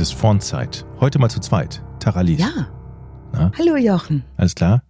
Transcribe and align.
Es 0.00 0.12
ist 0.12 0.18
Frontzeit. 0.18 0.86
Heute 0.98 1.18
mal 1.18 1.28
zu 1.28 1.40
zweit. 1.40 1.82
Taralis. 1.98 2.40
Ja. 2.40 2.72
Na? 3.34 3.52
Hallo 3.58 3.76
Jochen. 3.76 4.24
Alles 4.38 4.54
klar? 4.54 4.82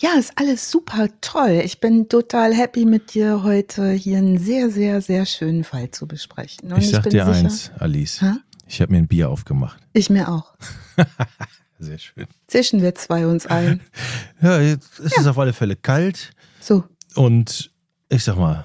Ja, 0.00 0.18
ist 0.18 0.32
alles 0.34 0.68
super 0.68 1.06
toll. 1.20 1.62
Ich 1.64 1.78
bin 1.78 2.08
total 2.08 2.52
happy 2.52 2.86
mit 2.86 3.14
dir 3.14 3.44
heute 3.44 3.92
hier 3.92 4.18
einen 4.18 4.36
sehr, 4.38 4.68
sehr, 4.68 5.00
sehr 5.00 5.26
schönen 5.26 5.62
Fall 5.62 5.92
zu 5.92 6.08
besprechen. 6.08 6.72
Und 6.72 6.80
ich 6.80 6.90
sag 6.90 7.04
bin 7.04 7.12
dir 7.12 7.24
sicher, 7.24 7.36
eins, 7.36 7.70
Alice. 7.78 8.20
Hä? 8.20 8.32
Ich 8.66 8.80
habe 8.80 8.90
mir 8.90 8.98
ein 8.98 9.06
Bier 9.06 9.30
aufgemacht. 9.30 9.80
Ich 9.92 10.10
mir 10.10 10.28
auch. 10.28 10.54
Sehr 11.78 11.98
schön. 11.98 12.26
Zischen 12.48 12.82
wir 12.82 12.96
zwei 12.96 13.28
uns 13.28 13.46
ein. 13.46 13.80
Ja, 14.42 14.60
jetzt 14.60 14.98
ist 14.98 15.18
es 15.18 15.26
auf 15.28 15.38
alle 15.38 15.52
Fälle 15.52 15.76
kalt 15.76 16.32
So, 16.60 16.82
und 17.14 17.70
ich 18.08 18.24
sag 18.24 18.36
mal, 18.36 18.64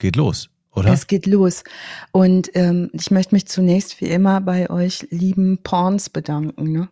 geht 0.00 0.16
los, 0.16 0.50
oder? 0.74 0.92
es 0.92 1.06
geht 1.06 1.26
los. 1.26 1.64
Und 2.12 2.50
ähm, 2.54 2.90
ich 2.92 3.10
möchte 3.10 3.34
mich 3.34 3.46
zunächst 3.46 4.00
wie 4.00 4.06
immer 4.06 4.40
bei 4.40 4.70
euch 4.70 5.06
lieben 5.10 5.58
Porns 5.62 6.10
bedanken, 6.10 6.72
ne? 6.72 6.88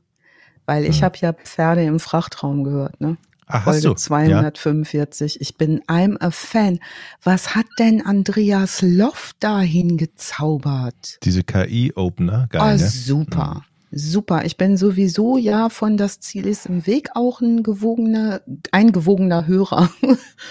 Weil 0.66 0.84
ich 0.84 1.00
Mhm. 1.00 1.04
habe 1.04 1.18
ja 1.20 1.32
Pferde 1.32 1.84
im 1.84 1.98
Frachtraum 2.00 2.64
gehört, 2.64 3.00
ne? 3.00 3.16
Ach, 3.46 3.64
Folge 3.64 3.80
du? 3.88 3.94
245. 3.94 5.40
Ich 5.40 5.56
bin 5.56 5.80
I'm 5.88 6.16
a 6.20 6.30
Fan. 6.30 6.78
Was 7.22 7.54
hat 7.56 7.66
denn 7.78 8.04
Andreas 8.06 8.80
Loff 8.82 9.32
dahin 9.40 9.96
gezaubert? 9.96 11.18
Diese 11.24 11.42
KI-Opener, 11.42 12.46
geil, 12.50 12.60
Ah, 12.62 12.76
ne? 12.76 12.88
super. 12.88 13.64
Super. 13.92 14.44
Ich 14.44 14.56
bin 14.56 14.76
sowieso 14.76 15.36
ja 15.36 15.68
von 15.68 15.96
das 15.96 16.20
Ziel 16.20 16.46
ist 16.46 16.66
im 16.66 16.86
Weg 16.86 17.10
auch 17.14 17.40
ein 17.40 17.64
gewogener, 17.64 18.40
ein 18.70 18.92
gewogener 18.92 19.48
Hörer. 19.48 19.90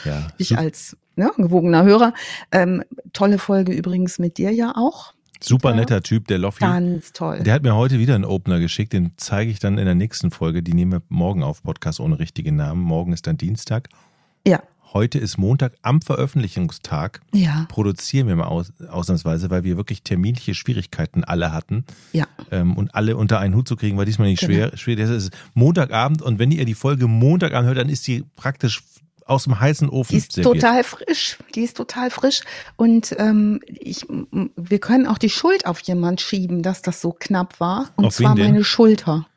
Ja, 0.04 0.28
ich 0.38 0.58
als 0.58 0.98
ne, 1.20 1.32
gewogener 1.38 1.84
Hörer. 1.84 2.14
Ähm, 2.52 2.84
tolle 3.14 3.38
Folge 3.38 3.72
übrigens 3.74 4.18
mit 4.18 4.38
dir 4.40 4.52
ja 4.52 4.74
auch. 4.76 5.14
super 5.42 5.74
netter 5.76 6.02
Typ, 6.02 6.28
der 6.28 6.38
Loffi. 6.40 6.62
Ganz 6.62 7.14
toll. 7.14 7.42
Der 7.44 7.54
hat 7.54 7.64
mir 7.64 7.76
heute 7.76 8.00
wieder 8.00 8.16
einen 8.16 8.26
Opener 8.26 8.60
geschickt, 8.60 8.94
den 8.94 9.12
zeige 9.18 9.52
ich 9.52 9.60
dann 9.60 9.78
in 9.78 9.86
der 9.86 9.96
nächsten 9.96 10.32
Folge. 10.32 10.64
Die 10.64 10.74
nehmen 10.74 10.92
wir 10.94 11.02
morgen 11.10 11.44
auf, 11.44 11.62
Podcast 11.64 12.00
ohne 12.00 12.18
richtigen 12.20 12.56
Namen. 12.56 12.82
Morgen 12.82 13.14
ist 13.14 13.28
dann 13.28 13.38
Dienstag. 13.38 13.90
ja, 14.48 14.62
Heute 14.92 15.20
ist 15.20 15.38
Montag 15.38 15.74
am 15.84 16.02
Veröffentlichungstag. 16.02 17.22
ja, 17.32 17.68
Produzieren 17.70 18.28
wir 18.28 18.36
mal 18.36 18.48
aus, 18.48 18.74
ausnahmsweise, 18.90 19.52
weil 19.52 19.64
wir 19.64 19.78
wirklich 19.78 20.02
terminliche 20.02 20.56
Schwierigkeiten 20.56 21.24
alle 21.24 21.52
hatten. 21.54 21.86
ja. 22.12 22.26
ähm, 22.50 22.76
und 22.76 22.96
alle 22.96 23.16
unter 23.16 23.38
einen 23.40 23.54
Hut 23.56 23.68
zu 23.68 23.76
kriegen, 23.76 23.98
war 24.00 24.06
diesmal 24.06 24.30
nicht 24.30 24.40
Genau. 24.42 24.52
schwer. 24.54 24.78
schwer. 24.78 24.96
Das 24.96 25.12
ist 25.12 25.32
Montagabend 25.54 26.24
und 26.24 26.40
wenn 26.40 26.50
ihr 26.52 26.66
die 26.66 26.74
Folge 26.74 27.08
Montag 27.08 27.54
anhört, 27.54 27.78
dann 27.78 27.88
ist 27.88 28.08
die 28.08 28.24
praktisch 28.36 28.82
aus 29.30 29.44
dem 29.44 29.60
heißen 29.60 29.90
Ofen 29.90 30.12
Die 30.12 30.18
ist 30.18 30.34
serviert. 30.34 30.56
total 30.56 30.84
frisch. 30.84 31.38
Die 31.56 31.62
ist 31.62 31.78
total 31.78 32.10
frisch. 32.10 32.42
Und 32.76 33.16
ähm, 33.20 33.60
ich, 33.68 34.06
wir 34.10 34.80
können 34.80 35.06
auch 35.06 35.18
die 35.18 35.30
Schuld 35.30 35.66
auf 35.66 35.80
jemand 35.82 36.22
schieben, 36.22 36.64
dass 36.64 36.82
das 36.82 37.02
so 37.02 37.12
knapp 37.12 37.60
war. 37.60 37.90
Und 37.96 38.06
Auf 38.06 38.16
zwar 38.16 38.36
meine 38.36 38.64
Schulter. 38.64 39.28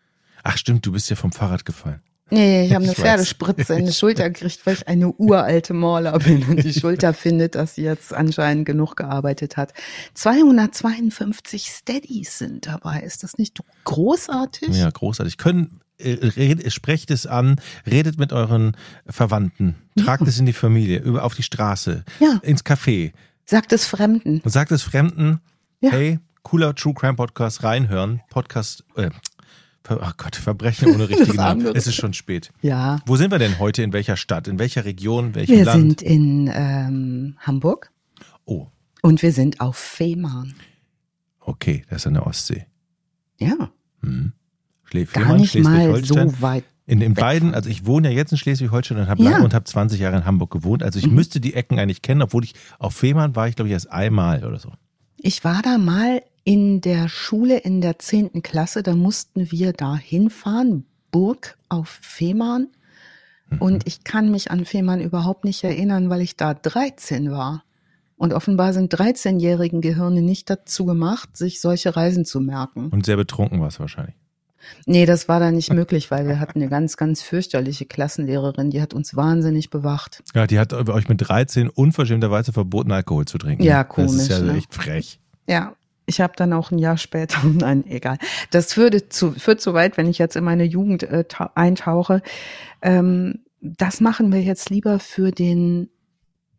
Ach 0.42 0.56
stimmt, 0.56 0.84
du 0.86 0.92
bist 0.92 1.08
ja 1.10 1.16
vom 1.16 1.30
Fahrrad 1.32 1.64
gefallen. 1.64 2.00
Nee, 2.30 2.64
ich 2.64 2.72
habe 2.72 2.82
eine 2.84 2.92
Ich. 2.92 2.98
Pferdespritze 2.98 3.74
in 3.74 3.84
die 3.84 3.92
Schulter 3.92 4.30
gekriegt, 4.30 4.60
weil 4.64 4.74
ich 4.74 4.88
eine 4.88 5.12
uralte 5.12 5.74
Maler 5.74 6.18
bin 6.18 6.42
und 6.48 6.64
die 6.64 6.72
Schulter 6.72 7.12
findet, 7.14 7.54
dass 7.54 7.74
sie 7.74 7.82
jetzt 7.82 8.14
anscheinend 8.14 8.64
genug 8.64 8.96
gearbeitet 8.96 9.58
hat. 9.58 9.74
252 10.14 11.66
Steadies 11.66 12.38
sind 12.38 12.66
dabei. 12.66 13.00
Ist 13.00 13.22
das 13.22 13.36
nicht 13.36 13.60
großartig? 13.84 14.70
Ja, 14.70 14.88
großartig. 14.90 15.36
Können, 15.36 15.81
sprecht 16.68 17.10
es 17.10 17.26
an, 17.26 17.56
redet 17.86 18.18
mit 18.18 18.32
euren 18.32 18.76
Verwandten, 19.06 19.76
tragt 19.96 20.26
es 20.26 20.38
in 20.38 20.46
die 20.46 20.52
Familie, 20.52 20.98
über, 21.00 21.24
auf 21.24 21.34
die 21.34 21.42
Straße, 21.42 22.04
Ja. 22.20 22.38
ins 22.42 22.64
Café 22.64 23.12
Sagt 23.44 23.72
es 23.72 23.86
Fremden. 23.86 24.40
und 24.40 24.50
sagt 24.50 24.72
es 24.72 24.82
Fremden, 24.82 25.40
Ja. 25.80 25.90
hey, 25.90 26.18
cooler 26.42 26.74
True 26.74 26.94
Crime 26.94 27.14
Podcast, 27.14 27.62
reinhören, 27.62 28.20
Podcast, 28.30 28.84
äh, 28.96 29.10
ach 29.88 30.16
Gott, 30.16 30.36
Verbrechen 30.36 30.94
ohne 30.94 31.08
richtigen 31.08 31.36
Namen. 31.36 31.66
Es 31.74 31.86
ist 31.86 31.96
schon 31.96 32.14
spät. 32.14 32.50
Ja. 32.62 33.00
Wo 33.06 33.16
sind 33.16 33.30
wir 33.30 33.38
denn 33.38 33.58
heute? 33.58 33.82
In 33.82 33.92
welcher 33.92 34.16
Stadt? 34.16 34.48
In 34.48 34.58
welcher 34.58 34.84
Region? 34.84 35.34
Welchem 35.34 35.56
Wir 35.56 35.64
Land? 35.64 36.00
sind 36.00 36.02
in 36.02 36.50
ähm, 36.52 37.36
Hamburg 37.40 37.90
Oh, 38.44 38.66
und 39.02 39.22
wir 39.22 39.32
sind 39.32 39.60
auf 39.60 39.76
Fehmarn. 39.76 40.54
okay, 41.40 41.84
das 41.90 42.02
ist 42.02 42.06
an 42.08 42.14
der 42.14 42.26
Ostsee. 42.26 42.66
Ja, 43.38 43.70
Hm. 44.02 44.32
Schleswig-Holstein. 44.92 46.28
so 46.30 46.40
weit. 46.42 46.64
In 46.86 47.00
den 47.00 47.14
beiden, 47.14 47.54
also 47.54 47.70
ich 47.70 47.86
wohne 47.86 48.10
ja 48.10 48.14
jetzt 48.16 48.32
in 48.32 48.38
Schleswig-Holstein 48.38 48.98
und 48.98 49.08
habe 49.08 49.22
Ja. 49.22 49.30
lange 49.30 49.44
und 49.44 49.54
habe 49.54 49.64
20 49.64 50.00
Jahre 50.00 50.16
in 50.16 50.24
Hamburg 50.24 50.50
gewohnt. 50.50 50.82
Also 50.82 50.98
ich 50.98 51.06
Mhm. 51.06 51.14
müsste 51.14 51.40
die 51.40 51.54
Ecken 51.54 51.78
eigentlich 51.78 52.02
kennen, 52.02 52.22
obwohl 52.22 52.44
ich 52.44 52.54
auf 52.78 52.94
Fehmarn 52.94 53.36
war 53.36 53.48
ich, 53.48 53.56
glaube 53.56 53.68
ich, 53.68 53.72
erst 53.72 53.90
einmal 53.90 54.44
oder 54.44 54.58
so. 54.58 54.72
Ich 55.16 55.44
war 55.44 55.62
da 55.62 55.78
mal 55.78 56.22
in 56.44 56.80
der 56.80 57.08
Schule 57.08 57.58
in 57.58 57.80
der 57.80 57.98
zehnten 58.00 58.42
Klasse, 58.42 58.82
da 58.82 58.96
mussten 58.96 59.50
wir 59.52 59.72
da 59.72 59.96
hinfahren, 59.96 60.84
Burg 61.12 61.56
auf 61.68 61.88
Fehmarn. 61.88 62.66
Mhm. 63.48 63.58
Und 63.58 63.86
ich 63.86 64.02
kann 64.02 64.30
mich 64.32 64.50
an 64.50 64.64
Fehmarn 64.64 65.00
überhaupt 65.00 65.44
nicht 65.44 65.62
erinnern, 65.62 66.10
weil 66.10 66.20
ich 66.20 66.36
da 66.36 66.52
13 66.52 67.30
war. 67.30 67.62
Und 68.16 68.32
offenbar 68.34 68.72
sind 68.72 68.92
13-jährigen 68.92 69.80
Gehirne 69.80 70.20
nicht 70.22 70.50
dazu 70.50 70.84
gemacht, 70.84 71.36
sich 71.36 71.60
solche 71.60 71.94
Reisen 71.96 72.24
zu 72.24 72.40
merken. 72.40 72.88
Und 72.88 73.06
sehr 73.06 73.16
betrunken 73.16 73.60
war 73.60 73.68
es 73.68 73.78
wahrscheinlich. 73.80 74.16
Nee, 74.86 75.06
das 75.06 75.28
war 75.28 75.40
da 75.40 75.50
nicht 75.50 75.72
möglich, 75.74 76.10
weil 76.10 76.26
wir 76.26 76.40
hatten 76.40 76.60
eine 76.60 76.68
ganz, 76.70 76.96
ganz 76.96 77.22
fürchterliche 77.22 77.86
Klassenlehrerin, 77.86 78.70
die 78.70 78.80
hat 78.82 78.94
uns 78.94 79.16
wahnsinnig 79.16 79.70
bewacht. 79.70 80.22
Ja, 80.34 80.46
die 80.46 80.58
hat 80.58 80.72
euch 80.72 81.08
mit 81.08 81.28
13 81.28 81.68
unverschämterweise 81.68 82.52
verboten, 82.52 82.92
Alkohol 82.92 83.24
zu 83.26 83.38
trinken. 83.38 83.62
Ja, 83.62 83.84
Das 83.84 83.90
ist 83.90 83.94
komisch, 83.94 84.28
ja 84.28 84.38
ne? 84.40 84.56
echt 84.58 84.74
frech. 84.74 85.20
Ja, 85.48 85.74
ich 86.06 86.20
habe 86.20 86.32
dann 86.36 86.52
auch 86.52 86.70
ein 86.70 86.78
Jahr 86.78 86.96
später, 86.96 87.38
nein, 87.44 87.84
egal. 87.86 88.18
Das 88.50 88.76
würde 88.76 89.08
zu, 89.08 89.32
führt 89.32 89.60
zu 89.60 89.74
weit, 89.74 89.96
wenn 89.96 90.08
ich 90.08 90.18
jetzt 90.18 90.36
in 90.36 90.44
meine 90.44 90.64
Jugend 90.64 91.02
äh, 91.04 91.24
tau- 91.24 91.50
eintauche. 91.54 92.22
Ähm, 92.82 93.40
das 93.60 94.00
machen 94.00 94.32
wir 94.32 94.42
jetzt 94.42 94.70
lieber 94.70 94.98
für 94.98 95.30
den 95.30 95.88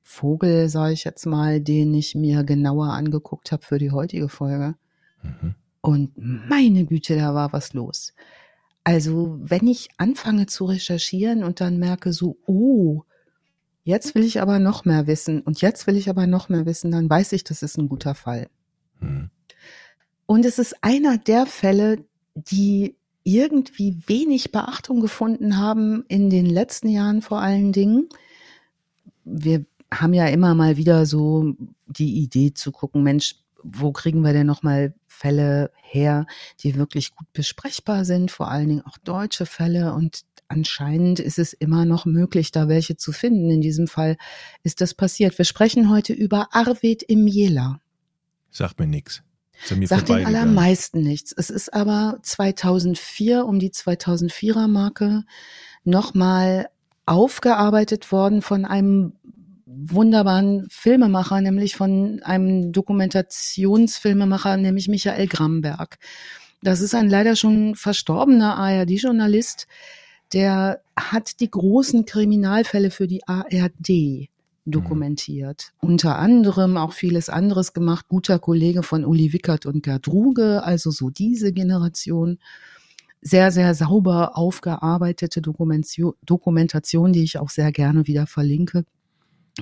Vogel, 0.01 0.69
sage 0.69 0.93
ich 0.93 1.03
jetzt 1.03 1.25
mal, 1.25 1.59
den 1.61 1.93
ich 1.93 2.15
mir 2.15 2.43
genauer 2.43 2.87
angeguckt 2.93 3.51
habe 3.51 3.63
für 3.63 3.77
die 3.77 3.91
heutige 3.91 4.29
Folge. 4.29 4.75
Mhm. 5.21 5.55
Und 5.85 6.13
meine 6.15 6.85
Güte, 6.85 7.17
da 7.17 7.35
war 7.35 7.51
was 7.51 7.73
los. 7.73 8.13
Also, 8.85 9.37
wenn 9.41 9.67
ich 9.67 9.89
anfange 9.97 10.45
zu 10.45 10.63
recherchieren 10.63 11.43
und 11.43 11.59
dann 11.59 11.77
merke 11.77 12.13
so, 12.13 12.37
oh, 12.45 13.03
jetzt 13.83 14.15
will 14.15 14.23
ich 14.23 14.41
aber 14.41 14.59
noch 14.59 14.85
mehr 14.85 15.07
wissen 15.07 15.41
und 15.41 15.59
jetzt 15.59 15.85
will 15.85 15.97
ich 15.97 16.09
aber 16.09 16.25
noch 16.25 16.47
mehr 16.47 16.65
wissen, 16.65 16.89
dann 16.89 17.09
weiß 17.09 17.33
ich, 17.33 17.43
das 17.43 17.63
ist 17.63 17.77
ein 17.77 17.89
guter 17.89 18.15
Fall. 18.15 18.47
Mhm. 19.01 19.29
Und 20.25 20.45
es 20.45 20.57
ist 20.57 20.81
einer 20.85 21.17
der 21.17 21.45
Fälle, 21.45 22.05
die 22.33 22.95
irgendwie 23.25 24.01
wenig 24.07 24.53
Beachtung 24.53 25.01
gefunden 25.01 25.57
haben 25.57 26.05
in 26.07 26.29
den 26.29 26.45
letzten 26.45 26.87
Jahren 26.87 27.21
vor 27.21 27.41
allen 27.41 27.73
Dingen. 27.73 28.07
Wir 29.25 29.65
haben 29.93 30.13
ja 30.13 30.27
immer 30.27 30.55
mal 30.55 30.77
wieder 30.77 31.05
so 31.05 31.55
die 31.87 32.23
Idee 32.23 32.53
zu 32.53 32.71
gucken, 32.71 33.03
Mensch, 33.03 33.35
wo 33.63 33.91
kriegen 33.91 34.21
wir 34.21 34.31
denn 34.31 34.47
noch 34.47 34.63
mal 34.63 34.93
Fälle 35.23 35.71
her, 35.81 36.25
die 36.59 36.75
wirklich 36.75 37.15
gut 37.15 37.31
besprechbar 37.31 38.03
sind, 38.03 38.29
vor 38.29 38.51
allen 38.51 38.67
Dingen 38.67 38.85
auch 38.85 38.97
deutsche 38.97 39.45
Fälle 39.45 39.93
und 39.93 40.23
anscheinend 40.49 41.21
ist 41.21 41.39
es 41.39 41.53
immer 41.53 41.85
noch 41.85 42.05
möglich, 42.05 42.51
da 42.51 42.67
welche 42.67 42.97
zu 42.97 43.13
finden. 43.13 43.49
In 43.49 43.61
diesem 43.61 43.87
Fall 43.87 44.17
ist 44.63 44.81
das 44.81 44.93
passiert. 44.93 45.37
Wir 45.37 45.45
sprechen 45.45 45.89
heute 45.89 46.11
über 46.11 46.49
Arvid 46.51 47.03
im 47.03 47.25
Jela. 47.25 47.79
Sagt 48.51 48.79
mir 48.79 48.87
nichts. 48.87 49.23
Sagt 49.85 50.09
den 50.09 50.25
allermeisten 50.25 51.01
nichts. 51.01 51.31
Es 51.31 51.49
ist 51.49 51.73
aber 51.73 52.19
2004 52.21 53.45
um 53.45 53.59
die 53.59 53.69
2004er 53.69 54.67
Marke 54.67 55.23
nochmal 55.85 56.67
aufgearbeitet 57.05 58.11
worden 58.11 58.41
von 58.41 58.65
einem 58.65 59.13
wunderbaren 59.75 60.67
Filmemacher, 60.69 61.41
nämlich 61.41 61.75
von 61.75 62.21
einem 62.23 62.71
Dokumentationsfilmemacher, 62.71 64.57
nämlich 64.57 64.87
Michael 64.87 65.27
Gramberg. 65.27 65.97
Das 66.61 66.81
ist 66.81 66.95
ein 66.95 67.09
leider 67.09 67.35
schon 67.35 67.75
verstorbener 67.75 68.55
ARD-Journalist, 68.57 69.67
der 70.33 70.81
hat 70.95 71.39
die 71.39 71.49
großen 71.49 72.05
Kriminalfälle 72.05 72.89
für 72.89 73.07
die 73.07 73.21
ARD 73.27 74.29
dokumentiert. 74.65 75.73
Unter 75.81 76.17
anderem 76.17 76.77
auch 76.77 76.93
vieles 76.93 77.29
anderes 77.29 77.73
gemacht. 77.73 78.07
Guter 78.07 78.39
Kollege 78.39 78.81
von 78.81 79.05
Uli 79.05 79.33
Wickert 79.33 79.65
und 79.65 79.83
Gerd 79.83 80.07
Ruge, 80.07 80.63
also 80.63 80.89
so 80.89 81.09
diese 81.09 81.51
Generation. 81.51 82.39
Sehr, 83.21 83.51
sehr 83.51 83.73
sauber 83.73 84.37
aufgearbeitete 84.37 85.41
Dokumentation, 85.41 86.13
Dokumentation 86.25 87.13
die 87.13 87.23
ich 87.23 87.37
auch 87.37 87.49
sehr 87.49 87.71
gerne 87.71 88.07
wieder 88.07 88.27
verlinke. 88.27 88.85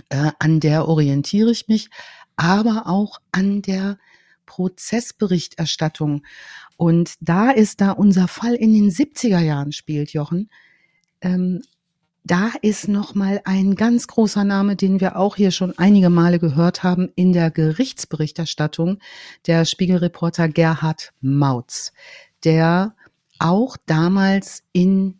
Äh, 0.09 0.31
an 0.39 0.59
der 0.59 0.87
orientiere 0.87 1.51
ich 1.51 1.67
mich, 1.67 1.89
aber 2.35 2.87
auch 2.87 3.19
an 3.31 3.61
der 3.61 3.97
Prozessberichterstattung. 4.45 6.23
Und 6.77 7.15
da 7.19 7.51
ist 7.51 7.81
da 7.81 7.91
unser 7.91 8.27
Fall 8.27 8.55
in 8.55 8.73
den 8.73 8.89
70er 8.89 9.39
Jahren 9.39 9.71
spielt, 9.71 10.13
Jochen, 10.13 10.49
ähm, 11.21 11.61
da 12.23 12.51
ist 12.61 12.87
noch 12.87 13.15
mal 13.15 13.41
ein 13.45 13.75
ganz 13.75 14.07
großer 14.07 14.43
Name, 14.43 14.75
den 14.75 15.01
wir 15.01 15.15
auch 15.15 15.35
hier 15.35 15.51
schon 15.51 15.77
einige 15.77 16.09
Male 16.09 16.37
gehört 16.37 16.83
haben 16.83 17.09
in 17.15 17.33
der 17.33 17.49
Gerichtsberichterstattung, 17.49 18.99
der 19.47 19.65
Spiegelreporter 19.65 20.47
Gerhard 20.47 21.13
Mautz, 21.19 21.93
der 22.43 22.95
auch 23.39 23.75
damals 23.87 24.63
in 24.71 25.19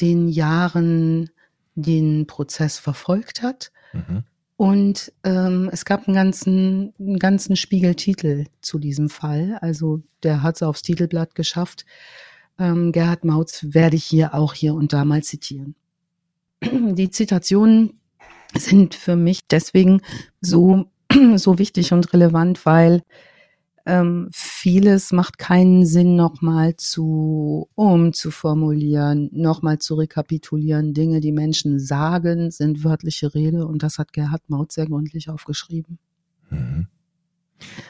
den 0.00 0.28
Jahren 0.28 1.30
den 1.74 2.26
Prozess 2.26 2.78
verfolgt 2.78 3.42
hat. 3.42 3.72
Mhm. 3.92 4.24
Und 4.56 5.12
ähm, 5.22 5.68
es 5.70 5.84
gab 5.84 6.08
einen 6.08 6.14
ganzen, 6.14 6.94
einen 6.98 7.18
ganzen 7.18 7.56
Spiegeltitel 7.56 8.46
zu 8.62 8.78
diesem 8.78 9.10
Fall. 9.10 9.58
Also 9.60 10.02
der 10.22 10.42
hat 10.42 10.56
es 10.56 10.62
aufs 10.62 10.82
Titelblatt 10.82 11.34
geschafft. 11.34 11.84
Ähm, 12.58 12.92
Gerhard 12.92 13.24
Mautz 13.24 13.66
werde 13.68 13.96
ich 13.96 14.04
hier 14.04 14.34
auch 14.34 14.54
hier 14.54 14.74
und 14.74 14.94
da 14.94 15.04
mal 15.04 15.22
zitieren. 15.22 15.74
Die 16.62 17.10
Zitationen 17.10 18.00
sind 18.54 18.94
für 18.94 19.16
mich 19.16 19.46
deswegen 19.46 20.00
so, 20.40 20.86
so 21.36 21.58
wichtig 21.58 21.92
und 21.92 22.12
relevant, 22.14 22.64
weil 22.64 23.02
ähm, 23.86 24.28
vieles 24.32 25.12
macht 25.12 25.38
keinen 25.38 25.86
Sinn, 25.86 26.16
nochmal 26.16 26.76
zu 26.76 27.68
umzuformulieren, 27.76 29.30
nochmal 29.32 29.78
zu 29.78 29.94
rekapitulieren. 29.94 30.92
Dinge, 30.92 31.20
die 31.20 31.32
Menschen 31.32 31.78
sagen, 31.78 32.50
sind 32.50 32.82
wörtliche 32.82 33.34
Rede 33.34 33.66
und 33.66 33.84
das 33.84 33.98
hat 33.98 34.12
Gerhard 34.12 34.42
Maut 34.48 34.72
sehr 34.72 34.86
gründlich 34.86 35.30
aufgeschrieben. 35.30 35.98
Mhm. 36.50 36.88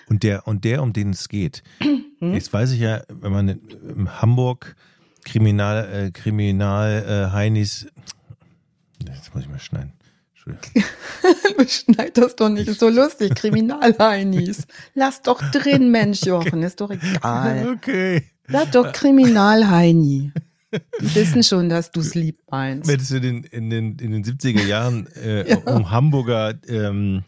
Und 0.08 0.22
der, 0.22 0.46
und 0.46 0.64
der, 0.64 0.82
um 0.82 0.92
den 0.92 1.10
es 1.10 1.28
geht, 1.28 1.62
hm? 1.80 2.34
jetzt 2.34 2.52
weiß 2.52 2.72
ich 2.72 2.80
ja, 2.80 3.02
wenn 3.08 3.32
man 3.32 3.48
in 3.48 4.20
Hamburg 4.20 4.76
Kriminal, 5.24 5.92
äh, 5.92 6.10
Kriminal 6.12 7.04
äh, 7.04 7.32
Heinis, 7.32 7.86
jetzt 9.04 9.34
muss 9.34 9.42
ich 9.42 9.48
mal 9.48 9.58
schneiden. 9.58 9.92
Beschneid 11.56 12.16
das 12.16 12.36
doch 12.36 12.48
nicht, 12.48 12.68
ist 12.68 12.80
so 12.80 12.88
lustig. 12.88 13.34
Kriminalheinis. 13.34 14.66
Lass 14.94 15.22
doch 15.22 15.42
drin, 15.50 15.90
Mensch, 15.90 16.22
Jochen, 16.22 16.62
ist 16.62 16.80
doch 16.80 16.90
egal. 16.90 17.76
Okay. 17.76 18.22
Sag 18.48 18.72
doch 18.72 18.92
Kriminalheini. 18.92 20.32
Die 21.00 21.14
wissen 21.14 21.42
schon, 21.42 21.68
dass 21.68 21.90
du 21.90 22.00
es 22.00 22.14
lieb 22.14 22.38
meinst. 22.50 22.88
Wenn 22.88 23.00
es 23.00 23.10
in 23.10 23.22
den, 23.22 23.44
in 23.44 23.70
den, 23.70 23.98
in 23.98 24.12
den 24.12 24.24
70er 24.24 24.64
Jahren 24.64 25.06
äh, 25.16 25.48
ja. 25.50 25.56
um 25.58 25.90
Hamburger 25.90 26.54
ähm, 26.68 27.24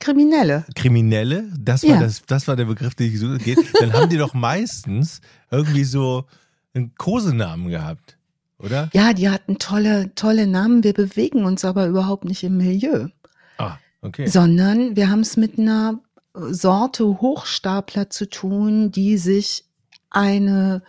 Kriminelle. 0.00 0.64
Kriminelle, 0.74 1.44
das 1.58 1.82
war, 1.82 1.90
ja. 1.90 2.00
das, 2.00 2.22
das 2.24 2.46
war 2.46 2.54
der 2.54 2.66
Begriff, 2.66 2.94
den 2.94 3.12
ich 3.12 3.18
suche, 3.18 3.38
dann 3.80 3.92
haben 3.92 4.08
die 4.08 4.16
doch 4.16 4.32
meistens 4.32 5.20
irgendwie 5.50 5.84
so 5.84 6.24
einen 6.72 6.94
Kosenamen 6.94 7.68
gehabt 7.68 8.17
oder? 8.58 8.90
Ja, 8.92 9.12
die 9.12 9.30
hatten 9.30 9.58
tolle, 9.58 10.14
tolle 10.14 10.46
Namen. 10.46 10.84
Wir 10.84 10.92
bewegen 10.92 11.44
uns 11.44 11.64
aber 11.64 11.86
überhaupt 11.86 12.24
nicht 12.24 12.42
im 12.42 12.56
Milieu. 12.56 13.08
Ah, 13.56 13.78
okay. 14.02 14.26
Sondern 14.26 14.96
wir 14.96 15.10
haben 15.10 15.20
es 15.20 15.36
mit 15.36 15.58
einer 15.58 16.00
Sorte 16.34 17.04
Hochstapler 17.04 18.10
zu 18.10 18.28
tun, 18.28 18.90
die 18.90 19.16
sich 19.16 19.64
eine, 20.10 20.82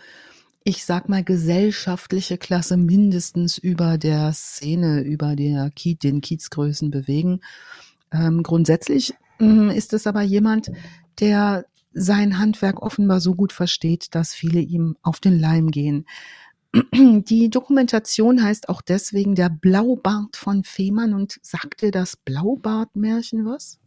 ich 0.64 0.84
sag 0.84 1.08
mal, 1.08 1.24
gesellschaftliche 1.24 2.38
Klasse 2.38 2.76
mindestens 2.76 3.58
über 3.58 3.98
der 3.98 4.32
Szene, 4.32 5.02
über 5.02 5.36
der 5.36 5.70
Kiez, 5.70 5.98
den 5.98 6.20
Kiezgrößen 6.20 6.90
bewegen. 6.90 7.40
Ähm, 8.12 8.42
grundsätzlich 8.42 9.14
ähm, 9.38 9.70
ist 9.70 9.92
es 9.92 10.06
aber 10.06 10.22
jemand, 10.22 10.70
der 11.20 11.66
sein 11.92 12.38
Handwerk 12.38 12.82
offenbar 12.82 13.20
so 13.20 13.34
gut 13.34 13.52
versteht, 13.52 14.14
dass 14.14 14.32
viele 14.32 14.60
ihm 14.60 14.96
auf 15.02 15.20
den 15.20 15.38
Leim 15.38 15.70
gehen. 15.70 16.06
Die 16.72 17.50
Dokumentation 17.50 18.42
heißt 18.42 18.68
auch 18.68 18.80
deswegen 18.80 19.34
der 19.34 19.48
Blaubart 19.48 20.36
von 20.36 20.62
Fehmarn 20.62 21.14
und 21.14 21.38
sagt 21.42 21.82
dir 21.82 21.90
das 21.90 22.16
Blaubart-Märchen 22.16 23.44
was? 23.44 23.78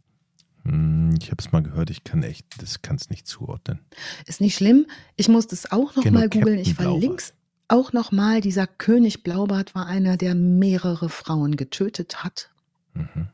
Hm, 0.64 1.14
ich 1.20 1.30
habe 1.30 1.42
es 1.42 1.52
mal 1.52 1.62
gehört, 1.62 1.90
ich 1.90 2.04
kann 2.04 2.22
echt, 2.22 2.46
das 2.60 2.82
kann 2.82 2.96
es 2.96 3.08
nicht 3.08 3.26
zuordnen. 3.26 3.80
Ist 4.26 4.40
nicht 4.40 4.56
schlimm. 4.56 4.86
Ich 5.16 5.28
musste 5.28 5.54
es 5.54 5.70
auch 5.72 5.96
noch 5.96 6.02
genau, 6.02 6.20
mal 6.20 6.28
googeln. 6.28 6.58
Ich 6.58 6.74
verlinke 6.74 7.22
es 7.22 7.34
auch 7.68 7.92
noch 7.92 8.12
mal. 8.12 8.40
Dieser 8.40 8.66
König 8.66 9.22
Blaubart 9.22 9.74
war 9.74 9.86
einer, 9.86 10.16
der 10.16 10.34
mehrere 10.34 11.08
Frauen 11.08 11.56
getötet 11.56 12.22
hat. 12.22 12.50
Mhm. 12.92 13.28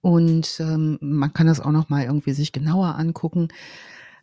Und 0.00 0.60
ähm, 0.60 0.98
man 1.00 1.32
kann 1.32 1.46
das 1.46 1.60
auch 1.60 1.72
noch 1.72 1.88
mal 1.88 2.04
irgendwie 2.04 2.32
sich 2.32 2.52
genauer 2.52 2.94
angucken. 2.94 3.48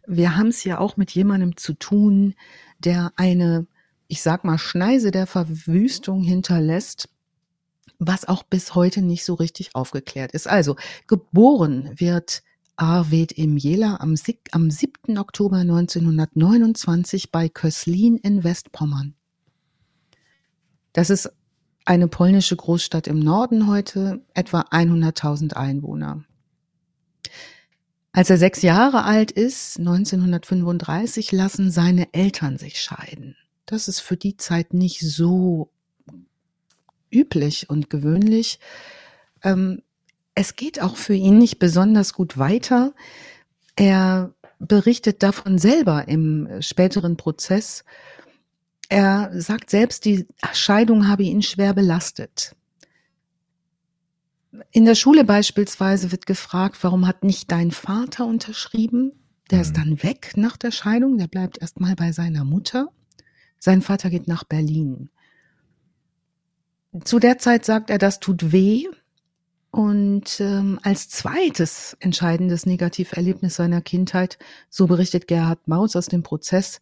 Wir 0.07 0.37
haben 0.37 0.47
es 0.47 0.63
ja 0.63 0.79
auch 0.79 0.97
mit 0.97 1.11
jemandem 1.11 1.57
zu 1.57 1.73
tun, 1.73 2.35
der 2.79 3.11
eine 3.15 3.67
ich 4.13 4.21
sag 4.21 4.43
mal, 4.43 4.59
Schneise 4.59 5.09
der 5.09 5.25
Verwüstung 5.25 6.21
hinterlässt, 6.21 7.09
was 7.97 8.27
auch 8.27 8.43
bis 8.43 8.75
heute 8.75 9.01
nicht 9.01 9.25
so 9.25 9.33
richtig 9.33 9.73
aufgeklärt 9.73 10.33
ist. 10.33 10.47
Also, 10.47 10.75
geboren 11.07 11.89
wird 11.95 12.43
Arvid 12.75 13.31
Imjela 13.31 13.97
am, 14.01 14.13
am 14.51 14.69
7. 14.69 15.17
Oktober 15.17 15.57
1929 15.57 17.31
bei 17.31 17.49
Köslin 17.49 18.17
in 18.17 18.43
Westpommern. 18.43 19.15
Das 20.93 21.09
ist 21.09 21.31
eine 21.83 22.07
polnische 22.07 22.55
Großstadt 22.55 23.07
im 23.07 23.17
Norden 23.17 23.65
heute, 23.65 24.21
etwa 24.35 24.61
100.000 24.61 25.53
Einwohner. 25.53 26.23
Als 28.11 28.29
er 28.29 28.37
sechs 28.37 28.61
Jahre 28.61 29.05
alt 29.05 29.31
ist, 29.31 29.79
1935, 29.79 31.31
lassen 31.31 31.71
seine 31.71 32.13
Eltern 32.13 32.59
sich 32.59 32.79
scheiden. 32.79 33.35
Das 33.65 33.87
ist 33.87 33.99
für 33.99 34.17
die 34.17 34.37
Zeit 34.37 34.73
nicht 34.73 34.99
so 34.99 35.69
üblich 37.11 37.69
und 37.69 37.89
gewöhnlich. 37.89 38.59
Ähm, 39.43 39.81
es 40.35 40.55
geht 40.55 40.81
auch 40.81 40.95
für 40.95 41.13
ihn 41.13 41.37
nicht 41.37 41.59
besonders 41.59 42.13
gut 42.13 42.37
weiter. 42.37 42.93
Er 43.75 44.33
berichtet 44.59 45.23
davon 45.23 45.57
selber 45.57 46.07
im 46.07 46.47
späteren 46.61 47.17
Prozess. 47.17 47.83
Er 48.89 49.29
sagt 49.33 49.69
selbst, 49.69 50.05
die 50.05 50.27
Scheidung 50.53 51.07
habe 51.07 51.23
ihn 51.23 51.41
schwer 51.41 51.73
belastet. 51.73 52.55
In 54.71 54.85
der 54.85 54.95
Schule 54.95 55.23
beispielsweise 55.23 56.11
wird 56.11 56.25
gefragt, 56.25 56.77
warum 56.81 57.07
hat 57.07 57.23
nicht 57.23 57.51
dein 57.51 57.71
Vater 57.71 58.25
unterschrieben? 58.25 59.11
Der 59.51 59.61
ist 59.61 59.71
mhm. 59.71 59.79
dann 59.79 60.03
weg 60.03 60.33
nach 60.35 60.57
der 60.57 60.71
Scheidung, 60.71 61.17
der 61.17 61.27
bleibt 61.27 61.59
erstmal 61.59 61.95
bei 61.95 62.11
seiner 62.11 62.43
Mutter. 62.43 62.89
Sein 63.63 63.81
Vater 63.81 64.09
geht 64.09 64.27
nach 64.27 64.43
Berlin. 64.43 65.09
Zu 67.05 67.19
der 67.19 67.37
Zeit 67.37 67.63
sagt 67.63 67.89
er, 67.89 67.97
das 67.97 68.19
tut 68.19 68.51
weh. 68.51 68.87
Und 69.71 70.41
ähm, 70.41 70.81
als 70.83 71.07
zweites 71.07 71.95
entscheidendes 72.01 72.65
Negativerlebnis 72.65 73.55
seiner 73.55 73.79
Kindheit, 73.81 74.37
so 74.69 74.85
berichtet 74.87 75.29
Gerhard 75.29 75.65
Maus 75.69 75.95
aus 75.95 76.07
dem 76.07 76.23
Prozess, 76.23 76.81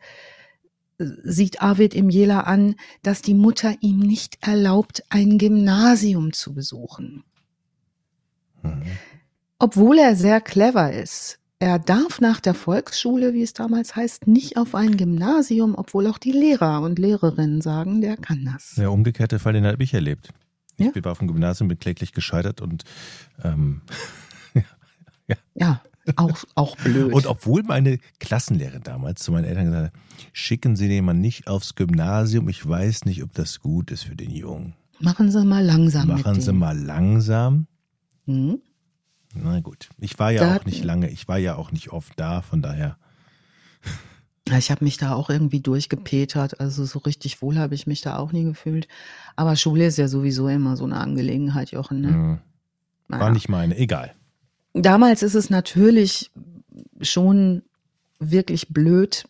äh, 0.97 1.05
sieht 1.21 1.61
Arvid 1.61 1.93
im 1.93 2.09
Jela 2.09 2.39
an, 2.39 2.73
dass 3.03 3.21
die 3.21 3.35
Mutter 3.35 3.75
ihm 3.81 4.00
nicht 4.00 4.39
erlaubt, 4.41 5.03
ein 5.09 5.38
Gymnasium 5.38 6.33
zu 6.33 6.55
besuchen. 6.55 7.23
Mhm. 8.63 8.81
Obwohl 9.59 10.00
er 10.00 10.15
sehr 10.15 10.41
clever 10.41 10.91
ist, 10.91 11.40
er 11.62 11.77
darf 11.77 12.20
nach 12.20 12.39
der 12.39 12.56
Volksschule, 12.56 13.36
wie 13.36 13.44
es 13.44 13.53
damals 13.53 13.96
heißt, 13.96 14.25
nicht 14.25 14.58
auf 14.58 14.74
ein 14.74 14.98
Gymnasium, 14.98 15.75
obwohl 15.75 16.08
auch 16.08 16.18
die 16.18 16.32
Lehrer 16.32 16.82
und 16.82 16.98
Lehrerinnen 16.98 17.62
sagen, 17.62 18.01
der 18.01 18.18
kann 18.18 18.44
das. 18.46 18.74
Der 18.77 18.91
umgekehrte 18.91 19.38
Fall, 19.38 19.53
den 19.53 19.68
habe 19.68 19.84
ich 19.84 19.94
erlebt. 19.94 20.30
Ich 20.77 20.88
ja? 20.88 21.03
war 21.03 21.12
auf 21.12 21.20
dem 21.20 21.27
Gymnasium, 21.27 21.68
bin 21.68 21.77
kläglich 21.77 22.13
gescheitert 22.13 22.62
und 22.62 22.84
ähm, 23.44 23.82
ja. 25.27 25.36
ja. 25.53 25.82
Auch, 26.15 26.44
auch 26.56 26.75
blöd. 26.77 27.13
Und 27.13 27.27
obwohl 27.27 27.62
meine 27.62 28.00
Klassenlehrerin 28.20 28.82
damals 28.82 29.22
zu 29.22 29.32
meinen 29.32 29.46
Eltern 29.46 29.65
gesagt 29.65 29.94
hat, 29.94 30.01
schicken 30.34 30.75
Sie 30.75 30.88
den 30.88 31.06
mal 31.06 31.13
nicht 31.13 31.46
aufs 31.46 31.75
Gymnasium, 31.75 32.50
ich 32.50 32.68
weiß 32.68 33.06
nicht, 33.06 33.22
ob 33.22 33.34
das 33.34 33.60
gut 33.60 33.91
ist 33.91 34.06
für 34.06 34.15
den 34.15 34.32
Jungen. 34.32 34.74
Machen 35.00 35.30
Sie 35.30 35.46
mal 35.46 35.63
langsam. 35.63 36.08
Machen 36.08 36.41
Sie 36.41 36.53
mal 36.53 36.75
langsam. 36.75 37.68
Mhm. 38.25 38.62
Na 39.33 39.59
gut, 39.59 39.89
ich 39.97 40.17
war 40.19 40.31
ja 40.31 40.41
da 40.41 40.57
auch 40.57 40.65
nicht 40.65 40.83
lange, 40.83 41.09
ich 41.09 41.27
war 41.27 41.38
ja 41.38 41.55
auch 41.55 41.71
nicht 41.71 41.91
oft 41.91 42.13
da, 42.19 42.41
von 42.41 42.61
daher. 42.61 42.97
Ja, 44.47 44.57
ich 44.57 44.71
habe 44.71 44.83
mich 44.83 44.97
da 44.97 45.13
auch 45.13 45.29
irgendwie 45.29 45.61
durchgepetert, 45.61 46.59
also 46.59 46.83
so 46.83 47.00
richtig 47.00 47.41
wohl 47.41 47.57
habe 47.57 47.75
ich 47.75 47.88
mich 47.88 48.01
da 48.01 48.17
auch 48.17 48.31
nie 48.31 48.43
gefühlt. 48.43 48.88
Aber 49.35 49.55
Schule 49.55 49.85
ist 49.85 49.97
ja 49.97 50.07
sowieso 50.07 50.47
immer 50.47 50.75
so 50.75 50.83
eine 50.83 50.97
Angelegenheit, 50.97 51.71
Jochen. 51.71 52.01
Ne? 52.01 52.41
Naja. 53.07 53.23
War 53.23 53.29
nicht 53.29 53.50
meine, 53.50 53.77
egal. 53.77 54.13
Damals 54.73 55.23
ist 55.23 55.35
es 55.35 55.50
natürlich 55.50 56.31
schon 57.01 57.63
wirklich 58.19 58.69
blöd, 58.69 59.25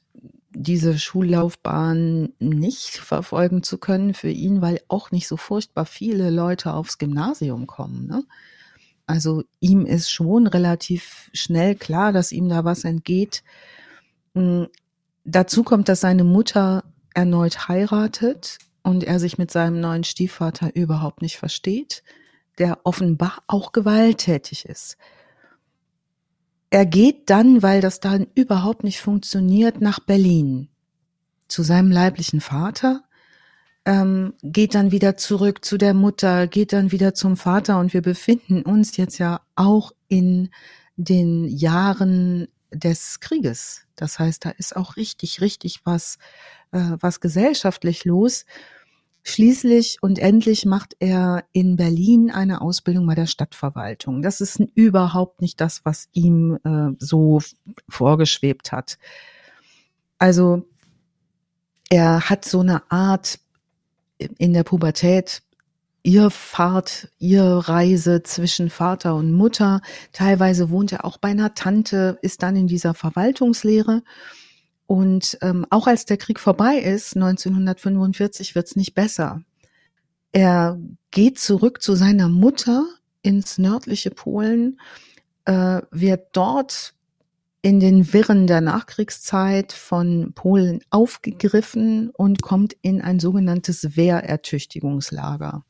diese 0.53 0.97
Schullaufbahn 0.97 2.33
nicht 2.39 2.97
verfolgen 2.97 3.63
zu 3.63 3.77
können 3.77 4.13
für 4.13 4.29
ihn, 4.29 4.61
weil 4.61 4.81
auch 4.87 5.11
nicht 5.11 5.27
so 5.27 5.37
furchtbar 5.37 5.85
viele 5.85 6.29
Leute 6.29 6.73
aufs 6.73 6.97
Gymnasium 6.97 7.67
kommen. 7.67 8.07
Ne? 8.07 8.23
Also 9.11 9.43
ihm 9.59 9.85
ist 9.85 10.09
schon 10.09 10.47
relativ 10.47 11.29
schnell 11.33 11.75
klar, 11.75 12.13
dass 12.13 12.31
ihm 12.31 12.47
da 12.47 12.63
was 12.63 12.85
entgeht. 12.85 13.43
Hm, 14.35 14.67
dazu 15.25 15.63
kommt, 15.63 15.89
dass 15.89 15.99
seine 15.99 16.23
Mutter 16.23 16.85
erneut 17.13 17.67
heiratet 17.67 18.59
und 18.83 19.03
er 19.03 19.19
sich 19.19 19.37
mit 19.37 19.51
seinem 19.51 19.81
neuen 19.81 20.05
Stiefvater 20.05 20.73
überhaupt 20.77 21.21
nicht 21.21 21.35
versteht, 21.35 22.03
der 22.57 22.79
offenbar 22.85 23.43
auch 23.47 23.73
gewalttätig 23.73 24.63
ist. 24.65 24.95
Er 26.69 26.85
geht 26.85 27.29
dann, 27.29 27.61
weil 27.61 27.81
das 27.81 27.99
dann 27.99 28.27
überhaupt 28.33 28.85
nicht 28.85 29.01
funktioniert, 29.01 29.81
nach 29.81 29.99
Berlin 29.99 30.69
zu 31.49 31.63
seinem 31.63 31.91
leiblichen 31.91 32.39
Vater, 32.39 33.03
ähm, 33.85 34.33
geht 34.43 34.75
dann 34.75 34.91
wieder 34.91 35.17
zurück 35.17 35.65
zu 35.65 35.77
der 35.77 35.93
Mutter, 35.93 36.47
geht 36.47 36.73
dann 36.73 36.91
wieder 36.91 37.13
zum 37.13 37.35
Vater 37.37 37.79
und 37.79 37.93
wir 37.93 38.01
befinden 38.01 38.61
uns 38.61 38.97
jetzt 38.97 39.17
ja 39.17 39.41
auch 39.55 39.91
in 40.07 40.49
den 40.97 41.47
Jahren 41.47 42.47
des 42.71 43.19
Krieges. 43.19 43.85
Das 43.95 44.19
heißt, 44.19 44.45
da 44.45 44.49
ist 44.51 44.75
auch 44.75 44.95
richtig, 44.97 45.41
richtig 45.41 45.81
was, 45.83 46.17
äh, 46.71 46.95
was 46.99 47.19
gesellschaftlich 47.19 48.05
los. 48.05 48.45
Schließlich 49.23 49.99
und 50.01 50.17
endlich 50.17 50.65
macht 50.65 50.95
er 50.99 51.43
in 51.51 51.75
Berlin 51.75 52.31
eine 52.31 52.61
Ausbildung 52.61 53.05
bei 53.05 53.13
der 53.13 53.27
Stadtverwaltung. 53.27 54.23
Das 54.23 54.41
ist 54.41 54.59
überhaupt 54.73 55.41
nicht 55.41 55.61
das, 55.61 55.85
was 55.85 56.09
ihm 56.11 56.57
äh, 56.63 56.95
so 56.97 57.39
vorgeschwebt 57.87 58.71
hat. 58.71 58.97
Also 60.17 60.65
er 61.89 62.29
hat 62.29 62.45
so 62.45 62.61
eine 62.61 62.89
Art 62.89 63.40
in 64.37 64.53
der 64.53 64.63
Pubertät 64.63 65.41
ihr 66.03 66.29
Fahrt, 66.29 67.09
ihr 67.19 67.43
Reise 67.43 68.23
zwischen 68.23 68.69
Vater 68.69 69.15
und 69.15 69.31
Mutter. 69.31 69.81
Teilweise 70.13 70.69
wohnt 70.69 70.91
er 70.91 71.05
auch 71.05 71.17
bei 71.17 71.29
einer 71.29 71.53
Tante, 71.53 72.17
ist 72.21 72.41
dann 72.41 72.55
in 72.55 72.67
dieser 72.67 72.93
Verwaltungslehre 72.93 74.01
und 74.91 75.37
ähm, 75.41 75.65
auch 75.69 75.87
als 75.87 76.05
der 76.05 76.17
Krieg 76.17 76.37
vorbei 76.37 76.75
ist, 76.75 77.15
1945, 77.15 78.55
wird's 78.55 78.75
nicht 78.75 78.93
besser. 78.93 79.41
Er 80.33 80.77
geht 81.11 81.39
zurück 81.39 81.81
zu 81.81 81.95
seiner 81.95 82.27
Mutter 82.27 82.85
ins 83.21 83.57
nördliche 83.57 84.11
Polen, 84.11 84.81
äh, 85.45 85.81
wird 85.91 86.27
dort 86.33 86.93
in 87.61 87.79
den 87.79 88.11
Wirren 88.13 88.47
der 88.47 88.61
Nachkriegszeit 88.61 89.71
von 89.71 90.33
Polen 90.33 90.81
aufgegriffen 90.89 92.09
und 92.09 92.41
kommt 92.41 92.75
in 92.81 93.01
ein 93.01 93.19
sogenanntes 93.19 93.95
Wehrertüchtigungslager. 93.95 95.63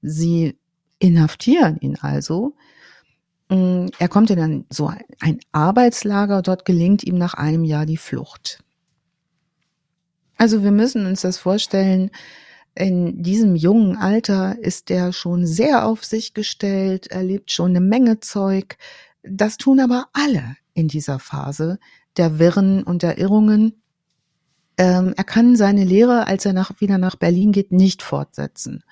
Sie 0.00 0.58
inhaftieren 0.98 1.78
ihn 1.80 1.98
also, 2.00 2.54
Mm, 3.50 3.86
er 3.98 4.08
kommt 4.08 4.30
in 4.30 4.40
ein, 4.40 4.66
so 4.70 4.90
ein 5.20 5.38
Arbeitslager, 5.52 6.42
dort 6.42 6.64
gelingt 6.64 7.04
ihm 7.04 7.16
nach 7.16 7.34
einem 7.34 7.64
Jahr 7.64 7.86
die 7.86 7.96
Flucht. 7.96 8.62
Also 10.36 10.62
wir 10.62 10.72
müssen 10.72 11.06
uns 11.06 11.20
das 11.20 11.38
vorstellen, 11.38 12.10
in 12.74 13.22
diesem 13.22 13.54
jungen 13.54 13.96
Alter 13.96 14.58
ist 14.58 14.90
er 14.90 15.12
schon 15.12 15.46
sehr 15.46 15.86
auf 15.86 16.04
sich 16.04 16.34
gestellt, 16.34 17.06
erlebt 17.08 17.52
schon 17.52 17.70
eine 17.70 17.80
Menge 17.80 18.18
Zeug. 18.20 18.76
Das 19.22 19.58
tun 19.58 19.78
aber 19.78 20.08
alle 20.12 20.56
in 20.74 20.88
dieser 20.88 21.18
Phase 21.18 21.78
der 22.16 22.38
Wirren 22.38 22.82
und 22.82 23.02
der 23.02 23.18
Irrungen. 23.18 23.80
Ähm, 24.76 25.14
er 25.16 25.24
kann 25.24 25.56
seine 25.56 25.84
Lehre, 25.84 26.26
als 26.26 26.44
er 26.44 26.52
nach, 26.52 26.80
wieder 26.80 26.98
nach 26.98 27.16
Berlin 27.16 27.52
geht, 27.52 27.72
nicht 27.72 28.02
fortsetzen. 28.02 28.84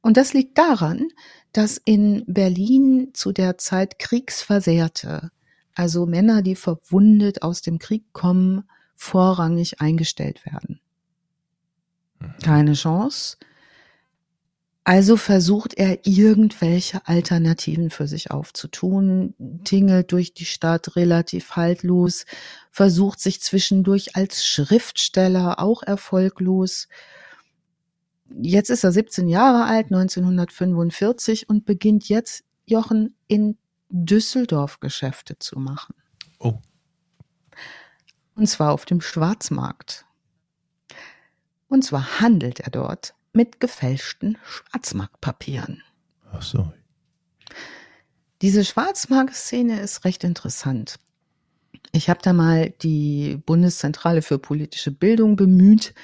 Und 0.00 0.16
das 0.16 0.34
liegt 0.34 0.58
daran, 0.58 1.08
dass 1.52 1.80
in 1.82 2.24
Berlin 2.26 3.10
zu 3.14 3.32
der 3.32 3.58
Zeit 3.58 3.98
Kriegsversehrte, 3.98 5.30
also 5.74 6.04
Männer, 6.04 6.42
die 6.42 6.56
verwundet 6.56 7.42
aus 7.42 7.62
dem 7.62 7.78
Krieg 7.78 8.04
kommen, 8.12 8.64
vorrangig 8.96 9.80
eingestellt 9.80 10.44
werden. 10.44 10.80
Mhm. 12.18 12.34
Keine 12.42 12.72
Chance. 12.74 13.36
Also 14.84 15.16
versucht 15.16 15.74
er 15.74 16.06
irgendwelche 16.06 17.06
Alternativen 17.06 17.88
für 17.88 18.06
sich 18.06 18.30
aufzutun, 18.30 19.34
tingelt 19.64 20.12
durch 20.12 20.34
die 20.34 20.44
Stadt 20.44 20.94
relativ 20.96 21.52
haltlos, 21.56 22.26
versucht 22.70 23.18
sich 23.18 23.40
zwischendurch 23.40 24.14
als 24.14 24.46
Schriftsteller 24.46 25.58
auch 25.58 25.82
erfolglos 25.82 26.88
Jetzt 28.40 28.70
ist 28.70 28.84
er 28.84 28.92
17 28.92 29.28
Jahre 29.28 29.64
alt, 29.64 29.86
1945 29.86 31.48
und 31.48 31.66
beginnt 31.66 32.08
jetzt 32.08 32.44
Jochen 32.64 33.14
in 33.28 33.58
Düsseldorf 33.90 34.80
Geschäfte 34.80 35.38
zu 35.38 35.58
machen. 35.58 35.94
Oh. 36.38 36.58
Und 38.34 38.48
zwar 38.48 38.72
auf 38.72 38.86
dem 38.86 39.00
Schwarzmarkt. 39.00 40.06
Und 41.68 41.84
zwar 41.84 42.20
handelt 42.20 42.60
er 42.60 42.70
dort 42.70 43.14
mit 43.34 43.60
gefälschten 43.60 44.38
Schwarzmarktpapieren. 44.44 45.82
Ach 46.32 46.42
so. 46.42 46.72
Diese 48.42 48.64
Schwarzmarktszene 48.64 49.80
ist 49.80 50.04
recht 50.04 50.24
interessant. 50.24 50.96
Ich 51.92 52.10
habe 52.10 52.20
da 52.22 52.32
mal 52.32 52.70
die 52.82 53.40
Bundeszentrale 53.46 54.22
für 54.22 54.38
politische 54.38 54.90
Bildung 54.90 55.36
bemüht 55.36 55.94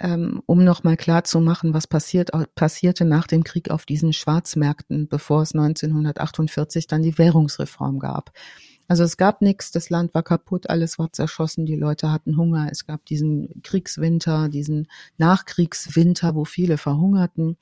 ähm, 0.00 0.42
um 0.46 0.64
nochmal 0.64 0.96
klar 0.96 1.24
zu 1.24 1.40
machen, 1.40 1.74
was 1.74 1.86
passiert, 1.86 2.30
passierte 2.54 3.04
nach 3.04 3.26
dem 3.26 3.44
Krieg 3.44 3.70
auf 3.70 3.84
diesen 3.84 4.12
Schwarzmärkten, 4.12 5.08
bevor 5.08 5.42
es 5.42 5.54
1948 5.54 6.86
dann 6.86 7.02
die 7.02 7.18
Währungsreform 7.18 7.98
gab. 7.98 8.32
Also 8.90 9.04
es 9.04 9.16
gab 9.16 9.40
nichts, 9.40 9.70
das 9.70 9.88
Land 9.88 10.14
war 10.14 10.24
kaputt, 10.24 10.68
alles 10.68 10.98
war 10.98 11.12
zerschossen, 11.12 11.64
die 11.64 11.76
Leute 11.76 12.10
hatten 12.10 12.36
Hunger, 12.36 12.66
es 12.72 12.88
gab 12.88 13.04
diesen 13.06 13.62
Kriegswinter, 13.62 14.48
diesen 14.48 14.88
Nachkriegswinter, 15.16 16.34
wo 16.34 16.44
viele 16.44 16.76
verhungerten. 16.76 17.56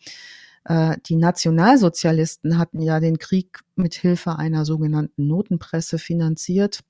Äh, 0.65 0.97
die 1.05 1.17
Nationalsozialisten 1.17 2.57
hatten 2.57 2.81
ja 2.81 2.99
den 2.99 3.19
Krieg 3.19 3.61
mit 3.77 3.93
Hilfe 3.93 4.39
einer 4.39 4.65
sogenannten 4.65 5.27
Notenpresse 5.27 5.99
finanziert. 5.99 6.81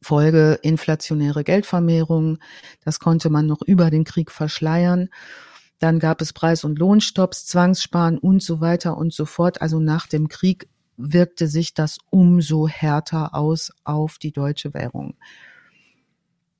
Folge 0.00 0.60
inflationäre 0.62 1.42
Geldvermehrung. 1.42 2.38
Das 2.84 3.00
konnte 3.00 3.28
man 3.28 3.46
noch 3.46 3.62
über 3.62 3.90
den 3.90 4.04
Krieg 4.04 4.30
verschleiern. 4.30 5.08
Dann 5.80 5.98
gab 5.98 6.20
es 6.20 6.32
Preis- 6.32 6.62
und 6.62 6.78
Lohnstopps, 6.78 7.46
Zwangssparen 7.46 8.18
und 8.18 8.40
so 8.40 8.60
weiter 8.60 8.96
und 8.96 9.12
so 9.12 9.24
fort. 9.24 9.60
Also 9.62 9.80
nach 9.80 10.06
dem 10.06 10.28
Krieg 10.28 10.68
wirkte 10.98 11.46
sich 11.46 11.72
das 11.72 11.98
umso 12.10 12.68
härter 12.68 13.34
aus 13.34 13.72
auf 13.84 14.18
die 14.18 14.32
deutsche 14.32 14.74
Währung. 14.74 15.14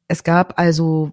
Es 0.06 0.24
gab 0.24 0.58
also 0.58 1.12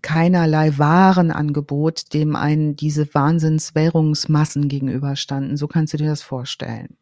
keinerlei 0.00 0.78
Warenangebot, 0.78 2.14
dem 2.14 2.36
einen 2.36 2.76
diese 2.76 3.12
Wahnsinnswährungsmassen 3.12 4.68
gegenüberstanden. 4.68 5.56
So 5.56 5.66
kannst 5.66 5.94
du 5.94 5.96
dir 5.96 6.08
das 6.08 6.22
vorstellen. 6.22 6.96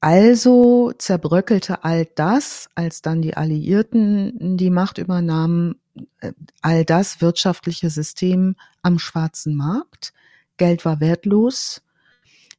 Also 0.00 0.92
zerbröckelte 0.98 1.82
all 1.82 2.04
das, 2.04 2.68
als 2.74 3.00
dann 3.00 3.22
die 3.22 3.38
Alliierten 3.38 4.58
die 4.58 4.68
Macht 4.68 4.98
übernahmen, 4.98 5.76
äh, 6.20 6.32
all 6.60 6.84
das 6.84 7.22
wirtschaftliche 7.22 7.88
System 7.88 8.56
am 8.82 8.98
schwarzen 8.98 9.56
Markt. 9.56 10.12
Geld 10.58 10.84
war 10.84 11.00
wertlos, 11.00 11.80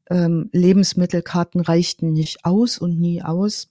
ähm, 0.09 0.49
Lebensmittelkarten 0.51 1.61
reichten 1.61 2.13
nicht 2.13 2.45
aus 2.45 2.77
und 2.77 2.99
nie 2.99 3.23
aus. 3.23 3.69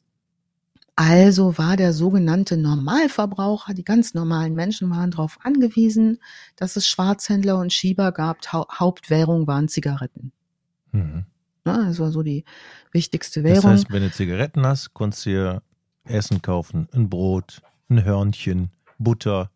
Also 0.97 1.59
war 1.59 1.77
der 1.77 1.93
sogenannte 1.93 2.57
Normalverbraucher, 2.57 3.75
die 3.75 3.83
ganz 3.83 4.15
normalen 4.15 4.55
Menschen 4.55 4.91
waren 4.91 5.11
darauf 5.11 5.39
angewiesen, 5.43 6.21
dass 6.57 6.77
es 6.77 6.87
Schwarzhändler 6.87 7.59
und 7.59 7.73
Schieber 7.73 8.13
gab. 8.13 8.39
Hauptwährung 8.53 9.49
waren 9.49 9.67
Zigaretten. 9.69 10.31
Mhm. 10.93 11.27
Ne? 11.65 11.85
Das 11.89 11.99
war 11.99 12.13
so 12.13 12.23
die 12.23 12.45
wichtigste 12.93 13.43
Währung. 13.43 13.63
Das 13.63 13.81
heißt, 13.81 13.93
wenn 13.93 14.03
du 14.03 14.13
Zigaretten 14.13 14.65
hast, 14.65 14.95
kannst 14.95 15.27
du 15.27 15.31
dir 15.31 15.63
Essen 16.05 16.43
kaufen, 16.43 16.89
ein 16.93 17.09
Brot, 17.09 17.61
ein 17.89 18.05
Hörnchen, 18.05 18.71
Butter. 18.99 19.51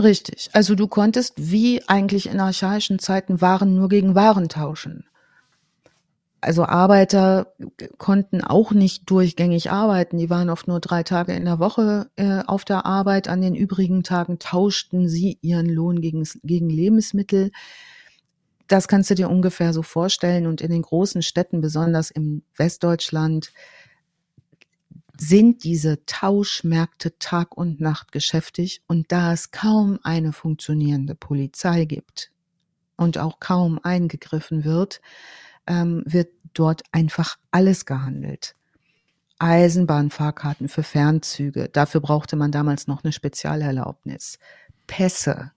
Richtig. 0.00 0.50
Also 0.54 0.74
du 0.74 0.88
konntest 0.88 1.34
wie 1.36 1.86
eigentlich 1.88 2.26
in 2.26 2.40
archaischen 2.40 2.98
Zeiten 2.98 3.40
Waren 3.40 3.76
nur 3.76 3.88
gegen 3.88 4.16
Waren 4.16 4.48
tauschen. 4.48 5.04
Also 6.44 6.64
Arbeiter 6.64 7.54
konnten 7.98 8.42
auch 8.42 8.72
nicht 8.72 9.10
durchgängig 9.10 9.70
arbeiten. 9.70 10.18
Die 10.18 10.30
waren 10.30 10.50
oft 10.50 10.68
nur 10.68 10.80
drei 10.80 11.02
Tage 11.02 11.32
in 11.32 11.44
der 11.44 11.58
Woche 11.58 12.10
äh, 12.16 12.42
auf 12.46 12.64
der 12.64 12.86
Arbeit. 12.86 13.28
An 13.28 13.40
den 13.40 13.54
übrigen 13.54 14.02
Tagen 14.02 14.38
tauschten 14.38 15.08
sie 15.08 15.38
ihren 15.42 15.68
Lohn 15.68 16.00
gegen, 16.00 16.26
gegen 16.42 16.70
Lebensmittel 16.70 17.50
das 18.68 18.88
kannst 18.88 19.10
du 19.10 19.14
dir 19.14 19.30
ungefähr 19.30 19.72
so 19.72 19.82
vorstellen. 19.82 20.46
Und 20.46 20.60
in 20.60 20.70
den 20.70 20.82
großen 20.82 21.22
Städten, 21.22 21.60
besonders 21.60 22.10
im 22.10 22.42
Westdeutschland, 22.56 23.52
sind 25.16 25.64
diese 25.64 26.04
Tauschmärkte 26.06 27.18
Tag 27.18 27.56
und 27.56 27.80
Nacht 27.80 28.12
geschäftig. 28.12 28.82
Und 28.86 29.12
da 29.12 29.32
es 29.32 29.50
kaum 29.50 30.00
eine 30.02 30.32
funktionierende 30.32 31.14
Polizei 31.14 31.84
gibt 31.84 32.32
und 32.96 33.18
auch 33.18 33.38
kaum 33.38 33.78
eingegriffen 33.82 34.64
wird, 34.64 35.00
ähm, 35.66 36.02
wird 36.06 36.28
dort 36.54 36.82
einfach 36.92 37.36
alles 37.50 37.86
gehandelt. 37.86 38.54
Eisenbahnfahrkarten 39.38 40.68
für 40.68 40.82
Fernzüge, 40.82 41.68
dafür 41.68 42.00
brauchte 42.00 42.36
man 42.36 42.52
damals 42.52 42.86
noch 42.86 43.04
eine 43.04 43.12
Spezialerlaubnis. 43.12 44.38
Pässe, 44.86 45.52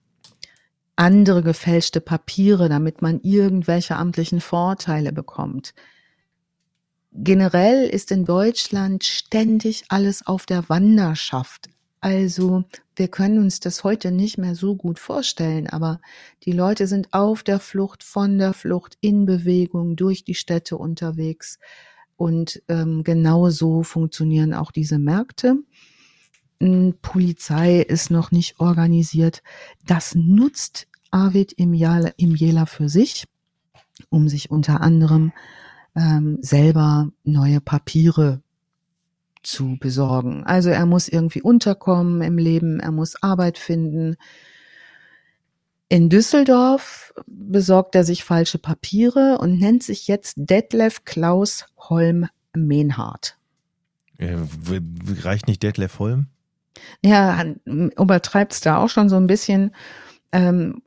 andere 0.96 1.42
gefälschte 1.42 2.00
Papiere, 2.00 2.68
damit 2.68 3.02
man 3.02 3.20
irgendwelche 3.20 3.96
amtlichen 3.96 4.40
Vorteile 4.40 5.12
bekommt. 5.12 5.74
Generell 7.12 7.88
ist 7.88 8.10
in 8.10 8.24
Deutschland 8.24 9.04
ständig 9.04 9.84
alles 9.88 10.26
auf 10.26 10.44
der 10.44 10.68
Wanderschaft. 10.68 11.68
Also 12.00 12.64
wir 12.94 13.08
können 13.08 13.38
uns 13.38 13.60
das 13.60 13.82
heute 13.82 14.12
nicht 14.12 14.38
mehr 14.38 14.54
so 14.54 14.76
gut 14.76 14.98
vorstellen, 14.98 15.68
aber 15.68 16.00
die 16.44 16.52
Leute 16.52 16.86
sind 16.86 17.12
auf 17.12 17.42
der 17.42 17.58
Flucht, 17.58 18.04
von 18.04 18.38
der 18.38 18.52
Flucht, 18.52 18.96
in 19.00 19.26
Bewegung, 19.26 19.96
durch 19.96 20.24
die 20.24 20.34
Städte 20.34 20.76
unterwegs. 20.76 21.58
Und 22.16 22.62
ähm, 22.68 23.04
genau 23.04 23.50
so 23.50 23.82
funktionieren 23.82 24.54
auch 24.54 24.72
diese 24.72 24.98
Märkte. 24.98 25.56
Polizei 27.02 27.80
ist 27.80 28.10
noch 28.10 28.32
nicht 28.32 28.58
organisiert. 28.58 29.42
Das 29.86 30.16
nutzt 30.16 30.88
Arvid 31.10 31.52
im 31.52 31.72
Jela 31.72 32.66
für 32.66 32.88
sich, 32.88 33.26
um 34.10 34.28
sich 34.28 34.50
unter 34.50 34.80
anderem 34.80 35.32
ähm, 35.94 36.38
selber 36.40 37.10
neue 37.22 37.60
Papiere 37.60 38.42
zu 39.48 39.78
besorgen. 39.80 40.44
Also 40.44 40.68
er 40.70 40.86
muss 40.86 41.08
irgendwie 41.08 41.42
unterkommen 41.42 42.20
im 42.22 42.38
Leben, 42.38 42.80
er 42.80 42.92
muss 42.92 43.22
Arbeit 43.22 43.58
finden. 43.58 44.16
In 45.88 46.10
Düsseldorf 46.10 47.14
besorgt 47.26 47.94
er 47.94 48.04
sich 48.04 48.24
falsche 48.24 48.58
Papiere 48.58 49.38
und 49.38 49.58
nennt 49.58 49.82
sich 49.82 50.06
jetzt 50.06 50.34
Detlef 50.36 51.04
Klaus 51.04 51.64
Holm 51.78 52.26
Menhardt. 52.54 53.38
Äh, 54.18 54.36
reicht 55.22 55.48
nicht 55.48 55.62
Detlef 55.62 55.98
Holm? 55.98 56.26
Ja, 57.02 57.42
übertreibt 57.64 58.52
es 58.52 58.60
da 58.60 58.76
auch 58.76 58.90
schon 58.90 59.08
so 59.08 59.16
ein 59.16 59.26
bisschen. 59.26 59.74
Ähm, 60.30 60.82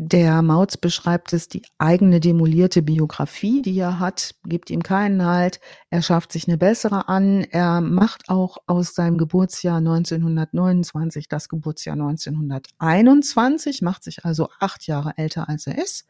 der 0.00 0.42
Mautz 0.42 0.76
beschreibt 0.76 1.32
es, 1.32 1.48
die 1.48 1.62
eigene 1.76 2.20
demolierte 2.20 2.82
Biografie, 2.82 3.62
die 3.62 3.76
er 3.80 3.98
hat, 3.98 4.36
gibt 4.44 4.70
ihm 4.70 4.84
keinen 4.84 5.24
Halt. 5.24 5.58
Er 5.90 6.02
schafft 6.02 6.30
sich 6.30 6.46
eine 6.46 6.56
bessere 6.56 7.08
an. 7.08 7.42
Er 7.42 7.80
macht 7.80 8.28
auch 8.28 8.58
aus 8.68 8.94
seinem 8.94 9.18
Geburtsjahr 9.18 9.78
1929 9.78 11.28
das 11.28 11.48
Geburtsjahr 11.48 11.94
1921, 11.94 13.82
macht 13.82 14.04
sich 14.04 14.24
also 14.24 14.48
acht 14.60 14.86
Jahre 14.86 15.14
älter 15.16 15.48
als 15.48 15.66
er 15.66 15.82
ist. 15.82 16.06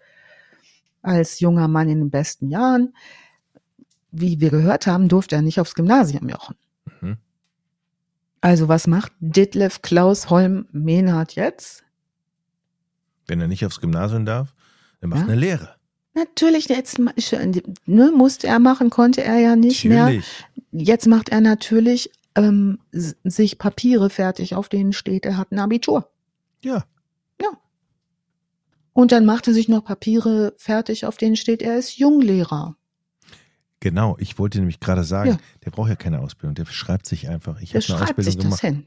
Als 1.00 1.40
junger 1.40 1.66
Mann 1.66 1.88
in 1.88 2.00
den 2.00 2.10
besten 2.10 2.50
Jahren. 2.50 2.94
Wie 4.10 4.38
wir 4.38 4.50
gehört 4.50 4.86
haben, 4.86 5.08
durfte 5.08 5.36
er 5.36 5.42
nicht 5.42 5.60
aufs 5.60 5.74
Gymnasium 5.74 6.28
jochen. 6.28 6.56
Mhm. 7.00 7.16
Also 8.42 8.68
was 8.68 8.86
macht 8.86 9.12
Ditlev 9.20 9.80
Klaus 9.80 10.28
Holm 10.28 10.66
Menhardt 10.72 11.36
jetzt? 11.36 11.84
Wenn 13.28 13.40
er 13.40 13.48
nicht 13.48 13.64
aufs 13.64 13.80
Gymnasium 13.80 14.24
darf, 14.24 14.54
er 15.00 15.08
macht 15.08 15.20
ja? 15.20 15.26
eine 15.26 15.36
Lehre. 15.36 15.74
Natürlich, 16.14 16.68
jetzt 16.68 16.98
ne, 16.98 18.12
musste 18.12 18.48
er 18.48 18.58
machen, 18.58 18.90
konnte 18.90 19.22
er 19.22 19.38
ja 19.38 19.54
nicht 19.54 19.84
natürlich. 19.84 20.26
mehr. 20.72 20.82
Jetzt 20.82 21.06
macht 21.06 21.28
er 21.28 21.40
natürlich 21.40 22.10
ähm, 22.34 22.78
sich 22.90 23.58
Papiere 23.58 24.10
fertig, 24.10 24.54
auf 24.54 24.68
denen 24.68 24.92
steht, 24.92 25.26
er 25.26 25.36
hat 25.36 25.52
ein 25.52 25.58
Abitur. 25.58 26.10
Ja. 26.62 26.84
Ja. 27.40 27.50
Und 28.92 29.12
dann 29.12 29.26
macht 29.26 29.46
er 29.46 29.54
sich 29.54 29.68
noch 29.68 29.84
Papiere 29.84 30.54
fertig, 30.56 31.06
auf 31.06 31.16
denen 31.16 31.36
steht, 31.36 31.62
er 31.62 31.78
ist 31.78 31.98
Junglehrer. 31.98 32.76
Genau, 33.80 34.16
ich 34.18 34.38
wollte 34.40 34.58
nämlich 34.58 34.80
gerade 34.80 35.04
sagen, 35.04 35.30
ja. 35.30 35.38
der 35.64 35.70
braucht 35.70 35.88
ja 35.88 35.94
keine 35.94 36.20
Ausbildung, 36.20 36.56
der 36.56 36.66
schreibt 36.66 37.06
sich 37.06 37.28
einfach. 37.28 37.60
Ich 37.60 37.76
habe 37.76 37.84
eine 37.86 38.02
Ausbildung 38.02 38.24
sich 38.24 38.38
gemacht. 38.38 38.52
Das 38.54 38.60
hin. 38.60 38.86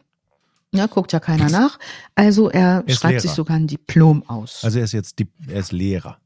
Ja, 0.74 0.88
guckt 0.88 1.12
ja 1.12 1.20
keiner 1.20 1.50
nach. 1.50 1.80
Also 2.16 2.50
er, 2.50 2.84
er 2.88 2.94
schreibt 2.94 3.12
Lehrer. 3.12 3.22
sich 3.22 3.31
sogar 3.31 3.57
ein 3.57 3.68
Diplom 3.68 4.24
aus. 4.29 4.64
Also 4.64 4.79
er 4.79 4.86
ist 4.86 4.94
jetzt, 4.94 5.20
er 5.48 5.60
ist 5.60 5.72
Lehrer. 5.72 6.18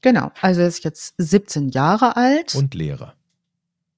Genau, 0.00 0.32
also 0.40 0.62
er 0.62 0.68
ist 0.68 0.82
jetzt 0.84 1.14
17 1.18 1.68
Jahre 1.68 2.16
alt. 2.16 2.54
Und 2.54 2.74
Lehrer. 2.74 3.14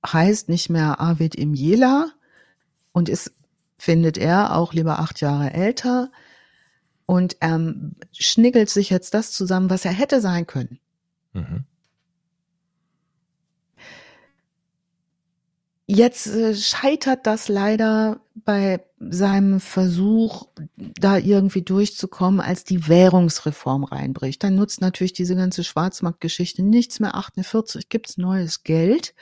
Heißt 0.05 0.49
nicht 0.49 0.69
mehr 0.69 0.99
Arvid 1.01 1.37
Imjela 1.37 2.11
und 2.91 3.09
ist, 3.09 3.33
findet 3.79 4.19
er, 4.19 4.57
auch 4.57 4.73
lieber 4.73 4.99
acht 4.99 5.21
Jahre 5.21 5.53
älter. 5.53 6.11
Und 7.07 7.37
er 7.41 7.75
schniggelt 8.13 8.71
sich 8.71 8.91
jetzt 8.91 9.15
das 9.15 9.31
zusammen, 9.31 9.71
was 9.71 9.85
er 9.85 9.93
hätte 9.93 10.21
sein 10.21 10.49
können. 10.49 10.81
Mhm. 11.33 11.65
Jetzt 15.87 16.27
äh, 16.27 16.55
scheitert 16.55 17.27
das 17.27 17.49
leider 17.49 18.21
bei 18.35 18.85
seinem 18.99 19.61
Versuch, 19.61 20.47
da 20.77 21.19
irgendwie 21.19 21.63
durchzukommen, 21.63 22.41
als 22.41 22.65
die 22.65 22.89
Währungsreform 22.89 23.85
reinbricht. 23.85 24.43
Dann 24.43 24.55
nutzt 24.55 24.81
natürlich 24.81 25.13
diese 25.13 25.37
ganze 25.37 25.65
Schwarzmarktgeschichte 25.65 26.63
nichts 26.63 27.01
mehr. 27.01 27.15
48 27.15 27.89
gibt's 27.89 28.17
neues 28.17 28.63
Geld. 28.63 29.15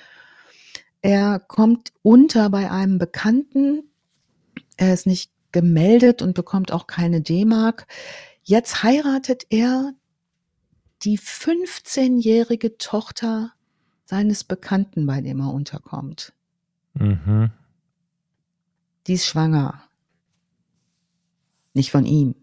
Er 1.02 1.38
kommt 1.38 1.92
unter 2.02 2.50
bei 2.50 2.70
einem 2.70 2.98
Bekannten. 2.98 3.84
Er 4.76 4.94
ist 4.94 5.06
nicht 5.06 5.32
gemeldet 5.52 6.22
und 6.22 6.34
bekommt 6.34 6.72
auch 6.72 6.86
keine 6.86 7.20
D-Mark. 7.20 7.86
Jetzt 8.42 8.82
heiratet 8.82 9.46
er 9.50 9.92
die 11.02 11.18
15-jährige 11.18 12.78
Tochter 12.78 13.52
seines 14.04 14.44
Bekannten, 14.44 15.06
bei 15.06 15.20
dem 15.20 15.40
er 15.40 15.52
unterkommt. 15.52 16.32
Mhm. 16.94 17.50
Die 19.06 19.14
ist 19.14 19.26
schwanger. 19.26 19.82
Nicht 21.74 21.90
von 21.90 22.04
ihm. 22.04 22.34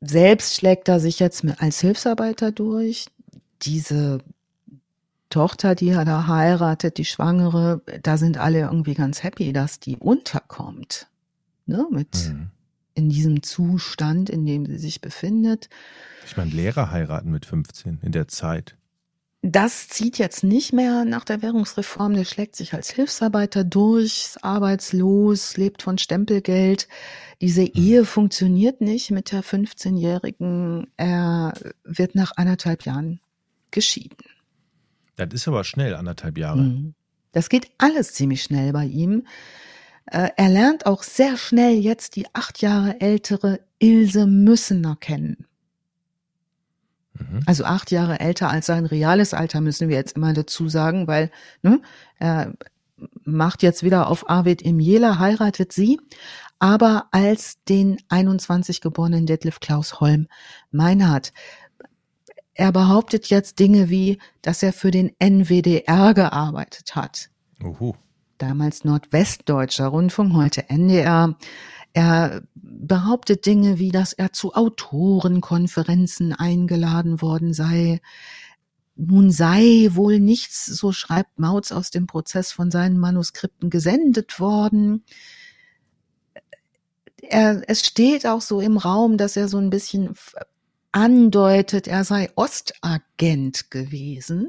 Selbst 0.00 0.54
schlägt 0.54 0.88
er 0.88 0.98
sich 1.00 1.18
jetzt 1.18 1.44
als 1.60 1.80
Hilfsarbeiter 1.80 2.52
durch. 2.52 3.06
Diese 3.62 4.20
Tochter, 5.28 5.74
die 5.74 5.90
er 5.90 6.04
da 6.04 6.26
heiratet, 6.26 6.98
die 6.98 7.04
Schwangere, 7.04 7.82
da 8.02 8.16
sind 8.16 8.38
alle 8.38 8.60
irgendwie 8.60 8.94
ganz 8.94 9.22
happy, 9.22 9.52
dass 9.52 9.78
die 9.78 9.96
unterkommt. 9.96 11.06
Ne, 11.66 11.86
mit 11.90 12.30
mhm. 12.30 12.50
in 12.94 13.10
diesem 13.10 13.42
Zustand, 13.44 14.28
in 14.28 14.44
dem 14.44 14.66
sie 14.66 14.78
sich 14.78 15.00
befindet. 15.00 15.68
Ich 16.26 16.36
meine, 16.36 16.50
Lehrer 16.50 16.90
heiraten 16.90 17.30
mit 17.30 17.46
15 17.46 18.00
in 18.02 18.12
der 18.12 18.26
Zeit. 18.26 18.76
Das 19.42 19.88
zieht 19.88 20.18
jetzt 20.18 20.44
nicht 20.44 20.74
mehr 20.74 21.06
nach 21.06 21.24
der 21.24 21.40
Währungsreform. 21.40 22.12
Der 22.12 22.26
schlägt 22.26 22.56
sich 22.56 22.74
als 22.74 22.90
Hilfsarbeiter 22.90 23.64
durch, 23.64 24.34
arbeitslos, 24.42 25.56
lebt 25.56 25.82
von 25.82 25.96
Stempelgeld. 25.96 26.88
Diese 27.40 27.62
hm. 27.62 27.70
Ehe 27.74 28.04
funktioniert 28.04 28.82
nicht 28.82 29.10
mit 29.10 29.32
der 29.32 29.42
15-Jährigen. 29.42 30.88
Er 30.98 31.54
wird 31.84 32.14
nach 32.14 32.32
anderthalb 32.36 32.84
Jahren 32.84 33.20
geschieden. 33.70 34.18
Das 35.16 35.28
ist 35.32 35.48
aber 35.48 35.64
schnell, 35.64 35.94
anderthalb 35.94 36.36
Jahre. 36.36 36.60
Hm. 36.60 36.94
Das 37.32 37.48
geht 37.48 37.70
alles 37.78 38.12
ziemlich 38.12 38.42
schnell 38.42 38.72
bei 38.72 38.84
ihm. 38.84 39.26
Äh, 40.06 40.30
er 40.36 40.48
lernt 40.50 40.84
auch 40.84 41.02
sehr 41.02 41.38
schnell 41.38 41.78
jetzt 41.78 42.16
die 42.16 42.26
acht 42.34 42.60
Jahre 42.60 43.00
ältere 43.00 43.60
Ilse 43.78 44.26
Müssener 44.26 44.96
kennen. 44.96 45.46
Mhm. 47.20 47.42
Also 47.46 47.64
acht 47.64 47.90
Jahre 47.90 48.20
älter 48.20 48.50
als 48.50 48.66
sein 48.66 48.86
reales 48.86 49.34
Alter, 49.34 49.60
müssen 49.60 49.88
wir 49.88 49.96
jetzt 49.96 50.16
immer 50.16 50.32
dazu 50.32 50.68
sagen, 50.68 51.06
weil 51.06 51.30
ne, 51.62 51.80
er 52.18 52.54
macht 53.24 53.62
jetzt 53.62 53.82
wieder 53.82 54.08
auf 54.08 54.28
Arvid 54.28 54.62
Imjela, 54.62 55.18
heiratet 55.18 55.72
sie, 55.72 56.00
aber 56.58 57.06
als 57.10 57.62
den 57.68 57.98
21 58.08 58.80
geborenen 58.80 59.26
Detlef 59.26 59.60
Klaus 59.60 60.00
Holm 60.00 60.28
Meinhardt. 60.70 61.32
Er 62.54 62.72
behauptet 62.72 63.26
jetzt 63.30 63.58
Dinge 63.58 63.88
wie, 63.88 64.18
dass 64.42 64.62
er 64.62 64.72
für 64.72 64.90
den 64.90 65.12
NWDR 65.18 66.12
gearbeitet 66.14 66.94
hat. 66.94 67.30
Uhu. 67.62 67.94
Damals 68.40 68.84
Nordwestdeutscher 68.84 69.88
Rundfunk, 69.88 70.32
heute 70.32 70.70
NDR. 70.70 71.36
Er 71.92 72.42
behauptet 72.54 73.44
Dinge 73.44 73.78
wie, 73.78 73.90
dass 73.90 74.14
er 74.14 74.32
zu 74.32 74.54
Autorenkonferenzen 74.54 76.32
eingeladen 76.32 77.20
worden 77.20 77.52
sei. 77.52 78.00
Nun 78.96 79.30
sei 79.30 79.90
wohl 79.90 80.20
nichts, 80.20 80.64
so 80.64 80.90
schreibt 80.90 81.38
Mautz 81.38 81.70
aus 81.70 81.90
dem 81.90 82.06
Prozess 82.06 82.50
von 82.50 82.70
seinen 82.70 82.98
Manuskripten 82.98 83.68
gesendet 83.68 84.40
worden. 84.40 85.04
Er, 87.20 87.62
es 87.68 87.84
steht 87.84 88.26
auch 88.26 88.40
so 88.40 88.62
im 88.62 88.78
Raum, 88.78 89.18
dass 89.18 89.36
er 89.36 89.48
so 89.48 89.58
ein 89.58 89.68
bisschen 89.68 90.14
andeutet, 90.92 91.86
er 91.88 92.04
sei 92.04 92.30
Ostagent 92.36 93.70
gewesen. 93.70 94.48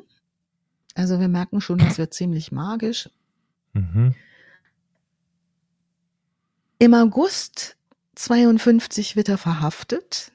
Also 0.96 1.20
wir 1.20 1.28
merken 1.28 1.60
schon, 1.60 1.80
das 1.80 1.98
wird 1.98 2.14
ziemlich 2.14 2.54
magisch. 2.54 3.10
Mhm. 3.74 4.16
Im 6.80 6.94
August 6.94 7.76
52 8.16 9.16
wird 9.16 9.30
er 9.30 9.38
verhaftet. 9.38 10.32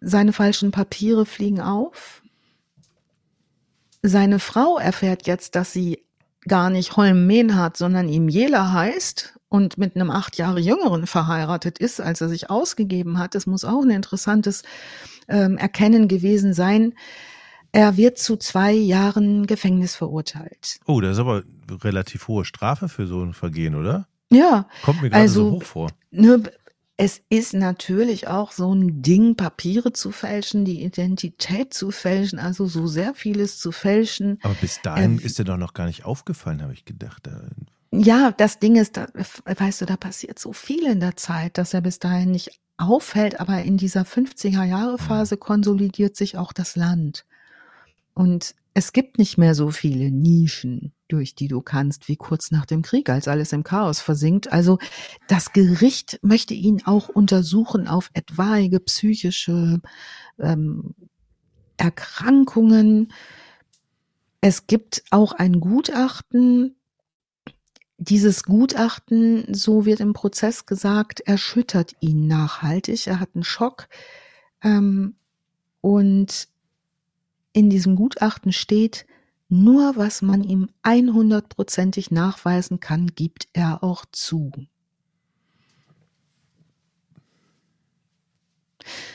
Seine 0.00 0.32
falschen 0.32 0.70
Papiere 0.70 1.26
fliegen 1.26 1.60
auf. 1.60 2.22
Seine 4.02 4.38
Frau 4.38 4.78
erfährt 4.78 5.26
jetzt, 5.26 5.54
dass 5.56 5.72
sie 5.72 6.04
gar 6.46 6.70
nicht 6.70 6.96
Holm 6.96 7.26
Menhardt, 7.26 7.76
sondern 7.76 8.08
ihm 8.08 8.28
Jela 8.28 8.72
heißt 8.72 9.38
und 9.48 9.76
mit 9.76 9.94
einem 9.94 10.10
acht 10.10 10.38
Jahre 10.38 10.60
jüngeren 10.60 11.06
verheiratet 11.06 11.78
ist, 11.78 12.00
als 12.00 12.20
er 12.20 12.28
sich 12.28 12.48
ausgegeben 12.48 13.18
hat. 13.18 13.34
Das 13.34 13.46
muss 13.46 13.64
auch 13.64 13.82
ein 13.82 13.90
interessantes 13.90 14.62
ähm, 15.28 15.58
Erkennen 15.58 16.08
gewesen 16.08 16.54
sein. 16.54 16.94
Er 17.72 17.96
wird 17.96 18.18
zu 18.18 18.36
zwei 18.36 18.72
Jahren 18.72 19.46
Gefängnis 19.46 19.94
verurteilt. 19.94 20.80
Oh, 20.86 21.00
das 21.00 21.12
ist 21.12 21.18
aber 21.20 21.42
relativ 21.84 22.28
hohe 22.28 22.44
Strafe 22.44 22.88
für 22.88 23.06
so 23.06 23.22
ein 23.22 23.32
Vergehen, 23.34 23.74
oder? 23.74 24.08
Ja. 24.32 24.66
Kommt 24.82 25.02
mir 25.02 25.10
gerade 25.10 25.22
Also, 25.22 25.44
so 25.44 25.50
hoch 25.56 25.62
vor. 25.62 25.90
Ne, 26.10 26.42
es 26.96 27.22
ist 27.30 27.54
natürlich 27.54 28.28
auch 28.28 28.52
so 28.52 28.74
ein 28.74 29.02
Ding, 29.02 29.34
Papiere 29.36 29.92
zu 29.92 30.10
fälschen, 30.10 30.64
die 30.64 30.82
Identität 30.84 31.72
zu 31.72 31.90
fälschen, 31.90 32.38
also 32.38 32.66
so 32.66 32.86
sehr 32.86 33.14
vieles 33.14 33.58
zu 33.58 33.72
fälschen. 33.72 34.38
Aber 34.42 34.54
bis 34.54 34.82
dahin 34.82 35.12
Ähm, 35.12 35.18
ist 35.18 35.38
dir 35.38 35.44
doch 35.44 35.56
noch 35.56 35.72
gar 35.74 35.86
nicht 35.86 36.04
aufgefallen, 36.04 36.62
habe 36.62 36.72
ich 36.74 36.84
gedacht. 36.84 37.26
Da- 37.26 37.48
Ja, 37.92 38.32
das 38.36 38.58
Ding 38.58 38.76
ist, 38.76 38.96
da, 38.96 39.06
weißt 39.46 39.80
du, 39.80 39.86
da 39.86 39.96
passiert 39.96 40.38
so 40.38 40.52
viel 40.52 40.84
in 40.86 41.00
der 41.00 41.16
Zeit, 41.16 41.56
dass 41.58 41.72
er 41.74 41.80
bis 41.80 41.98
dahin 42.00 42.32
nicht 42.32 42.60
auffällt, 42.76 43.40
aber 43.40 43.62
in 43.62 43.76
dieser 43.76 44.02
50er 44.04 44.64
Jahre 44.64 44.96
Phase 44.98 45.36
konsolidiert 45.36 46.16
sich 46.16 46.36
auch 46.38 46.52
das 46.52 46.76
Land. 46.76 47.24
Und 48.14 48.54
es 48.74 48.92
gibt 48.92 49.18
nicht 49.18 49.36
mehr 49.36 49.54
so 49.54 49.70
viele 49.70 50.10
Nischen, 50.10 50.92
durch 51.08 51.34
die 51.34 51.48
du 51.48 51.60
kannst, 51.60 52.08
wie 52.08 52.16
kurz 52.16 52.50
nach 52.50 52.66
dem 52.66 52.82
Krieg, 52.82 53.08
als 53.08 53.28
alles 53.28 53.52
im 53.52 53.64
Chaos 53.64 54.00
versinkt. 54.00 54.52
Also 54.52 54.78
das 55.28 55.52
Gericht 55.52 56.20
möchte 56.22 56.54
ihn 56.54 56.82
auch 56.84 57.08
untersuchen 57.08 57.88
auf 57.88 58.10
etwaige 58.14 58.80
psychische 58.80 59.80
ähm, 60.38 60.94
Erkrankungen. 61.76 63.12
Es 64.40 64.66
gibt 64.66 65.02
auch 65.10 65.32
ein 65.32 65.60
Gutachten, 65.60 66.76
dieses 68.00 68.44
Gutachten, 68.44 69.52
so 69.52 69.84
wird 69.84 70.00
im 70.00 70.14
Prozess 70.14 70.64
gesagt, 70.64 71.20
erschüttert 71.20 71.94
ihn 72.00 72.26
nachhaltig. 72.26 73.06
Er 73.06 73.20
hat 73.20 73.30
einen 73.34 73.44
Schock. 73.44 73.88
Ähm, 74.62 75.16
und 75.82 76.48
in 77.52 77.70
diesem 77.70 77.96
Gutachten 77.96 78.52
steht, 78.52 79.06
nur 79.48 79.96
was 79.96 80.22
man 80.22 80.44
ihm 80.44 80.68
100%ig 80.84 82.10
nachweisen 82.10 82.78
kann, 82.80 83.08
gibt 83.14 83.48
er 83.52 83.82
auch 83.82 84.04
zu. 84.12 84.52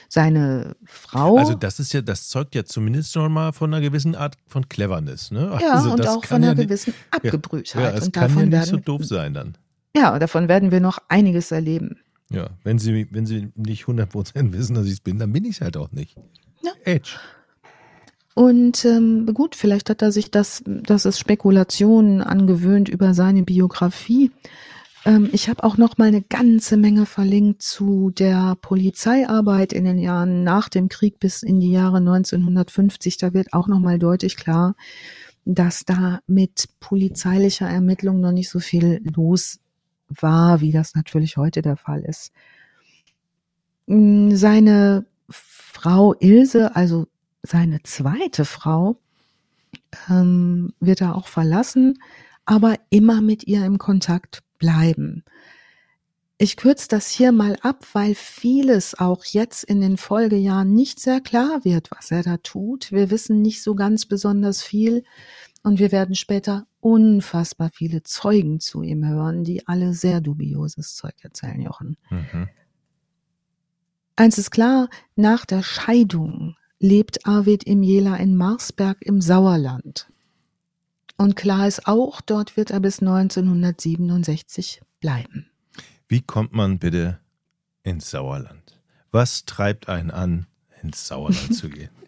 Seine 0.09 0.75
Frau. 0.85 1.37
Also 1.37 1.55
das 1.55 1.79
ist 1.79 1.91
ja, 1.93 2.01
das 2.01 2.29
zeugt 2.29 2.55
ja 2.55 2.63
zumindest 2.63 3.11
schon 3.13 3.31
mal 3.33 3.51
von 3.51 3.73
einer 3.73 3.81
gewissen 3.81 4.15
Art 4.15 4.35
von 4.47 4.67
Cleverness, 4.69 5.31
ne? 5.31 5.57
ja, 5.61 5.71
also 5.73 5.91
und 5.91 6.07
auch 6.07 6.23
von 6.23 6.37
einer 6.37 6.47
ja 6.47 6.53
nicht- 6.53 6.67
gewissen 6.67 6.93
Abgebrühtheit. 7.11 7.83
Ja, 7.83 7.97
es 7.97 8.05
und 8.05 8.13
kann 8.13 8.23
ja 8.23 8.27
davon 8.29 8.43
nicht 8.43 8.51
werden, 8.53 8.69
so 8.69 8.77
doof 8.77 9.05
sein 9.05 9.33
dann. 9.33 9.57
Ja, 9.95 10.17
davon 10.19 10.47
werden 10.47 10.71
wir 10.71 10.79
noch 10.79 10.99
einiges 11.09 11.51
erleben. 11.51 11.97
Ja, 12.29 12.49
wenn 12.63 12.79
Sie, 12.79 13.07
wenn 13.11 13.25
Sie 13.25 13.51
nicht 13.55 13.85
100% 13.85 14.53
wissen, 14.53 14.75
dass 14.75 14.85
ich 14.85 14.93
es 14.93 14.99
bin, 14.99 15.19
dann 15.19 15.31
bin 15.33 15.45
ich 15.45 15.55
es 15.55 15.61
halt 15.61 15.77
auch 15.77 15.91
nicht. 15.91 16.15
Ja. 16.63 16.71
Edge. 16.83 17.17
Und 18.35 18.83
ähm, 18.83 19.33
gut, 19.33 19.55
vielleicht 19.55 19.89
hat 19.89 20.01
er 20.01 20.11
sich 20.11 20.29
das, 20.29 20.61
das 20.65 21.05
ist 21.05 21.19
Spekulationen 21.19 22.21
angewöhnt 22.21 22.89
über 22.89 23.13
seine 23.13 23.43
Biografie. 23.43 24.29
Ähm, 25.05 25.29
ich 25.31 25.47
habe 25.47 25.63
auch 25.63 25.77
noch 25.77 25.97
mal 25.97 26.09
eine 26.09 26.21
ganze 26.21 26.75
Menge 26.75 27.05
verlinkt 27.05 27.61
zu 27.61 28.11
der 28.11 28.57
Polizeiarbeit 28.61 29.71
in 29.71 29.85
den 29.85 29.97
Jahren 29.97 30.43
nach 30.43 30.67
dem 30.67 30.89
Krieg 30.89 31.17
bis 31.17 31.43
in 31.43 31.61
die 31.61 31.71
Jahre 31.71 31.97
1950. 31.97 33.15
Da 33.15 33.33
wird 33.33 33.53
auch 33.53 33.69
noch 33.69 33.79
mal 33.79 33.99
deutlich 33.99 34.35
klar, 34.35 34.75
dass 35.45 35.85
da 35.85 36.19
mit 36.27 36.67
polizeilicher 36.81 37.69
Ermittlung 37.69 38.19
noch 38.19 38.33
nicht 38.33 38.49
so 38.49 38.59
viel 38.59 39.01
los 39.15 39.59
war, 40.09 40.59
wie 40.59 40.73
das 40.73 40.93
natürlich 40.93 41.37
heute 41.37 41.61
der 41.61 41.77
Fall 41.77 42.01
ist. 42.01 42.33
Mm, 43.87 44.35
Seine 44.35 45.05
Frau 45.29 46.15
Ilse, 46.19 46.75
also 46.75 47.07
seine 47.45 47.83
zweite 47.83 48.45
Frau, 48.45 48.99
ähm, 50.09 50.73
wird 50.79 51.01
er 51.01 51.15
auch 51.15 51.27
verlassen, 51.27 51.99
aber 52.45 52.75
immer 52.89 53.21
mit 53.21 53.45
ihr 53.47 53.65
im 53.65 53.77
Kontakt 53.77 54.43
bleiben. 54.57 55.23
Ich 56.37 56.57
kürze 56.57 56.89
das 56.89 57.09
hier 57.09 57.31
mal 57.31 57.57
ab, 57.61 57.85
weil 57.93 58.13
vieles 58.13 58.99
auch 58.99 59.23
jetzt 59.23 59.63
in 59.63 59.79
den 59.79 59.95
Folgejahren 59.95 60.73
nicht 60.73 60.99
sehr 60.99 61.21
klar 61.21 61.63
wird, 61.63 61.89
was 61.91 62.11
er 62.11 62.23
da 62.23 62.37
tut. 62.37 62.91
Wir 62.91 63.09
wissen 63.09 63.41
nicht 63.41 63.63
so 63.63 63.73
ganz 63.73 64.05
besonders 64.05 64.61
viel 64.61 65.03
und 65.63 65.79
wir 65.79 65.93
werden 65.93 66.13
später 66.13 66.67
unfassbar 66.81 67.69
viele 67.73 68.03
Zeugen 68.03 68.59
zu 68.59 68.83
ihm 68.83 69.07
hören, 69.07 69.45
die 69.45 69.65
alle 69.67 69.93
sehr 69.93 70.19
dubioses 70.19 70.93
Zeug 70.95 71.15
erzählen, 71.21 71.61
Jochen. 71.61 71.97
Mhm. 72.09 72.49
Eins 74.17 74.37
ist 74.37 74.51
klar, 74.51 74.89
nach 75.15 75.45
der 75.45 75.63
Scheidung 75.63 76.55
lebt 76.79 77.25
Arvid 77.25 77.63
Imjela 77.63 78.15
in 78.17 78.35
Marsberg 78.35 79.01
im 79.01 79.21
Sauerland. 79.21 80.07
Und 81.17 81.35
klar 81.35 81.67
ist 81.67 81.87
auch, 81.87 82.21
dort 82.21 82.57
wird 82.57 82.71
er 82.71 82.79
bis 82.79 82.99
1967 82.99 84.81
bleiben. 84.99 85.49
Wie 86.07 86.21
kommt 86.21 86.53
man 86.53 86.77
bitte 86.79 87.19
ins 87.83 88.11
Sauerland? 88.11 88.79
Was 89.11 89.45
treibt 89.45 89.87
einen 89.87 90.11
an, 90.11 90.47
ins 90.81 91.07
Sauerland 91.07 91.55
zu 91.55 91.69
gehen? 91.69 91.89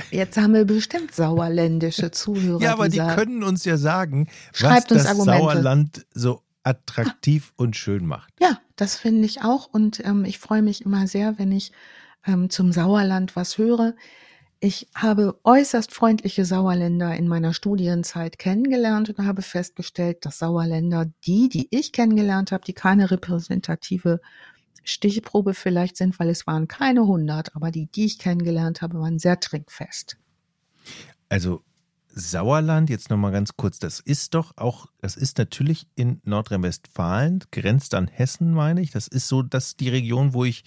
Jetzt 0.10 0.36
haben 0.36 0.54
wir 0.54 0.64
bestimmt 0.64 1.14
sauerländische 1.14 2.10
Zuhörer. 2.10 2.60
Ja, 2.60 2.72
aber 2.72 2.88
die 2.88 2.98
sagen, 2.98 3.14
können 3.14 3.42
uns 3.42 3.64
ja 3.64 3.76
sagen, 3.76 4.28
was 4.60 4.86
das 4.86 5.06
Argumente. 5.06 5.40
Sauerland 5.40 6.06
so 6.14 6.42
attraktiv 6.62 7.52
und 7.56 7.76
schön 7.76 8.06
macht. 8.06 8.32
Ja, 8.40 8.58
das 8.76 8.96
finde 8.96 9.24
ich 9.24 9.42
auch. 9.42 9.66
Und 9.66 10.04
ähm, 10.04 10.24
ich 10.24 10.38
freue 10.38 10.62
mich 10.62 10.84
immer 10.84 11.06
sehr, 11.06 11.38
wenn 11.38 11.52
ich 11.52 11.72
ähm, 12.26 12.50
zum 12.50 12.72
Sauerland 12.72 13.36
was 13.36 13.58
höre. 13.58 13.94
Ich 14.62 14.88
habe 14.94 15.40
äußerst 15.42 15.92
freundliche 15.92 16.44
Sauerländer 16.44 17.16
in 17.16 17.28
meiner 17.28 17.54
Studienzeit 17.54 18.38
kennengelernt 18.38 19.08
und 19.08 19.26
habe 19.26 19.40
festgestellt, 19.40 20.26
dass 20.26 20.38
Sauerländer, 20.38 21.06
die, 21.24 21.48
die 21.48 21.68
ich 21.70 21.92
kennengelernt 21.92 22.52
habe, 22.52 22.64
die 22.64 22.74
keine 22.74 23.10
repräsentative 23.10 24.20
Stichprobe 24.84 25.54
vielleicht 25.54 25.96
sind, 25.96 26.18
weil 26.18 26.28
es 26.28 26.46
waren 26.46 26.68
keine 26.68 27.00
100, 27.00 27.56
aber 27.56 27.70
die, 27.70 27.86
die 27.86 28.04
ich 28.04 28.18
kennengelernt 28.18 28.82
habe, 28.82 29.00
waren 29.00 29.18
sehr 29.18 29.40
trinkfest. 29.40 30.18
Also 31.30 31.62
Sauerland, 32.12 32.90
jetzt 32.90 33.08
nochmal 33.08 33.32
ganz 33.32 33.56
kurz, 33.56 33.78
das 33.78 34.00
ist 34.00 34.34
doch 34.34 34.56
auch, 34.56 34.86
das 35.00 35.16
ist 35.16 35.38
natürlich 35.38 35.86
in 35.94 36.20
Nordrhein-Westfalen, 36.24 37.44
grenzt 37.50 37.94
an 37.94 38.08
Hessen, 38.08 38.52
meine 38.52 38.80
ich. 38.80 38.90
Das 38.90 39.06
ist 39.08 39.28
so, 39.28 39.42
das 39.42 39.68
ist 39.68 39.80
die 39.80 39.88
Region, 39.88 40.34
wo 40.34 40.44
ich 40.44 40.64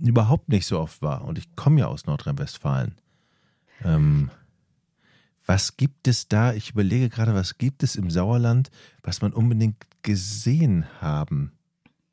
überhaupt 0.00 0.48
nicht 0.48 0.66
so 0.66 0.78
oft 0.80 1.02
war. 1.02 1.24
Und 1.24 1.38
ich 1.38 1.54
komme 1.56 1.80
ja 1.80 1.86
aus 1.86 2.06
Nordrhein-Westfalen. 2.06 2.94
Ähm, 3.84 4.30
was 5.46 5.76
gibt 5.76 6.08
es 6.08 6.28
da? 6.28 6.52
Ich 6.54 6.70
überlege 6.70 7.08
gerade, 7.08 7.34
was 7.34 7.58
gibt 7.58 7.82
es 7.82 7.96
im 7.96 8.10
Sauerland, 8.10 8.70
was 9.02 9.22
man 9.22 9.32
unbedingt 9.32 9.76
gesehen 10.02 10.86
haben 11.00 11.52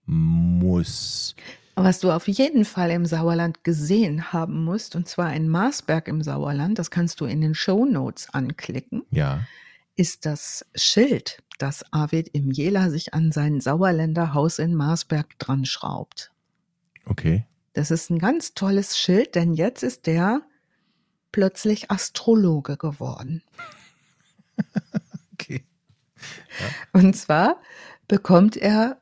muss? 0.06 1.36
Was 1.76 2.00
du 2.00 2.12
auf 2.12 2.28
jeden 2.28 2.66
Fall 2.66 2.92
im 2.92 3.06
Sauerland 3.06 3.64
gesehen 3.64 4.32
haben 4.32 4.64
musst, 4.64 4.96
und 4.96 5.08
zwar 5.08 5.34
in 5.34 5.50
Marsberg 5.50 6.08
im 6.08 6.22
Sauerland, 6.22 6.78
das 6.78 6.92
kannst 6.92 7.20
du 7.20 7.26
in 7.26 7.42
den 7.42 7.56
Show 7.56 7.86
Notes 7.86 8.30
anklicken, 8.32 9.04
Ja. 9.10 9.42
ist 9.96 10.28
das 10.28 10.66
Schild, 10.76 11.42
das 11.58 11.84
Arvid 11.92 12.28
im 12.34 12.52
Jela 12.52 12.92
sich 12.92 13.16
an 13.16 13.32
sein 13.32 13.60
Sauerländer 13.60 14.36
Haus 14.36 14.60
in 14.60 14.76
Marsberg 14.76 15.40
dran 15.40 15.66
schraubt. 15.66 16.32
Okay. 17.06 17.46
Das 17.74 17.92
ist 17.92 18.10
ein 18.10 18.20
ganz 18.20 18.54
tolles 18.54 18.98
Schild, 18.98 19.36
denn 19.36 19.54
jetzt 19.54 19.84
ist 19.84 20.06
der 20.06 20.42
plötzlich 21.32 21.92
Astrologe 21.92 22.78
geworden. 22.78 23.44
Okay. 25.34 25.66
Und 26.94 27.18
zwar 27.18 27.60
bekommt 28.08 28.56
er 28.56 29.02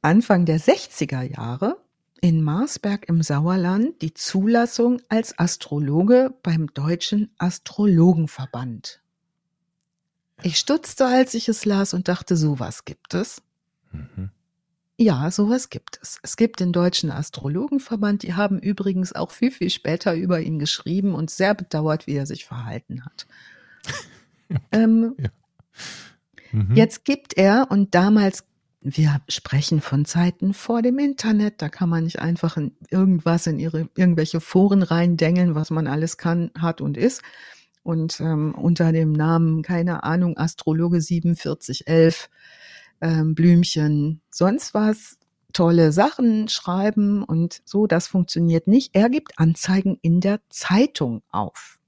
Anfang 0.00 0.44
der 0.44 0.60
60er 0.60 1.22
Jahre 1.22 1.82
in 2.20 2.42
Marsberg 2.42 3.08
im 3.08 3.22
Sauerland 3.22 4.00
die 4.00 4.14
Zulassung 4.14 5.00
als 5.08 5.36
Astrologe 5.38 6.32
beim 6.42 6.72
Deutschen 6.72 7.34
Astrologenverband. 7.38 9.02
Ich 10.42 10.58
stutzte, 10.58 11.06
als 11.06 11.34
ich 11.34 11.48
es 11.48 11.64
las 11.64 11.94
und 11.94 12.06
dachte, 12.06 12.36
sowas 12.36 12.84
gibt 12.84 13.14
es. 13.14 13.42
Mhm. 13.90 14.30
Ja, 15.02 15.30
sowas 15.30 15.68
gibt 15.68 15.98
es. 16.00 16.18
Es 16.22 16.36
gibt 16.36 16.60
den 16.60 16.72
Deutschen 16.72 17.10
Astrologenverband, 17.10 18.22
die 18.22 18.34
haben 18.34 18.58
übrigens 18.58 19.12
auch 19.12 19.30
viel, 19.30 19.50
viel 19.50 19.70
später 19.70 20.14
über 20.14 20.40
ihn 20.40 20.58
geschrieben 20.58 21.14
und 21.14 21.30
sehr 21.30 21.54
bedauert, 21.54 22.06
wie 22.06 22.14
er 22.14 22.26
sich 22.26 22.44
verhalten 22.44 23.04
hat. 23.04 23.26
ähm, 24.72 25.16
Mhm. 26.52 26.76
Jetzt 26.76 27.04
gibt 27.04 27.36
er, 27.36 27.66
und 27.70 27.94
damals, 27.94 28.44
wir 28.80 29.20
sprechen 29.28 29.80
von 29.80 30.04
Zeiten 30.04 30.54
vor 30.54 30.82
dem 30.82 30.98
Internet, 30.98 31.62
da 31.62 31.68
kann 31.68 31.88
man 31.88 32.04
nicht 32.04 32.18
einfach 32.18 32.56
in 32.56 32.72
irgendwas 32.90 33.46
in 33.46 33.58
ihre, 33.58 33.88
irgendwelche 33.96 34.40
Foren 34.40 34.82
reindengeln, 34.82 35.54
was 35.54 35.70
man 35.70 35.86
alles 35.86 36.18
kann, 36.18 36.50
hat 36.58 36.80
und 36.80 36.96
ist. 36.96 37.22
Und 37.82 38.20
ähm, 38.20 38.54
unter 38.54 38.92
dem 38.92 39.12
Namen, 39.12 39.62
keine 39.62 40.04
Ahnung, 40.04 40.36
Astrologe 40.36 41.00
4711 41.00 42.28
ähm, 43.02 43.34
Blümchen, 43.34 44.22
sonst 44.30 44.72
was, 44.72 45.18
tolle 45.52 45.92
Sachen 45.92 46.48
schreiben 46.48 47.22
und 47.22 47.60
so, 47.64 47.86
das 47.86 48.06
funktioniert 48.06 48.66
nicht. 48.66 48.94
Er 48.94 49.10
gibt 49.10 49.38
Anzeigen 49.38 49.98
in 50.00 50.20
der 50.20 50.40
Zeitung 50.48 51.22
auf. 51.28 51.78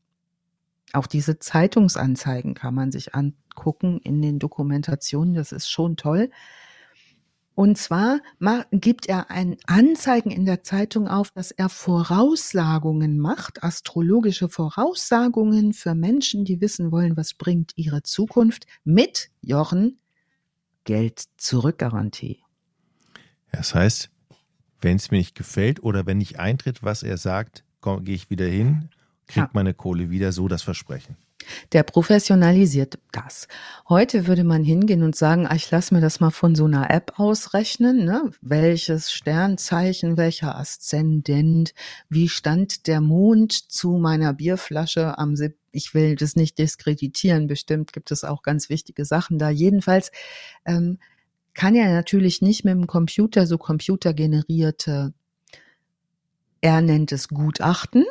Auch 0.92 1.06
diese 1.06 1.38
Zeitungsanzeigen 1.38 2.54
kann 2.54 2.74
man 2.74 2.92
sich 2.92 3.14
angucken 3.14 4.00
in 4.04 4.20
den 4.20 4.38
Dokumentationen, 4.38 5.34
das 5.34 5.52
ist 5.52 5.70
schon 5.70 5.96
toll. 5.96 6.30
Und 7.56 7.78
zwar 7.78 8.20
gibt 8.72 9.06
er 9.06 9.30
ein 9.30 9.56
Anzeigen 9.66 10.32
in 10.32 10.44
der 10.44 10.64
Zeitung 10.64 11.06
auf, 11.06 11.30
dass 11.30 11.52
er 11.52 11.68
Voraussagungen 11.68 13.18
macht, 13.20 13.62
astrologische 13.62 14.48
Voraussagungen 14.48 15.72
für 15.72 15.94
Menschen, 15.94 16.44
die 16.44 16.60
wissen 16.60 16.90
wollen, 16.90 17.16
was 17.16 17.34
bringt 17.34 17.72
ihre 17.76 18.02
Zukunft 18.02 18.66
mit 18.82 19.30
Jochen 19.40 19.98
Geld 20.84 21.24
zurück 21.36 21.78
Garantie. 21.78 22.40
Das 23.52 23.74
heißt, 23.74 24.10
wenn 24.80 24.96
es 24.96 25.10
mir 25.10 25.18
nicht 25.18 25.34
gefällt 25.34 25.82
oder 25.82 26.06
wenn 26.06 26.18
nicht 26.18 26.38
eintritt, 26.38 26.82
was 26.82 27.02
er 27.02 27.16
sagt, 27.16 27.64
gehe 27.82 28.14
ich 28.14 28.30
wieder 28.30 28.46
hin, 28.46 28.90
kriege 29.26 29.46
ja. 29.46 29.50
meine 29.52 29.74
Kohle 29.74 30.10
wieder, 30.10 30.32
so 30.32 30.48
das 30.48 30.62
Versprechen. 30.62 31.16
Der 31.72 31.82
professionalisiert 31.82 32.98
das. 33.12 33.48
Heute 33.88 34.26
würde 34.26 34.44
man 34.44 34.64
hingehen 34.64 35.02
und 35.02 35.16
sagen, 35.16 35.46
ah, 35.46 35.54
ich 35.54 35.70
lasse 35.70 35.94
mir 35.94 36.00
das 36.00 36.20
mal 36.20 36.30
von 36.30 36.54
so 36.54 36.64
einer 36.64 36.90
App 36.90 37.18
ausrechnen, 37.18 38.04
ne? 38.04 38.30
welches 38.40 39.12
Sternzeichen, 39.12 40.16
welcher 40.16 40.56
Aszendent, 40.56 41.74
wie 42.08 42.28
stand 42.28 42.86
der 42.86 43.00
Mond 43.00 43.52
zu 43.52 43.92
meiner 43.92 44.32
Bierflasche 44.32 45.18
am 45.18 45.36
7. 45.36 45.54
Ich 45.72 45.92
will 45.92 46.14
das 46.14 46.36
nicht 46.36 46.58
diskreditieren, 46.58 47.48
bestimmt 47.48 47.92
gibt 47.92 48.12
es 48.12 48.22
auch 48.22 48.42
ganz 48.42 48.68
wichtige 48.68 49.04
Sachen 49.04 49.38
da. 49.38 49.50
Jedenfalls 49.50 50.12
ähm, 50.64 50.98
kann 51.52 51.74
er 51.74 51.92
natürlich 51.92 52.42
nicht 52.42 52.64
mit 52.64 52.74
dem 52.74 52.86
Computer 52.86 53.46
so 53.46 53.58
computergenerierte, 53.58 55.14
er 56.60 56.80
nennt 56.80 57.12
es 57.12 57.28
Gutachten, 57.28 58.06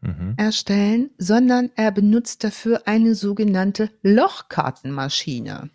mhm. 0.00 0.34
erstellen, 0.36 1.10
sondern 1.18 1.70
er 1.76 1.90
benutzt 1.92 2.44
dafür 2.44 2.82
eine 2.86 3.14
sogenannte 3.14 3.90
Lochkartenmaschine. 4.02 5.70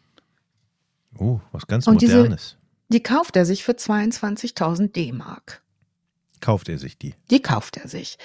Oh, 1.18 1.40
was 1.52 1.68
ganz 1.68 1.88
Und 1.88 2.02
Modernes. 2.02 2.58
Diese, 2.58 2.94
die 2.94 3.04
kauft 3.04 3.36
er 3.36 3.46
sich 3.46 3.64
für 3.64 3.74
22.000 3.74 4.92
D-Mark. 4.92 5.62
Kauft 6.42 6.70
er 6.70 6.78
sich 6.78 6.98
die? 6.98 7.16
Die 7.30 7.42
kauft 7.42 7.78
er 7.78 7.88
sich. 7.88 8.18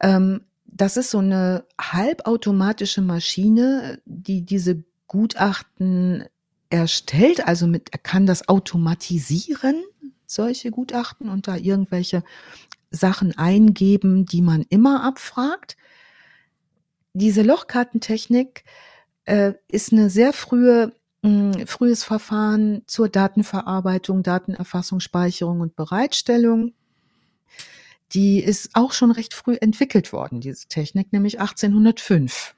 Ähm, 0.00 0.42
das 0.64 0.96
ist 0.96 1.10
so 1.10 1.18
eine 1.18 1.64
halbautomatische 1.80 3.02
Maschine, 3.02 4.00
die 4.04 4.42
diese 4.42 4.82
Gutachten 5.06 6.24
erstellt. 6.70 7.46
Also 7.46 7.66
mit, 7.66 7.90
er 7.92 7.98
kann 7.98 8.26
das 8.26 8.48
automatisieren, 8.48 9.82
solche 10.26 10.70
Gutachten 10.70 11.28
und 11.28 11.48
da 11.48 11.56
irgendwelche 11.56 12.24
Sachen 12.96 13.36
eingeben, 13.38 14.26
die 14.26 14.42
man 14.42 14.62
immer 14.68 15.04
abfragt. 15.04 15.76
Diese 17.12 17.42
Lochkartentechnik 17.42 18.64
äh, 19.24 19.54
ist 19.68 19.92
eine 19.92 20.10
sehr 20.10 20.32
frühe 20.32 20.92
mh, 21.22 21.66
frühes 21.66 22.04
Verfahren 22.04 22.82
zur 22.86 23.08
Datenverarbeitung, 23.08 24.22
Datenerfassung, 24.22 25.00
Speicherung 25.00 25.60
und 25.60 25.76
Bereitstellung. 25.76 26.72
Die 28.12 28.42
ist 28.42 28.70
auch 28.74 28.92
schon 28.92 29.10
recht 29.10 29.34
früh 29.34 29.56
entwickelt 29.60 30.12
worden, 30.12 30.40
diese 30.40 30.68
Technik, 30.68 31.12
nämlich 31.12 31.40
1805 31.40 32.54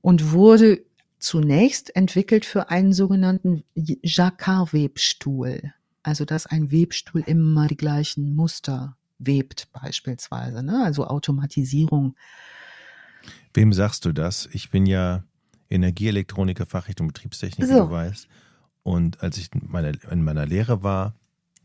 und 0.00 0.32
wurde 0.32 0.84
zunächst 1.18 1.94
entwickelt 1.96 2.44
für 2.44 2.70
einen 2.70 2.92
sogenannten 2.92 3.64
Jacquard-Webstuhl. 3.74 5.72
Also, 6.02 6.24
dass 6.24 6.46
ein 6.46 6.70
Webstuhl 6.72 7.22
immer 7.26 7.68
die 7.68 7.76
gleichen 7.76 8.34
Muster 8.34 8.96
webt 9.26 9.68
beispielsweise, 9.72 10.62
ne? 10.62 10.82
also 10.84 11.06
Automatisierung. 11.06 12.14
Wem 13.54 13.72
sagst 13.72 14.04
du 14.04 14.12
das? 14.12 14.48
Ich 14.52 14.70
bin 14.70 14.86
ja 14.86 15.24
Energieelektroniker, 15.70 16.66
Fachrichtung 16.66 17.06
Betriebstechnik, 17.06 17.68
so. 17.68 17.74
wie 17.74 17.78
du 17.78 17.90
weißt. 17.90 18.28
Und 18.82 19.22
als 19.22 19.38
ich 19.38 19.50
meine, 19.54 19.92
in 20.10 20.22
meiner 20.24 20.46
Lehre 20.46 20.82
war, 20.82 21.14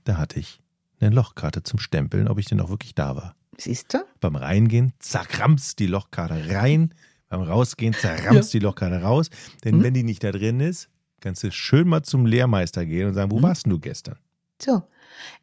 da 0.03 0.17
hatte 0.17 0.39
ich 0.39 0.61
eine 0.99 1.13
Lochkarte 1.13 1.63
zum 1.63 1.79
Stempeln, 1.79 2.27
ob 2.27 2.39
ich 2.39 2.45
denn 2.45 2.59
auch 2.61 2.69
wirklich 2.69 2.95
da 2.95 3.15
war. 3.15 3.35
Siehst 3.57 3.93
du? 3.93 3.99
Beim 4.19 4.35
Reingehen, 4.35 4.93
zack, 4.99 5.39
ramst 5.39 5.79
die 5.79 5.87
Lochkarte 5.87 6.49
rein. 6.49 6.93
Beim 7.29 7.41
Rausgehen, 7.41 7.93
zerramst 7.93 8.53
ja. 8.53 8.59
die 8.59 8.63
Lochkarte 8.63 9.01
raus. 9.01 9.29
Denn 9.63 9.77
mhm. 9.77 9.83
wenn 9.83 9.93
die 9.93 10.03
nicht 10.03 10.23
da 10.23 10.31
drin 10.31 10.59
ist, 10.59 10.89
kannst 11.19 11.43
du 11.43 11.51
schön 11.51 11.87
mal 11.87 12.03
zum 12.03 12.25
Lehrmeister 12.25 12.85
gehen 12.85 13.07
und 13.07 13.13
sagen, 13.13 13.31
wo 13.31 13.39
mhm. 13.39 13.43
warst 13.43 13.67
du 13.67 13.79
gestern? 13.79 14.17
So, 14.61 14.83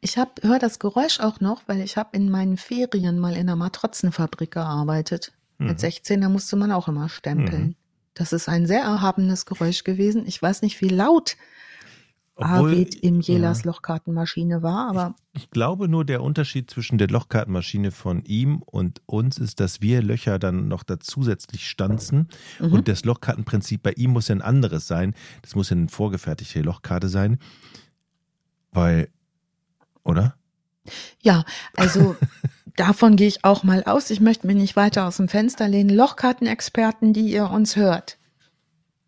ich 0.00 0.16
höre 0.16 0.58
das 0.58 0.78
Geräusch 0.78 1.20
auch 1.20 1.40
noch, 1.40 1.62
weil 1.66 1.80
ich 1.80 1.96
habe 1.96 2.16
in 2.16 2.30
meinen 2.30 2.56
Ferien 2.56 3.18
mal 3.18 3.34
in 3.34 3.40
einer 3.40 3.56
Matratzenfabrik 3.56 4.50
gearbeitet. 4.52 5.32
Mhm. 5.58 5.68
Mit 5.68 5.80
16, 5.80 6.20
da 6.20 6.28
musste 6.28 6.56
man 6.56 6.72
auch 6.72 6.88
immer 6.88 7.08
stempeln. 7.08 7.62
Mhm. 7.62 7.76
Das 8.14 8.32
ist 8.32 8.48
ein 8.48 8.66
sehr 8.66 8.82
erhabenes 8.82 9.44
Geräusch 9.46 9.84
gewesen. 9.84 10.24
Ich 10.26 10.40
weiß 10.40 10.62
nicht, 10.62 10.80
wie 10.80 10.88
laut 10.88 11.36
Arvid 12.36 12.96
im 12.96 13.20
Jelas 13.20 13.60
ja. 13.60 13.70
Lochkartenmaschine 13.70 14.62
war, 14.62 14.88
aber. 14.88 15.14
Ich, 15.32 15.44
ich, 15.44 15.50
glaube 15.50 15.88
nur, 15.88 16.04
der 16.04 16.22
Unterschied 16.22 16.70
zwischen 16.70 16.98
der 16.98 17.08
Lochkartenmaschine 17.08 17.92
von 17.92 18.24
ihm 18.24 18.62
und 18.62 19.02
uns 19.06 19.38
ist, 19.38 19.60
dass 19.60 19.80
wir 19.80 20.02
Löcher 20.02 20.38
dann 20.38 20.66
noch 20.66 20.82
da 20.82 20.98
zusätzlich 20.98 21.68
stanzen. 21.68 22.28
Mhm. 22.58 22.72
Und 22.72 22.88
das 22.88 23.04
Lochkartenprinzip 23.04 23.82
bei 23.82 23.92
ihm 23.92 24.10
muss 24.10 24.28
ja 24.28 24.34
ein 24.34 24.42
anderes 24.42 24.86
sein. 24.86 25.14
Das 25.42 25.54
muss 25.54 25.70
ja 25.70 25.76
eine 25.76 25.88
vorgefertigte 25.88 26.60
Lochkarte 26.62 27.08
sein. 27.08 27.38
Weil, 28.72 29.08
oder? 30.04 30.36
Ja, 31.20 31.44
also 31.76 32.16
davon 32.76 33.16
gehe 33.16 33.28
ich 33.28 33.44
auch 33.44 33.64
mal 33.64 33.84
aus. 33.84 34.10
Ich 34.10 34.20
möchte 34.20 34.46
mich 34.46 34.56
nicht 34.56 34.76
weiter 34.76 35.06
aus 35.06 35.16
dem 35.16 35.28
Fenster 35.28 35.68
lehnen. 35.68 35.90
Lochkartenexperten, 35.90 37.12
die 37.12 37.32
ihr 37.32 37.50
uns 37.50 37.76
hört 37.76 38.18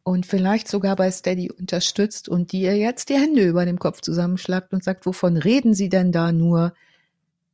und 0.07 0.25
vielleicht 0.25 0.69
sogar 0.69 0.95
bei 0.95 1.11
Steady 1.11 1.51
unterstützt 1.51 2.29
und 2.29 2.53
die 2.53 2.61
ihr 2.61 2.77
jetzt 2.77 3.09
die 3.09 3.17
Hände 3.17 3.43
über 3.43 3.65
dem 3.65 3.81
Kopf 3.81 4.03
zusammenschlagt 4.03 4.73
und 4.73 4.85
sagt, 4.85 5.05
wovon 5.05 5.37
reden 5.37 5.75
sie 5.75 5.89
denn 5.89 6.13
da 6.13 6.31
nur? 6.31 6.75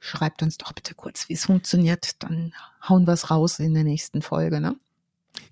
Schreibt 0.01 0.43
uns 0.43 0.59
doch 0.59 0.75
bitte 0.75 0.95
kurz, 0.95 1.31
wie 1.31 1.33
es 1.33 1.47
funktioniert. 1.47 2.23
Dann 2.23 2.53
hauen 2.87 3.07
wir 3.07 3.15
es 3.15 3.31
raus 3.31 3.59
in 3.59 3.73
der 3.73 3.85
nächsten 3.85 4.21
Folge, 4.21 4.61
ne? 4.61 4.77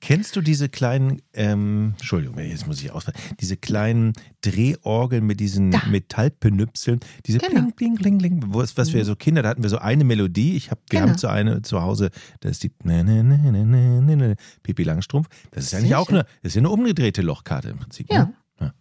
Kennst 0.01 0.35
du 0.37 0.41
diese 0.41 0.69
kleinen, 0.69 1.21
ähm, 1.35 1.95
Entschuldigung, 1.99 2.39
jetzt 2.39 2.67
muss 2.67 2.83
ich 2.83 2.91
ausfallen, 2.91 3.19
diese 3.39 3.57
kleinen 3.57 4.15
Drehorgeln 4.41 5.25
mit 5.25 5.41
diesen 5.41 5.73
ja. 5.73 5.83
Metallpenüpseln, 5.89 7.01
diese 7.27 7.39
genau. 7.39 7.71
Pling, 7.71 7.73
Pling, 7.75 7.95
Pling, 7.97 8.19
Pling, 8.19 8.55
was, 8.55 8.77
was 8.77 8.93
wir 8.93 9.01
mhm. 9.01 9.07
so 9.07 9.17
Kinder, 9.17 9.43
da 9.43 9.51
hatten 9.51 9.63
wir 9.63 9.71
so 9.71 9.79
eine 9.79 10.05
Melodie, 10.05 10.57
ich 10.57 10.71
hab, 10.71 10.81
wir 10.91 11.01
genau. 11.01 11.13
haben 11.13 11.19
so 11.19 11.29
eine 11.29 11.63
zu 11.63 11.83
Hause, 11.83 12.11
das 12.41 12.53
ist 12.53 12.63
die 12.63 12.73
ne, 12.83 13.05
ne, 13.05 13.23
ne, 13.23 13.39
ne, 13.39 13.65
ne, 13.65 14.17
ne, 14.17 14.37
Pipi 14.63 14.85
Langstrumpf, 14.85 15.29
das 15.51 15.65
ist 15.65 15.75
eigentlich 15.75 15.89
Sicher. 15.89 15.99
auch 15.99 16.09
eine, 16.09 16.25
das 16.43 16.51
ist 16.51 16.55
ja 16.55 16.61
eine 16.61 16.71
umgedrehte 16.71 17.23
Lochkarte 17.23 17.69
im 17.69 17.79
Prinzip. 17.79 18.11
Ja. 18.11 18.25
Ne? 18.25 18.35
ja. 18.61 18.73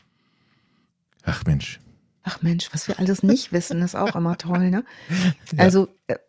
Ach 1.23 1.43
Mensch. 1.45 1.79
Ach 2.23 2.41
Mensch, 2.41 2.69
was 2.71 2.88
wir 2.88 2.99
alles 2.99 3.23
nicht 3.23 3.51
wissen, 3.51 3.81
ist 3.81 3.95
auch 3.95 4.15
immer 4.15 4.38
toll, 4.38 4.69
ne? 4.69 4.83
Also, 5.57 5.89
ja. 6.09 6.15
Äh, 6.15 6.19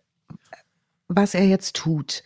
was 1.12 1.34
er 1.34 1.44
jetzt 1.44 1.74
tut, 1.74 2.22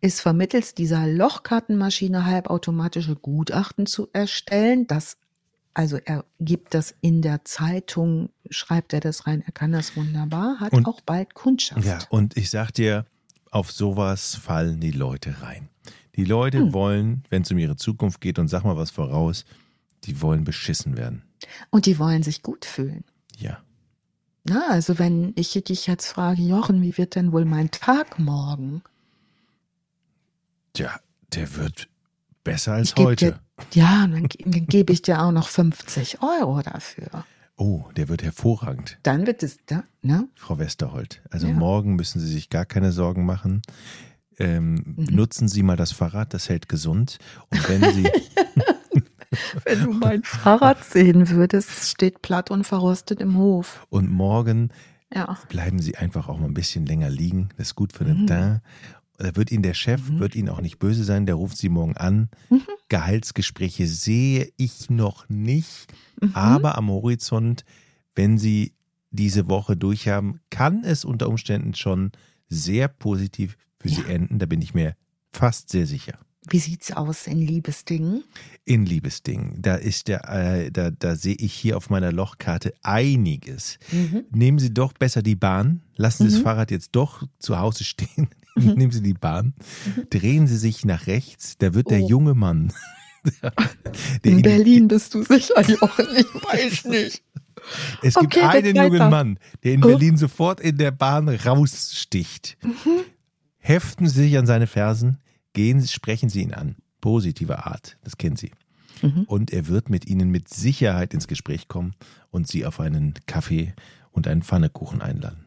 ist 0.00 0.20
vermittels 0.20 0.74
dieser 0.74 1.06
Lochkartenmaschine 1.06 2.24
halbautomatische 2.24 3.16
Gutachten 3.16 3.86
zu 3.86 4.08
erstellen. 4.12 4.86
Das, 4.86 5.16
also 5.74 5.98
er 6.04 6.24
gibt 6.40 6.74
das 6.74 6.94
in 7.00 7.22
der 7.22 7.44
Zeitung, 7.44 8.30
schreibt 8.48 8.92
er 8.92 9.00
das 9.00 9.26
rein, 9.26 9.42
er 9.44 9.52
kann 9.52 9.72
das 9.72 9.96
wunderbar, 9.96 10.60
hat 10.60 10.72
und, 10.72 10.86
auch 10.86 11.00
bald 11.00 11.34
Kundschaft. 11.34 11.84
Ja, 11.84 11.98
und 12.10 12.36
ich 12.36 12.50
sag 12.50 12.72
dir, 12.72 13.06
auf 13.50 13.72
sowas 13.72 14.34
fallen 14.36 14.80
die 14.80 14.92
Leute 14.92 15.42
rein. 15.42 15.68
Die 16.16 16.24
Leute 16.24 16.58
hm. 16.58 16.72
wollen, 16.72 17.24
wenn 17.30 17.42
es 17.42 17.50
um 17.50 17.58
ihre 17.58 17.76
Zukunft 17.76 18.20
geht, 18.20 18.38
und 18.38 18.48
sag 18.48 18.64
mal 18.64 18.76
was 18.76 18.90
voraus, 18.90 19.44
die 20.04 20.20
wollen 20.20 20.44
beschissen 20.44 20.96
werden. 20.96 21.22
Und 21.70 21.86
die 21.86 21.98
wollen 21.98 22.22
sich 22.22 22.42
gut 22.42 22.64
fühlen. 22.64 23.04
Ja. 23.36 23.58
Na, 24.44 24.68
also 24.70 24.98
wenn 24.98 25.32
ich 25.36 25.52
dich 25.52 25.86
jetzt 25.86 26.06
frage, 26.06 26.42
Jochen, 26.42 26.82
wie 26.82 26.96
wird 26.96 27.14
denn 27.14 27.32
wohl 27.32 27.44
mein 27.44 27.70
Tag 27.70 28.18
morgen? 28.18 28.82
Tja, 30.78 30.94
der 31.34 31.56
wird 31.56 31.88
besser 32.44 32.74
als 32.74 32.94
heute. 32.94 33.32
Dir, 33.32 33.80
ja, 33.80 34.06
dann, 34.06 34.28
dann 34.44 34.66
gebe 34.66 34.92
ich 34.92 35.02
dir 35.02 35.20
auch 35.20 35.32
noch 35.32 35.48
50 35.48 36.22
Euro 36.22 36.62
dafür. 36.62 37.24
Oh, 37.56 37.86
der 37.96 38.08
wird 38.08 38.22
hervorragend. 38.22 38.96
Dann 39.02 39.26
wird 39.26 39.42
es, 39.42 39.58
da, 39.66 39.82
ne? 40.02 40.28
Frau 40.36 40.60
Westerholt, 40.60 41.20
also 41.30 41.48
ja. 41.48 41.52
morgen 41.52 41.96
müssen 41.96 42.20
Sie 42.20 42.28
sich 42.28 42.48
gar 42.48 42.64
keine 42.64 42.92
Sorgen 42.92 43.26
machen. 43.26 43.62
Ähm, 44.38 44.74
mhm. 44.96 45.06
Nutzen 45.10 45.48
Sie 45.48 45.64
mal 45.64 45.74
das 45.74 45.90
Fahrrad, 45.90 46.32
das 46.32 46.48
hält 46.48 46.68
gesund. 46.68 47.18
Und 47.50 47.68
wenn 47.68 47.92
Sie. 47.94 48.04
wenn 49.64 49.82
du 49.82 49.92
mein 49.94 50.22
Fahrrad 50.22 50.84
sehen 50.84 51.28
würdest, 51.30 51.70
es 51.70 51.90
steht 51.90 52.22
platt 52.22 52.52
und 52.52 52.62
verrostet 52.62 53.20
im 53.20 53.36
Hof. 53.36 53.84
Und 53.90 54.12
morgen 54.12 54.70
ja. 55.12 55.36
bleiben 55.48 55.80
Sie 55.80 55.96
einfach 55.96 56.28
auch 56.28 56.38
mal 56.38 56.46
ein 56.46 56.54
bisschen 56.54 56.86
länger 56.86 57.10
liegen. 57.10 57.48
Das 57.56 57.68
ist 57.68 57.74
gut 57.74 57.92
für 57.92 58.04
den 58.04 58.22
mhm. 58.22 58.26
Teint. 58.28 58.62
Da 59.18 59.34
wird 59.36 59.50
Ihnen 59.52 59.62
der 59.64 59.74
Chef, 59.74 60.08
mhm. 60.08 60.20
wird 60.20 60.34
Ihnen 60.36 60.48
auch 60.48 60.60
nicht 60.60 60.78
böse 60.78 61.04
sein, 61.04 61.26
der 61.26 61.34
ruft 61.34 61.58
Sie 61.58 61.68
morgen 61.68 61.96
an. 61.96 62.28
Mhm. 62.50 62.62
Gehaltsgespräche 62.88 63.86
sehe 63.86 64.50
ich 64.56 64.90
noch 64.90 65.28
nicht. 65.28 65.92
Mhm. 66.20 66.34
Aber 66.34 66.78
am 66.78 66.88
Horizont, 66.88 67.64
wenn 68.14 68.38
Sie 68.38 68.72
diese 69.10 69.48
Woche 69.48 69.76
durchhaben, 69.76 70.40
kann 70.50 70.84
es 70.84 71.04
unter 71.04 71.28
Umständen 71.28 71.74
schon 71.74 72.12
sehr 72.48 72.88
positiv 72.88 73.56
für 73.78 73.88
Sie 73.88 74.02
Ja. 74.02 74.08
enden. 74.08 74.38
Da 74.38 74.46
bin 74.46 74.62
ich 74.62 74.72
mir 74.74 74.94
fast 75.32 75.70
sehr 75.70 75.86
sicher. 75.86 76.18
Wie 76.50 76.58
sieht's 76.60 76.92
aus 76.92 77.26
in 77.26 77.40
Liebesdingen? 77.42 78.24
In 78.64 78.86
Liebesdingen, 78.86 79.60
da 79.60 79.74
ist 79.74 80.08
der, 80.08 80.26
äh, 80.30 80.70
da, 80.70 80.90
da 80.90 81.14
sehe 81.14 81.34
ich 81.34 81.52
hier 81.52 81.76
auf 81.76 81.90
meiner 81.90 82.10
Lochkarte 82.12 82.72
einiges. 82.82 83.78
Mhm. 83.92 84.24
Nehmen 84.30 84.58
Sie 84.58 84.72
doch 84.72 84.92
besser 84.94 85.22
die 85.22 85.36
Bahn. 85.36 85.82
Lassen 85.96 86.24
Sie 86.24 86.30
das 86.30 86.38
Mhm. 86.40 86.44
Fahrrad 86.44 86.70
jetzt 86.70 86.90
doch 86.92 87.24
zu 87.38 87.58
Hause 87.58 87.84
stehen. 87.84 88.28
Nehmen 88.58 88.90
Sie 88.90 89.02
die 89.02 89.14
Bahn. 89.14 89.54
Drehen 90.10 90.46
Sie 90.46 90.56
sich 90.56 90.84
nach 90.84 91.06
rechts. 91.06 91.56
Da 91.58 91.74
wird 91.74 91.90
der 91.90 92.00
Oh. 92.02 92.08
junge 92.08 92.34
Mann. 92.34 92.72
der 93.42 93.52
In 94.22 94.32
Ihnen- 94.32 94.42
Berlin 94.42 94.88
bist 94.88 95.14
du 95.14 95.22
sicher, 95.22 95.60
Jochen. 95.62 96.06
Ich 96.16 96.26
weiß 96.34 96.84
nicht. 96.86 97.22
Es 98.02 98.14
gibt 98.14 98.36
Okay, 98.36 98.42
einen 98.44 98.76
jungen 98.76 98.92
weiter. 98.92 99.10
Mann, 99.10 99.38
der 99.64 99.74
in 99.74 99.84
Oh. 99.84 99.88
Berlin 99.88 100.16
sofort 100.16 100.60
in 100.60 100.78
der 100.78 100.90
Bahn 100.92 101.28
raussticht. 101.28 102.56
Mhm. 102.62 103.00
Heften 103.58 104.06
Sie 104.08 104.22
sich 104.22 104.38
an 104.38 104.46
seine 104.46 104.66
Fersen, 104.66 105.18
gehen 105.52 105.80
Sie, 105.80 105.88
sprechen 105.88 106.28
Sie 106.30 106.42
ihn 106.42 106.54
an. 106.54 106.76
Positive 107.00 107.66
Art, 107.66 107.98
das 108.04 108.16
kennen 108.16 108.36
Sie. 108.36 108.52
Mhm. 109.02 109.24
Und 109.24 109.52
er 109.52 109.66
wird 109.68 109.90
mit 109.90 110.06
Ihnen 110.06 110.30
mit 110.30 110.48
Sicherheit 110.48 111.12
ins 111.14 111.28
Gespräch 111.28 111.68
kommen 111.68 111.92
und 112.30 112.48
Sie 112.48 112.64
auf 112.64 112.80
einen 112.80 113.14
Kaffee 113.26 113.74
und 114.10 114.26
einen 114.26 114.42
Pfannekuchen 114.42 115.02
einladen. 115.02 115.44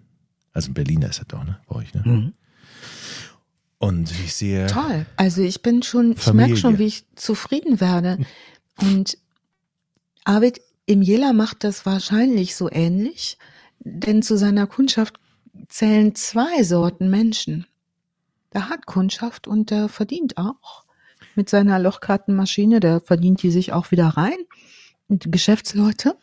Also 0.54 0.70
ein 0.72 0.74
Berliner 0.74 1.10
ist 1.10 1.20
er 1.20 1.26
doch, 1.26 1.44
ne? 1.44 1.58
Bei 1.68 1.76
euch, 1.78 1.94
ne? 1.94 2.04
Mhm. 2.06 2.34
Und 3.78 4.12
ich 4.12 4.36
sehe. 4.36 4.68
Toll. 4.68 5.06
Also 5.18 5.42
ich 5.42 5.62
bin 5.62 5.82
schon, 5.82 6.12
ich 6.12 6.20
Familie. 6.20 6.48
merke 6.48 6.62
schon, 6.62 6.78
wie 6.78 6.86
ich 6.86 7.06
zufrieden 7.16 7.82
werde. 7.82 8.20
Und 8.80 9.18
Arvid 10.24 10.62
Imjela 10.86 11.34
macht 11.34 11.64
das 11.64 11.86
wahrscheinlich 11.86 12.56
so 12.56 12.70
ähnlich, 12.72 13.38
denn 13.80 14.22
zu 14.22 14.38
seiner 14.38 14.68
Kundschaft 14.68 15.20
zählen 15.68 16.14
zwei 16.16 16.64
Sorten 16.64 17.10
Menschen. 17.10 17.66
Der 18.54 18.70
hat 18.70 18.86
Kundschaft 18.86 19.48
und 19.48 19.72
der 19.72 19.90
verdient 19.90 20.38
auch. 20.38 20.86
Mit 21.36 21.50
seiner 21.50 21.80
Lochkartenmaschine, 21.80 22.80
der 22.82 23.00
verdient 23.00 23.42
die 23.42 23.52
sich 23.52 23.72
auch 23.74 23.92
wieder 23.92 24.10
rein. 24.10 24.38
Und 25.08 25.32
Geschäftsleute, 25.32 26.16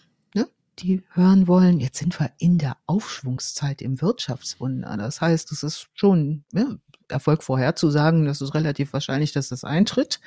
die 0.80 1.02
hören 1.10 1.46
wollen, 1.46 1.80
jetzt 1.80 1.98
sind 1.98 2.18
wir 2.18 2.30
in 2.38 2.58
der 2.58 2.76
Aufschwungszeit 2.86 3.82
im 3.82 4.00
Wirtschaftswunder. 4.00 4.96
Das 4.96 5.20
heißt, 5.20 5.52
es 5.52 5.62
ist 5.62 5.88
schon 5.94 6.44
ne, 6.52 6.78
Erfolg 7.08 7.42
vorherzusagen, 7.42 8.24
das 8.24 8.40
ist 8.40 8.54
relativ 8.54 8.92
wahrscheinlich, 8.92 9.32
dass 9.32 9.48
das 9.48 9.64
eintritt. 9.64 10.20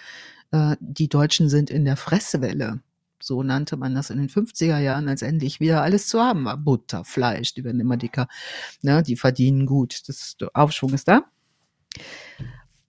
Äh, 0.52 0.76
die 0.80 1.10
Deutschen 1.10 1.50
sind 1.50 1.70
in 1.70 1.86
der 1.86 1.98
Fresswelle. 1.98 2.82
So 3.22 3.44
nannte 3.44 3.78
man 3.78 3.94
das 3.94 4.10
in 4.10 4.18
den 4.18 4.30
50er 4.30 4.80
Jahren, 4.80 5.08
als 5.08 5.22
endlich 5.22 5.60
wieder 5.60 5.84
alles 5.84 6.08
zu 6.08 6.20
haben 6.20 6.46
war. 6.46 6.58
Butter, 6.58 7.06
Fleisch, 7.06 7.54
die 7.54 7.64
werden 7.64 7.80
immer 7.80 7.98
dicker. 7.98 8.28
Ne, 8.82 9.04
die 9.04 9.16
verdienen 9.16 9.66
gut. 9.66 10.08
Das 10.08 10.38
der 10.38 10.50
Aufschwung 10.54 10.94
ist 10.94 11.08
da. 11.08 11.24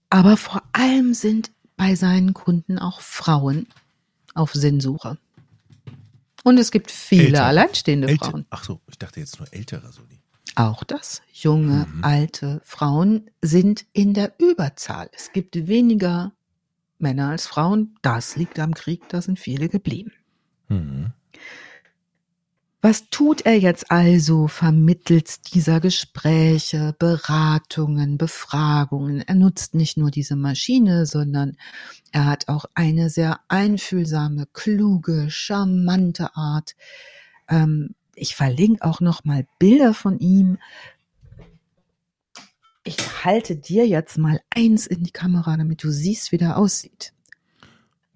Aber 0.09 0.37
vor 0.37 0.63
allem 0.73 1.13
sind 1.13 1.51
bei 1.77 1.95
seinen 1.95 2.33
Kunden 2.33 2.79
auch 2.79 3.01
Frauen 3.01 3.67
auf 4.33 4.53
Sinnsuche. 4.53 5.17
Und 6.43 6.57
es 6.57 6.71
gibt 6.71 6.91
viele 6.91 7.25
Ältere. 7.27 7.43
alleinstehende 7.45 8.07
Älte- 8.07 8.25
Frauen. 8.25 8.45
Ach 8.49 8.63
so, 8.63 8.81
ich 8.89 8.97
dachte 8.99 9.19
jetzt 9.19 9.39
nur 9.39 9.47
ältere 9.53 9.91
Soli. 9.91 10.19
Auch 10.55 10.83
das. 10.83 11.21
Junge, 11.31 11.87
Mhm. 11.91 12.03
alte 12.03 12.61
Frauen 12.63 13.29
sind 13.41 13.85
in 13.93 14.13
der 14.13 14.33
Überzahl. 14.39 15.09
Es 15.13 15.31
gibt 15.31 15.55
weniger 15.67 16.33
Männer 16.99 17.29
als 17.29 17.47
Frauen. 17.47 17.95
Das 18.01 18.35
liegt 18.35 18.59
am 18.59 18.73
Krieg, 18.73 19.07
da 19.09 19.21
sind 19.21 19.39
viele 19.39 19.67
geblieben. 19.69 20.11
Mhm. 20.67 21.13
Was 22.83 23.09
tut 23.09 23.45
er 23.45 23.57
jetzt 23.57 23.91
also 23.91 24.49
vermittels 24.49 25.39
dieser 25.39 25.79
Gespräche, 25.79 26.93
Beratungen, 26.99 28.17
Befragungen? 28.17 29.21
Er 29.21 29.35
nutzt 29.35 29.73
nicht 29.73 29.95
nur 29.95 30.11
diese 30.11 30.35
Maschine, 30.35 31.05
sondern 31.05 31.55
er 32.11 32.25
hat 32.25 32.49
auch 32.49 32.65
eine 32.73 33.09
sehr 33.09 33.39
einfühlsame, 33.47 34.47
kluge, 34.51 35.27
charmante 35.29 36.35
Art. 36.35 36.75
Ähm, 37.47 37.95
ich 38.15 38.35
verlinke 38.35 38.83
auch 38.83 38.99
noch 38.99 39.23
mal 39.23 39.47
Bilder 39.59 39.93
von 39.93 40.19
ihm. 40.19 40.57
Ich 42.83 42.97
halte 43.23 43.55
dir 43.55 43.87
jetzt 43.87 44.17
mal 44.17 44.41
eins 44.49 44.87
in 44.87 45.05
die 45.05 45.11
Kamera, 45.11 45.55
damit 45.55 45.81
du 45.83 45.89
siehst, 45.89 46.33
wie 46.33 46.37
der 46.37 46.57
aussieht. 46.57 47.13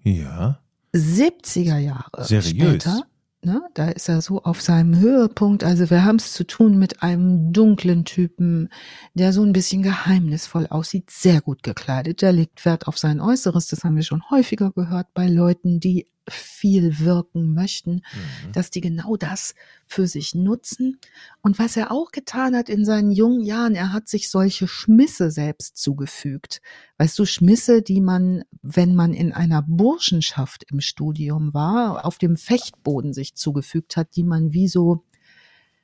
Ja. 0.02 0.60
70er 0.92 1.78
Jahre 1.78 2.24
Seriös. 2.26 2.82
später, 2.82 3.07
ne, 3.42 3.62
da 3.74 3.88
ist 3.88 4.08
er 4.08 4.20
so 4.20 4.42
auf 4.42 4.60
seinem 4.60 4.98
Höhepunkt. 4.98 5.64
Also 5.64 5.90
wir 5.90 6.04
haben 6.04 6.16
es 6.16 6.32
zu 6.32 6.46
tun 6.46 6.78
mit 6.78 7.02
einem 7.02 7.52
dunklen 7.52 8.04
Typen, 8.04 8.68
der 9.14 9.32
so 9.32 9.42
ein 9.42 9.52
bisschen 9.52 9.82
geheimnisvoll 9.82 10.66
aussieht, 10.68 11.10
sehr 11.10 11.40
gut 11.40 11.62
gekleidet. 11.62 12.22
Der 12.22 12.32
legt 12.32 12.64
Wert 12.64 12.86
auf 12.88 12.98
sein 12.98 13.20
Äußeres. 13.20 13.68
Das 13.68 13.84
haben 13.84 13.96
wir 13.96 14.02
schon 14.02 14.28
häufiger 14.30 14.70
gehört 14.72 15.08
bei 15.14 15.26
Leuten, 15.28 15.80
die 15.80 16.06
viel 16.30 16.98
wirken 17.00 17.54
möchten 17.54 18.02
Mhm. 18.12 18.52
dass 18.52 18.70
die 18.70 18.80
genau 18.80 19.16
das 19.16 19.54
für 19.86 20.06
sich 20.06 20.34
nutzen. 20.34 20.98
Und 21.42 21.58
was 21.58 21.76
er 21.76 21.90
auch 21.92 22.10
getan 22.10 22.56
hat 22.56 22.68
in 22.68 22.84
seinen 22.84 23.10
jungen 23.10 23.42
Jahren, 23.44 23.74
er 23.74 23.92
hat 23.92 24.08
sich 24.08 24.28
solche 24.30 24.68
Schmisse 24.68 25.30
selbst 25.30 25.76
zugefügt. 25.76 26.60
Weißt 26.98 27.18
du, 27.18 27.24
Schmisse, 27.24 27.82
die 27.82 28.00
man, 28.00 28.44
wenn 28.62 28.94
man 28.94 29.12
in 29.14 29.32
einer 29.32 29.62
Burschenschaft 29.62 30.64
im 30.70 30.80
Studium 30.80 31.54
war, 31.54 32.04
auf 32.04 32.18
dem 32.18 32.36
Fechtboden 32.36 33.12
sich 33.12 33.34
zugefügt 33.34 33.96
hat, 33.96 34.16
die 34.16 34.24
man 34.24 34.52
wie 34.52 34.68
so, 34.68 35.04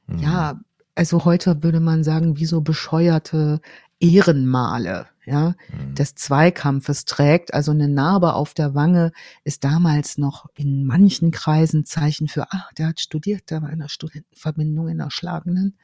Mhm. 0.06 0.18
ja, 0.18 0.60
also 0.94 1.24
heute 1.24 1.62
würde 1.62 1.80
man 1.80 2.04
sagen, 2.04 2.36
wie 2.38 2.46
so 2.46 2.60
bescheuerte 2.60 3.60
Ehrenmale, 4.00 5.06
ja 5.24 5.54
Mhm. 5.70 5.94
des 5.94 6.14
Zweikampfes 6.14 7.04
trägt. 7.04 7.54
Also 7.54 7.70
eine 7.70 7.88
Narbe 7.88 8.34
auf 8.34 8.54
der 8.54 8.74
Wange 8.74 9.12
ist 9.44 9.64
damals 9.64 10.18
noch 10.18 10.46
in 10.54 10.84
manchen 10.84 11.30
Kreisen 11.30 11.84
Zeichen 11.84 12.28
für, 12.28 12.46
ach, 12.50 12.72
der 12.74 12.88
hat 12.88 13.00
studiert, 13.00 13.50
der 13.50 13.62
war 13.62 13.70
in 13.70 13.78
der 13.78 13.88
Studentenverbindung 13.88 14.88
in 14.88 14.98
der 14.98 15.10
Schlagenden. 15.10 15.76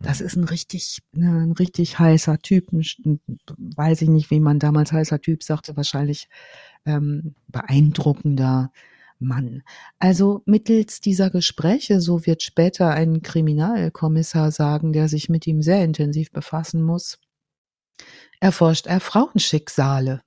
Das 0.00 0.20
ist 0.20 0.36
ein 0.36 0.44
richtig, 0.44 0.98
ne, 1.12 1.44
ein 1.44 1.52
richtig 1.52 1.98
heißer 1.98 2.38
Typ. 2.38 2.72
Ein, 2.72 3.20
weiß 3.56 4.02
ich 4.02 4.08
nicht, 4.08 4.30
wie 4.30 4.40
man 4.40 4.58
damals 4.58 4.92
heißer 4.92 5.20
Typ 5.20 5.42
sagte, 5.42 5.76
wahrscheinlich 5.76 6.28
ähm, 6.84 7.34
beeindruckender 7.48 8.72
Mann. 9.22 9.62
Also 9.98 10.42
mittels 10.44 11.00
dieser 11.00 11.30
Gespräche, 11.30 12.00
so 12.00 12.26
wird 12.26 12.42
später 12.42 12.90
ein 12.90 13.22
Kriminalkommissar 13.22 14.50
sagen, 14.50 14.92
der 14.92 15.08
sich 15.08 15.28
mit 15.28 15.46
ihm 15.46 15.62
sehr 15.62 15.84
intensiv 15.84 16.30
befassen 16.30 16.82
muss, 16.82 17.18
erforscht 18.40 18.86
er 18.86 19.00
Frauenschicksale. 19.00 20.22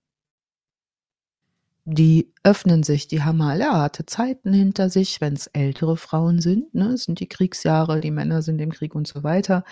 Die 1.87 2.33
öffnen 2.43 2.81
sich, 2.81 3.07
die 3.07 3.21
haben 3.21 3.41
alle 3.41 3.65
harte 3.65 4.07
Zeiten 4.07 4.53
hinter 4.53 4.89
sich, 4.89 5.21
wenn 5.21 5.33
es 5.33 5.47
ältere 5.47 5.97
Frauen 5.97 6.41
sind, 6.41 6.73
ne, 6.73 6.93
es 6.93 7.03
sind 7.03 7.19
die 7.19 7.29
Kriegsjahre, 7.29 8.01
die 8.01 8.09
Männer 8.09 8.41
sind 8.41 8.59
im 8.59 8.71
Krieg 8.71 8.95
und 8.95 9.07
so 9.07 9.23
weiter. 9.23 9.63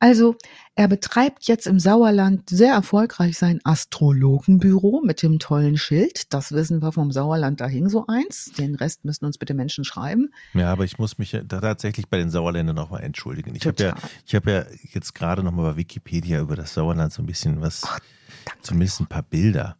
Also 0.00 0.36
er 0.74 0.86
betreibt 0.86 1.48
jetzt 1.48 1.66
im 1.66 1.80
Sauerland 1.80 2.48
sehr 2.50 2.72
erfolgreich 2.72 3.36
sein 3.36 3.60
Astrologenbüro 3.64 5.02
mit 5.04 5.22
dem 5.22 5.38
tollen 5.38 5.76
Schild. 5.76 6.32
Das 6.32 6.52
wissen 6.52 6.82
wir 6.82 6.92
vom 6.92 7.10
Sauerland, 7.10 7.60
da 7.60 7.66
hing 7.66 7.88
so 7.88 8.04
eins. 8.06 8.52
Den 8.56 8.76
Rest 8.76 9.04
müssen 9.04 9.24
uns 9.24 9.38
bitte 9.38 9.54
Menschen 9.54 9.84
schreiben. 9.84 10.28
Ja, 10.54 10.70
aber 10.70 10.84
ich 10.84 10.98
muss 10.98 11.18
mich 11.18 11.36
tatsächlich 11.48 12.08
bei 12.08 12.18
den 12.18 12.30
Sauerländern 12.30 12.76
nochmal 12.76 13.02
entschuldigen. 13.02 13.54
Ich 13.56 13.66
habe 13.66 13.82
ja, 13.82 13.94
ich 14.24 14.34
habe 14.36 14.50
ja 14.52 14.66
jetzt 14.92 15.14
gerade 15.14 15.42
nochmal 15.42 15.72
bei 15.72 15.78
Wikipedia 15.78 16.40
über 16.40 16.54
das 16.54 16.74
Sauerland 16.74 17.12
so 17.12 17.22
ein 17.22 17.26
bisschen 17.26 17.60
was, 17.60 17.82
Ach, 17.84 17.98
danke. 18.44 18.62
zumindest 18.62 19.00
ein 19.00 19.06
paar 19.06 19.24
Bilder. 19.24 19.77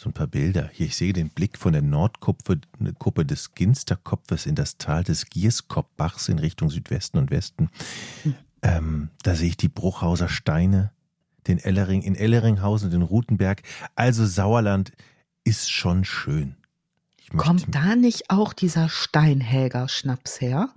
So 0.00 0.08
ein 0.08 0.14
paar 0.14 0.28
Bilder. 0.28 0.70
Hier, 0.72 0.86
ich 0.86 0.96
sehe 0.96 1.12
den 1.12 1.28
Blick 1.28 1.58
von 1.58 1.74
der 1.74 1.82
Nordkuppe 1.82 2.62
Kuppe 2.98 3.26
des 3.26 3.52
Ginsterkopfes 3.52 4.46
in 4.46 4.54
das 4.54 4.78
Tal 4.78 5.04
des 5.04 5.26
Gierskopfbachs 5.26 6.30
in 6.30 6.38
Richtung 6.38 6.70
Südwesten 6.70 7.18
und 7.18 7.30
Westen. 7.30 7.68
Hm. 8.22 8.34
Ähm, 8.62 9.10
da 9.24 9.34
sehe 9.34 9.48
ich 9.48 9.58
die 9.58 9.68
Bruchhauser 9.68 10.30
Steine, 10.30 10.90
den 11.48 11.58
Ellering, 11.58 12.00
in 12.00 12.14
Elleringhausen, 12.14 12.90
den 12.90 13.02
Rutenberg. 13.02 13.62
Also 13.94 14.24
Sauerland 14.24 14.90
ist 15.44 15.70
schon 15.70 16.06
schön. 16.06 16.56
Kommt 17.36 17.66
da 17.74 17.94
nicht 17.94 18.30
auch 18.30 18.54
dieser 18.54 18.88
Steinhäger-Schnaps 18.88 20.40
her? 20.40 20.70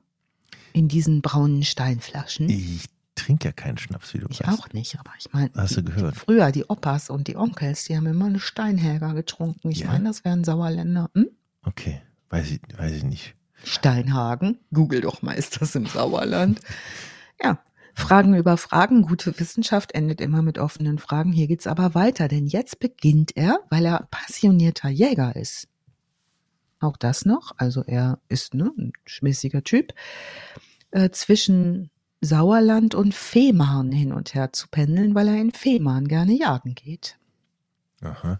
In 0.73 0.89
diesen 0.89 1.21
braunen 1.21 1.63
Steinflaschen? 1.63 2.49
Ich 2.49 2.89
trinke 3.15 3.47
ja 3.49 3.51
keinen 3.51 3.77
Schnaps, 3.77 4.13
wie 4.13 4.19
du 4.19 4.27
Ich 4.29 4.41
weißt. 4.45 4.59
auch 4.59 4.69
nicht, 4.73 4.97
aber 4.99 5.11
ich 5.19 5.31
meine, 5.33 5.51
Hast 5.55 5.77
du 5.77 5.83
gehört? 5.83 6.15
früher 6.15 6.51
die 6.51 6.65
Opas 6.65 7.09
und 7.09 7.27
die 7.27 7.35
Onkels, 7.37 7.85
die 7.85 7.95
haben 7.95 8.07
immer 8.07 8.25
eine 8.25 8.39
Steinhäger 8.39 9.13
getrunken. 9.13 9.69
Ich 9.71 9.79
Ja? 9.79 9.87
meine, 9.87 10.05
das 10.05 10.23
wären 10.25 10.43
Sauerländer. 10.43 11.09
Hm? 11.13 11.29
Okay, 11.65 12.01
weiß 12.29 12.51
ich, 12.51 12.61
weiß 12.77 12.91
ich 12.91 13.03
nicht. 13.03 13.35
Steinhagen. 13.63 14.59
Google 14.73 15.01
doch 15.01 15.21
mal, 15.21 15.33
ist 15.33 15.61
das 15.61 15.75
im 15.75 15.85
Sauerland? 15.85 16.59
Ja. 17.43 17.59
Fragen 17.95 18.35
über 18.35 18.57
Fragen. 18.57 19.01
Gute 19.03 19.37
Wissenschaft 19.39 19.91
endet 19.93 20.21
immer 20.21 20.41
mit 20.41 20.57
offenen 20.59 20.97
Fragen. 20.97 21.31
Hier 21.33 21.47
geht's 21.47 21.67
aber 21.67 21.93
weiter, 21.93 22.27
denn 22.27 22.47
jetzt 22.47 22.79
beginnt 22.79 23.35
er, 23.35 23.59
weil 23.69 23.85
er 23.85 24.07
passionierter 24.11 24.89
Jäger 24.89 25.35
ist. 25.35 25.67
auch 26.79 26.95
das 26.97 27.25
noch, 27.25 27.51
also 27.57 27.83
er 27.83 28.19
ist 28.29 28.53
ne, 28.53 28.71
ein 28.77 28.93
schmissiger 29.05 29.63
Typ, 29.63 29.93
äh, 30.91 31.09
zwischen 31.11 31.89
Sauerland 32.23 32.95
und 32.95 33.13
Fehmarn 33.13 33.91
hin 33.91 34.13
und 34.13 34.33
her 34.33 34.53
zu 34.53 34.67
pendeln, 34.69 35.15
weil 35.15 35.27
er 35.27 35.37
in 35.37 35.51
Fehmarn 35.51 36.07
gerne 36.07 36.33
jagen 36.33 36.75
geht. 36.75 37.17
Aha. 38.01 38.39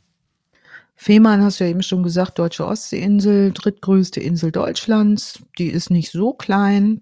Fehmarn 0.96 1.44
hast 1.44 1.60
du 1.60 1.66
ja 1.66 1.70
eben 1.70 1.84
schon 1.84 2.04
gesagt, 2.04 2.40
deutsche 2.40 2.66
Ostseeinsel, 2.66 3.52
drittgrößte 3.52 4.20
Insel 4.20 4.52
Deutschlands. 4.52 5.44
Die 5.58 5.68
ist 5.68 5.90
nicht 5.90 6.12
so 6.12 6.34
klein. 6.34 7.02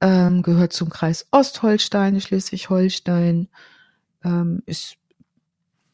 Ähm, 0.00 0.42
gehört 0.42 0.72
zum 0.72 0.88
Kreis 0.88 1.26
Ostholstein, 1.30 2.20
Schleswig-Holstein. 2.20 3.48
Ähm, 4.24 4.62
ist 4.66 4.96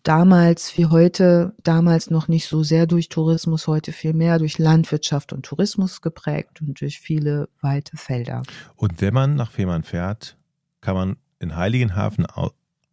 damals 0.07 0.79
wie 0.79 0.87
heute, 0.87 1.53
damals 1.65 2.11
noch 2.11 2.29
nicht 2.29 2.47
so 2.47 2.63
sehr 2.63 2.87
durch 2.87 3.09
Tourismus, 3.09 3.67
heute 3.67 3.91
viel 3.91 4.13
mehr 4.13 4.39
durch 4.39 4.59
Landwirtschaft 4.59 5.33
und 5.33 5.45
Tourismus 5.45 6.01
geprägt 6.01 6.63
und 6.63 6.81
durch 6.81 7.01
viele 7.01 7.49
weite 7.61 7.97
Felder. 7.97 8.43
Und 8.77 9.01
wenn 9.01 9.13
man 9.13 9.35
nach 9.35 9.51
Fehmarn 9.51 9.83
fährt, 9.83 10.37
kann 10.81 10.95
man 10.95 11.17
in 11.41 11.57
Heiligenhafen 11.57 12.25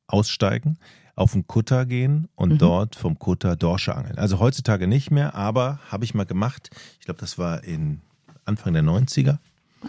aussteigen, 0.07 0.79
auf 1.15 1.33
den 1.33 1.45
Kutter 1.45 1.85
gehen 1.85 2.29
und 2.33 2.53
mhm. 2.53 2.57
dort 2.57 2.95
vom 2.95 3.19
Kutter 3.19 3.55
Dorsche 3.55 3.95
angeln. 3.95 4.17
Also 4.17 4.39
heutzutage 4.39 4.87
nicht 4.87 5.11
mehr, 5.11 5.35
aber 5.35 5.79
habe 5.91 6.05
ich 6.05 6.15
mal 6.15 6.25
gemacht. 6.25 6.71
Ich 6.99 7.05
glaube, 7.05 7.19
das 7.19 7.37
war 7.37 7.63
in 7.63 8.01
Anfang 8.45 8.73
der 8.73 8.83
90er. 8.83 9.37
Oh. 9.83 9.87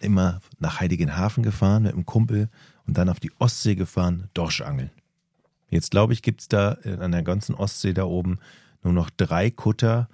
Immer 0.00 0.40
nach 0.58 0.80
Heiligenhafen 0.80 1.42
gefahren 1.42 1.82
mit 1.82 1.92
einem 1.92 2.06
Kumpel 2.06 2.48
und 2.86 2.96
dann 2.96 3.10
auf 3.10 3.20
die 3.20 3.30
Ostsee 3.38 3.74
gefahren, 3.74 4.30
Dorsche 4.32 4.64
angeln. 4.64 4.90
Jetzt 5.72 5.90
glaube 5.90 6.12
ich, 6.12 6.20
gibt 6.20 6.42
es 6.42 6.48
da 6.48 6.76
an 7.00 7.12
der 7.12 7.22
ganzen 7.22 7.54
Ostsee 7.54 7.94
da 7.94 8.04
oben 8.04 8.38
nur 8.82 8.92
noch 8.92 9.08
drei 9.08 9.50
Kutter. 9.50 10.08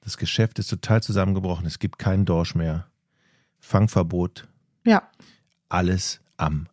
Das 0.00 0.16
Geschäft 0.16 0.58
ist 0.58 0.68
total 0.68 1.02
zusammengebrochen. 1.02 1.66
Es 1.66 1.78
gibt 1.78 1.98
keinen 1.98 2.24
Dorsch 2.24 2.54
mehr. 2.54 2.86
Fangverbot. 3.60 4.48
Ja. 4.84 5.02
Alles 5.68 6.20
am. 6.38 6.66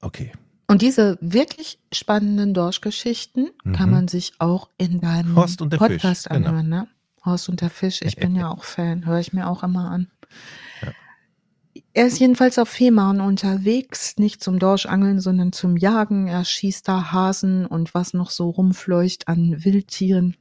Okay. 0.00 0.32
Und 0.66 0.82
diese 0.82 1.18
wirklich 1.20 1.78
spannenden 1.92 2.52
Dorschgeschichten 2.52 3.50
mhm. 3.62 3.72
kann 3.74 3.90
man 3.90 4.08
sich 4.08 4.32
auch 4.40 4.68
in 4.76 5.00
deinem 5.00 5.36
Horst 5.36 5.62
und 5.62 5.72
der 5.72 5.78
Podcast 5.78 6.24
Fisch. 6.24 6.32
Genau. 6.32 6.48
anhören, 6.48 6.64
genau. 6.64 6.82
ne? 6.82 6.88
Horst 7.24 7.48
und 7.48 7.60
der 7.60 7.70
Fisch. 7.70 8.02
Ich 8.02 8.16
bin 8.16 8.34
ja 8.36 8.50
auch 8.50 8.64
Fan. 8.64 9.06
Höre 9.06 9.20
ich 9.20 9.32
mir 9.32 9.46
auch 9.46 9.62
immer 9.62 9.88
an. 9.88 10.08
Er 11.94 12.06
ist 12.06 12.18
jedenfalls 12.18 12.58
auf 12.58 12.70
Fehmarn 12.70 13.20
unterwegs, 13.20 14.16
nicht 14.16 14.42
zum 14.42 14.58
Dorschangeln, 14.58 15.20
sondern 15.20 15.52
zum 15.52 15.76
Jagen. 15.76 16.26
Er 16.26 16.44
schießt 16.44 16.88
da 16.88 17.12
Hasen 17.12 17.66
und 17.66 17.92
was 17.92 18.14
noch 18.14 18.30
so 18.30 18.48
rumfleucht 18.48 19.28
an 19.28 19.62
Wildtieren. 19.64 20.36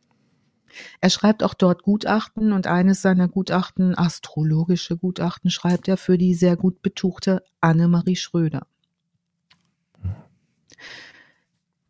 Er 1.01 1.09
schreibt 1.09 1.43
auch 1.43 1.53
dort 1.53 1.83
Gutachten 1.83 2.53
und 2.53 2.67
eines 2.67 3.01
seiner 3.01 3.27
Gutachten, 3.27 3.97
astrologische 3.97 4.95
Gutachten, 4.95 5.51
schreibt 5.51 5.89
er 5.89 5.97
für 5.97 6.17
die 6.17 6.33
sehr 6.33 6.55
gut 6.55 6.81
betuchte 6.81 7.43
Annemarie 7.59 8.15
Schröder. 8.15 8.65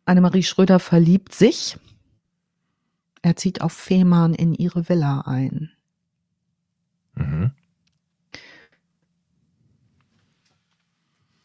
Annemarie 0.04 0.42
Schröder 0.42 0.80
verliebt 0.80 1.32
sich. 1.32 1.78
Er 3.22 3.36
zieht 3.36 3.60
auf 3.60 3.72
Fehmarn 3.72 4.34
in 4.34 4.52
ihre 4.52 4.88
Villa 4.88 5.20
ein. 5.20 5.70
Mhm. 7.14 7.52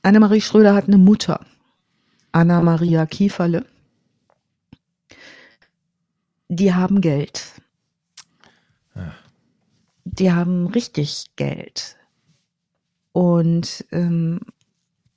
Annemarie 0.08 0.39
Schröder 0.39 0.74
hat 0.74 0.88
eine 0.88 0.97
Mutter, 0.97 1.45
Anna-Maria 2.32 3.05
Kieferle. 3.05 3.66
Die 6.47 6.74
haben 6.74 7.01
Geld. 7.01 7.51
Die 10.05 10.32
haben 10.32 10.68
richtig 10.68 11.26
Geld. 11.36 11.97
Und 13.12 13.86
ähm, 13.91 14.39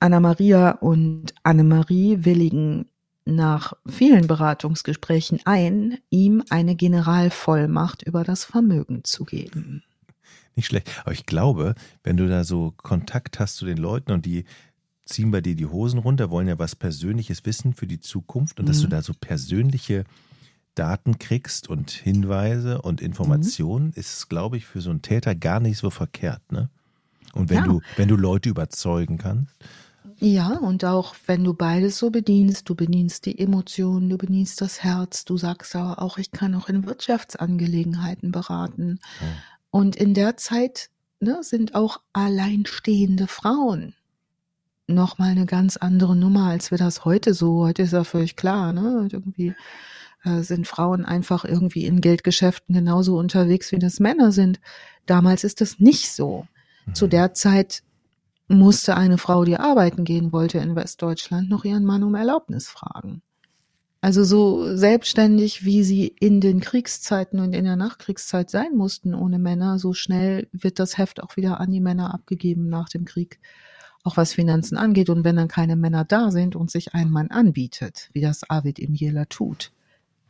Anna-Maria 0.00 0.72
und 0.72 1.34
Annemarie 1.44 2.24
willigen 2.24 2.86
nach 3.24 3.74
vielen 3.86 4.26
Beratungsgesprächen 4.26 5.38
ein, 5.44 5.98
ihm 6.10 6.42
eine 6.50 6.74
Generalvollmacht 6.74 8.02
über 8.02 8.24
das 8.24 8.42
Vermögen 8.44 9.04
zu 9.04 9.24
geben. 9.24 9.84
Nicht 10.56 10.66
schlecht. 10.66 10.90
Aber 11.04 11.12
ich 11.12 11.26
glaube, 11.26 11.76
wenn 12.02 12.16
du 12.16 12.28
da 12.28 12.42
so 12.42 12.74
Kontakt 12.76 13.38
hast 13.38 13.54
zu 13.54 13.66
den 13.66 13.78
Leuten 13.78 14.10
und 14.10 14.26
die 14.26 14.46
ziehen 15.10 15.30
bei 15.30 15.40
dir 15.40 15.54
die 15.54 15.66
Hosen 15.66 15.98
runter, 15.98 16.30
wollen 16.30 16.48
ja 16.48 16.58
was 16.58 16.76
Persönliches 16.76 17.44
wissen 17.44 17.74
für 17.74 17.86
die 17.86 18.00
Zukunft 18.00 18.58
und 18.58 18.64
mhm. 18.64 18.68
dass 18.68 18.80
du 18.80 18.86
mhm. 18.86 18.90
da 18.90 19.02
so 19.02 19.12
persönliche 19.12 20.04
Daten 20.74 21.18
kriegst 21.18 21.68
und 21.68 21.90
Hinweise 21.90 22.80
und 22.82 23.00
Informationen, 23.00 23.86
mhm. 23.86 23.92
ist, 23.96 24.28
glaube 24.28 24.56
ich, 24.56 24.66
für 24.66 24.80
so 24.80 24.90
einen 24.90 25.02
Täter 25.02 25.34
gar 25.34 25.60
nicht 25.60 25.78
so 25.78 25.90
verkehrt, 25.90 26.52
ne? 26.52 26.70
Und 27.32 27.48
wenn 27.48 27.58
ja. 27.58 27.64
du, 27.64 27.80
wenn 27.96 28.08
du 28.08 28.16
Leute 28.16 28.48
überzeugen 28.48 29.16
kannst. 29.16 29.52
Ja, 30.18 30.56
und 30.56 30.84
auch 30.84 31.14
wenn 31.26 31.44
du 31.44 31.54
beides 31.54 31.96
so 31.98 32.10
bedienst, 32.10 32.68
du 32.68 32.74
bedienst 32.74 33.24
die 33.24 33.38
Emotionen, 33.38 34.08
du 34.08 34.18
bedienst 34.18 34.60
das 34.60 34.82
Herz, 34.82 35.24
du 35.24 35.36
sagst 35.36 35.76
aber 35.76 36.02
auch, 36.02 36.18
ich 36.18 36.32
kann 36.32 36.54
auch 36.54 36.68
in 36.68 36.86
Wirtschaftsangelegenheiten 36.86 38.32
beraten. 38.32 38.98
Mhm. 39.20 39.26
Und 39.70 39.96
in 39.96 40.14
der 40.14 40.36
Zeit 40.36 40.90
ne, 41.20 41.38
sind 41.42 41.74
auch 41.74 42.00
alleinstehende 42.12 43.28
Frauen 43.28 43.94
nochmal 44.94 45.30
eine 45.30 45.46
ganz 45.46 45.76
andere 45.76 46.16
Nummer, 46.16 46.48
als 46.48 46.70
wir 46.70 46.78
das 46.78 47.04
heute 47.04 47.34
so. 47.34 47.64
Heute 47.64 47.82
ist 47.82 47.92
ja 47.92 48.04
völlig 48.04 48.36
klar, 48.36 48.72
ne? 48.72 49.08
Irgendwie 49.10 49.54
äh, 50.24 50.42
sind 50.42 50.66
Frauen 50.66 51.04
einfach 51.04 51.44
irgendwie 51.44 51.86
in 51.86 52.00
Geldgeschäften 52.00 52.74
genauso 52.74 53.18
unterwegs, 53.18 53.72
wie 53.72 53.78
das 53.78 54.00
Männer 54.00 54.32
sind. 54.32 54.60
Damals 55.06 55.44
ist 55.44 55.60
das 55.60 55.78
nicht 55.78 56.12
so. 56.12 56.46
Mhm. 56.86 56.94
Zu 56.94 57.06
der 57.06 57.34
Zeit 57.34 57.82
musste 58.48 58.96
eine 58.96 59.18
Frau, 59.18 59.44
die 59.44 59.56
arbeiten 59.56 60.04
gehen 60.04 60.32
wollte 60.32 60.58
in 60.58 60.74
Westdeutschland, 60.74 61.48
noch 61.48 61.64
ihren 61.64 61.84
Mann 61.84 62.02
um 62.02 62.14
Erlaubnis 62.14 62.68
fragen. 62.68 63.22
Also 64.02 64.24
so 64.24 64.76
selbstständig, 64.76 65.64
wie 65.64 65.84
sie 65.84 66.08
in 66.08 66.40
den 66.40 66.60
Kriegszeiten 66.60 67.38
und 67.38 67.52
in 67.52 67.64
der 67.64 67.76
Nachkriegszeit 67.76 68.48
sein 68.48 68.74
mussten 68.74 69.14
ohne 69.14 69.38
Männer, 69.38 69.78
so 69.78 69.92
schnell 69.92 70.48
wird 70.52 70.78
das 70.78 70.96
Heft 70.96 71.22
auch 71.22 71.36
wieder 71.36 71.60
an 71.60 71.70
die 71.70 71.80
Männer 71.80 72.14
abgegeben 72.14 72.68
nach 72.68 72.88
dem 72.88 73.04
Krieg 73.04 73.40
auch 74.02 74.16
was 74.16 74.32
Finanzen 74.32 74.76
angeht. 74.76 75.10
Und 75.10 75.24
wenn 75.24 75.36
dann 75.36 75.48
keine 75.48 75.76
Männer 75.76 76.04
da 76.04 76.30
sind 76.30 76.56
und 76.56 76.70
sich 76.70 76.94
ein 76.94 77.10
Mann 77.10 77.28
anbietet, 77.28 78.10
wie 78.12 78.20
das 78.20 78.48
Arvid 78.48 78.78
im 78.78 78.94
Jela 78.94 79.26
tut, 79.26 79.72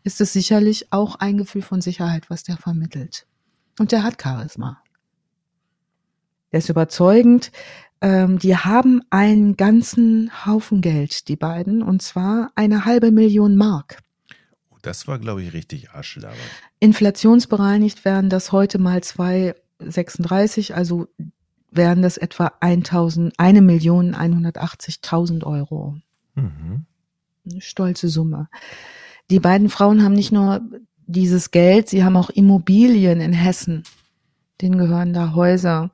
ist 0.02 0.20
es 0.20 0.32
sicherlich 0.32 0.92
auch 0.92 1.16
ein 1.16 1.38
Gefühl 1.38 1.62
von 1.62 1.80
Sicherheit, 1.80 2.30
was 2.30 2.42
der 2.42 2.56
vermittelt. 2.56 3.26
Und 3.78 3.92
der 3.92 4.02
hat 4.02 4.20
Charisma. 4.20 4.82
Der 6.52 6.58
ist 6.58 6.68
überzeugend. 6.68 7.52
Ähm, 8.00 8.38
die 8.38 8.56
haben 8.56 9.02
einen 9.10 9.56
ganzen 9.56 10.30
Haufen 10.46 10.80
Geld, 10.80 11.28
die 11.28 11.36
beiden, 11.36 11.82
und 11.82 12.00
zwar 12.02 12.50
eine 12.54 12.86
halbe 12.86 13.12
Million 13.12 13.56
Mark. 13.56 13.98
Oh, 14.70 14.76
das 14.80 15.06
war, 15.06 15.18
glaube 15.18 15.42
ich, 15.42 15.52
richtig 15.52 15.90
Arschlaber. 15.90 16.34
Inflationsbereinigt 16.80 18.06
werden 18.06 18.30
das 18.30 18.52
heute 18.52 18.78
mal 18.78 19.00
2,36, 19.00 20.72
also 20.72 21.08
wären 21.70 22.02
das 22.02 22.16
etwa 22.16 22.52
1000, 22.60 23.34
eine 23.38 23.62
Million 23.62 24.14
180.000 24.14 25.44
Euro. 25.44 25.96
Mhm. 26.34 26.86
Eine 27.48 27.60
stolze 27.60 28.08
Summe. 28.08 28.48
Die 29.30 29.40
beiden 29.40 29.68
Frauen 29.68 30.02
haben 30.02 30.14
nicht 30.14 30.32
nur 30.32 30.60
dieses 31.06 31.50
Geld, 31.50 31.88
sie 31.88 32.04
haben 32.04 32.16
auch 32.16 32.30
Immobilien 32.30 33.20
in 33.20 33.32
Hessen. 33.32 33.84
Denen 34.60 34.78
gehören 34.78 35.12
da 35.12 35.34
Häuser. 35.34 35.90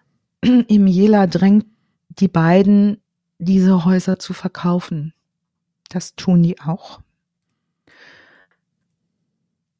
Im 0.42 0.86
Jela 0.86 1.26
drängt 1.26 1.66
die 2.08 2.28
beiden, 2.28 2.98
diese 3.38 3.84
Häuser 3.84 4.18
zu 4.18 4.32
verkaufen. 4.32 5.12
Das 5.88 6.14
tun 6.14 6.42
die 6.42 6.60
auch 6.60 7.00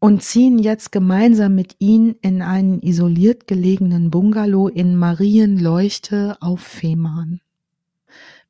und 0.00 0.22
ziehen 0.22 0.58
jetzt 0.58 0.92
gemeinsam 0.92 1.54
mit 1.54 1.76
ihnen 1.78 2.14
in 2.20 2.42
einen 2.42 2.80
isoliert 2.80 3.46
gelegenen 3.46 4.10
Bungalow 4.10 4.68
in 4.68 4.96
Marienleuchte 4.96 6.36
auf 6.40 6.60
Fehmarn. 6.60 7.40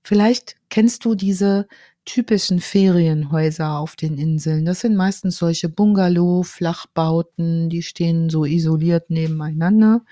Vielleicht 0.02 0.56
kennst 0.68 1.04
du 1.04 1.14
diese 1.14 1.66
typischen 2.04 2.60
Ferienhäuser 2.60 3.78
auf 3.78 3.96
den 3.96 4.16
Inseln. 4.16 4.64
Das 4.64 4.80
sind 4.80 4.96
meistens 4.96 5.36
solche 5.36 5.68
Bungalow, 5.68 6.42
Flachbauten, 6.42 7.68
die 7.68 7.82
stehen 7.82 8.30
so 8.30 8.44
isoliert 8.44 9.10
nebeneinander. 9.10 10.02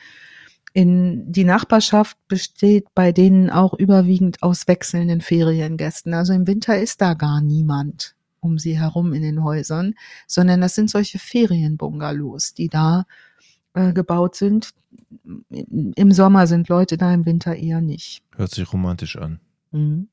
In 0.75 1.33
die 1.33 1.45
Nachbarschaft 1.45 2.19
besteht 2.29 2.89
bei 2.95 3.13
denen 3.13 3.49
auch 3.49 3.73
überwiegend 3.73 4.43
aus 4.43 4.69
wechselnden 4.69 5.23
Feriengästen. 5.23 6.13
Also 6.13 6.35
im 6.35 6.47
Winter 6.47 6.79
ist 6.79 7.01
da 7.01 7.15
gar 7.15 7.41
niemand 7.41 8.16
um 8.41 8.59
sie 8.59 8.79
herum 8.79 9.13
in 9.13 9.23
den 9.23 9.43
Häusern, 9.43 9.95
sondern 10.27 10.61
das 10.61 10.75
sind 10.75 10.91
solche 10.91 11.19
Ferienbungalows, 11.19 12.55
die 12.55 12.69
da 12.69 13.07
äh, 13.75 13.93
gebaut 13.93 14.37
sind. 14.37 14.71
Im 15.51 16.13
Sommer 16.13 16.47
sind 16.47 16.69
Leute 16.69 16.97
da, 16.97 17.13
im 17.13 17.27
Winter 17.27 17.55
eher 17.55 17.81
nicht. 17.81 18.23
Hört 18.35 18.51
sich 18.51 18.73
romantisch 18.73 19.17
an. 19.17 19.41
Mhm. 19.73 20.09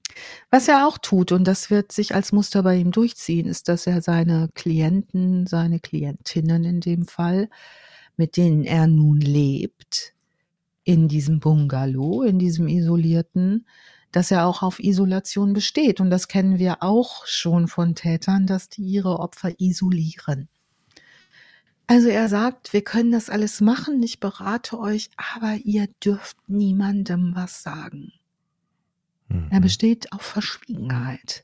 Was 0.51 0.67
er 0.67 0.88
auch 0.88 0.97
tut, 0.97 1.32
und 1.32 1.45
das 1.47 1.69
wird 1.69 1.91
sich 1.91 2.13
als 2.13 2.32
Muster 2.32 2.63
bei 2.63 2.76
ihm 2.76 2.91
durchziehen, 2.91 3.47
ist, 3.47 3.69
dass 3.69 3.88
er 3.88 4.01
seine 4.01 4.49
Klienten, 4.53 5.47
seine 5.47 5.80
Klientinnen 5.80 6.63
in 6.65 6.82
dem 6.82 7.07
Fall, 7.07 7.49
mit 8.17 8.38
denen 8.38 8.63
er 8.63 8.88
nun 8.88 9.19
lebt, 9.19 10.13
in 10.84 11.07
diesem 11.07 11.39
Bungalow, 11.39 12.24
in 12.24 12.39
diesem 12.39 12.67
isolierten, 12.67 13.65
dass 14.14 14.32
er 14.32 14.45
auch 14.45 14.61
auf 14.61 14.80
Isolation 14.80 15.51
besteht. 15.51 15.99
Und 15.99 16.09
das 16.09 16.30
kennen 16.30 16.59
wir 16.59 16.82
auch 16.82 17.26
schon 17.26 17.68
von 17.68 17.95
Tätern, 17.95 18.47
dass 18.47 18.70
die 18.70 18.84
ihre 18.84 19.20
Opfer 19.20 19.59
isolieren. 19.59 20.47
Also 21.88 22.07
er 22.07 22.30
sagt, 22.30 22.72
wir 22.72 22.84
können 22.84 23.11
das 23.11 23.30
alles 23.30 23.59
machen, 23.59 24.01
ich 24.01 24.22
berate 24.22 24.80
euch, 24.80 25.09
aber 25.36 25.55
ihr 25.66 25.88
dürft 26.03 26.38
niemandem 26.47 27.34
was 27.36 27.61
sagen. 27.61 28.14
Mhm. 29.28 29.47
Er 29.49 29.59
besteht 29.59 30.14
auf 30.14 30.22
Verschwiegenheit. 30.22 31.43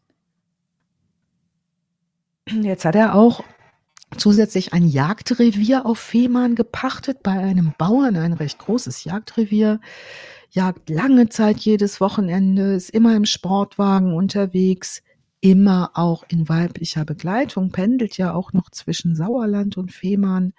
Jetzt 2.47 2.85
hat 2.85 2.95
er 2.95 3.15
auch 3.15 3.43
zusätzlich 4.17 4.73
ein 4.73 4.87
Jagdrevier 4.87 5.85
auf 5.85 5.99
Fehmarn 5.99 6.55
gepachtet 6.55 7.21
bei 7.21 7.31
einem 7.31 7.73
Bauern, 7.77 8.15
ein 8.15 8.33
recht 8.33 8.59
großes 8.59 9.03
Jagdrevier. 9.03 9.79
Jagt 10.51 10.89
lange 10.89 11.29
Zeit 11.29 11.59
jedes 11.59 12.01
Wochenende, 12.01 12.73
ist 12.73 12.89
immer 12.89 13.15
im 13.15 13.25
Sportwagen 13.25 14.13
unterwegs, 14.13 15.03
immer 15.41 15.91
auch 15.93 16.23
in 16.27 16.49
weiblicher 16.49 17.05
Begleitung, 17.05 17.71
pendelt 17.71 18.17
ja 18.17 18.33
auch 18.33 18.51
noch 18.51 18.71
zwischen 18.71 19.15
Sauerland 19.15 19.77
und 19.77 19.91
Fehmarn. 19.91 20.53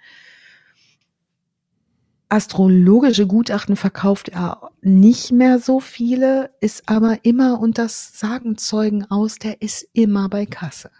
Astrologische 2.29 3.27
Gutachten 3.27 3.75
verkauft 3.75 4.29
er 4.29 4.71
nicht 4.81 5.33
mehr 5.33 5.59
so 5.59 5.81
viele, 5.81 6.51
ist 6.61 6.87
aber 6.87 7.25
immer, 7.25 7.59
und 7.59 7.77
das 7.77 8.17
sagen 8.17 8.57
Zeugen 8.57 9.03
aus, 9.11 9.35
der 9.35 9.61
ist 9.61 9.85
immer 9.91 10.29
bei 10.29 10.45
Kasse. 10.45 10.91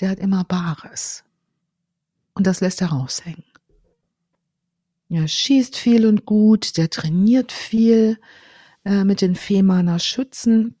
Der 0.00 0.10
hat 0.10 0.18
immer 0.18 0.44
Bares. 0.44 1.24
Und 2.34 2.46
das 2.46 2.60
lässt 2.60 2.82
er 2.82 2.88
raushängen. 2.88 3.45
Er 5.08 5.28
schießt 5.28 5.76
viel 5.76 6.04
und 6.06 6.24
gut, 6.24 6.76
der 6.76 6.90
trainiert 6.90 7.52
viel 7.52 8.18
äh, 8.84 9.04
mit 9.04 9.20
den 9.20 9.36
Fehmarner 9.36 10.00
Schützen. 10.00 10.74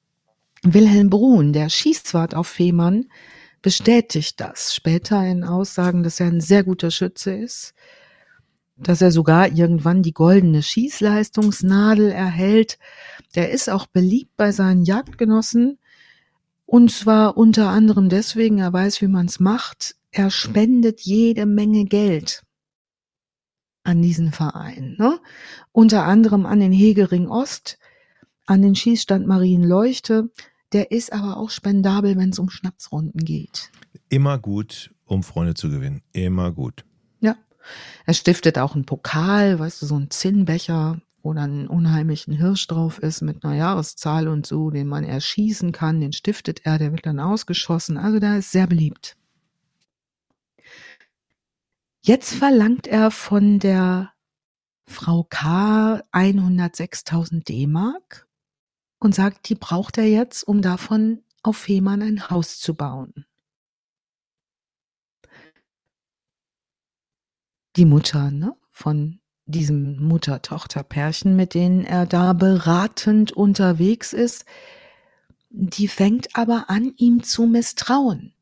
Wilhelm 0.62 1.10
Brun, 1.10 1.52
der 1.52 1.68
Schießwart 1.68 2.34
auf 2.34 2.48
Fehmarn, 2.48 3.06
bestätigt 3.62 4.40
das 4.40 4.74
später 4.74 5.24
in 5.24 5.44
Aussagen, 5.44 6.02
dass 6.02 6.18
er 6.18 6.26
ein 6.26 6.40
sehr 6.40 6.64
guter 6.64 6.90
Schütze 6.90 7.34
ist, 7.34 7.72
dass 8.76 9.00
er 9.00 9.12
sogar 9.12 9.52
irgendwann 9.52 10.02
die 10.02 10.12
goldene 10.12 10.62
Schießleistungsnadel 10.62 12.10
erhält. 12.10 12.78
Der 13.36 13.50
ist 13.50 13.70
auch 13.70 13.86
beliebt 13.86 14.36
bei 14.36 14.50
seinen 14.50 14.82
Jagdgenossen 14.82 15.78
und 16.64 16.90
zwar 16.90 17.36
unter 17.36 17.68
anderem 17.68 18.08
deswegen, 18.08 18.58
er 18.58 18.72
weiß, 18.72 19.00
wie 19.02 19.08
man 19.08 19.26
es 19.26 19.38
macht. 19.38 19.94
Er 20.10 20.30
spendet 20.30 21.02
jede 21.02 21.46
Menge 21.46 21.84
Geld 21.84 22.45
an 23.86 24.02
diesen 24.02 24.32
Verein. 24.32 24.96
Ne? 24.98 25.18
Unter 25.72 26.04
anderem 26.04 26.44
an 26.44 26.60
den 26.60 26.72
Hegering 26.72 27.28
Ost, 27.28 27.78
an 28.44 28.62
den 28.62 28.74
Schießstand 28.74 29.26
Marienleuchte. 29.26 30.30
Der 30.72 30.90
ist 30.90 31.12
aber 31.12 31.36
auch 31.36 31.50
spendabel, 31.50 32.16
wenn 32.16 32.30
es 32.30 32.38
um 32.38 32.50
Schnapsrunden 32.50 33.24
geht. 33.24 33.70
Immer 34.08 34.38
gut, 34.38 34.90
um 35.04 35.22
Freunde 35.22 35.54
zu 35.54 35.70
gewinnen. 35.70 36.02
Immer 36.12 36.50
gut. 36.52 36.84
Ja. 37.20 37.36
Er 38.04 38.14
stiftet 38.14 38.58
auch 38.58 38.74
einen 38.74 38.84
Pokal, 38.84 39.58
weißt 39.58 39.82
du, 39.82 39.86
so 39.86 39.94
einen 39.94 40.10
Zinnbecher, 40.10 41.00
wo 41.22 41.32
dann 41.32 41.50
einen 41.50 41.68
unheimlichen 41.68 42.34
Hirsch 42.34 42.66
drauf 42.66 42.98
ist 42.98 43.22
mit 43.22 43.44
einer 43.44 43.54
Jahreszahl 43.54 44.26
und 44.26 44.46
so, 44.46 44.70
den 44.70 44.88
man 44.88 45.04
erschießen 45.04 45.70
kann. 45.70 46.00
Den 46.00 46.12
stiftet 46.12 46.62
er, 46.64 46.78
der 46.78 46.90
wird 46.90 47.06
dann 47.06 47.20
ausgeschossen. 47.20 47.96
Also 47.96 48.18
der 48.18 48.38
ist 48.38 48.50
sehr 48.50 48.66
beliebt. 48.66 49.16
Jetzt 52.06 52.34
verlangt 52.34 52.86
er 52.86 53.10
von 53.10 53.58
der 53.58 54.12
Frau 54.84 55.24
K 55.24 56.04
106.000 56.12 57.42
D-Mark 57.42 58.28
und 59.00 59.12
sagt, 59.12 59.48
die 59.48 59.56
braucht 59.56 59.98
er 59.98 60.04
jetzt, 60.04 60.44
um 60.44 60.62
davon 60.62 61.24
auf 61.42 61.56
Fehmarn 61.56 62.02
ein 62.02 62.30
Haus 62.30 62.60
zu 62.60 62.74
bauen. 62.74 63.26
Die 67.74 67.86
Mutter 67.86 68.30
ne, 68.30 68.54
von 68.70 69.18
diesem 69.46 70.00
Mutter-Tochter-Pärchen, 70.00 71.34
mit 71.34 71.54
denen 71.54 71.84
er 71.84 72.06
da 72.06 72.34
beratend 72.34 73.32
unterwegs 73.32 74.12
ist, 74.12 74.44
die 75.50 75.88
fängt 75.88 76.36
aber 76.36 76.70
an, 76.70 76.94
ihm 76.98 77.24
zu 77.24 77.46
misstrauen. 77.46 78.32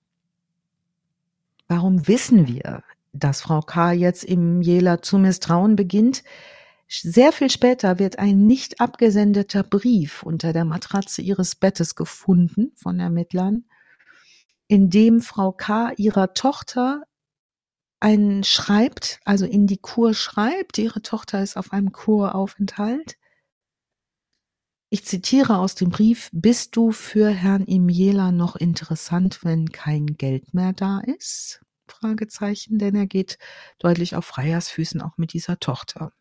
Warum 1.66 2.06
wissen 2.06 2.46
wir, 2.46 2.83
dass 3.14 3.40
Frau 3.40 3.60
K. 3.60 3.92
jetzt 3.92 4.24
im 4.24 4.60
Jela 4.60 5.00
zu 5.00 5.18
misstrauen 5.18 5.76
beginnt. 5.76 6.24
Sehr 6.88 7.32
viel 7.32 7.50
später 7.50 7.98
wird 7.98 8.18
ein 8.18 8.46
nicht 8.46 8.80
abgesendeter 8.80 9.62
Brief 9.62 10.22
unter 10.22 10.52
der 10.52 10.64
Matratze 10.64 11.22
ihres 11.22 11.54
Bettes 11.54 11.94
gefunden 11.94 12.72
von 12.76 13.00
Ermittlern, 13.00 13.64
in 14.66 14.90
dem 14.90 15.20
Frau 15.20 15.52
K. 15.52 15.92
ihrer 15.96 16.34
Tochter 16.34 17.04
einen 18.00 18.44
schreibt, 18.44 19.20
also 19.24 19.46
in 19.46 19.66
die 19.66 19.78
Kur 19.78 20.12
schreibt, 20.12 20.76
ihre 20.76 21.00
Tochter 21.00 21.42
ist 21.42 21.56
auf 21.56 21.72
einem 21.72 21.92
Kuraufenthalt. 21.92 23.16
Ich 24.90 25.04
zitiere 25.06 25.58
aus 25.58 25.74
dem 25.74 25.90
Brief, 25.90 26.28
bist 26.32 26.76
du 26.76 26.92
für 26.92 27.30
Herrn 27.30 27.64
Imiela 27.64 28.30
noch 28.30 28.56
interessant, 28.56 29.40
wenn 29.42 29.72
kein 29.72 30.06
Geld 30.06 30.52
mehr 30.52 30.72
da 30.72 31.00
ist? 31.00 31.64
Fragezeichen, 32.04 32.78
denn 32.78 32.94
er 32.94 33.06
geht 33.06 33.38
deutlich 33.78 34.14
auf 34.14 34.26
Freiersfüßen 34.26 35.00
auch 35.00 35.16
mit 35.16 35.32
dieser 35.32 35.58
Tochter. 35.58 36.12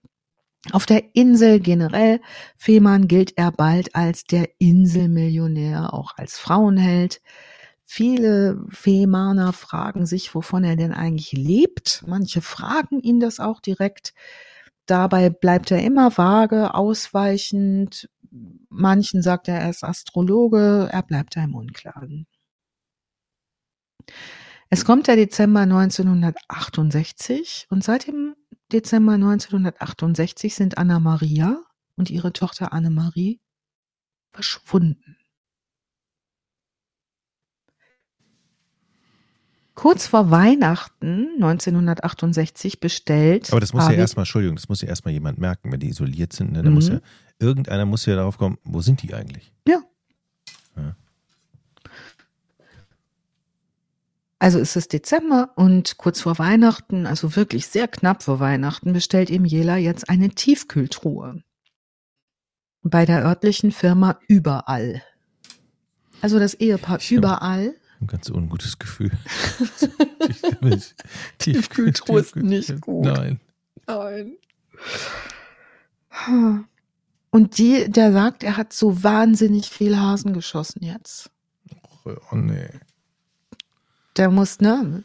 Auf 0.71 0.85
der 0.85 1.13
Insel 1.13 1.59
generell, 1.59 2.21
Fehmarn 2.55 3.09
gilt 3.09 3.37
er 3.37 3.51
bald 3.51 3.95
als 3.95 4.23
der 4.23 4.49
Inselmillionär, 4.59 5.93
auch 5.93 6.13
als 6.15 6.39
Frauenheld. 6.39 7.21
Viele 7.83 8.65
Fehmarner 8.69 9.51
fragen 9.51 10.05
sich, 10.05 10.33
wovon 10.33 10.63
er 10.63 10.77
denn 10.77 10.93
eigentlich 10.93 11.33
lebt. 11.33 12.03
Manche 12.07 12.41
fragen 12.41 13.01
ihn 13.01 13.19
das 13.19 13.41
auch 13.41 13.59
direkt. 13.59 14.13
Dabei 14.85 15.29
bleibt 15.29 15.69
er 15.71 15.83
immer 15.83 16.17
vage, 16.17 16.73
ausweichend. 16.75 18.09
Manchen 18.69 19.21
sagt 19.21 19.49
er, 19.49 19.59
er 19.59 19.69
ist 19.69 19.83
Astrologe. 19.83 20.87
Er 20.89 21.03
bleibt 21.03 21.35
da 21.35 21.43
im 21.43 21.55
Unklaren. 21.55 22.25
Es 24.73 24.85
kommt 24.85 25.05
der 25.05 25.15
Dezember 25.15 25.59
1968 25.59 27.67
und 27.69 27.83
seit 27.83 28.07
dem 28.07 28.33
Dezember 28.71 29.13
1968 29.13 30.55
sind 30.55 30.79
Anna 30.79 30.99
Maria 30.99 31.61
und 31.95 32.09
ihre 32.09 32.33
Tochter 32.33 32.73
Annemarie 32.73 33.39
verschwunden. 34.31 35.17
Kurz 39.75 40.07
vor 40.07 40.31
Weihnachten 40.31 41.27
1968 41.35 42.79
bestellt. 42.79 43.51
Aber 43.51 43.59
das 43.59 43.73
muss 43.73 43.87
ja 43.87 43.93
erstmal, 43.93 44.23
Entschuldigung, 44.23 44.55
das 44.55 44.69
muss 44.69 44.81
ja 44.81 44.87
erstmal 44.87 45.13
jemand 45.13 45.37
merken, 45.37 45.71
wenn 45.71 45.81
die 45.81 45.89
isoliert 45.89 46.33
sind. 46.33 46.51
Ne? 46.51 46.63
Da 46.63 46.69
mhm. 46.69 46.73
muss 46.73 46.87
ja, 46.87 46.99
irgendeiner 47.37 47.85
muss 47.85 48.07
ja 48.07 48.15
darauf 48.15 48.39
kommen, 48.39 48.57
wo 48.63 48.81
sind 48.81 49.03
die 49.03 49.13
eigentlich? 49.13 49.53
Ja. 49.67 49.75
ja. 49.75 49.83
Also 54.43 54.59
ist 54.59 54.75
es 54.75 54.89
Dezember 54.89 55.51
und 55.55 55.95
kurz 55.95 56.19
vor 56.19 56.37
Weihnachten, 56.37 57.07
also 57.07 57.37
wirklich 57.37 57.67
sehr 57.67 57.87
knapp 57.87 58.23
vor 58.23 58.41
Weihnachten, 58.41 58.91
bestellt 58.91 59.29
ihm 59.29 59.45
Jela 59.45 59.77
jetzt 59.77 60.09
eine 60.09 60.31
Tiefkühltruhe. 60.31 61.41
Bei 62.81 63.05
der 63.05 63.23
örtlichen 63.23 63.71
Firma 63.71 64.19
Überall. 64.27 65.01
Also 66.19 66.39
das 66.39 66.55
Ehepaar 66.55 66.99
ich 66.99 67.09
Überall. 67.09 67.73
Ein 68.01 68.07
ganz 68.07 68.29
ungutes 68.29 68.79
Gefühl. 68.79 69.11
Tiefkühltruhe 71.37 72.19
ist 72.19 72.35
nicht 72.35 72.81
gut. 72.81 73.05
Nein. 73.05 73.39
Nein. 73.87 74.35
Und 77.29 77.57
die, 77.57 77.89
der 77.89 78.11
sagt, 78.11 78.43
er 78.43 78.57
hat 78.57 78.73
so 78.73 79.03
wahnsinnig 79.03 79.69
viel 79.69 79.97
Hasen 79.97 80.33
geschossen 80.33 80.83
jetzt. 80.83 81.31
Oh 82.03 82.35
nee 82.35 82.67
der 84.17 84.29
muss, 84.29 84.59
ne, 84.59 85.03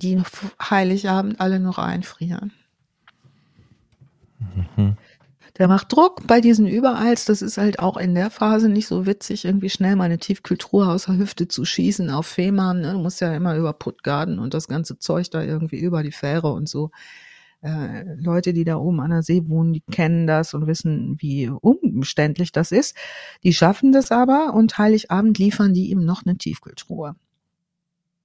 die 0.00 0.20
Heiligabend 0.60 1.40
alle 1.40 1.60
noch 1.60 1.78
einfrieren. 1.78 2.52
Mhm. 4.76 4.96
Der 5.58 5.68
macht 5.68 5.92
Druck 5.92 6.26
bei 6.26 6.40
diesen 6.40 6.66
Überalls. 6.66 7.26
Das 7.26 7.42
ist 7.42 7.58
halt 7.58 7.78
auch 7.78 7.96
in 7.96 8.14
der 8.14 8.30
Phase 8.30 8.68
nicht 8.68 8.86
so 8.86 9.06
witzig, 9.06 9.44
irgendwie 9.44 9.68
schnell 9.68 9.96
mal 9.96 10.04
eine 10.04 10.18
Tiefkühltruhe 10.18 10.88
aus 10.88 11.04
der 11.04 11.18
Hüfte 11.18 11.46
zu 11.46 11.64
schießen 11.64 12.10
auf 12.10 12.26
Fehmarn. 12.26 12.80
Ne? 12.80 12.92
Du 12.92 12.98
musst 12.98 13.20
ja 13.20 13.34
immer 13.34 13.56
über 13.56 13.72
Puttgarden 13.72 14.38
und 14.38 14.54
das 14.54 14.66
ganze 14.66 14.98
Zeug 14.98 15.30
da 15.30 15.42
irgendwie 15.42 15.78
über 15.78 16.02
die 16.02 16.12
Fähre 16.12 16.52
und 16.52 16.68
so. 16.68 16.90
Äh, 17.60 18.16
Leute, 18.16 18.54
die 18.54 18.64
da 18.64 18.76
oben 18.76 19.00
an 19.00 19.10
der 19.10 19.22
See 19.22 19.46
wohnen, 19.46 19.72
die 19.72 19.82
kennen 19.82 20.26
das 20.26 20.54
und 20.54 20.66
wissen, 20.66 21.16
wie 21.20 21.48
umständlich 21.48 22.50
das 22.50 22.72
ist. 22.72 22.96
Die 23.44 23.52
schaffen 23.52 23.92
das 23.92 24.10
aber 24.10 24.54
und 24.54 24.78
Heiligabend 24.78 25.38
liefern 25.38 25.74
die 25.74 25.90
ihm 25.90 26.04
noch 26.04 26.24
eine 26.24 26.38
Tiefkühltruhe. 26.38 27.14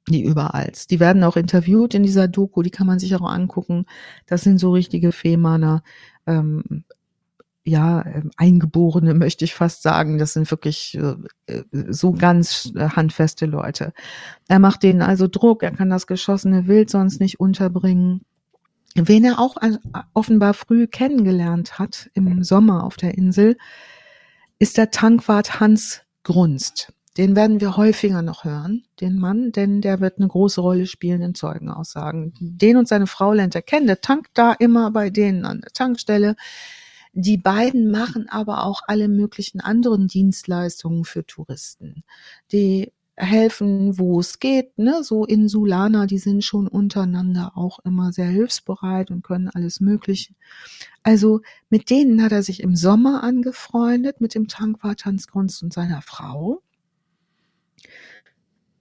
Die 0.10 0.24
überalls. 0.24 0.88
Die 0.88 1.00
werden 1.00 1.24
auch 1.24 1.36
interviewt 1.36 1.94
in 1.94 2.04
dieser 2.04 2.28
Doku, 2.28 2.62
die 2.62 2.70
kann 2.70 2.88
man 2.88 3.00
sich 3.00 3.14
auch 3.16 3.30
angucken. 3.30 3.86
Das 4.26 4.42
sind 4.42 4.58
so 4.58 4.72
richtige 4.72 5.12
Fehmarner, 5.12 5.84
ähm, 6.26 6.86
ja, 7.66 8.06
ähm, 8.06 8.32
Eingeborene, 8.38 9.14
möchte 9.14 9.44
ich 9.44 9.54
fast 9.54 9.84
sagen. 9.84 10.18
Das 10.18 10.34
sind 10.34 10.50
wirklich 10.50 10.98
äh, 10.98 11.64
so 11.90 12.14
ganz 12.14 12.72
äh, 12.76 12.90
handfeste 12.90 13.46
Leute. 13.46 13.94
Er 14.48 14.60
macht 14.60 14.84
denen 14.84 15.02
also 15.02 15.28
Druck, 15.28 15.64
er 15.64 15.72
kann 15.72 15.90
das 15.90 16.08
geschossene 16.08 16.68
Wild 16.68 16.90
sonst 16.90 17.20
nicht 17.20 17.40
unterbringen. 17.40 18.22
Wen 18.96 19.26
er 19.26 19.40
auch 19.40 19.58
offenbar 20.14 20.54
früh 20.54 20.88
kennengelernt 20.88 21.78
hat 21.78 22.10
im 22.16 22.44
Sommer 22.44 22.84
auf 22.84 22.96
der 22.96 23.16
Insel, 23.16 23.58
ist 24.58 24.78
der 24.78 24.90
Tankwart 24.90 25.60
Hans 25.60 26.02
Grunst. 26.24 26.94
Den 27.18 27.36
werden 27.36 27.60
wir 27.60 27.78
häufiger 27.78 28.22
noch 28.22 28.44
hören, 28.44 28.84
den 29.02 29.18
Mann, 29.18 29.52
denn 29.52 29.82
der 29.82 30.00
wird 30.02 30.20
eine 30.20 30.28
große 30.28 30.62
Rolle 30.62 30.86
spielen 30.86 31.24
in 31.24 31.34
Zeugenaussagen. 31.34 32.34
Den 32.40 32.78
und 32.78 32.88
seine 32.88 33.08
Frau 33.08 33.34
lernt 33.34 33.56
er 33.56 33.64
kennen, 33.64 33.88
der 33.88 34.02
tankt 34.02 34.38
da 34.38 34.54
immer 34.54 34.92
bei 34.92 35.10
denen 35.10 35.44
an 35.44 35.62
der 35.62 35.72
Tankstelle. 35.72 36.36
Die 37.14 37.38
beiden 37.38 37.90
machen 37.90 38.30
aber 38.30 38.64
auch 38.64 38.82
alle 38.86 39.08
möglichen 39.08 39.60
anderen 39.60 40.08
Dienstleistungen 40.08 41.06
für 41.06 41.26
Touristen. 41.26 42.04
Die 42.52 42.94
helfen, 43.16 43.98
wo 43.98 44.20
es 44.20 44.38
geht, 44.38 44.78
ne? 44.78 45.04
So 45.04 45.26
Insulaner, 45.26 46.06
die 46.06 46.20
sind 46.20 46.44
schon 46.44 46.68
untereinander 46.68 47.54
auch 47.56 47.80
immer 47.80 48.14
sehr 48.14 48.28
hilfsbereit 48.28 49.10
und 49.10 49.24
können 49.24 49.50
alles 49.50 49.80
Mögliche. 49.80 50.36
Also 51.02 51.42
mit 51.72 51.90
denen 51.90 52.22
hat 52.22 52.32
er 52.32 52.44
sich 52.44 52.62
im 52.62 52.76
Sommer 52.76 53.24
angefreundet, 53.24 54.22
mit 54.22 54.36
dem 54.36 54.48
Tankwart 54.48 55.06
Hans 55.06 55.28
Grunz 55.28 55.64
und 55.64 55.74
seiner 55.74 56.04
Frau 56.04 56.62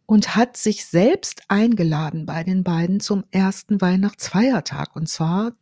und 0.06 0.36
hat 0.36 0.56
sich 0.56 0.86
selbst 0.86 1.42
eingeladen 1.48 2.26
bei 2.26 2.44
den 2.44 2.62
beiden 2.64 3.00
zum 3.00 3.24
ersten 3.30 3.80
Weihnachtsfeiertag 3.80 4.94
und 4.96 5.08
zwar 5.08 5.52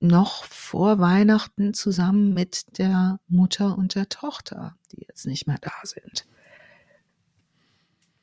noch 0.00 0.44
vor 0.44 0.98
Weihnachten 0.98 1.74
zusammen 1.74 2.32
mit 2.32 2.78
der 2.78 3.20
Mutter 3.28 3.76
und 3.76 3.94
der 3.94 4.08
Tochter, 4.08 4.76
die 4.92 5.04
jetzt 5.06 5.26
nicht 5.26 5.46
mehr 5.46 5.58
da 5.60 5.72
sind. 5.82 6.26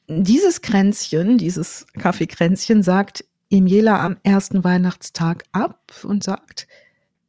Dieses 0.07 0.61
Kränzchen, 0.61 1.37
dieses 1.37 1.85
Kaffeekränzchen 1.99 2.81
sagt 2.81 3.25
Imjela 3.49 4.03
am 4.03 4.17
ersten 4.23 4.63
Weihnachtstag 4.63 5.43
ab 5.51 5.93
und 6.03 6.23
sagt, 6.23 6.67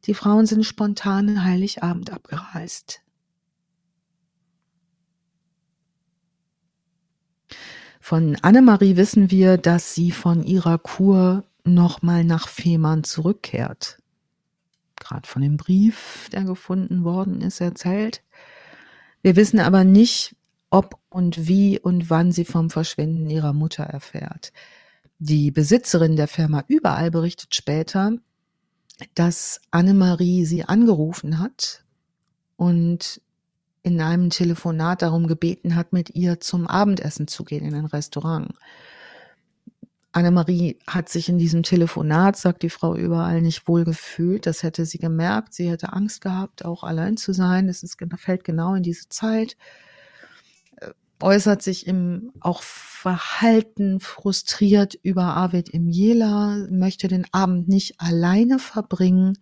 die 0.05 0.13
Frauen 0.13 0.45
sind 0.45 0.65
spontan 0.65 1.43
Heiligabend 1.43 2.11
abgereist. 2.11 3.01
Von 7.99 8.37
Annemarie 8.41 8.95
wissen 8.95 9.29
wir, 9.29 9.57
dass 9.57 9.93
sie 9.93 10.11
von 10.11 10.43
ihrer 10.43 10.77
Kur 10.77 11.43
nochmal 11.63 12.23
nach 12.23 12.47
Fehmarn 12.47 13.03
zurückkehrt 13.03 13.99
gerade 14.99 15.27
von 15.27 15.41
dem 15.41 15.57
Brief, 15.57 16.29
der 16.31 16.43
gefunden 16.43 17.03
worden 17.03 17.41
ist, 17.41 17.61
erzählt. 17.61 18.21
Wir 19.21 19.35
wissen 19.35 19.59
aber 19.59 19.83
nicht, 19.83 20.35
ob 20.69 20.99
und 21.09 21.47
wie 21.47 21.79
und 21.79 22.09
wann 22.09 22.31
sie 22.31 22.45
vom 22.45 22.69
Verschwinden 22.69 23.29
ihrer 23.29 23.53
Mutter 23.53 23.83
erfährt. 23.83 24.53
Die 25.17 25.51
Besitzerin 25.51 26.15
der 26.15 26.27
Firma 26.27 26.63
Überall 26.67 27.11
berichtet 27.11 27.55
später, 27.55 28.13
dass 29.15 29.61
Annemarie 29.71 30.45
sie 30.45 30.63
angerufen 30.63 31.39
hat 31.39 31.83
und 32.55 33.21
in 33.83 34.01
einem 34.01 34.29
Telefonat 34.29 35.01
darum 35.01 35.27
gebeten 35.27 35.75
hat, 35.75 35.93
mit 35.93 36.15
ihr 36.15 36.39
zum 36.39 36.67
Abendessen 36.67 37.27
zu 37.27 37.43
gehen 37.43 37.65
in 37.65 37.75
ein 37.75 37.85
Restaurant. 37.85 38.53
Annemarie 40.11 40.79
hat 40.87 41.07
sich 41.07 41.29
in 41.29 41.37
diesem 41.37 41.61
Telefonat, 41.61 42.35
sagt 42.35 42.63
die 42.63 42.69
Frau 42.69 42.95
überall, 42.95 43.41
nicht 43.41 43.67
wohl 43.67 43.83
gefühlt. 43.83 44.47
Das 44.47 44.63
hätte 44.63 44.85
sie 44.85 44.97
gemerkt. 44.97 45.53
Sie 45.53 45.69
hätte 45.69 45.93
Angst 45.93 46.21
gehabt, 46.21 46.65
auch 46.65 46.83
allein 46.83 47.15
zu 47.15 47.31
sein. 47.31 47.69
Es 47.69 47.85
fällt 48.17 48.43
genau 48.43 48.73
in 48.73 48.81
diese 48.81 49.07
Zeit. 49.09 49.55
Äh, 50.77 50.89
äußert 51.21 51.61
sich 51.61 51.85
im 51.85 52.31
auch 52.41 52.63
Verhalten 52.63 53.99
frustriert 53.99 54.95
über 55.03 55.23
Arvid 55.23 55.69
im 55.69 55.87
Jela, 55.87 56.67
möchte 56.69 57.07
den 57.07 57.25
Abend 57.31 57.67
nicht 57.69 58.01
alleine 58.01 58.57
verbringen 58.57 59.37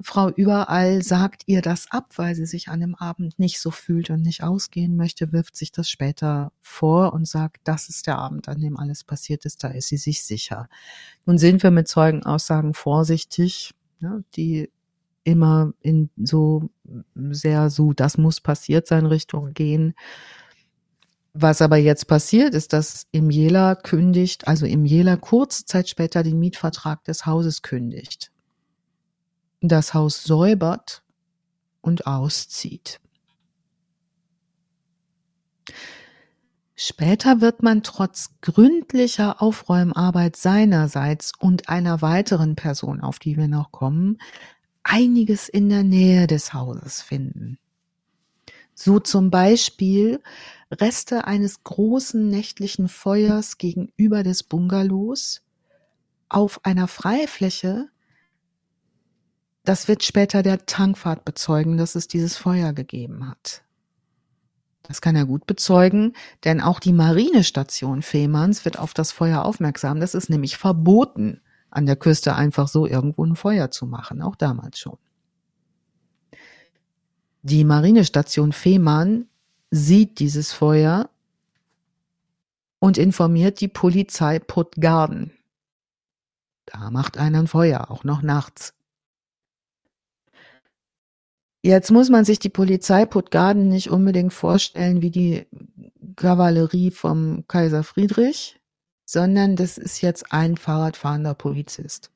Frau 0.00 0.28
überall 0.30 1.02
sagt 1.02 1.44
ihr 1.46 1.62
das 1.62 1.90
ab, 1.90 2.12
weil 2.16 2.34
sie 2.34 2.44
sich 2.44 2.68
an 2.68 2.80
dem 2.80 2.94
Abend 2.94 3.38
nicht 3.38 3.60
so 3.60 3.70
fühlt 3.70 4.10
und 4.10 4.20
nicht 4.20 4.42
ausgehen 4.42 4.94
möchte, 4.94 5.32
wirft 5.32 5.56
sich 5.56 5.72
das 5.72 5.88
später 5.88 6.52
vor 6.60 7.14
und 7.14 7.26
sagt, 7.26 7.62
das 7.64 7.88
ist 7.88 8.06
der 8.06 8.18
Abend, 8.18 8.48
an 8.48 8.60
dem 8.60 8.76
alles 8.76 9.04
passiert 9.04 9.46
ist, 9.46 9.64
da 9.64 9.68
ist 9.68 9.88
sie 9.88 9.96
sich 9.96 10.22
sicher. 10.22 10.68
Nun 11.24 11.38
sind 11.38 11.62
wir 11.62 11.70
mit 11.70 11.88
Zeugenaussagen 11.88 12.74
vorsichtig, 12.74 13.74
ja, 14.00 14.20
die 14.36 14.70
immer 15.24 15.72
in 15.80 16.10
so 16.16 16.68
sehr 17.14 17.70
so, 17.70 17.94
das 17.94 18.18
muss 18.18 18.40
passiert 18.40 18.86
sein 18.86 19.06
Richtung 19.06 19.54
gehen. 19.54 19.94
Was 21.32 21.62
aber 21.62 21.78
jetzt 21.78 22.06
passiert, 22.06 22.54
ist, 22.54 22.74
dass 22.74 23.06
Imjela 23.12 23.74
kündigt, 23.74 24.46
also 24.46 24.66
Imjela 24.66 25.16
kurze 25.16 25.64
Zeit 25.64 25.88
später 25.88 26.22
den 26.22 26.38
Mietvertrag 26.38 27.02
des 27.04 27.24
Hauses 27.24 27.62
kündigt 27.62 28.30
das 29.60 29.94
Haus 29.94 30.22
säubert 30.22 31.02
und 31.80 32.06
auszieht. 32.06 33.00
Später 36.74 37.40
wird 37.40 37.62
man 37.62 37.82
trotz 37.82 38.32
gründlicher 38.42 39.40
Aufräumarbeit 39.40 40.36
seinerseits 40.36 41.32
und 41.38 41.70
einer 41.70 42.02
weiteren 42.02 42.54
Person, 42.54 43.00
auf 43.00 43.18
die 43.18 43.38
wir 43.38 43.48
noch 43.48 43.72
kommen, 43.72 44.18
einiges 44.82 45.48
in 45.48 45.70
der 45.70 45.84
Nähe 45.84 46.26
des 46.26 46.52
Hauses 46.52 47.00
finden. 47.00 47.58
So 48.74 49.00
zum 49.00 49.30
Beispiel 49.30 50.20
Reste 50.70 51.26
eines 51.26 51.62
großen 51.62 52.28
nächtlichen 52.28 52.88
Feuers 52.88 53.56
gegenüber 53.56 54.22
des 54.22 54.42
Bungalows 54.42 55.42
auf 56.28 56.62
einer 56.64 56.88
Freifläche 56.88 57.88
das 59.68 59.88
wird 59.88 60.02
später 60.02 60.42
der 60.42 60.66
Tankwart 60.66 61.24
bezeugen, 61.24 61.76
dass 61.76 61.94
es 61.94 62.08
dieses 62.08 62.36
Feuer 62.36 62.72
gegeben 62.72 63.28
hat. 63.28 63.62
Das 64.82 65.00
kann 65.00 65.16
er 65.16 65.26
gut 65.26 65.46
bezeugen, 65.46 66.12
denn 66.44 66.60
auch 66.60 66.78
die 66.78 66.92
Marinestation 66.92 68.02
Fehmarns 68.02 68.64
wird 68.64 68.78
auf 68.78 68.94
das 68.94 69.10
Feuer 69.10 69.44
aufmerksam. 69.44 69.98
Das 69.98 70.14
ist 70.14 70.30
nämlich 70.30 70.56
verboten, 70.56 71.40
an 71.70 71.86
der 71.86 71.96
Küste 71.96 72.36
einfach 72.36 72.68
so 72.68 72.86
irgendwo 72.86 73.24
ein 73.24 73.34
Feuer 73.34 73.70
zu 73.70 73.86
machen, 73.86 74.22
auch 74.22 74.36
damals 74.36 74.78
schon. 74.78 74.98
Die 77.42 77.64
Marinestation 77.64 78.52
Fehmarn 78.52 79.26
sieht 79.70 80.20
dieses 80.20 80.52
Feuer 80.52 81.10
und 82.78 82.96
informiert 82.96 83.60
die 83.60 83.68
Polizei 83.68 84.38
Puttgarden. 84.38 85.32
Da 86.66 86.90
macht 86.90 87.18
einer 87.18 87.40
ein 87.40 87.46
Feuer, 87.48 87.90
auch 87.90 88.04
noch 88.04 88.22
nachts. 88.22 88.75
Jetzt 91.66 91.90
muss 91.90 92.10
man 92.10 92.24
sich 92.24 92.38
die 92.38 92.48
Polizei 92.48 93.06
Puttgarden 93.06 93.66
nicht 93.66 93.90
unbedingt 93.90 94.32
vorstellen 94.32 95.02
wie 95.02 95.10
die 95.10 95.46
Kavallerie 96.14 96.92
vom 96.92 97.42
Kaiser 97.48 97.82
Friedrich, 97.82 98.60
sondern 99.04 99.56
das 99.56 99.76
ist 99.76 100.00
jetzt 100.00 100.32
ein 100.32 100.56
Fahrradfahrender 100.56 101.34
Polizist. 101.34 102.12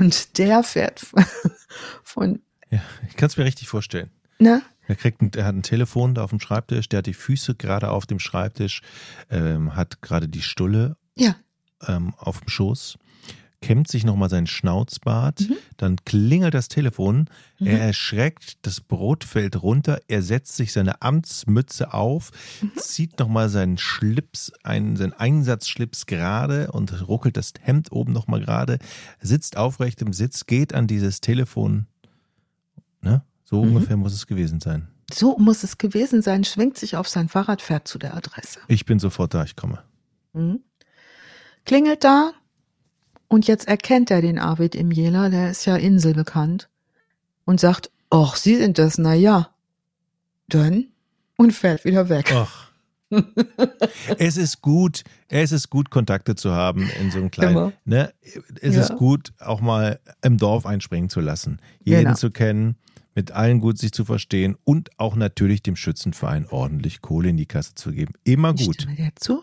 Und 0.00 0.38
der 0.38 0.64
fährt 0.64 1.06
von. 2.02 2.40
Ja, 2.68 2.80
ich 3.08 3.14
kann 3.14 3.28
es 3.28 3.36
mir 3.36 3.44
richtig 3.44 3.68
vorstellen. 3.68 4.10
Na? 4.40 4.60
Er 4.88 4.96
kriegt 4.96 5.22
ein, 5.22 5.30
er 5.36 5.44
hat 5.44 5.54
ein 5.54 5.62
Telefon 5.62 6.16
da 6.16 6.24
auf 6.24 6.30
dem 6.30 6.40
Schreibtisch, 6.40 6.88
der 6.88 6.98
hat 6.98 7.06
die 7.06 7.14
Füße 7.14 7.54
gerade 7.54 7.92
auf 7.92 8.06
dem 8.06 8.18
Schreibtisch, 8.18 8.82
ähm, 9.30 9.76
hat 9.76 10.02
gerade 10.02 10.26
die 10.26 10.42
Stulle 10.42 10.96
ja. 11.14 11.36
ähm, 11.86 12.12
auf 12.18 12.40
dem 12.40 12.48
Schoß 12.48 12.98
kämmt 13.60 13.88
sich 13.88 14.04
nochmal 14.04 14.28
sein 14.28 14.46
Schnauzbart, 14.46 15.40
mhm. 15.40 15.56
dann 15.76 15.96
klingelt 16.04 16.54
das 16.54 16.68
Telefon, 16.68 17.30
mhm. 17.58 17.66
er 17.66 17.80
erschreckt, 17.80 18.58
das 18.62 18.80
Brot 18.80 19.24
fällt 19.24 19.62
runter, 19.62 20.00
er 20.06 20.22
setzt 20.22 20.56
sich 20.56 20.72
seine 20.72 21.00
Amtsmütze 21.00 21.94
auf, 21.94 22.30
mhm. 22.60 22.72
zieht 22.76 23.18
nochmal 23.18 23.48
seinen 23.48 23.78
Schlips, 23.78 24.52
einen, 24.62 24.96
seinen 24.96 25.14
Einsatzschlips 25.14 26.06
gerade 26.06 26.72
und 26.72 27.08
ruckelt 27.08 27.36
das 27.36 27.54
Hemd 27.60 27.90
oben 27.90 28.12
nochmal 28.12 28.40
gerade, 28.40 28.78
sitzt 29.20 29.56
aufrecht 29.56 30.02
im 30.02 30.12
Sitz, 30.12 30.46
geht 30.46 30.74
an 30.74 30.86
dieses 30.86 31.20
Telefon. 31.20 31.86
Ne? 33.00 33.22
So 33.44 33.62
mhm. 33.62 33.76
ungefähr 33.76 33.96
muss 33.96 34.12
es 34.12 34.26
gewesen 34.26 34.60
sein. 34.60 34.88
So 35.12 35.38
muss 35.38 35.62
es 35.62 35.78
gewesen 35.78 36.22
sein, 36.22 36.44
schwingt 36.44 36.78
sich 36.78 36.96
auf 36.96 37.08
sein 37.08 37.28
Fahrrad, 37.28 37.62
fährt 37.62 37.88
zu 37.88 37.98
der 37.98 38.14
Adresse. 38.14 38.60
Ich 38.68 38.84
bin 38.84 38.98
sofort 38.98 39.34
da, 39.34 39.44
ich 39.44 39.56
komme. 39.56 39.82
Mhm. 40.32 40.60
Klingelt 41.64 42.04
da, 42.04 42.32
und 43.28 43.46
jetzt 43.46 43.68
erkennt 43.68 44.10
er 44.10 44.20
den 44.20 44.38
Arvid 44.38 44.74
im 44.74 44.90
Jela, 44.90 45.28
der 45.28 45.50
ist 45.50 45.64
ja 45.64 45.76
Insel 45.76 46.14
bekannt, 46.14 46.68
und 47.44 47.60
sagt, 47.60 47.90
ach, 48.10 48.36
Sie 48.36 48.56
sind 48.56 48.78
das, 48.78 48.98
na 48.98 49.14
ja. 49.14 49.50
Dann, 50.48 50.86
und 51.36 51.52
fährt 51.52 51.84
wieder 51.84 52.08
weg. 52.08 52.32
Ach. 52.34 52.70
es 54.18 54.36
ist 54.36 54.60
gut, 54.60 55.04
es 55.28 55.52
ist 55.52 55.70
gut, 55.70 55.90
Kontakte 55.90 56.34
zu 56.34 56.52
haben 56.52 56.88
in 57.00 57.10
so 57.10 57.18
einem 57.18 57.30
kleinen. 57.30 57.72
Ne? 57.84 58.12
Es 58.60 58.74
ja. 58.74 58.82
ist 58.82 58.96
gut, 58.96 59.32
auch 59.38 59.60
mal 59.60 60.00
im 60.22 60.38
Dorf 60.38 60.66
einspringen 60.66 61.10
zu 61.10 61.20
lassen, 61.20 61.60
jeden 61.82 62.04
genau. 62.04 62.14
zu 62.14 62.30
kennen, 62.30 62.76
mit 63.14 63.30
allen 63.30 63.60
gut 63.60 63.78
sich 63.78 63.92
zu 63.92 64.04
verstehen 64.04 64.56
und 64.64 64.90
auch 64.98 65.16
natürlich 65.16 65.62
dem 65.62 65.76
Schützenverein 65.76 66.46
ordentlich 66.48 67.00
Kohle 67.00 67.28
in 67.28 67.36
die 67.36 67.46
Kasse 67.46 67.74
zu 67.74 67.92
geben. 67.92 68.14
Immer 68.24 68.52
gut. 68.52 68.60
Ich 68.60 68.74
stimme 68.82 68.96
dir 68.96 69.10
zu. 69.16 69.42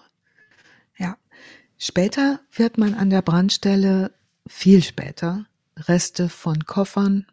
Später 1.84 2.40
wird 2.54 2.78
man 2.78 2.94
an 2.94 3.10
der 3.10 3.24
Brandstelle, 3.24 4.14
viel 4.46 4.84
später, 4.84 5.48
Reste 5.76 6.30
von 6.30 6.68
Koffern 6.68 7.26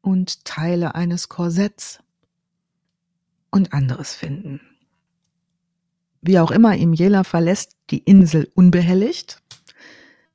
und 0.00 0.46
Teile 0.46 0.94
eines 0.94 1.28
Korsetts 1.28 1.98
und 3.50 3.74
anderes 3.74 4.14
finden. 4.14 4.62
Wie 6.22 6.38
auch 6.38 6.50
immer, 6.50 6.74
Imjela 6.74 7.22
verlässt 7.22 7.76
die 7.90 7.98
Insel 7.98 8.50
unbehelligt. 8.54 9.42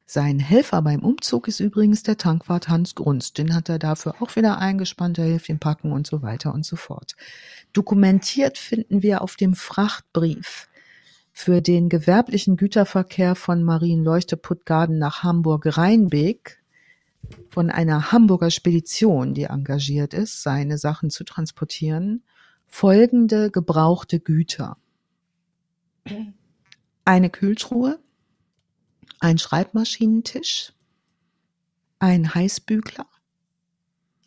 Sein 0.05 0.37
Helfer 0.37 0.83
beim 0.83 0.99
Umzug 0.99 1.47
ist 1.47 1.61
übrigens 1.61 2.03
der 2.03 2.17
Tankwart 2.17 2.69
Hans 2.69 2.93
Grunz. 2.93 3.33
Den 3.33 3.55
hat 3.55 3.69
er 3.69 3.79
dafür 3.79 4.21
auch 4.21 4.35
wieder 4.35 4.59
eingespannt, 4.59 5.17
er 5.17 5.25
hilft 5.25 5.49
ihm 5.49 5.57
packen 5.57 5.93
und 5.93 6.05
so 6.05 6.21
weiter 6.21 6.53
und 6.53 6.63
so 6.63 6.75
fort. 6.75 7.15
Dokumentiert 7.73 8.59
finden 8.59 9.01
wir 9.01 9.23
auf 9.23 9.35
dem 9.35 9.55
Frachtbrief 9.55 10.69
für 11.39 11.61
den 11.61 11.87
gewerblichen 11.87 12.57
Güterverkehr 12.57 13.33
von 13.33 13.63
Marienleuchte-Puttgarden 13.63 14.97
nach 14.97 15.23
Hamburg-Rheinbeek 15.23 16.61
von 17.49 17.69
einer 17.69 18.11
Hamburger 18.11 18.51
Spedition, 18.51 19.33
die 19.33 19.43
engagiert 19.43 20.13
ist, 20.13 20.43
seine 20.43 20.77
Sachen 20.77 21.09
zu 21.09 21.23
transportieren, 21.23 22.25
folgende 22.67 23.51
gebrauchte 23.51 24.19
Güter. 24.19 24.75
Eine 27.05 27.29
Kühltruhe, 27.29 28.01
ein 29.21 29.37
Schreibmaschinentisch, 29.37 30.73
ein 31.99 32.35
Heißbügler, 32.35 33.05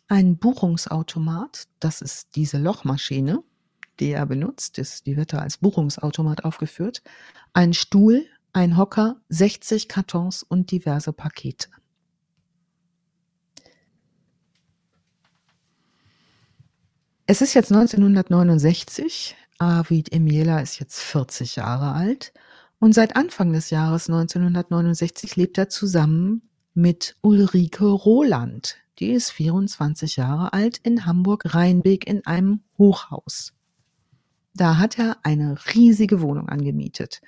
ein 0.07 0.37
Buchungsautomat, 0.37 1.67
das 1.79 2.01
ist 2.01 2.35
diese 2.35 2.57
Lochmaschine, 2.57 3.43
die 4.03 4.11
er 4.11 4.25
benutzt, 4.25 4.77
ist, 4.79 5.05
die 5.05 5.15
wird 5.15 5.31
da 5.31 5.39
als 5.39 5.57
Buchungsautomat 5.57 6.43
aufgeführt, 6.43 7.01
ein 7.53 7.73
Stuhl, 7.73 8.25
ein 8.51 8.75
Hocker, 8.75 9.15
60 9.29 9.87
Kartons 9.87 10.43
und 10.43 10.71
diverse 10.71 11.13
Pakete. 11.13 11.69
Es 17.25 17.41
ist 17.41 17.53
jetzt 17.53 17.71
1969. 17.71 19.37
Arvid 19.57 20.11
Emiela 20.11 20.59
ist 20.59 20.79
jetzt 20.79 20.99
40 20.99 21.55
Jahre 21.55 21.93
alt 21.93 22.33
und 22.79 22.93
seit 22.93 23.15
Anfang 23.15 23.53
des 23.53 23.69
Jahres 23.69 24.09
1969 24.09 25.37
lebt 25.37 25.57
er 25.57 25.69
zusammen 25.69 26.49
mit 26.73 27.15
Ulrike 27.21 27.85
Roland. 27.85 28.75
Die 28.99 29.11
ist 29.11 29.31
24 29.31 30.17
Jahre 30.17 30.51
alt 30.51 30.79
in 30.79 31.05
Hamburg-Rheinbeek 31.05 32.05
in 32.05 32.25
einem 32.25 32.63
Hochhaus. 32.77 33.53
Da 34.55 34.77
hat 34.77 34.99
er 34.99 35.17
eine 35.23 35.57
riesige 35.73 36.21
Wohnung 36.21 36.49
angemietet. 36.49 37.21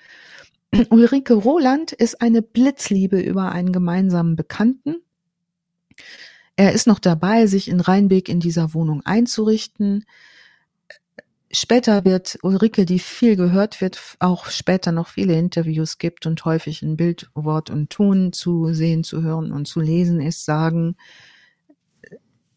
Ulrike 0.90 1.34
Roland 1.34 1.92
ist 1.92 2.22
eine 2.22 2.42
Blitzliebe 2.42 3.20
über 3.20 3.52
einen 3.52 3.72
gemeinsamen 3.72 4.36
Bekannten. 4.36 4.98
Er 6.56 6.72
ist 6.74 6.88
noch 6.88 7.00
dabei, 7.00 7.48
sich 7.48 7.68
in 7.68 7.80
Rheinbeck 7.80 8.30
in 8.30 8.40
dieser 8.40 8.74
Wohnung 8.74 9.02
einzurichten. 9.06 10.06
Später 11.52 12.06
wird 12.06 12.38
Ulrike, 12.44 12.86
die 12.86 13.00
viel 13.00 13.36
gehört 13.36 13.82
wird, 13.82 14.18
auch 14.20 14.48
später 14.48 14.92
noch 14.92 15.08
viele 15.08 15.38
Interviews 15.38 15.98
gibt 15.98 16.26
und 16.26 16.44
häufig 16.46 16.82
in 16.82 16.98
Bild, 16.98 17.30
Wort 17.34 17.70
und 17.70 17.90
Ton 17.90 18.34
zu 18.34 18.74
sehen, 18.74 19.04
zu 19.04 19.22
hören 19.22 19.52
und 19.52 19.68
zu 19.68 19.80
lesen 19.80 20.22
ist, 20.22 20.46
sagen, 20.46 20.96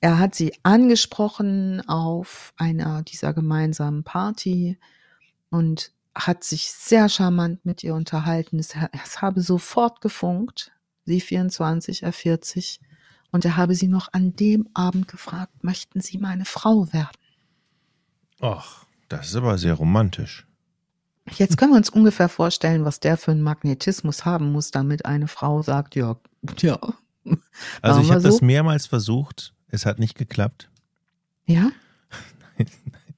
er 0.00 0.18
hat 0.18 0.34
sie 0.34 0.52
angesprochen 0.62 1.86
auf 1.88 2.52
einer 2.56 3.02
dieser 3.02 3.32
gemeinsamen 3.32 4.04
Party 4.04 4.78
und 5.50 5.92
hat 6.14 6.44
sich 6.44 6.70
sehr 6.70 7.08
charmant 7.08 7.64
mit 7.64 7.82
ihr 7.84 7.94
unterhalten. 7.94 8.58
Es, 8.58 8.74
es 9.04 9.22
habe 9.22 9.40
sofort 9.40 10.00
gefunkt. 10.00 10.72
Sie 11.04 11.20
24, 11.20 12.02
er 12.02 12.12
40 12.12 12.80
und 13.30 13.44
er 13.44 13.56
habe 13.56 13.74
sie 13.74 13.88
noch 13.88 14.12
an 14.12 14.34
dem 14.36 14.68
Abend 14.74 15.08
gefragt, 15.08 15.64
möchten 15.64 16.00
Sie 16.00 16.18
meine 16.18 16.44
Frau 16.44 16.92
werden? 16.92 17.16
Ach, 18.40 18.84
das 19.08 19.28
ist 19.28 19.36
aber 19.36 19.58
sehr 19.58 19.74
romantisch. 19.74 20.46
Jetzt 21.36 21.58
können 21.58 21.72
wir 21.72 21.76
uns 21.76 21.90
ungefähr 21.90 22.28
vorstellen, 22.28 22.84
was 22.84 23.00
der 23.00 23.16
für 23.16 23.32
einen 23.32 23.42
Magnetismus 23.42 24.24
haben 24.24 24.52
muss, 24.52 24.70
damit 24.70 25.04
eine 25.04 25.28
Frau 25.28 25.62
sagt, 25.62 25.94
ja, 25.94 26.16
ja. 26.58 26.78
Also 27.82 28.00
ich 28.00 28.10
habe 28.10 28.22
so? 28.22 28.28
das 28.28 28.40
mehrmals 28.40 28.86
versucht, 28.86 29.52
es 29.70 29.86
hat 29.86 29.98
nicht 29.98 30.16
geklappt. 30.16 30.70
Ja? 31.46 31.70
Nein, 32.58 32.66
nein. 32.84 33.08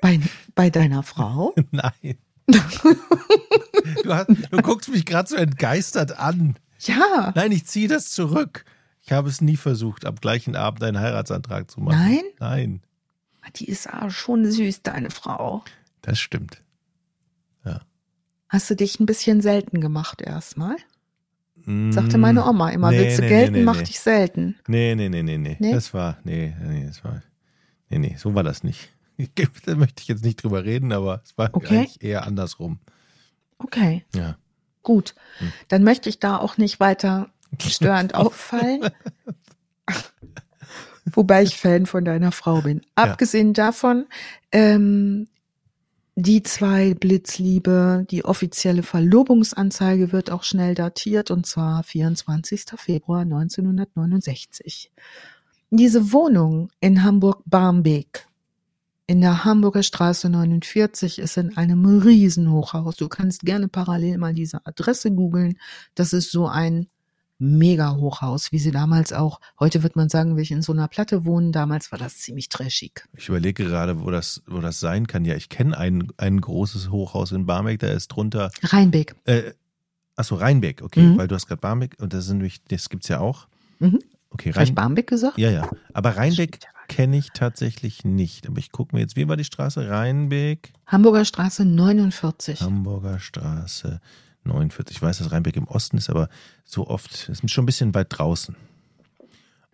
Bei, 0.00 0.20
bei 0.54 0.70
deiner 0.70 1.02
Frau? 1.02 1.54
Nein. 1.70 2.18
du, 2.46 4.14
hast, 4.14 4.28
du 4.28 4.62
guckst 4.62 4.90
mich 4.90 5.06
gerade 5.06 5.28
so 5.28 5.36
entgeistert 5.36 6.18
an. 6.18 6.56
Ja. 6.80 7.32
Nein, 7.34 7.52
ich 7.52 7.66
ziehe 7.66 7.88
das 7.88 8.10
zurück. 8.10 8.66
Ich 9.00 9.12
habe 9.12 9.28
es 9.30 9.40
nie 9.40 9.56
versucht, 9.56 10.04
am 10.04 10.16
gleichen 10.16 10.56
Abend 10.56 10.82
einen 10.82 11.00
Heiratsantrag 11.00 11.70
zu 11.70 11.80
machen. 11.80 11.98
Nein? 11.98 12.22
Nein. 12.38 12.82
Die 13.56 13.66
ist 13.66 13.92
auch 13.92 14.10
schon 14.10 14.50
süß, 14.50 14.82
deine 14.82 15.10
Frau. 15.10 15.64
Das 16.02 16.18
stimmt. 16.18 16.62
Ja. 17.64 17.80
Hast 18.48 18.68
du 18.70 18.76
dich 18.76 19.00
ein 19.00 19.06
bisschen 19.06 19.40
selten 19.40 19.80
gemacht 19.80 20.20
erstmal? 20.22 20.76
Sagte 21.66 22.18
meine 22.18 22.44
Oma 22.46 22.70
immer, 22.70 22.90
nee, 22.90 22.98
willst 22.98 23.18
du 23.18 23.22
nee, 23.22 23.28
gelten, 23.28 23.52
nee, 23.54 23.62
mach 23.62 23.80
dich 23.80 23.98
selten. 23.98 24.56
Nee, 24.66 24.94
nee, 24.94 25.08
nee, 25.08 25.22
nee, 25.22 25.38
nee, 25.38 25.56
nee. 25.58 25.72
Das 25.72 25.94
war, 25.94 26.18
nee, 26.24 26.54
nee, 26.62 26.84
das 26.86 27.02
war, 27.04 27.22
nee, 27.88 27.98
nee, 27.98 28.16
so 28.18 28.34
war 28.34 28.42
das 28.42 28.62
nicht. 28.62 28.90
Da 29.64 29.76
möchte 29.76 30.02
ich 30.02 30.08
jetzt 30.08 30.24
nicht 30.24 30.42
drüber 30.42 30.64
reden, 30.64 30.92
aber 30.92 31.22
es 31.24 31.38
war 31.38 31.50
okay. 31.52 31.78
eigentlich 31.78 32.02
eher 32.02 32.26
andersrum. 32.26 32.80
Okay. 33.58 34.04
Ja. 34.14 34.36
Gut. 34.82 35.14
Hm. 35.38 35.52
Dann 35.68 35.84
möchte 35.84 36.08
ich 36.08 36.18
da 36.18 36.36
auch 36.36 36.58
nicht 36.58 36.80
weiter 36.80 37.30
störend 37.60 38.14
auffallen. 38.14 38.90
Wobei 41.12 41.42
ich 41.42 41.56
Fan 41.56 41.86
von 41.86 42.04
deiner 42.04 42.32
Frau 42.32 42.62
bin. 42.62 42.82
Abgesehen 42.94 43.48
ja. 43.48 43.66
davon, 43.66 44.06
ähm, 44.52 45.28
die 46.16 46.42
zwei 46.42 46.94
Blitzliebe, 46.94 48.06
die 48.10 48.24
offizielle 48.24 48.82
Verlobungsanzeige 48.82 50.12
wird 50.12 50.30
auch 50.30 50.44
schnell 50.44 50.74
datiert 50.74 51.30
und 51.30 51.44
zwar 51.46 51.82
24. 51.82 52.64
Februar 52.76 53.22
1969. 53.22 54.92
Diese 55.70 56.12
Wohnung 56.12 56.70
in 56.80 57.02
Hamburg-Barmbek 57.02 58.28
in 59.06 59.20
der 59.20 59.44
Hamburger 59.44 59.82
Straße 59.82 60.30
49 60.30 61.18
ist 61.18 61.36
in 61.36 61.56
einem 61.56 61.84
Riesenhochhaus. 61.84 62.96
Du 62.96 63.08
kannst 63.08 63.42
gerne 63.42 63.68
parallel 63.68 64.16
mal 64.18 64.32
diese 64.32 64.64
Adresse 64.64 65.10
googeln. 65.10 65.58
Das 65.94 66.12
ist 66.12 66.30
so 66.30 66.46
ein 66.46 66.86
Mega-Hochhaus, 67.38 68.52
wie 68.52 68.58
sie 68.58 68.70
damals 68.70 69.12
auch, 69.12 69.40
heute 69.58 69.82
wird 69.82 69.96
man 69.96 70.08
sagen, 70.08 70.36
will 70.36 70.42
ich 70.42 70.50
in 70.50 70.62
so 70.62 70.72
einer 70.72 70.88
Platte 70.88 71.24
wohnen, 71.24 71.52
damals 71.52 71.90
war 71.90 71.98
das 71.98 72.18
ziemlich 72.18 72.48
trashig. 72.48 73.06
Ich 73.16 73.28
überlege 73.28 73.64
gerade, 73.64 74.04
wo 74.04 74.10
das, 74.10 74.42
wo 74.46 74.60
das 74.60 74.80
sein 74.80 75.06
kann. 75.06 75.24
Ja, 75.24 75.34
ich 75.34 75.48
kenne 75.48 75.76
ein, 75.76 76.08
ein 76.16 76.40
großes 76.40 76.90
Hochhaus 76.90 77.32
in 77.32 77.46
Barmbek, 77.46 77.80
da 77.80 77.88
ist 77.88 78.08
drunter. 78.08 78.50
Rheinbeck. 78.62 79.16
Äh, 79.24 79.52
achso, 80.16 80.36
Rheinbeck, 80.36 80.82
okay, 80.82 81.02
mhm. 81.02 81.18
weil 81.18 81.28
du 81.28 81.34
hast 81.34 81.46
gerade 81.46 81.60
Barmbek 81.60 81.96
und 82.00 82.12
das 82.12 82.26
sind 82.26 82.38
nämlich, 82.38 82.62
das 82.64 82.88
gibt's 82.88 83.08
ja 83.08 83.20
auch. 83.20 83.48
Mhm. 83.80 83.98
Okay, 84.30 84.50
Rein, 84.50 84.56
Habe 84.56 84.64
ich 84.64 84.74
Barmbek 84.74 85.06
gesagt? 85.06 85.38
Ja, 85.38 85.50
ja. 85.50 85.70
Aber 85.92 86.16
Rheinbeck 86.16 86.58
kenne 86.88 87.16
ich 87.16 87.30
tatsächlich 87.34 88.04
nicht. 88.04 88.48
Aber 88.48 88.58
ich 88.58 88.72
gucke 88.72 88.94
mir 88.94 89.00
jetzt, 89.00 89.16
wie 89.16 89.28
war 89.28 89.36
die 89.36 89.44
Straße? 89.44 89.88
Rheinbeck? 89.88 90.72
Hamburger 90.86 91.24
Straße 91.24 91.64
49. 91.64 92.60
Hamburger 92.60 93.20
Straße 93.20 94.00
49. 94.44 94.96
Ich 94.96 95.02
weiß, 95.02 95.18
dass 95.18 95.32
Rheinbeck 95.32 95.56
im 95.56 95.68
Osten 95.68 95.96
ist, 95.96 96.10
aber 96.10 96.28
so 96.64 96.86
oft 96.86 97.28
ist 97.28 97.50
schon 97.50 97.64
ein 97.64 97.66
bisschen 97.66 97.94
weit 97.94 98.08
draußen. 98.10 98.56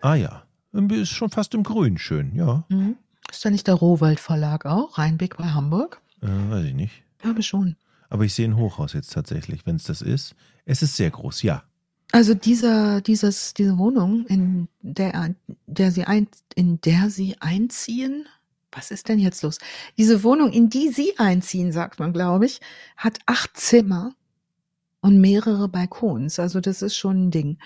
Ah 0.00 0.14
ja, 0.14 0.44
ist 0.72 1.10
schon 1.10 1.30
fast 1.30 1.54
im 1.54 1.62
Grün 1.62 1.98
schön, 1.98 2.34
ja. 2.34 2.64
Mhm. 2.68 2.96
Ist 3.30 3.44
da 3.44 3.50
nicht 3.50 3.66
der 3.66 3.74
Rohwald 3.74 4.18
Verlag 4.18 4.66
auch? 4.66 4.98
Rheinbeck 4.98 5.36
bei 5.36 5.44
Hamburg? 5.44 6.00
Äh, 6.22 6.26
weiß 6.26 6.64
ich 6.64 6.74
nicht. 6.74 7.02
Ich 7.16 7.22
glaube 7.22 7.42
schon. 7.42 7.76
Aber 8.08 8.24
ich 8.24 8.34
sehe 8.34 8.48
ein 8.48 8.56
Hochhaus 8.56 8.92
jetzt 8.92 9.12
tatsächlich, 9.12 9.66
wenn 9.66 9.76
es 9.76 9.84
das 9.84 10.02
ist. 10.02 10.34
Es 10.64 10.82
ist 10.82 10.96
sehr 10.96 11.10
groß, 11.10 11.42
ja. 11.42 11.62
Also 12.12 12.34
dieser, 12.34 13.00
dieses, 13.00 13.54
diese 13.54 13.78
Wohnung, 13.78 14.26
in 14.26 14.68
der, 14.82 15.34
der 15.66 15.92
sie 15.92 16.04
ein, 16.04 16.26
in 16.56 16.80
der 16.80 17.08
sie 17.08 17.36
einziehen, 17.40 18.26
was 18.72 18.90
ist 18.90 19.08
denn 19.08 19.20
jetzt 19.20 19.42
los? 19.42 19.58
Diese 19.96 20.24
Wohnung, 20.24 20.52
in 20.52 20.70
die 20.70 20.88
sie 20.88 21.18
einziehen, 21.18 21.72
sagt 21.72 22.00
man, 22.00 22.12
glaube 22.12 22.46
ich, 22.46 22.60
hat 22.96 23.18
acht 23.26 23.56
Zimmer 23.56 24.12
und 25.00 25.20
mehrere 25.20 25.68
Balkons. 25.68 26.38
Also 26.38 26.60
das 26.60 26.82
ist 26.82 26.96
schon 26.96 27.26
ein 27.26 27.30
Ding. 27.30 27.58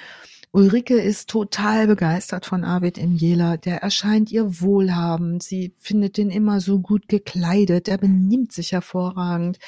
Ulrike 0.52 0.94
ist 0.94 1.28
total 1.28 1.88
begeistert 1.88 2.46
von 2.46 2.62
Arvid 2.62 2.96
im 2.96 3.16
Jela. 3.16 3.56
Der 3.56 3.82
erscheint 3.82 4.30
ihr 4.30 4.60
wohlhabend. 4.60 5.42
Sie 5.42 5.74
findet 5.78 6.16
den 6.16 6.30
immer 6.30 6.60
so 6.60 6.78
gut 6.78 7.08
gekleidet. 7.08 7.88
Der 7.88 7.98
benimmt 7.98 8.52
sich 8.52 8.70
hervorragend, 8.70 9.58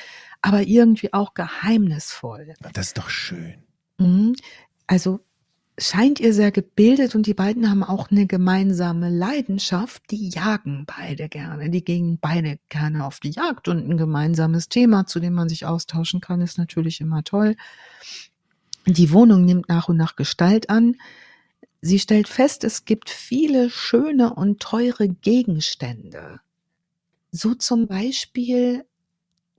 aber 0.43 0.63
irgendwie 0.63 1.13
auch 1.13 1.35
geheimnisvoll. 1.35 2.55
Das 2.61 2.87
ist 2.87 2.99
doch 2.99 3.11
schön. 3.11 3.65
Mhm. 3.99 4.37
Also 4.87 5.19
scheint 5.79 6.21
ihr 6.21 6.33
sehr 6.33 6.53
gebildet 6.53 7.15
und 7.15 7.27
die 7.27 7.35
beiden 7.35 7.69
haben 7.69 7.85
auch 7.85 8.11
eine 8.11 8.27
gemeinsame 8.27 9.11
Leidenschaft. 9.11 10.11
Die 10.11 10.31
jagen 10.31 10.87
beide 10.87 11.29
gerne. 11.29 11.69
Die 11.71 11.85
gehen 11.85 12.19
beide 12.21 12.59
gerne 12.69 13.05
auf 13.05 13.21
die 13.21 13.31
Jagd 13.31 13.69
und 13.69 13.87
ein 13.89 13.97
gemeinsames 13.97 14.69
Thema, 14.69 15.07
zu 15.07 15.21
dem 15.21 15.35
man 15.35 15.49
sich 15.49 15.67
austauschen 15.67 16.21
kann, 16.21 16.41
ist 16.41 16.59
natürlich 16.59 17.01
immer 17.01 17.25
toll. 17.25 17.57
Die 18.87 19.13
Wohnung 19.13 19.45
nimmt 19.45 19.69
nach 19.69 19.89
und 19.89 19.97
nach 19.97 20.17
Gestalt 20.17 20.71
an. 20.71 20.97
Sie 21.83 21.99
stellt 21.99 22.29
fest, 22.29 22.65
es 22.65 22.85
gibt 22.85 23.11
viele 23.11 23.69
schöne 23.69 24.33
und 24.33 24.61
teure 24.61 25.09
Gegenstände. 25.09 26.41
So 27.33 27.55
zum 27.55 27.87
Beispiel 27.87 28.85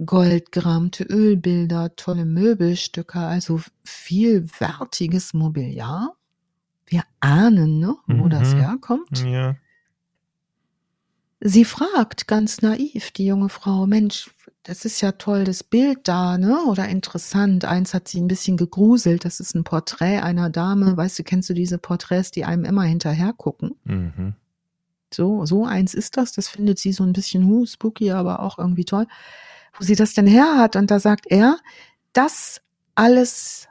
goldgerahmte 0.05 1.03
Ölbilder, 1.05 1.95
tolle 1.95 2.25
Möbelstücke, 2.25 3.19
also 3.19 3.61
viel 3.83 4.47
wertiges 4.59 5.33
Mobiliar. 5.33 6.15
Wir 6.85 7.03
ahnen, 7.19 7.79
ne, 7.79 7.95
wo 8.07 8.25
Mhm. 8.25 8.29
das 8.29 8.55
herkommt. 8.55 9.23
Ja. 9.25 9.55
Sie 11.39 11.65
fragt 11.65 12.27
ganz 12.27 12.61
naiv, 12.61 13.11
die 13.11 13.25
junge 13.27 13.49
Frau, 13.49 13.85
Mensch, 13.85 14.31
das 14.63 14.85
ist 14.85 15.01
ja 15.01 15.11
toll, 15.13 15.43
das 15.43 15.63
Bild 15.63 15.99
da, 16.07 16.37
ne? 16.37 16.63
Oder 16.65 16.87
interessant. 16.89 17.63
Eins 17.63 17.93
hat 17.93 18.07
sie 18.07 18.19
ein 18.19 18.27
bisschen 18.27 18.57
gegruselt. 18.57 19.23
Das 19.23 19.39
ist 19.39 19.55
ein 19.55 19.63
Porträt 19.63 20.19
einer 20.19 20.49
Dame. 20.49 20.97
Weißt 20.97 21.17
du, 21.19 21.23
kennst 21.23 21.49
du 21.49 21.53
diese 21.53 21.77
Porträts, 21.77 22.31
die 22.31 22.43
einem 22.43 22.65
immer 22.65 22.83
hinterher 22.83 23.33
gucken? 23.33 23.75
Mhm. 23.85 24.33
So, 25.13 25.45
so 25.45 25.63
eins 25.65 25.93
ist 25.93 26.17
das. 26.17 26.33
Das 26.33 26.47
findet 26.49 26.79
sie 26.79 26.91
so 26.91 27.03
ein 27.03 27.13
bisschen 27.13 27.45
hu, 27.45 27.65
spooky, 27.65 28.11
aber 28.11 28.41
auch 28.41 28.57
irgendwie 28.57 28.83
toll. 28.83 29.05
Wo 29.77 29.83
sie 29.83 29.95
das 29.95 30.13
denn 30.13 30.27
her 30.27 30.57
hat. 30.57 30.75
Und 30.75 30.91
da 30.91 30.99
sagt 30.99 31.25
er, 31.27 31.57
das 32.13 32.61
alles 32.95 33.67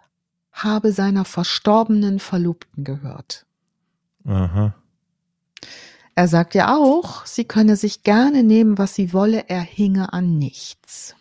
habe 0.53 0.93
seiner 0.93 1.25
verstorbenen 1.25 2.19
Verlobten 2.19 2.85
gehört. 2.85 3.47
Aha. 4.25 4.75
Er 6.15 6.29
sagt 6.29 6.55
ja 6.55 6.75
auch, 6.75 7.27
sie 7.27 7.45
könne 7.45 7.77
sich 7.77 8.03
gerne 8.03 8.43
nehmen, 8.43 8.79
was 8.79 8.95
sie 8.95 9.13
wolle, 9.13 9.49
er 9.49 9.61
hinge 9.61 10.15
an 10.15 10.39
nichts. 10.39 11.15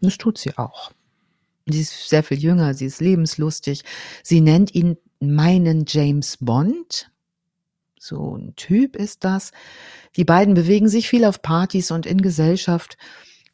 Das 0.00 0.16
tut 0.16 0.38
sie 0.38 0.56
auch. 0.56 0.92
Sie 1.66 1.82
ist 1.82 2.08
sehr 2.08 2.22
viel 2.22 2.38
jünger, 2.38 2.72
sie 2.72 2.86
ist 2.86 3.00
lebenslustig. 3.00 3.84
Sie 4.22 4.40
nennt 4.40 4.74
ihn 4.74 4.96
meinen 5.20 5.84
James 5.86 6.38
Bond. 6.40 7.10
So 7.98 8.34
ein 8.34 8.56
Typ 8.56 8.96
ist 8.96 9.24
das. 9.24 9.52
Die 10.16 10.24
beiden 10.24 10.54
bewegen 10.54 10.88
sich 10.88 11.08
viel 11.08 11.26
auf 11.26 11.42
Partys 11.42 11.90
und 11.90 12.06
in 12.06 12.22
Gesellschaft. 12.22 12.96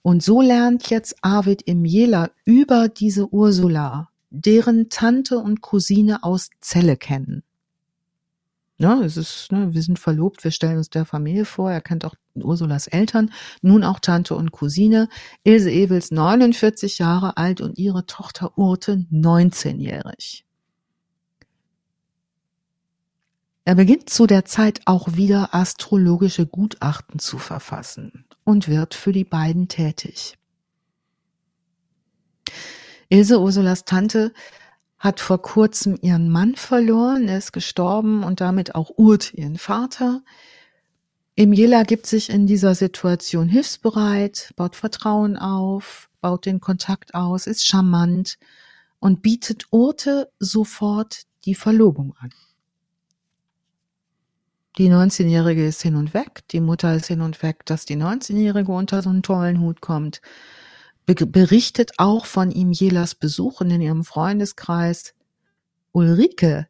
Und 0.02 0.22
so 0.22 0.40
lernt 0.40 0.88
jetzt 0.90 1.16
Arvid 1.22 1.62
im 1.62 1.84
Jela 1.84 2.30
über 2.44 2.88
diese 2.88 3.32
Ursula, 3.32 4.08
deren 4.30 4.88
Tante 4.88 5.38
und 5.38 5.62
Cousine 5.62 6.22
aus 6.22 6.50
Celle 6.60 6.96
kennen. 6.96 7.42
Ne, 8.78 9.02
es 9.04 9.16
ist, 9.16 9.52
ne, 9.52 9.72
wir 9.72 9.82
sind 9.82 9.98
verlobt, 9.98 10.44
wir 10.44 10.50
stellen 10.50 10.76
uns 10.76 10.90
der 10.90 11.06
Familie 11.06 11.46
vor. 11.46 11.72
Er 11.72 11.80
kennt 11.80 12.04
auch 12.04 12.14
Ursulas 12.34 12.86
Eltern, 12.88 13.32
nun 13.62 13.82
auch 13.82 14.00
Tante 14.00 14.34
und 14.34 14.52
Cousine. 14.52 15.08
Ilse 15.44 15.70
Ewels 15.70 16.10
49 16.10 16.98
Jahre 16.98 17.38
alt 17.38 17.62
und 17.62 17.78
ihre 17.78 18.04
Tochter 18.04 18.58
Urte 18.58 19.06
19-jährig. 19.10 20.44
Er 23.64 23.74
beginnt 23.74 24.10
zu 24.10 24.26
der 24.26 24.44
Zeit 24.44 24.82
auch 24.84 25.14
wieder 25.14 25.54
astrologische 25.54 26.46
Gutachten 26.46 27.18
zu 27.18 27.38
verfassen 27.38 28.25
und 28.46 28.68
wird 28.68 28.94
für 28.94 29.12
die 29.12 29.24
beiden 29.24 29.68
tätig. 29.68 30.38
Ilse 33.08 33.40
Ursulas 33.40 33.84
Tante 33.84 34.32
hat 34.98 35.20
vor 35.20 35.42
kurzem 35.42 35.98
ihren 36.00 36.30
Mann 36.30 36.54
verloren, 36.54 37.28
er 37.28 37.38
ist 37.38 37.52
gestorben 37.52 38.22
und 38.22 38.40
damit 38.40 38.74
auch 38.74 38.92
Urt 38.96 39.34
ihren 39.34 39.58
Vater. 39.58 40.22
Emiela 41.34 41.82
gibt 41.82 42.06
sich 42.06 42.30
in 42.30 42.46
dieser 42.46 42.74
Situation 42.74 43.48
hilfsbereit, 43.48 44.52
baut 44.56 44.76
Vertrauen 44.76 45.36
auf, 45.36 46.08
baut 46.20 46.46
den 46.46 46.60
Kontakt 46.60 47.14
aus, 47.14 47.46
ist 47.46 47.66
charmant 47.66 48.38
und 49.00 49.22
bietet 49.22 49.66
Urte 49.70 50.30
sofort 50.38 51.22
die 51.44 51.56
Verlobung 51.56 52.14
an. 52.18 52.30
Die 54.78 54.90
19-Jährige 54.90 55.66
ist 55.66 55.82
hin 55.82 55.96
und 55.96 56.12
weg, 56.12 56.42
die 56.50 56.60
Mutter 56.60 56.94
ist 56.94 57.06
hin 57.06 57.22
und 57.22 57.42
weg, 57.42 57.64
dass 57.64 57.86
die 57.86 57.96
19-Jährige 57.96 58.72
unter 58.72 59.02
so 59.02 59.10
einen 59.10 59.22
tollen 59.22 59.60
Hut 59.60 59.80
kommt 59.80 60.20
berichtet 61.06 61.92
auch 61.98 62.26
von 62.26 62.50
ihm 62.50 62.72
Jelas 62.72 63.14
Besuchen 63.14 63.70
in 63.70 63.80
ihrem 63.80 64.04
Freundeskreis. 64.04 65.14
Ulrike, 65.92 66.66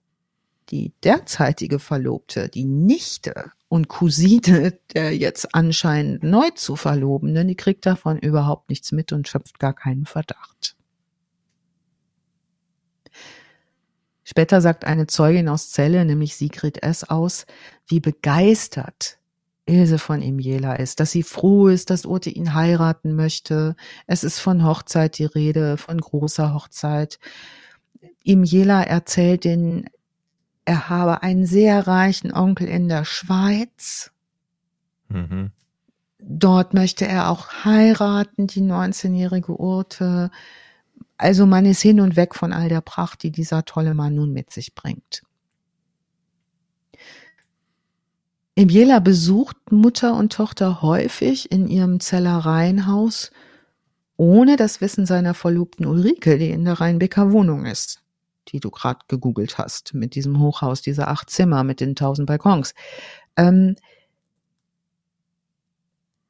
die 0.69 0.93
derzeitige 1.03 1.79
Verlobte, 1.79 2.49
die 2.49 2.65
Nichte 2.65 3.51
und 3.69 3.89
Cousine 3.89 4.79
der 4.95 5.17
jetzt 5.17 5.55
anscheinend 5.55 6.23
neu 6.23 6.51
zu 6.51 6.77
Verlobenden, 6.77 7.49
die 7.49 7.57
kriegt 7.57 7.87
davon 7.87 8.19
überhaupt 8.19 8.69
nichts 8.69 8.93
mit 8.93 9.13
und 9.13 9.27
schöpft 9.27 9.59
gar 9.59 9.75
keinen 9.75 10.07
Verdacht. 10.07 10.76
Später 14.29 14.61
sagt 14.61 14.85
eine 14.85 15.07
Zeugin 15.07 15.49
aus 15.49 15.71
Celle, 15.71 16.05
nämlich 16.05 16.35
Sigrid 16.35 16.83
S. 16.83 17.05
aus, 17.05 17.47
wie 17.87 18.01
begeistert 18.01 19.19
Ilse 19.67 20.01
von 20.01 20.21
ihm 20.21 20.41
Jela 20.41 20.75
ist, 20.75 20.99
dass 20.99 21.13
sie 21.13 21.23
froh 21.23 21.69
ist, 21.69 21.91
dass 21.91 22.05
Ute 22.05 22.31
ihn 22.31 22.53
heiraten 22.53 23.15
möchte. 23.15 23.77
Es 24.09 24.25
ist 24.25 24.41
von 24.41 24.65
Hochzeit 24.65 25.19
die 25.19 25.27
Rede, 25.27 25.77
von 25.77 26.01
großer 26.01 26.53
Hochzeit. 26.53 27.21
Ihm 28.25 28.43
Jela 28.43 28.83
erzählt 28.83 29.45
den, 29.45 29.89
er 30.65 30.89
habe 30.89 31.23
einen 31.23 31.47
sehr 31.47 31.87
reichen 31.87 32.33
Onkel 32.33 32.67
in 32.67 32.89
der 32.89 33.05
Schweiz. 33.05 34.11
Mhm. 35.09 35.53
Dort 36.19 36.75
möchte 36.75 37.07
er 37.07 37.31
auch 37.31 37.65
heiraten, 37.65 38.49
die 38.49 38.63
19-jährige 38.63 39.53
Urte. 39.53 40.33
Also 41.19 41.47
man 41.47 41.65
ist 41.65 41.81
hin 41.81 42.01
und 42.01 42.17
weg 42.17 42.35
von 42.35 42.53
all 42.53 42.69
der 42.69 42.81
Pracht, 42.81 43.23
die 43.23 43.31
dieser 43.31 43.65
tolle 43.65 43.95
Mann 43.95 44.15
nun 44.15 44.33
mit 44.33 44.51
sich 44.51 44.75
bringt. 44.75 45.23
Emiela 48.55 49.01
besucht 49.01 49.57
Mutter 49.71 50.15
und 50.15 50.33
Tochter 50.33 50.81
häufig 50.81 51.53
in 51.53 51.69
ihrem 51.69 52.01
Zeller 52.01 52.39
Reihenhaus, 52.39 53.31
ohne 54.17 54.57
das 54.57 54.81
Wissen 54.81 55.05
seiner 55.05 55.35
Verlobten 55.35 55.85
Ulrike, 55.85 56.39
die 56.39 56.51
in 56.51 56.65
der 56.65 56.81
Rheinbecker 56.81 57.33
Wohnung 57.33 57.67
ist, 57.67 58.03
die 58.49 58.61
du 58.61 58.71
gerade 58.71 59.01
gegoogelt 59.09 59.59
hast, 59.59 59.93
mit 59.93 60.15
diesem 60.15 60.41
Hochhaus, 60.41 60.81
diese 60.81 61.09
acht 61.09 61.29
Zimmer 61.29 61.65
mit 61.65 61.81
den 61.81 61.97
tausend 61.97 62.27
Balkons. 62.27 62.75
Ähm, 63.37 63.77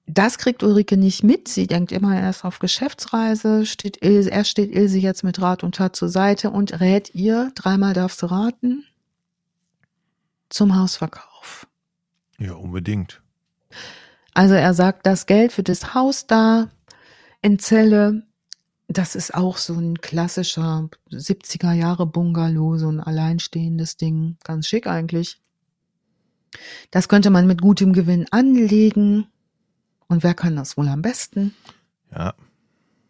das 0.07 0.39
kriegt 0.39 0.63
Ulrike 0.63 0.97
nicht 0.97 1.25
mit. 1.25 1.49
Sie 1.49 1.67
denkt 1.67 1.91
immer 1.93 2.19
erst 2.19 2.45
auf 2.45 2.61
Geschäftsreise. 2.61 3.67
Steht 3.67 4.05
Ilse, 4.05 4.31
er 4.31 4.45
steht 4.45 4.73
Ilse 4.73 4.99
jetzt 4.99 5.25
mit 5.25 5.41
Rat 5.41 5.65
und 5.65 5.75
Tat 5.75 5.97
zur 5.97 6.09
Seite 6.09 6.51
und 6.51 6.81
rät 6.81 7.15
ihr, 7.15 7.51
dreimal 7.55 7.93
darfst 7.93 8.23
du 8.23 8.27
raten, 8.27 8.85
zum 10.49 10.77
Hausverkauf. 10.77 11.67
Ja, 12.39 12.53
unbedingt. 12.55 13.21
Also 14.35 14.55
er 14.55 14.75
sagt, 14.75 15.07
das 15.07 15.27
Geld 15.27 15.53
für 15.53 15.63
das 15.63 15.95
Haus 15.95 16.27
da 16.27 16.69
in 17.43 17.59
Celle, 17.59 18.23
das 18.87 19.17
ist 19.17 19.35
auch 19.35 19.57
so 19.57 19.75
ein 19.75 20.01
klassischer 20.01 20.89
70er 21.11 21.73
Jahre 21.73 22.07
Bungalow, 22.07 22.77
so 22.77 22.89
ein 22.89 23.01
alleinstehendes 23.01 23.97
Ding. 23.97 24.37
Ganz 24.45 24.69
schick 24.69 24.87
eigentlich. 24.87 25.41
Das 26.91 27.09
könnte 27.09 27.31
man 27.31 27.47
mit 27.47 27.61
gutem 27.61 27.93
Gewinn 27.93 28.27
anlegen. 28.31 29.27
Und 30.09 30.23
wer 30.23 30.35
kann 30.35 30.57
das 30.57 30.77
wohl 30.77 30.89
am 30.89 31.03
besten? 31.03 31.55
Ja, 32.13 32.35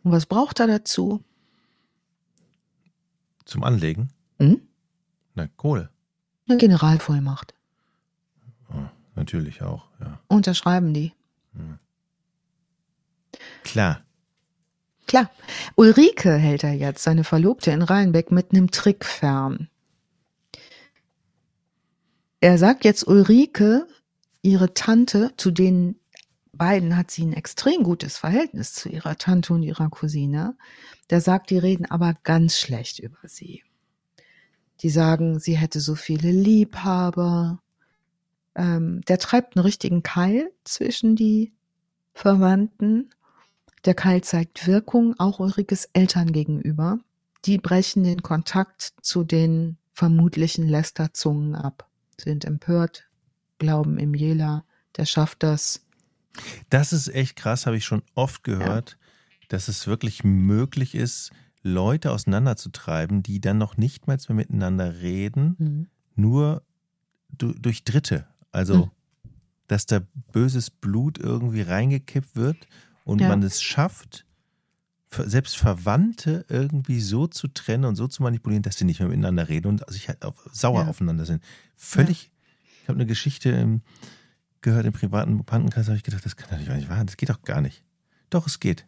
Und 0.03 0.12
was 0.12 0.26
braucht 0.26 0.61
er 0.61 0.66
dazu? 0.66 1.22
zum 3.44 3.62
Anlegen. 3.62 4.09
Hm? 4.40 4.61
Na, 5.36 5.47
Kohle. 5.57 5.90
Eine 6.49 6.59
Generalvollmacht. 6.59 7.55
Ja, 8.70 8.90
natürlich 9.14 9.62
auch, 9.62 9.86
ja. 10.01 10.18
Unterschreiben 10.26 10.92
die. 10.92 11.12
Klar. 13.62 14.03
Klar. 15.07 15.30
Ulrike 15.76 16.34
hält 16.34 16.64
er 16.64 16.72
jetzt, 16.72 17.05
seine 17.05 17.22
Verlobte 17.22 17.70
in 17.70 17.82
Rheinbeck, 17.82 18.32
mit 18.32 18.51
einem 18.51 18.72
Trick 18.72 19.05
fern. 19.05 19.68
Er 22.40 22.59
sagt 22.59 22.84
jetzt 22.84 23.07
Ulrike, 23.07 23.86
ihre 24.42 24.74
Tante, 24.74 25.32
zu 25.36 25.53
den 25.53 26.01
beiden 26.57 26.96
hat 26.96 27.11
sie 27.11 27.24
ein 27.24 27.32
extrem 27.32 27.82
gutes 27.82 28.18
Verhältnis 28.18 28.72
zu 28.72 28.88
ihrer 28.88 29.16
Tante 29.16 29.52
und 29.52 29.62
ihrer 29.62 29.88
Cousine. 29.88 30.57
Der 31.11 31.20
sagt, 31.20 31.50
die 31.50 31.59
reden 31.59 31.86
aber 31.86 32.14
ganz 32.22 32.59
schlecht 32.59 32.98
über 32.98 33.18
sie. 33.24 33.62
Die 34.80 34.90
sagen, 34.90 35.38
sie 35.38 35.57
hätte 35.57 35.80
so 35.80 35.94
viele 35.94 36.30
Liebhaber. 36.30 37.61
Ähm, 38.54 39.00
der 39.09 39.18
treibt 39.18 39.57
einen 39.57 39.64
richtigen 39.64 40.02
Keil 40.02 40.50
zwischen 40.64 41.16
die 41.16 41.52
Verwandten. 42.12 43.11
Der 43.84 43.94
Keil 43.94 44.22
zeigt 44.22 44.66
Wirkung 44.66 45.14
auch 45.18 45.38
Ulrikes 45.38 45.88
Eltern 45.92 46.32
gegenüber. 46.32 46.98
Die 47.44 47.59
brechen 47.59 48.02
den 48.02 48.22
Kontakt 48.22 48.94
zu 49.02 49.22
den 49.22 49.78
vermutlichen 49.92 50.68
Lästerzungen 50.68 51.54
ab, 51.54 51.88
sind 52.20 52.44
empört, 52.44 53.09
glauben 53.59 53.98
im 53.98 54.14
Jela, 54.14 54.64
der 54.96 55.07
schafft 55.07 55.42
das. 55.42 55.86
Das 56.70 56.93
ist 56.93 57.09
echt 57.09 57.37
krass, 57.37 57.66
habe 57.66 57.76
ich 57.76 57.84
schon 57.84 58.03
oft 58.14 58.45
gehört, 58.45 58.91
ja. 58.91 59.47
dass 59.49 59.68
es 59.68 59.87
wirklich 59.87 60.24
möglich 60.24 60.95
ist, 60.95 61.30
Leute 61.62 62.12
auseinanderzutreiben, 62.12 63.22
die 63.22 63.41
dann 63.41 63.59
noch 63.59 63.76
nicht 63.76 64.07
mal 64.07 64.18
mehr 64.28 64.37
miteinander 64.37 65.01
reden, 65.01 65.57
mhm. 65.59 65.87
nur 66.14 66.62
durch 67.28 67.84
Dritte. 67.84 68.26
Also, 68.53 68.87
mhm. 68.87 68.91
dass 69.66 69.87
da 69.87 70.01
böses 70.32 70.70
Blut 70.70 71.18
irgendwie 71.18 71.62
reingekippt 71.62 72.37
wird 72.37 72.68
und 73.05 73.20
ja. 73.20 73.28
man 73.28 73.43
es 73.43 73.62
schafft, 73.62 74.24
selbst 75.11 75.57
Verwandte 75.57 76.45
irgendwie 76.49 77.01
so 77.01 77.26
zu 77.26 77.49
trennen 77.49 77.84
und 77.84 77.97
so 77.97 78.07
zu 78.07 78.22
manipulieren, 78.22 78.62
dass 78.62 78.76
sie 78.76 78.84
nicht 78.84 79.01
mehr 79.01 79.09
miteinander 79.09 79.49
reden 79.49 79.68
und 79.68 79.91
sich 79.91 80.09
halt 80.09 80.24
auf, 80.24 80.49
sauer 80.53 80.82
ja. 80.82 80.89
aufeinander 80.89 81.24
sind. 81.24 81.43
Völlig, 81.76 82.30
ich 82.82 82.89
habe 82.89 82.99
eine 82.99 83.07
Geschichte 83.07 83.51
im, 83.51 83.82
gehört 84.66 84.84
im 84.84 84.92
privaten 84.92 85.38
Bekanntenkreis, 85.38 85.86
habe 85.86 85.96
ich 85.96 86.02
gedacht, 86.02 86.24
das 86.24 86.34
kann 86.34 86.50
doch 86.50 86.74
nicht 86.74 86.90
wahr, 86.90 87.04
das 87.04 87.16
geht 87.16 87.30
doch 87.30 87.42
gar 87.42 87.60
nicht. 87.60 87.84
Doch, 88.30 88.48
es 88.48 88.58
geht. 88.58 88.84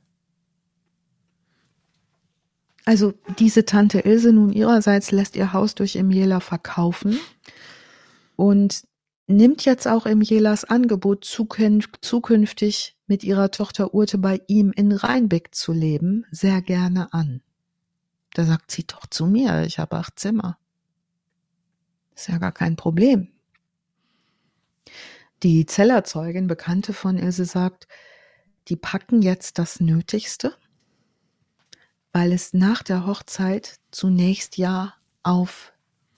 Also 2.84 3.14
diese 3.38 3.64
Tante 3.64 4.00
Ilse 4.00 4.32
nun 4.32 4.50
ihrerseits 4.50 5.12
lässt 5.12 5.36
ihr 5.36 5.52
Haus 5.52 5.76
durch 5.76 5.94
Emiela 5.94 6.40
verkaufen 6.40 7.16
und 8.34 8.82
nimmt 9.28 9.64
jetzt 9.64 9.86
auch 9.86 10.04
Emielas 10.04 10.64
Angebot 10.64 11.24
zukünftig 11.24 12.96
mit 13.06 13.22
ihrer 13.22 13.52
Tochter 13.52 13.94
Urte 13.94 14.18
bei 14.18 14.40
ihm 14.48 14.72
in 14.74 14.90
Rheinbeck 14.90 15.54
zu 15.54 15.72
leben 15.72 16.26
sehr 16.32 16.60
gerne 16.60 17.12
an. 17.12 17.40
Da 18.34 18.44
sagt 18.44 18.72
sie 18.72 18.84
doch 18.84 19.06
zu 19.06 19.26
mir, 19.26 19.62
ich 19.62 19.78
habe 19.78 19.96
acht 19.96 20.18
Zimmer. 20.18 20.58
Ist 22.16 22.28
ja 22.28 22.38
gar 22.38 22.52
kein 22.52 22.74
Problem. 22.74 23.28
Die 25.42 25.66
Zellerzeugin, 25.66 26.46
Bekannte 26.46 26.92
von 26.92 27.16
Ilse, 27.16 27.44
sagt, 27.44 27.88
die 28.68 28.76
packen 28.76 29.22
jetzt 29.22 29.58
das 29.58 29.80
Nötigste 29.80 30.54
weil 32.12 32.32
es 32.32 32.52
nach 32.52 32.82
der 32.82 33.06
Hochzeit 33.06 33.78
zunächst 33.90 34.56
ja 34.56 34.94
auf 35.22 35.72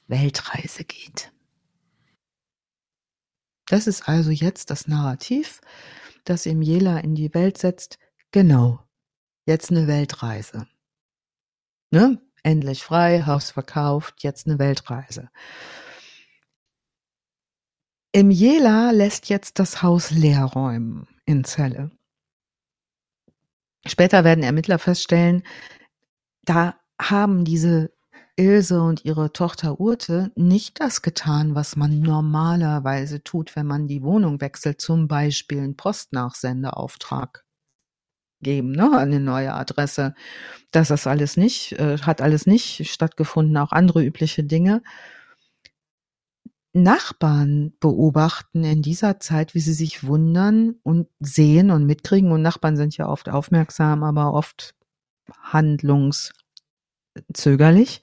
Weltreise 0.07 0.85
geht. 0.85 1.33
Das 3.67 3.87
ist 3.87 4.09
also 4.09 4.31
jetzt 4.31 4.71
das 4.71 4.89
Narrativ, 4.89 5.61
das 6.25 6.45
Jela 6.45 6.99
in 6.99 7.15
die 7.15 7.33
Welt 7.35 7.59
setzt. 7.59 7.99
Genau, 8.31 8.81
jetzt 9.47 9.71
eine 9.71 9.87
Weltreise. 9.87 10.67
Ne? 11.91 12.21
Endlich 12.43 12.83
frei, 12.83 13.25
Haus 13.27 13.51
verkauft, 13.51 14.23
jetzt 14.23 14.47
eine 14.47 14.59
Weltreise. 14.59 15.29
Jela 18.15 18.91
lässt 18.91 19.29
jetzt 19.29 19.59
das 19.59 19.83
Haus 19.83 20.11
leer 20.11 20.45
räumen 20.45 21.07
in 21.27 21.45
Celle. 21.45 21.91
Später 23.87 24.25
werden 24.25 24.45
Ermittler 24.45 24.79
feststellen, 24.79 25.43
da 26.43 26.75
haben 27.01 27.45
diese 27.45 27.93
Ilse 28.37 28.83
und 28.83 29.05
ihre 29.05 29.33
Tochter 29.33 29.81
Urte 29.81 30.33
nicht 30.35 30.81
das 30.81 31.03
getan, 31.03 31.55
was 31.55 31.77
man 31.77 32.01
normalerweise 32.01 33.23
tut, 33.23 33.55
wenn 33.55 33.67
man 33.67 33.87
die 33.87 34.03
Wohnung 34.03 34.41
wechselt, 34.41 34.81
zum 34.81 35.09
Beispiel 35.09 35.59
einen 35.59 35.77
Postnachsendeauftrag 35.77 37.45
geben, 38.41 38.73
ne, 38.73 38.97
eine 38.97 39.21
neue 39.21 39.53
Adresse. 39.55 40.15
Das 40.71 40.91
ist 40.91 41.07
alles 41.07 41.37
nicht, 41.37 41.73
äh, 41.73 41.99
hat 41.99 42.23
alles 42.23 42.47
nicht 42.47 42.91
stattgefunden, 42.91 43.57
auch 43.59 43.73
andere 43.73 44.03
übliche 44.05 44.43
Dinge. 44.43 44.83
Nachbarn 46.73 47.73
beobachten 47.81 48.63
in 48.63 48.83
dieser 48.83 49.19
Zeit, 49.19 49.55
wie 49.55 49.61
sie 49.61 49.73
sich 49.73 50.05
wundern 50.05 50.77
und 50.83 51.09
sehen 51.19 51.71
und 51.71 51.85
mitkriegen. 51.85 52.31
Und 52.31 52.43
Nachbarn 52.43 52.77
sind 52.77 52.97
ja 52.97 53.09
oft 53.09 53.29
aufmerksam, 53.29 54.05
aber 54.05 54.33
oft 54.33 54.75
handlungszögerlich. 55.43 58.03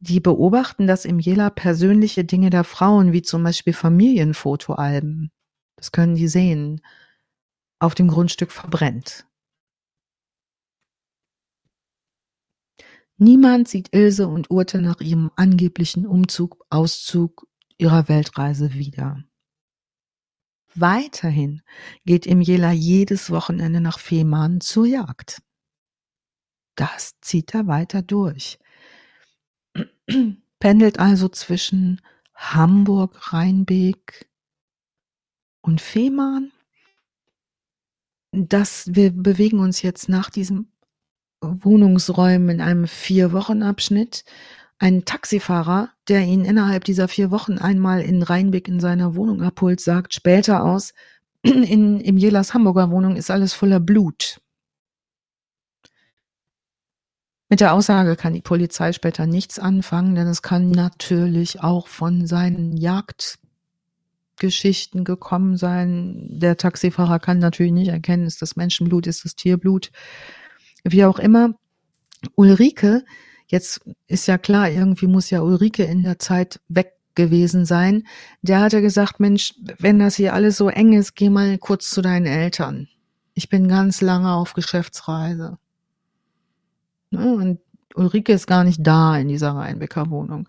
Die 0.00 0.20
beobachten, 0.20 0.86
dass 0.86 1.04
im 1.04 1.18
Jela 1.18 1.50
persönliche 1.50 2.24
Dinge 2.24 2.50
der 2.50 2.64
Frauen, 2.64 3.12
wie 3.12 3.22
zum 3.22 3.42
Beispiel 3.44 3.72
Familienfotoalben, 3.72 5.30
das 5.76 5.92
können 5.92 6.16
die 6.16 6.28
sehen, 6.28 6.80
auf 7.78 7.94
dem 7.94 8.08
Grundstück 8.08 8.52
verbrennt. 8.52 9.26
Niemand 13.16 13.68
sieht 13.68 13.94
Ilse 13.94 14.26
und 14.26 14.50
Urte 14.50 14.82
nach 14.82 15.00
ihrem 15.00 15.30
angeblichen 15.36 16.06
Umzug, 16.06 16.64
Auszug 16.68 17.46
ihrer 17.78 18.08
Weltreise 18.08 18.74
wieder. 18.74 19.24
Weiterhin 20.74 21.62
geht 22.04 22.26
im 22.26 22.40
Jela 22.40 22.72
jedes 22.72 23.30
Wochenende 23.30 23.80
nach 23.80 23.98
Fehmarn 23.98 24.60
zur 24.60 24.86
Jagd. 24.86 25.40
Das 26.74 27.14
zieht 27.20 27.54
er 27.54 27.66
weiter 27.68 28.02
durch. 28.02 28.58
Pendelt 30.58 30.98
also 30.98 31.28
zwischen 31.28 32.00
Hamburg, 32.34 33.32
Rheinbeek 33.32 34.28
und 35.60 35.80
Fehmarn. 35.80 36.50
Das, 38.32 38.92
wir 38.92 39.12
bewegen 39.12 39.60
uns 39.60 39.82
jetzt 39.82 40.08
nach 40.08 40.28
diesem 40.30 40.72
Wohnungsräumen 41.40 42.48
in 42.50 42.60
einem 42.60 42.88
Vier-Wochen-Abschnitt. 42.88 44.24
Ein 44.78 45.04
Taxifahrer, 45.04 45.90
der 46.08 46.22
ihn 46.22 46.44
innerhalb 46.44 46.84
dieser 46.84 47.08
vier 47.08 47.30
Wochen 47.30 47.58
einmal 47.58 48.00
in 48.00 48.22
Rheinbeck 48.22 48.68
in 48.68 48.80
seiner 48.80 49.14
Wohnung 49.14 49.42
abholt, 49.42 49.80
sagt 49.80 50.14
später 50.14 50.64
aus, 50.64 50.94
in, 51.42 52.00
im 52.00 52.16
Jelas 52.16 52.54
Hamburger 52.54 52.90
Wohnung 52.90 53.16
ist 53.16 53.30
alles 53.30 53.52
voller 53.52 53.80
Blut. 53.80 54.40
Mit 57.48 57.60
der 57.60 57.74
Aussage 57.74 58.16
kann 58.16 58.34
die 58.34 58.42
Polizei 58.42 58.92
später 58.92 59.26
nichts 59.26 59.60
anfangen, 59.60 60.16
denn 60.16 60.26
es 60.26 60.42
kann 60.42 60.72
natürlich 60.72 61.62
auch 61.62 61.86
von 61.86 62.26
seinen 62.26 62.76
Jagdgeschichten 62.76 65.04
gekommen 65.04 65.56
sein. 65.56 66.26
Der 66.30 66.56
Taxifahrer 66.56 67.20
kann 67.20 67.38
natürlich 67.38 67.72
nicht 67.72 67.90
erkennen, 67.90 68.26
ist 68.26 68.42
das 68.42 68.56
Menschenblut, 68.56 69.06
ist 69.06 69.24
das 69.24 69.36
Tierblut, 69.36 69.92
wie 70.82 71.04
auch 71.04 71.20
immer. 71.20 71.54
Ulrike, 72.34 73.04
jetzt 73.46 73.80
ist 74.06 74.26
ja 74.26 74.38
klar, 74.38 74.70
irgendwie 74.70 75.06
muss 75.06 75.30
ja 75.30 75.40
Ulrike 75.40 75.84
in 75.84 76.02
der 76.02 76.18
Zeit 76.18 76.60
weg 76.68 76.92
gewesen 77.14 77.64
sein. 77.64 78.06
Der 78.42 78.60
hatte 78.60 78.82
gesagt, 78.82 79.20
Mensch, 79.20 79.54
wenn 79.78 79.98
das 79.98 80.16
hier 80.16 80.34
alles 80.34 80.56
so 80.56 80.68
eng 80.68 80.92
ist, 80.92 81.14
geh 81.14 81.30
mal 81.30 81.58
kurz 81.58 81.90
zu 81.90 82.02
deinen 82.02 82.26
Eltern. 82.26 82.88
Ich 83.34 83.48
bin 83.48 83.68
ganz 83.68 84.00
lange 84.00 84.32
auf 84.32 84.54
Geschäftsreise. 84.54 85.58
Ne? 87.10 87.34
Und 87.34 87.60
Ulrike 87.94 88.32
ist 88.32 88.46
gar 88.46 88.64
nicht 88.64 88.84
da 88.84 89.16
in 89.16 89.28
dieser 89.28 89.52
Rheinbecker 89.52 90.10
Wohnung. 90.10 90.48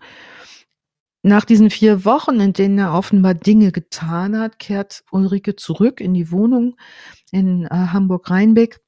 Nach 1.22 1.44
diesen 1.44 1.70
vier 1.70 2.04
Wochen, 2.04 2.38
in 2.38 2.52
denen 2.52 2.78
er 2.78 2.94
offenbar 2.94 3.34
Dinge 3.34 3.72
getan 3.72 4.38
hat, 4.38 4.60
kehrt 4.60 5.02
Ulrike 5.10 5.56
zurück 5.56 6.00
in 6.00 6.14
die 6.14 6.30
Wohnung 6.30 6.76
in 7.32 7.64
äh, 7.64 7.68
Hamburg-Rheinbeck. 7.70 8.80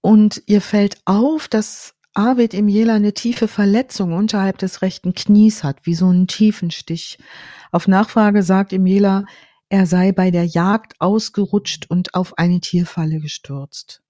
Und 0.00 0.42
ihr 0.46 0.60
fällt 0.60 1.00
auf, 1.04 1.48
dass 1.48 1.94
Arvid 2.14 2.54
im 2.54 2.68
Jela 2.68 2.94
eine 2.94 3.14
tiefe 3.14 3.48
Verletzung 3.48 4.12
unterhalb 4.12 4.58
des 4.58 4.82
rechten 4.82 5.14
Knies 5.14 5.62
hat, 5.62 5.86
wie 5.86 5.94
so 5.94 6.08
einen 6.08 6.26
Tiefenstich. 6.26 7.18
Auf 7.70 7.86
Nachfrage 7.86 8.42
sagt 8.42 8.72
Jela, 8.72 9.24
er 9.68 9.86
sei 9.86 10.12
bei 10.12 10.30
der 10.30 10.44
Jagd 10.44 10.94
ausgerutscht 10.98 11.90
und 11.90 12.14
auf 12.14 12.38
eine 12.38 12.60
Tierfalle 12.60 13.20
gestürzt. 13.20 14.02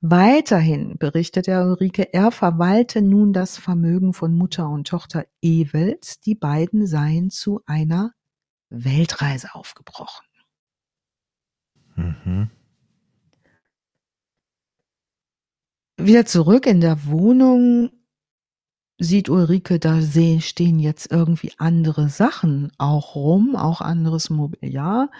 Weiterhin 0.00 0.96
berichtet 0.98 1.48
er 1.48 1.66
Ulrike, 1.66 2.12
er 2.12 2.30
verwalte 2.30 3.02
nun 3.02 3.32
das 3.32 3.58
Vermögen 3.58 4.12
von 4.12 4.34
Mutter 4.34 4.68
und 4.68 4.86
Tochter 4.86 5.26
Ewels. 5.42 6.20
Die 6.20 6.34
beiden 6.34 6.86
seien 6.86 7.30
zu 7.30 7.60
einer 7.66 8.12
Weltreise 8.68 9.54
aufgebrochen. 9.54 10.26
Mhm. 11.96 12.50
Wieder 15.98 16.26
zurück 16.26 16.66
in 16.66 16.80
der 16.80 17.06
Wohnung 17.06 17.90
sieht 18.98 19.28
Ulrike, 19.28 19.78
da 19.78 20.00
stehen 20.02 20.78
jetzt 20.78 21.10
irgendwie 21.10 21.52
andere 21.58 22.08
Sachen 22.08 22.72
auch 22.78 23.14
rum, 23.14 23.56
auch 23.56 23.80
anderes 23.80 24.30
Mobiliar. 24.30 25.10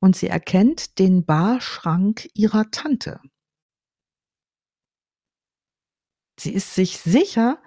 Und 0.00 0.16
sie 0.16 0.28
erkennt 0.28 0.98
den 0.98 1.24
Barschrank 1.24 2.28
ihrer 2.34 2.70
Tante. 2.70 3.20
Sie 6.38 6.52
ist 6.52 6.74
sich 6.74 6.98
sicher, 6.98 7.58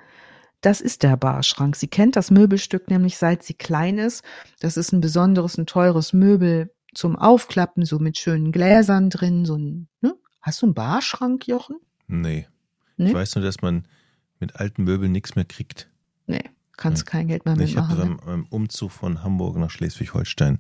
das 0.61 0.81
ist 0.81 1.03
der 1.03 1.17
Barschrank. 1.17 1.75
Sie 1.75 1.87
kennt 1.87 2.15
das 2.15 2.31
Möbelstück 2.31 2.89
nämlich 2.89 3.17
seit 3.17 3.43
sie 3.43 3.53
klein 3.53 3.97
ist. 3.97 4.23
Das 4.59 4.77
ist 4.77 4.91
ein 4.91 5.01
besonderes, 5.01 5.57
ein 5.57 5.65
teures 5.65 6.13
Möbel 6.13 6.73
zum 6.93 7.15
Aufklappen, 7.15 7.85
so 7.85 7.99
mit 7.99 8.17
schönen 8.17 8.51
Gläsern 8.51 9.09
drin. 9.09 9.45
So 9.45 9.55
ein, 9.55 9.87
ne? 10.01 10.15
Hast 10.41 10.61
du 10.61 10.67
einen 10.67 10.75
Barschrank, 10.75 11.47
Jochen? 11.47 11.77
Nee. 12.07 12.47
Nee. 12.99 13.09
Ich 13.09 13.15
weiß 13.15 13.35
nur, 13.35 13.43
dass 13.43 13.61
man 13.61 13.85
mit 14.39 14.55
alten 14.55 14.83
Möbeln 14.83 15.11
nichts 15.11 15.35
mehr 15.35 15.45
kriegt. 15.45 15.89
Nee, 16.27 16.43
kannst 16.77 17.05
ja. 17.05 17.11
kein 17.11 17.27
Geld 17.27 17.45
mehr 17.45 17.55
ich 17.55 17.75
mitmachen. 17.75 17.97
Ich 17.97 18.03
habe 18.03 18.21
beim, 18.25 18.45
Umzug 18.49 18.91
von 18.91 19.23
Hamburg 19.23 19.57
nach 19.57 19.71
Schleswig-Holstein 19.71 20.59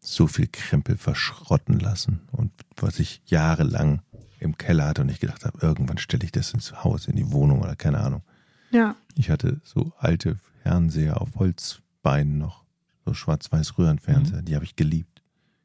so 0.00 0.26
viel 0.26 0.48
Krempel 0.50 0.96
verschrotten 0.96 1.80
lassen 1.80 2.20
und 2.32 2.52
was 2.76 3.00
ich 3.00 3.22
jahrelang 3.26 4.02
im 4.38 4.56
Keller 4.56 4.86
hatte 4.86 5.02
und 5.02 5.08
ich 5.08 5.18
gedacht 5.18 5.44
habe, 5.44 5.58
irgendwann 5.60 5.98
stelle 5.98 6.24
ich 6.24 6.32
das 6.32 6.52
ins 6.52 6.84
Haus, 6.84 7.08
in 7.08 7.16
die 7.16 7.32
Wohnung 7.32 7.62
oder 7.62 7.74
keine 7.74 7.98
Ahnung. 7.98 8.22
Ja. 8.70 8.94
Ich 9.16 9.30
hatte 9.30 9.60
so 9.64 9.92
alte 9.96 10.38
Fernseher 10.62 11.20
auf 11.20 11.34
Holzbeinen 11.36 12.38
noch, 12.38 12.64
so 13.04 13.14
schwarz-weiß 13.14 13.78
Röhrenfernseher, 13.78 14.42
mhm. 14.42 14.44
die 14.44 14.54
habe 14.54 14.64
ich 14.64 14.76
geliebt. 14.76 15.22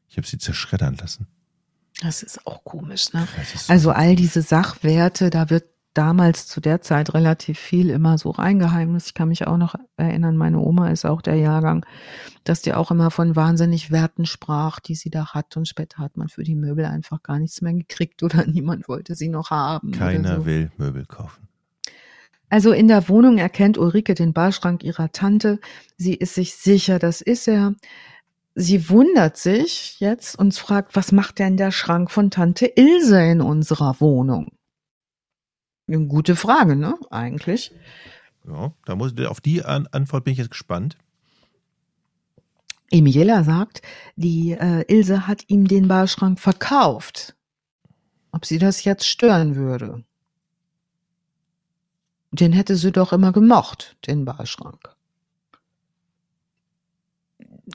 Ich 0.08 0.16
habe 0.16 0.26
sie 0.26 0.38
zerschreddern 0.38 0.96
lassen. 0.96 1.26
Das 2.00 2.22
ist 2.22 2.46
auch 2.46 2.64
komisch, 2.64 3.12
ne? 3.12 3.28
So 3.54 3.72
also 3.72 3.90
all 3.90 4.16
diese 4.16 4.42
Sachwerte, 4.42 5.30
da 5.30 5.50
wird 5.50 5.64
damals 5.94 6.46
zu 6.46 6.60
der 6.60 6.80
Zeit 6.80 7.14
relativ 7.14 7.58
viel 7.58 7.90
immer 7.90 8.16
so 8.18 8.30
reingeheimnis. 8.30 9.06
Ich 9.06 9.14
kann 9.14 9.28
mich 9.28 9.46
auch 9.46 9.58
noch 9.58 9.74
erinnern, 9.96 10.36
meine 10.36 10.58
Oma 10.58 10.88
ist 10.88 11.04
auch 11.04 11.22
der 11.22 11.36
Jahrgang, 11.36 11.84
dass 12.44 12.62
die 12.62 12.72
auch 12.72 12.90
immer 12.90 13.10
von 13.10 13.36
wahnsinnig 13.36 13.90
Werten 13.90 14.26
sprach, 14.26 14.80
die 14.80 14.94
sie 14.94 15.10
da 15.10 15.34
hat. 15.34 15.56
Und 15.56 15.68
später 15.68 15.98
hat 15.98 16.16
man 16.16 16.28
für 16.28 16.44
die 16.44 16.54
Möbel 16.54 16.86
einfach 16.86 17.22
gar 17.22 17.38
nichts 17.38 17.60
mehr 17.60 17.74
gekriegt 17.74 18.22
oder 18.22 18.46
niemand 18.46 18.88
wollte 18.88 19.14
sie 19.14 19.28
noch 19.28 19.50
haben. 19.50 19.92
Keiner 19.92 20.36
so. 20.36 20.46
will 20.46 20.70
Möbel 20.78 21.04
kaufen. 21.06 21.48
Also 22.48 22.72
in 22.72 22.86
der 22.86 23.08
Wohnung 23.08 23.38
erkennt 23.38 23.78
Ulrike 23.78 24.14
den 24.14 24.34
Barschrank 24.34 24.84
ihrer 24.84 25.10
Tante. 25.10 25.58
Sie 25.96 26.14
ist 26.14 26.34
sich 26.34 26.54
sicher, 26.54 26.98
das 26.98 27.22
ist 27.22 27.48
er. 27.48 27.74
Sie 28.54 28.90
wundert 28.90 29.36
sich 29.38 29.98
jetzt 29.98 30.38
und 30.38 30.54
fragt, 30.54 30.94
was 30.94 31.10
macht 31.10 31.38
denn 31.38 31.56
der 31.56 31.72
Schrank 31.72 32.10
von 32.10 32.30
Tante 32.30 32.66
Ilse 32.66 33.22
in 33.22 33.40
unserer 33.40 34.00
Wohnung? 34.00 34.52
Eine 35.88 36.06
gute 36.06 36.36
Frage, 36.36 36.76
ne? 36.76 36.94
Eigentlich. 37.10 37.72
Ja, 38.46 38.72
da 38.84 38.94
muss, 38.94 39.14
auf 39.26 39.40
die 39.40 39.64
Antwort 39.64 40.24
bin 40.24 40.32
ich 40.32 40.38
jetzt 40.38 40.50
gespannt. 40.50 40.96
Emiela 42.90 43.42
sagt, 43.42 43.80
die 44.16 44.52
äh, 44.52 44.84
Ilse 44.86 45.26
hat 45.26 45.44
ihm 45.48 45.66
den 45.66 45.88
Barschrank 45.88 46.38
verkauft. 46.38 47.34
Ob 48.32 48.44
sie 48.44 48.58
das 48.58 48.84
jetzt 48.84 49.06
stören 49.06 49.56
würde? 49.56 50.04
Den 52.32 52.52
hätte 52.52 52.76
sie 52.76 52.92
doch 52.92 53.12
immer 53.12 53.32
gemocht, 53.32 53.96
den 54.06 54.24
Barschrank. 54.24 54.94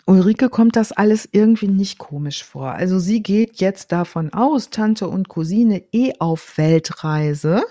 Ulrike 0.06 0.50
kommt 0.50 0.76
das 0.76 0.92
alles 0.92 1.28
irgendwie 1.32 1.68
nicht 1.68 1.98
komisch 1.98 2.44
vor. 2.44 2.72
Also 2.72 3.00
sie 3.00 3.22
geht 3.22 3.60
jetzt 3.60 3.92
davon 3.92 4.34
aus, 4.34 4.70
Tante 4.70 5.08
und 5.08 5.28
Cousine 5.28 5.84
eh 5.92 6.14
auf 6.20 6.58
Weltreise 6.58 7.64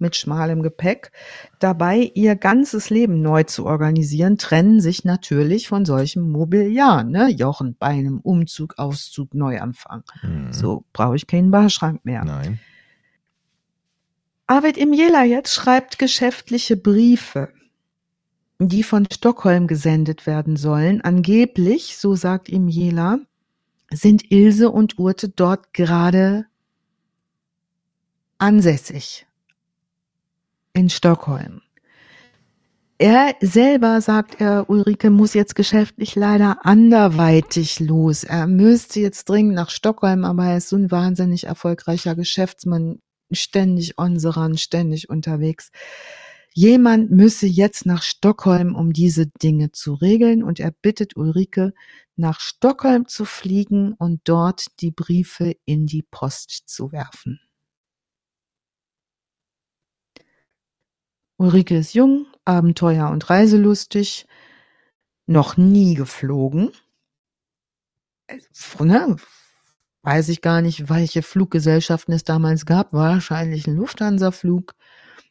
mit 0.00 0.16
schmalem 0.16 0.62
Gepäck. 0.62 1.12
Dabei 1.58 2.10
ihr 2.14 2.34
ganzes 2.34 2.90
Leben 2.90 3.20
neu 3.22 3.44
zu 3.44 3.66
organisieren, 3.66 4.38
trennen 4.38 4.80
sich 4.80 5.04
natürlich 5.04 5.68
von 5.68 5.84
solchem 5.84 6.30
Mobiliar, 6.30 7.04
ne? 7.04 7.28
Jochen, 7.28 7.76
bei 7.78 7.88
einem 7.88 8.20
Umzug, 8.20 8.78
Auszug, 8.78 9.34
Neuanfang. 9.34 10.02
Mhm. 10.22 10.52
So 10.52 10.84
brauche 10.92 11.16
ich 11.16 11.26
keinen 11.26 11.50
Barschrank 11.50 12.04
mehr. 12.04 12.24
Nein. 12.24 12.58
Arvid 14.46 14.78
Imjela 14.78 15.22
jetzt 15.22 15.54
schreibt 15.54 15.98
geschäftliche 15.98 16.76
Briefe, 16.76 17.50
die 18.68 18.82
von 18.82 19.06
Stockholm 19.10 19.66
gesendet 19.66 20.26
werden 20.26 20.56
sollen. 20.56 21.00
Angeblich, 21.00 21.96
so 21.96 22.14
sagt 22.14 22.48
Imjela, 22.50 23.18
sind 23.90 24.30
Ilse 24.30 24.70
und 24.70 24.98
Urte 24.98 25.30
dort 25.30 25.72
gerade 25.72 26.46
ansässig 28.38 29.26
in 30.74 30.90
Stockholm. 30.90 31.62
Er 32.98 33.34
selber, 33.40 34.02
sagt 34.02 34.42
er, 34.42 34.68
Ulrike 34.68 35.08
muss 35.08 35.32
jetzt 35.32 35.54
geschäftlich 35.54 36.16
leider 36.16 36.66
anderweitig 36.66 37.80
los. 37.80 38.24
Er 38.24 38.46
müsste 38.46 39.00
jetzt 39.00 39.26
dringend 39.26 39.54
nach 39.54 39.70
Stockholm, 39.70 40.26
aber 40.26 40.44
er 40.44 40.58
ist 40.58 40.68
so 40.68 40.76
ein 40.76 40.90
wahnsinnig 40.90 41.44
erfolgreicher 41.44 42.14
Geschäftsmann, 42.14 43.00
ständig 43.32 43.98
on 43.98 44.18
ständig 44.58 45.08
unterwegs. 45.08 45.70
Jemand 46.52 47.10
müsse 47.10 47.46
jetzt 47.46 47.86
nach 47.86 48.02
Stockholm, 48.02 48.74
um 48.74 48.92
diese 48.92 49.26
Dinge 49.26 49.70
zu 49.70 49.94
regeln 49.94 50.42
und 50.42 50.58
er 50.58 50.72
bittet 50.72 51.16
Ulrike, 51.16 51.72
nach 52.16 52.40
Stockholm 52.40 53.06
zu 53.06 53.24
fliegen 53.24 53.94
und 53.94 54.20
dort 54.24 54.80
die 54.80 54.90
Briefe 54.90 55.56
in 55.64 55.86
die 55.86 56.02
Post 56.02 56.64
zu 56.66 56.92
werfen. 56.92 57.40
Ulrike 61.38 61.78
ist 61.78 61.94
jung, 61.94 62.26
abenteuer- 62.44 63.10
und 63.10 63.30
reiselustig, 63.30 64.26
noch 65.26 65.56
nie 65.56 65.94
geflogen. 65.94 66.72
Äh, 68.26 68.38
ne? 68.80 69.16
Weiß 70.02 70.28
ich 70.28 70.42
gar 70.42 70.60
nicht, 70.62 70.88
welche 70.88 71.22
Fluggesellschaften 71.22 72.12
es 72.12 72.24
damals 72.24 72.66
gab. 72.66 72.92
Wahrscheinlich 72.92 73.66
ein 73.66 73.76
Lufthansa-Flug. 73.76 74.74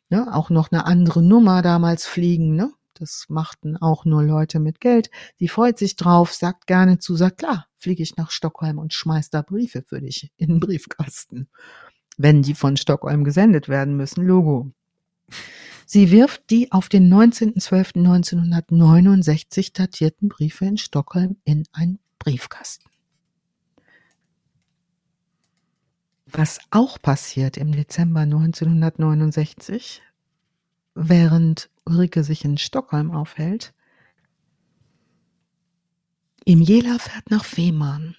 Ne? 0.10 0.34
Auch 0.34 0.50
noch 0.50 0.72
eine 0.72 0.86
andere 0.86 1.22
Nummer 1.22 1.62
damals 1.62 2.06
fliegen. 2.06 2.56
Ne? 2.56 2.72
Das 2.94 3.26
machten 3.30 3.78
auch 3.78 4.04
nur 4.06 4.24
Leute 4.24 4.60
mit 4.60 4.82
Geld. 4.82 5.10
Sie 5.38 5.48
freut 5.48 5.78
sich 5.78 5.96
drauf, 5.96 6.34
sagt 6.34 6.68
gerne 6.68 7.00
zu, 7.00 7.16
sagt 7.16 7.38
klar, 7.38 7.68
fliege 7.78 8.04
ich 8.04 8.18
nach 8.18 8.32
Stockholm 8.32 8.78
und 8.78 8.94
schmeiß 8.94 9.30
da 9.30 9.42
Briefe 9.42 9.86
für 9.88 10.02
dich 10.02 10.34
in 10.38 10.50
den 10.50 10.60
Briefkasten. 10.60 11.48
Wenn 12.18 12.42
die 12.42 12.56
von 12.56 12.76
Stockholm 12.76 13.24
gesendet 13.24 13.70
werden 13.70 13.96
müssen, 13.96 14.26
Logo. 14.26 14.74
Sie 15.86 16.12
wirft 16.12 16.50
die 16.50 16.74
auf 16.74 16.90
den 16.90 17.10
19.12.1969 17.12 19.74
datierten 19.74 20.28
Briefe 20.28 20.66
in 20.66 20.78
Stockholm 20.78 21.38
in 21.46 21.64
einen 21.72 22.00
Briefkasten. 22.20 22.89
Was 26.32 26.60
auch 26.70 27.02
passiert 27.02 27.58
im 27.58 27.72
Dezember 27.72 28.22
1969, 28.22 30.02
während 30.94 31.70
Ulrike 31.86 32.24
sich 32.24 32.46
in 32.46 32.58
Stockholm 32.58 33.12
aufhält, 33.12 33.74
Imjela 36.46 37.00
fährt 37.00 37.32
nach 37.32 37.46
Fehmarn, 37.46 38.16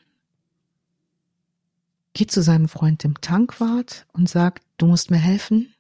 geht 2.13 2.33
zu 2.33 2.43
seinem 2.43 2.69
Freund 2.69 3.05
dem 3.05 3.21
Tankwart 3.21 4.07
und 4.13 4.29
sagt, 4.29 4.65
du 4.77 4.87
musst 4.87 5.11
mir 5.11 5.19
helfen, 5.19 5.73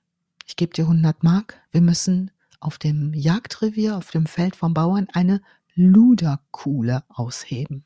ich 0.46 0.56
gebe 0.56 0.72
dir 0.72 0.84
100 0.84 1.24
Mark, 1.24 1.60
wir 1.72 1.80
müssen 1.80 2.30
auf 2.60 2.78
dem 2.78 3.12
Jagdrevier, 3.12 3.96
auf 3.96 4.10
dem 4.10 4.26
Feld 4.26 4.54
vom 4.54 4.74
Bauern 4.74 5.08
eine 5.12 5.42
Luderkuhle 5.74 7.02
ausheben. 7.08 7.84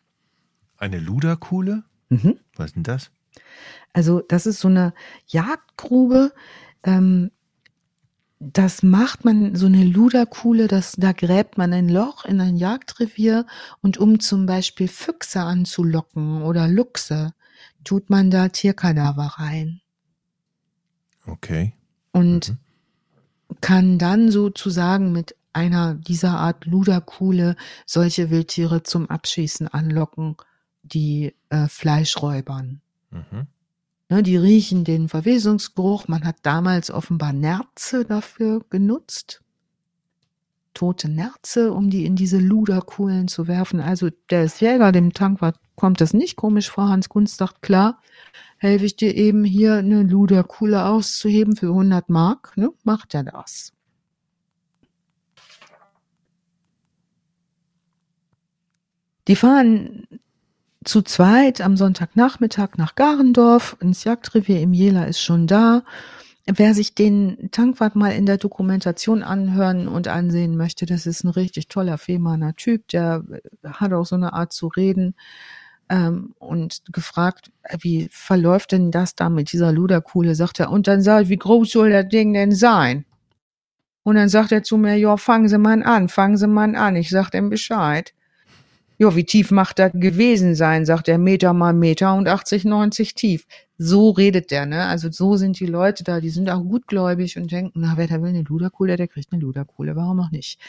Eine 0.77 0.99
Luderkuhle? 0.99 1.85
Mhm. 2.11 2.39
Was 2.57 2.67
ist 2.67 2.77
denn 2.77 2.83
das? 2.83 3.11
Also 3.93 4.21
das 4.21 4.47
ist 4.47 4.61
so 4.61 4.69
eine 4.69 4.95
Jagdgrube. 5.27 6.33
Ähm, 6.83 7.31
das 8.41 8.83
macht 8.83 9.25
man, 9.25 9.55
so 9.55 9.67
eine 9.67 9.85
Luderkuhle, 9.85 10.69
das, 10.69 10.93
da 10.99 11.13
gräbt 11.13 11.57
man 11.57 11.73
ein 11.73 11.89
Loch 11.89 12.25
in 12.25 12.41
ein 12.41 12.57
Jagdrevier 12.57 13.47
und 13.81 13.97
um 13.97 14.21
zum 14.21 14.45
Beispiel 14.45 14.89
Füchse 14.89 15.41
anzulocken 15.41 16.43
oder 16.43 16.69
Luchse, 16.69 17.33
tut 17.85 18.11
man 18.11 18.31
da 18.31 18.49
Tierkadaver 18.49 19.37
rein. 19.39 19.81
Okay 21.27 21.73
und 22.15 22.51
mhm. 22.51 22.59
kann 23.61 23.99
dann 23.99 24.31
sozusagen 24.31 25.13
mit 25.13 25.37
einer 25.53 25.95
dieser 25.95 26.39
Art 26.39 26.65
Luderkuhle 26.65 27.57
solche 27.87 28.31
Wildtiere 28.31 28.83
zum 28.83 29.11
Abschießen 29.11 29.69
anlocken, 29.69 30.37
die 30.83 31.35
äh, 31.51 31.69
Fleischräubern. 31.69 32.81
Mhm. 33.15 33.47
Die 34.23 34.37
riechen 34.37 34.85
den 34.85 35.09
Verwesungsgeruch. 35.09 36.09
Man 36.09 36.25
hat 36.25 36.37
damals 36.43 36.91
offenbar 36.91 37.33
Nerze 37.33 38.05
dafür 38.05 38.61
genutzt. 38.69 39.43
Tote 40.75 41.09
Nerze, 41.09 41.73
um 41.73 41.89
die 41.89 42.05
in 42.05 42.17
diese 42.17 42.39
Luderkuhlen 42.39 43.29
zu 43.29 43.47
werfen. 43.49 43.81
Also 43.81 44.11
der 44.31 44.45
Jäger, 44.45 44.93
dem 44.93 45.13
Tankwart 45.13 45.57
kommt 45.77 46.01
das 46.01 46.13
nicht 46.13 46.37
komisch 46.37 46.71
vor. 46.71 46.89
Hans 46.89 47.09
Kunst 47.09 47.39
sagt, 47.39 47.63
klar, 47.63 48.01
helfe 48.59 48.85
ich 48.85 48.97
dir 48.97 49.15
eben 49.15 49.45
hier 49.45 49.77
eine 49.77 50.03
Luderkuhle 50.03 50.85
auszuheben 50.85 51.57
für 51.57 51.69
100 51.69 52.09
Mark, 52.11 52.57
ne? 52.57 52.71
macht 52.83 53.15
er 53.15 53.25
das. 53.25 53.73
Die 59.27 59.37
fahren 59.37 60.07
zu 60.85 61.03
zweit 61.03 61.61
am 61.61 61.77
Sonntagnachmittag 61.77 62.77
nach 62.77 62.95
Garendorf 62.95 63.77
ins 63.81 64.05
Jagdrevier 64.05 64.61
im 64.61 64.73
Jela 64.73 65.05
ist 65.05 65.21
schon 65.21 65.47
da 65.47 65.83
wer 66.47 66.75
sich 66.75 66.95
den 66.95 67.51
Tankwart 67.51 67.97
mal 67.97 68.11
in 68.11 68.27
der 68.27 68.37
Dokumentation 68.37 69.23
anhören 69.23 69.89
und 69.89 70.09
ansehen 70.09 70.57
möchte, 70.57 70.87
das 70.87 71.07
ist 71.07 71.25
ein 71.25 71.31
richtig 71.31 71.69
toller 71.69 71.99
Fehmarner 71.99 72.55
Typ, 72.55 72.89
der 72.89 73.25
hat 73.65 73.93
auch 73.93 74.05
so 74.05 74.17
eine 74.17 74.35
Art 74.35 74.53
zu 74.53 74.69
reden 74.69 75.15
ähm, 75.89 76.35
und 76.39 76.83
gefragt, 76.93 77.51
wie 77.81 78.09
verläuft 78.11 78.73
denn 78.73 78.91
das 78.91 79.15
da 79.15 79.31
mit 79.31 79.53
dieser 79.53 79.73
Luderkuhle? 79.73 80.35
Sagt 80.35 80.61
er, 80.61 80.71
und 80.71 80.87
dann 80.87 81.01
sagt, 81.01 81.29
wie 81.29 81.39
groß 81.39 81.71
soll 81.71 81.91
das 81.91 82.09
Ding 82.09 82.35
denn 82.35 82.53
sein? 82.53 83.07
Und 84.03 84.17
dann 84.17 84.29
sagt 84.29 84.53
er 84.53 84.63
zu 84.63 84.77
mir, 84.77 84.97
ja, 84.97 85.17
fangen 85.17 85.49
Sie 85.49 85.57
mal 85.57 85.83
an, 85.83 86.11
fangen 86.11 86.37
Sie 86.37 86.47
mal 86.47 86.77
an. 86.77 86.97
Ich 86.97 87.09
sag 87.09 87.31
dem 87.31 87.49
Bescheid. 87.49 88.13
Ja, 88.97 89.17
wie 89.17 89.25
tief 89.25 89.51
macht 89.51 89.81
das 89.81 89.91
gewesen 89.95 90.55
sein, 90.55 90.87
sagt 90.87 91.09
er, 91.09 91.19
Meter 91.19 91.53
mal 91.53 91.73
Meter 91.73 92.15
und 92.15 92.29
80, 92.29 92.65
90 92.65 93.15
tief. 93.15 93.47
So 93.77 94.11
redet 94.11 94.53
der, 94.53 94.67
ne? 94.67 94.87
Also 94.87 95.11
so 95.11 95.37
sind 95.37 95.59
die 95.59 95.67
Leute 95.67 96.05
da, 96.05 96.21
die 96.21 96.31
sind 96.31 96.49
auch 96.49 96.63
gutgläubig 96.63 97.37
und 97.37 97.51
denken, 97.51 97.81
na, 97.81 97.95
wer 97.97 98.07
da 98.07 98.23
will 98.23 98.29
eine 98.29 98.43
Luderkuhle, 98.43 98.97
der 98.97 99.09
kriegt 99.09 99.33
eine 99.33 99.43
Luderkuhle, 99.43 99.97
warum 99.97 100.21
auch 100.21 100.31
nicht? 100.31 100.61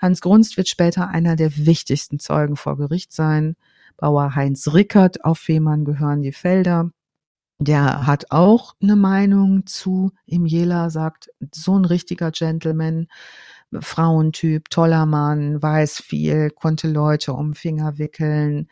Hans 0.00 0.20
Grunst 0.20 0.56
wird 0.56 0.68
später 0.68 1.08
einer 1.08 1.36
der 1.36 1.56
wichtigsten 1.56 2.18
Zeugen 2.18 2.56
vor 2.56 2.76
Gericht 2.76 3.12
sein. 3.12 3.54
Bauer 3.96 4.34
Heinz 4.34 4.72
Rickert 4.72 5.24
auf 5.24 5.38
Fehmarn 5.38 5.84
gehören 5.84 6.22
die 6.22 6.32
Felder. 6.32 6.90
Der 7.58 8.06
hat 8.06 8.30
auch 8.30 8.74
eine 8.82 8.96
Meinung 8.96 9.66
zu 9.66 10.12
Imjela, 10.24 10.88
sagt, 10.88 11.30
so 11.54 11.78
ein 11.78 11.84
richtiger 11.84 12.30
Gentleman, 12.30 13.08
Frauentyp, 13.78 14.70
toller 14.70 15.06
Mann, 15.06 15.62
weiß 15.62 16.00
viel, 16.02 16.50
konnte 16.50 16.88
Leute 16.88 17.32
um 17.32 17.54
Finger 17.54 17.98
wickeln, 17.98 18.68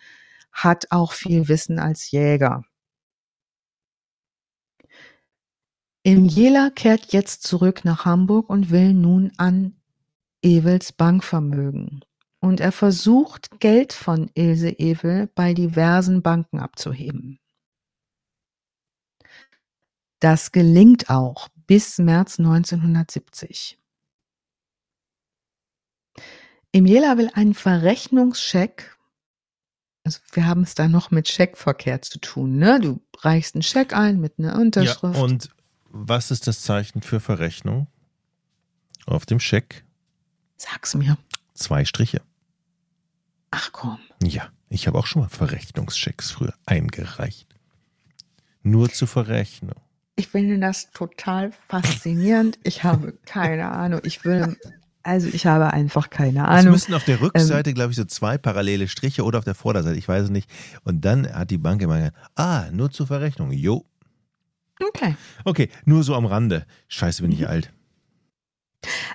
hat 0.52 0.86
auch 0.90 1.12
viel 1.12 1.48
Wissen 1.48 1.78
als 1.78 2.10
Jäger. 2.10 2.64
Imjela 6.02 6.70
kehrt 6.70 7.12
jetzt 7.12 7.42
zurück 7.42 7.84
nach 7.84 8.04
Hamburg 8.04 8.48
und 8.48 8.70
will 8.70 8.94
nun 8.94 9.32
an 9.36 9.76
Ewels 10.42 10.92
Bankvermögen. 10.92 12.04
Und 12.40 12.60
er 12.60 12.72
versucht, 12.72 13.60
Geld 13.60 13.92
von 13.92 14.30
Ilse 14.34 14.70
Ewel 14.70 15.28
bei 15.34 15.54
diversen 15.54 16.22
Banken 16.22 16.60
abzuheben. 16.60 17.40
Das 20.20 20.50
gelingt 20.50 21.10
auch 21.10 21.48
bis 21.66 21.98
März 21.98 22.38
1970. 22.38 23.77
Emiela 26.72 27.16
will 27.16 27.30
einen 27.34 27.54
Verrechnungscheck. 27.54 28.96
Also 30.04 30.20
wir 30.32 30.46
haben 30.46 30.62
es 30.62 30.74
da 30.74 30.88
noch 30.88 31.10
mit 31.10 31.28
Scheckverkehr 31.28 32.02
zu 32.02 32.18
tun. 32.18 32.56
Ne? 32.56 32.80
Du 32.80 33.00
reichst 33.18 33.54
einen 33.54 33.62
Scheck 33.62 33.94
ein 33.94 34.20
mit 34.20 34.38
einer 34.38 34.58
Unterschrift. 34.58 35.16
Ja, 35.16 35.22
und 35.22 35.50
was 35.90 36.30
ist 36.30 36.46
das 36.46 36.62
Zeichen 36.62 37.02
für 37.02 37.20
Verrechnung 37.20 37.88
auf 39.06 39.26
dem 39.26 39.40
Scheck? 39.40 39.84
Sag's 40.56 40.94
mir. 40.94 41.18
Zwei 41.54 41.84
Striche. 41.84 42.22
Ach 43.50 43.72
komm. 43.72 43.98
Ja, 44.22 44.50
ich 44.68 44.86
habe 44.86 44.98
auch 44.98 45.06
schon 45.06 45.22
mal 45.22 45.28
Verrechnungschecks 45.28 46.30
früher 46.30 46.54
eingereicht. 46.66 47.48
Nur 48.62 48.90
zur 48.90 49.08
Verrechnung. 49.08 49.80
Ich 50.16 50.28
finde 50.28 50.58
das 50.58 50.90
total 50.90 51.52
faszinierend. 51.68 52.58
Ich 52.64 52.84
habe 52.84 53.12
keine 53.24 53.70
Ahnung. 53.70 54.00
Ich 54.04 54.24
will, 54.24 54.56
also 55.02 55.28
ich 55.28 55.46
habe 55.46 55.72
einfach 55.72 56.10
keine 56.10 56.46
Ahnung. 56.48 56.74
Es 56.74 56.82
müssen 56.82 56.94
auf 56.94 57.04
der 57.04 57.20
Rückseite, 57.20 57.70
ähm, 57.70 57.74
glaube 57.74 57.90
ich, 57.92 57.96
so 57.96 58.04
zwei 58.04 58.38
parallele 58.38 58.88
Striche 58.88 59.24
oder 59.24 59.38
auf 59.38 59.44
der 59.44 59.54
Vorderseite, 59.54 59.98
ich 59.98 60.08
weiß 60.08 60.24
es 60.24 60.30
nicht. 60.30 60.50
Und 60.84 61.04
dann 61.04 61.32
hat 61.32 61.50
die 61.50 61.58
Bank 61.58 61.82
immer 61.82 61.98
gesagt, 61.98 62.16
ah, 62.34 62.66
nur 62.72 62.90
zur 62.90 63.06
Verrechnung. 63.06 63.52
Jo. 63.52 63.84
Okay. 64.80 65.16
Okay, 65.44 65.70
nur 65.84 66.02
so 66.02 66.14
am 66.14 66.26
Rande. 66.26 66.66
Scheiße, 66.88 67.22
bin 67.22 67.32
ich 67.32 67.40
mhm. 67.40 67.46
alt. 67.46 67.72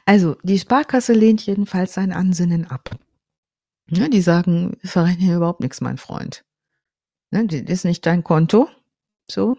Also, 0.05 0.35
die 0.43 0.59
Sparkasse 0.59 1.13
lehnt 1.13 1.45
jedenfalls 1.45 1.93
sein 1.93 2.11
Ansinnen 2.11 2.65
ab. 2.69 2.97
Ja, 3.89 4.07
die 4.07 4.21
sagen, 4.21 4.77
wir 4.81 4.89
verrechnen 4.89 5.35
überhaupt 5.35 5.61
nichts, 5.61 5.81
mein 5.81 5.97
Freund. 5.97 6.43
Ne, 7.31 7.47
das 7.47 7.61
ist 7.61 7.85
nicht 7.85 8.05
dein 8.05 8.23
Konto. 8.23 8.69
So, 9.29 9.57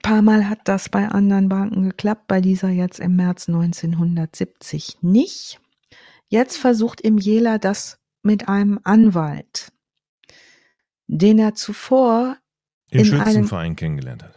paar 0.00 0.22
Mal 0.22 0.48
hat 0.48 0.60
das 0.64 0.88
bei 0.88 1.08
anderen 1.08 1.48
Banken 1.48 1.82
geklappt, 1.82 2.26
bei 2.26 2.40
dieser 2.40 2.68
jetzt 2.68 3.00
im 3.00 3.16
März 3.16 3.48
1970 3.48 4.98
nicht. 5.02 5.60
Jetzt 6.28 6.56
versucht 6.56 7.00
Imjela 7.00 7.58
das 7.58 7.98
mit 8.22 8.48
einem 8.48 8.80
Anwalt, 8.84 9.72
den 11.06 11.38
er 11.38 11.54
zuvor 11.54 12.36
im 12.90 13.00
in 13.00 13.04
Schützenverein 13.06 13.76
kennengelernt 13.76 14.22
hat. 14.22 14.34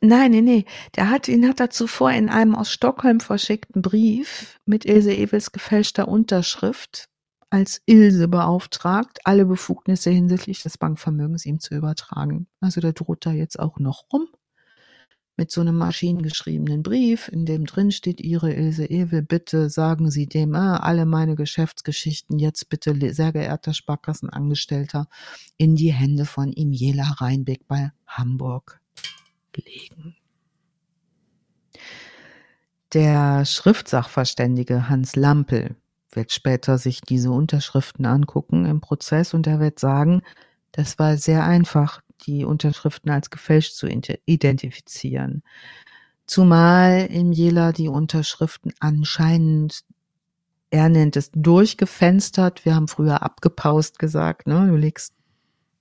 Nein, 0.00 0.32
nee, 0.32 0.40
nee. 0.42 0.64
Der 0.96 1.08
hat, 1.08 1.28
ihn 1.28 1.48
hat 1.48 1.60
er 1.60 1.70
zuvor 1.70 2.12
in 2.12 2.28
einem 2.28 2.54
aus 2.54 2.70
Stockholm 2.70 3.20
verschickten 3.20 3.80
Brief 3.80 4.60
mit 4.66 4.84
Ilse 4.84 5.14
Ewels 5.14 5.52
gefälschter 5.52 6.08
Unterschrift 6.08 7.08
als 7.48 7.80
Ilse 7.86 8.28
beauftragt, 8.28 9.20
alle 9.24 9.46
Befugnisse 9.46 10.10
hinsichtlich 10.10 10.62
des 10.62 10.76
Bankvermögens 10.76 11.46
ihm 11.46 11.60
zu 11.60 11.74
übertragen. 11.74 12.48
Also 12.60 12.80
der 12.80 12.92
droht 12.92 13.24
da 13.24 13.32
jetzt 13.32 13.58
auch 13.58 13.78
noch 13.78 14.04
rum 14.12 14.28
mit 15.36 15.50
so 15.50 15.60
einem 15.60 15.76
maschinengeschriebenen 15.76 16.82
Brief, 16.82 17.28
in 17.28 17.44
dem 17.44 17.66
drin 17.66 17.90
steht, 17.90 18.20
Ihre 18.20 18.52
Ilse 18.52 18.86
Ewe, 18.86 19.22
bitte 19.22 19.68
sagen 19.68 20.10
Sie 20.10 20.26
dem 20.26 20.54
äh, 20.54 20.58
alle 20.58 21.06
meine 21.06 21.34
Geschäftsgeschichten 21.34 22.38
jetzt 22.38 22.68
bitte, 22.68 22.94
sehr 23.12 23.32
geehrter 23.32 23.74
Sparkassenangestellter, 23.74 25.08
in 25.56 25.74
die 25.74 25.92
Hände 25.92 26.24
von 26.24 26.52
Imiela 26.52 27.16
Reinbeck 27.18 27.66
bei 27.66 27.90
Hamburg 28.06 28.80
legen. 29.56 30.16
Der 32.92 33.44
Schriftsachverständige 33.44 34.88
Hans 34.88 35.16
Lampel 35.16 35.74
wird 36.12 36.30
später 36.30 36.78
sich 36.78 37.00
diese 37.00 37.32
Unterschriften 37.32 38.06
angucken 38.06 38.66
im 38.66 38.80
Prozess 38.80 39.34
und 39.34 39.48
er 39.48 39.58
wird 39.58 39.80
sagen, 39.80 40.22
das 40.70 40.98
war 41.00 41.16
sehr 41.16 41.44
einfach 41.44 42.03
die 42.22 42.44
Unterschriften 42.44 43.10
als 43.10 43.30
gefälscht 43.30 43.74
zu 43.74 43.88
identifizieren. 44.24 45.42
Zumal 46.26 47.06
im 47.10 47.32
Jela 47.32 47.72
die 47.72 47.88
Unterschriften 47.88 48.72
anscheinend, 48.80 49.84
er 50.70 50.88
nennt 50.88 51.16
es 51.16 51.30
durchgefenstert, 51.32 52.64
wir 52.64 52.74
haben 52.74 52.88
früher 52.88 53.22
abgepaust 53.22 53.98
gesagt, 53.98 54.46
ne? 54.46 54.66
du 54.66 54.76
legst 54.76 55.12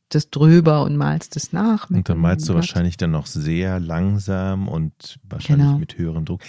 das 0.09 0.29
drüber 0.29 0.83
und 0.83 0.97
malst 0.97 1.37
es 1.37 1.53
nach. 1.53 1.89
Und 1.89 2.09
dann 2.09 2.19
malst 2.19 2.49
du 2.49 2.53
wahrscheinlich 2.53 2.97
dann 2.97 3.11
noch 3.11 3.25
sehr 3.25 3.79
langsam 3.79 4.67
und 4.67 5.17
wahrscheinlich 5.23 5.67
genau. 5.67 5.79
mit 5.79 5.97
höherem 5.97 6.25
Druck. 6.25 6.41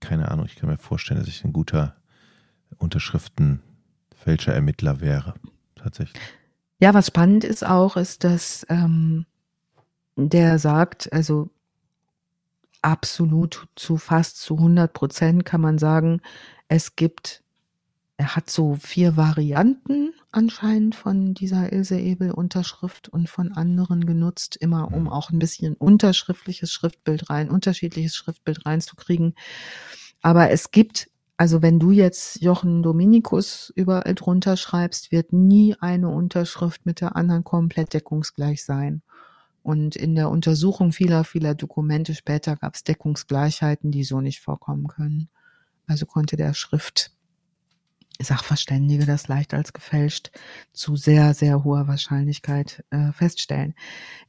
Keine 0.00 0.28
Ahnung, 0.30 0.46
ich 0.46 0.56
kann 0.56 0.68
mir 0.68 0.76
vorstellen, 0.76 1.20
dass 1.20 1.28
ich 1.28 1.44
ein 1.44 1.52
guter 1.52 1.94
Unterschriftenfälscher-Ermittler 2.78 5.00
wäre, 5.00 5.34
tatsächlich. 5.76 6.20
Ja, 6.78 6.92
was 6.92 7.06
spannend 7.06 7.44
ist 7.44 7.64
auch, 7.64 7.96
ist, 7.96 8.22
dass 8.24 8.66
ähm, 8.68 9.24
der 10.16 10.58
sagt, 10.58 11.12
also 11.12 11.48
absolut 12.82 13.68
zu 13.76 13.96
fast 13.96 14.38
zu 14.40 14.56
100 14.56 14.92
Prozent 14.92 15.44
kann 15.44 15.60
man 15.60 15.78
sagen, 15.78 16.20
es 16.68 16.94
gibt, 16.94 17.42
er 18.18 18.36
hat 18.36 18.50
so 18.50 18.74
vier 18.76 19.16
Varianten 19.16 20.12
anscheinend 20.32 20.94
von 20.94 21.32
dieser 21.32 21.72
Ilse 21.72 21.98
Ebel 21.98 22.30
Unterschrift 22.30 23.08
und 23.08 23.28
von 23.30 23.52
anderen 23.52 24.04
genutzt, 24.04 24.56
immer 24.56 24.92
um 24.92 25.08
auch 25.08 25.30
ein 25.30 25.38
bisschen 25.38 25.74
unterschriftliches 25.74 26.70
Schriftbild 26.70 27.30
rein, 27.30 27.50
unterschiedliches 27.50 28.14
Schriftbild 28.14 28.66
reinzukriegen. 28.66 29.34
Aber 30.20 30.50
es 30.50 30.70
gibt 30.70 31.08
also 31.36 31.60
wenn 31.60 31.78
du 31.78 31.90
jetzt 31.90 32.40
Jochen 32.40 32.82
Dominikus 32.82 33.72
überall 33.74 34.14
drunter 34.14 34.56
schreibst, 34.56 35.12
wird 35.12 35.32
nie 35.32 35.76
eine 35.80 36.08
Unterschrift 36.08 36.86
mit 36.86 37.00
der 37.00 37.14
anderen 37.16 37.44
komplett 37.44 37.92
deckungsgleich 37.92 38.64
sein. 38.64 39.02
Und 39.62 39.96
in 39.96 40.14
der 40.14 40.30
Untersuchung 40.30 40.92
vieler, 40.92 41.24
vieler 41.24 41.54
Dokumente 41.54 42.14
später 42.14 42.56
gab 42.56 42.74
es 42.74 42.84
Deckungsgleichheiten, 42.84 43.90
die 43.90 44.04
so 44.04 44.20
nicht 44.20 44.40
vorkommen 44.40 44.86
können. 44.86 45.28
Also 45.86 46.06
konnte 46.06 46.36
der 46.36 46.54
Schrift 46.54 47.10
Sachverständige 48.18 49.04
das 49.04 49.28
leicht 49.28 49.52
als 49.52 49.74
gefälscht 49.74 50.30
zu 50.72 50.96
sehr, 50.96 51.34
sehr 51.34 51.64
hoher 51.64 51.86
Wahrscheinlichkeit 51.86 52.82
äh, 52.90 53.12
feststellen. 53.12 53.74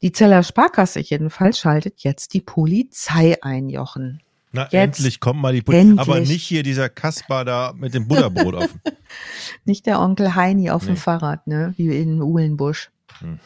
Die 0.02 0.12
Zeller 0.12 0.44
Sparkasse 0.44 1.00
jedenfalls 1.00 1.60
schaltet 1.60 2.02
jetzt 2.02 2.34
die 2.34 2.42
Polizei 2.42 3.42
ein, 3.42 3.70
Jochen. 3.70 4.22
Na, 4.52 4.64
jetzt 4.64 5.00
endlich 5.00 5.20
kommt 5.20 5.42
mal 5.42 5.54
die 5.54 5.62
Polizei. 5.62 6.02
Aber 6.02 6.20
nicht 6.20 6.44
hier 6.44 6.64
dieser 6.64 6.90
Kaspar 6.90 7.46
da 7.46 7.74
mit 7.76 7.94
dem 7.94 8.08
Butterbrot 8.08 8.56
offen. 8.56 8.82
nicht 9.66 9.86
der 9.86 10.00
Onkel 10.00 10.36
Heini 10.36 10.70
auf 10.70 10.84
nee. 10.84 10.94
dem 10.94 10.98
Fahrrad, 10.98 11.48
ne? 11.48 11.74
Wie 11.78 11.96
in 11.96 12.22
Uhlenbusch. 12.22 12.90
Hm. 13.20 13.40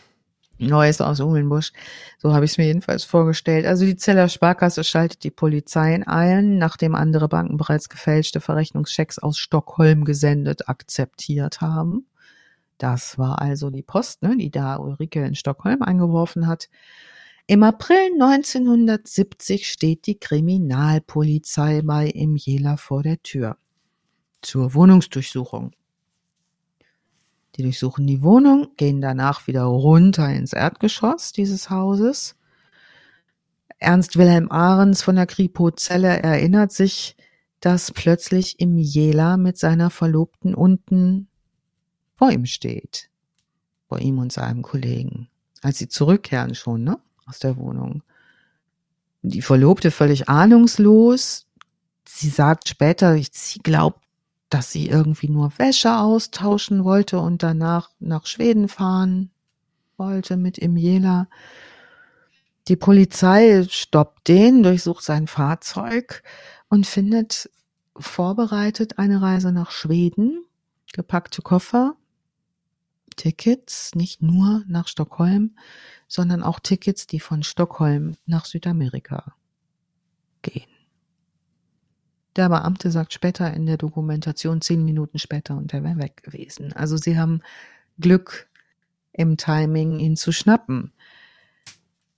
Neues 0.62 1.02
aus 1.02 1.20
Uhlenbusch. 1.20 1.74
So 2.20 2.34
habe 2.34 2.46
ich 2.46 2.52
es 2.52 2.58
mir 2.60 2.68
jedenfalls 2.68 3.04
vorgestellt. 3.04 3.66
Also 3.66 3.84
die 3.84 3.96
Zeller 3.96 4.30
Sparkasse 4.30 4.84
schaltet 4.84 5.24
die 5.24 5.32
Polizei 5.32 6.00
ein, 6.06 6.60
nachdem 6.60 6.94
andere 6.94 7.28
Banken 7.28 7.58
bereits 7.58 7.90
gefälschte 7.90 8.40
Verrechnungschecks 8.40 9.18
aus 9.18 9.40
Stockholm 9.40 10.06
gesendet 10.06 10.70
akzeptiert 10.70 11.62
haben. 11.62 12.06
Das 12.78 13.18
war 13.18 13.42
also 13.42 13.72
die 13.72 13.82
Post, 13.82 14.22
ne, 14.22 14.38
die 14.38 14.52
da 14.52 14.78
Ulrike 14.78 15.26
in 15.26 15.36
Stockholm 15.36 15.82
eingeworfen 15.82 16.48
hat. 16.48 16.70
Im 17.48 17.64
April 17.64 18.14
1970 18.14 19.68
steht 19.68 20.06
die 20.06 20.20
Kriminalpolizei 20.20 21.82
bei 21.82 22.08
Imjela 22.08 22.78
vor 22.78 23.04
der 23.04 23.22
Tür 23.22 23.58
zur 24.42 24.74
Wohnungsdurchsuchung. 24.74 25.72
Die 27.56 27.64
durchsuchen 27.64 28.08
die 28.08 28.22
Wohnung, 28.22 28.76
gehen 28.78 29.02
danach 29.02 29.48
wieder 29.48 29.64
runter 29.64 30.30
ins 30.34 30.54
Erdgeschoss 30.54 31.34
dieses 31.34 31.70
Hauses. 31.70 32.36
Ernst 33.78 34.18
Wilhelm 34.18 34.50
Ahrens 34.52 35.02
von 35.02 35.16
der 35.16 35.26
Kripo 35.26 35.72
Zelle 35.72 36.22
erinnert 36.22 36.72
sich, 36.72 37.18
dass 37.60 37.92
plötzlich 37.92 38.60
im 38.60 38.78
Jela 38.78 39.38
mit 39.38 39.58
seiner 39.58 39.90
Verlobten 39.90 40.56
unten 40.56 41.28
vor 42.16 42.32
ihm 42.32 42.46
steht. 42.46 43.10
Vor 43.90 44.00
ihm 44.00 44.20
und 44.20 44.32
seinem 44.32 44.62
Kollegen. 44.62 45.28
Als 45.62 45.80
sie 45.80 45.90
zurückkehren 45.90 46.56
schon, 46.56 46.84
ne? 46.84 47.00
Aus 47.32 47.40
der 47.40 47.56
Wohnung. 47.56 48.04
Die 49.22 49.42
Verlobte 49.42 49.90
völlig 49.90 50.28
ahnungslos. 50.28 51.48
Sie 52.06 52.28
sagt 52.28 52.68
später, 52.68 53.18
sie 53.32 53.60
glaubt, 53.60 54.04
dass 54.50 54.70
sie 54.70 54.90
irgendwie 54.90 55.30
nur 55.30 55.58
Wäsche 55.58 55.96
austauschen 55.96 56.84
wollte 56.84 57.22
und 57.22 57.42
danach 57.42 57.90
nach 58.00 58.26
Schweden 58.26 58.68
fahren 58.68 59.32
wollte 59.96 60.36
mit 60.36 60.58
Imjela. 60.58 61.30
Die 62.68 62.76
Polizei 62.76 63.66
stoppt 63.70 64.28
den, 64.28 64.62
durchsucht 64.62 65.06
sein 65.06 65.28
Fahrzeug 65.28 66.24
und 66.68 66.86
findet 66.86 67.50
vorbereitet 67.96 69.00
eine 69.00 69.22
Reise 69.22 69.54
nach 69.54 69.72
Schweden, 69.72 70.44
gepackte 70.92 71.42
Koffer, 71.42 71.96
Tickets, 73.22 73.94
nicht 73.94 74.24
nur 74.24 74.64
nach 74.68 74.88
Stockholm, 74.88 75.56
sondern 76.08 76.42
auch 76.42 76.60
Tickets, 76.60 77.06
die 77.06 77.20
von 77.20 77.44
Stockholm 77.44 78.18
nach 78.26 78.46
Südamerika 78.46 79.36
gehen. 80.42 80.72
Der 82.36 82.50
Beamte 82.50 82.90
sagt 82.90 83.14
später 83.14 83.54
in 83.54 83.68
der 83.68 83.78
Dokumentation, 83.78 84.60
zehn 84.60 84.84
Minuten 84.84 85.20
später, 85.20 85.56
und 85.56 85.72
er 85.72 85.84
wäre 85.84 86.00
weg 86.00 86.24
gewesen. 86.24 86.74
Also 86.74 86.98
sie 86.98 87.20
haben 87.20 87.42
Glück 88.00 88.50
im 89.14 89.38
Timing, 89.38 90.00
ihn 90.00 90.16
zu 90.16 90.32
schnappen. 90.32 90.92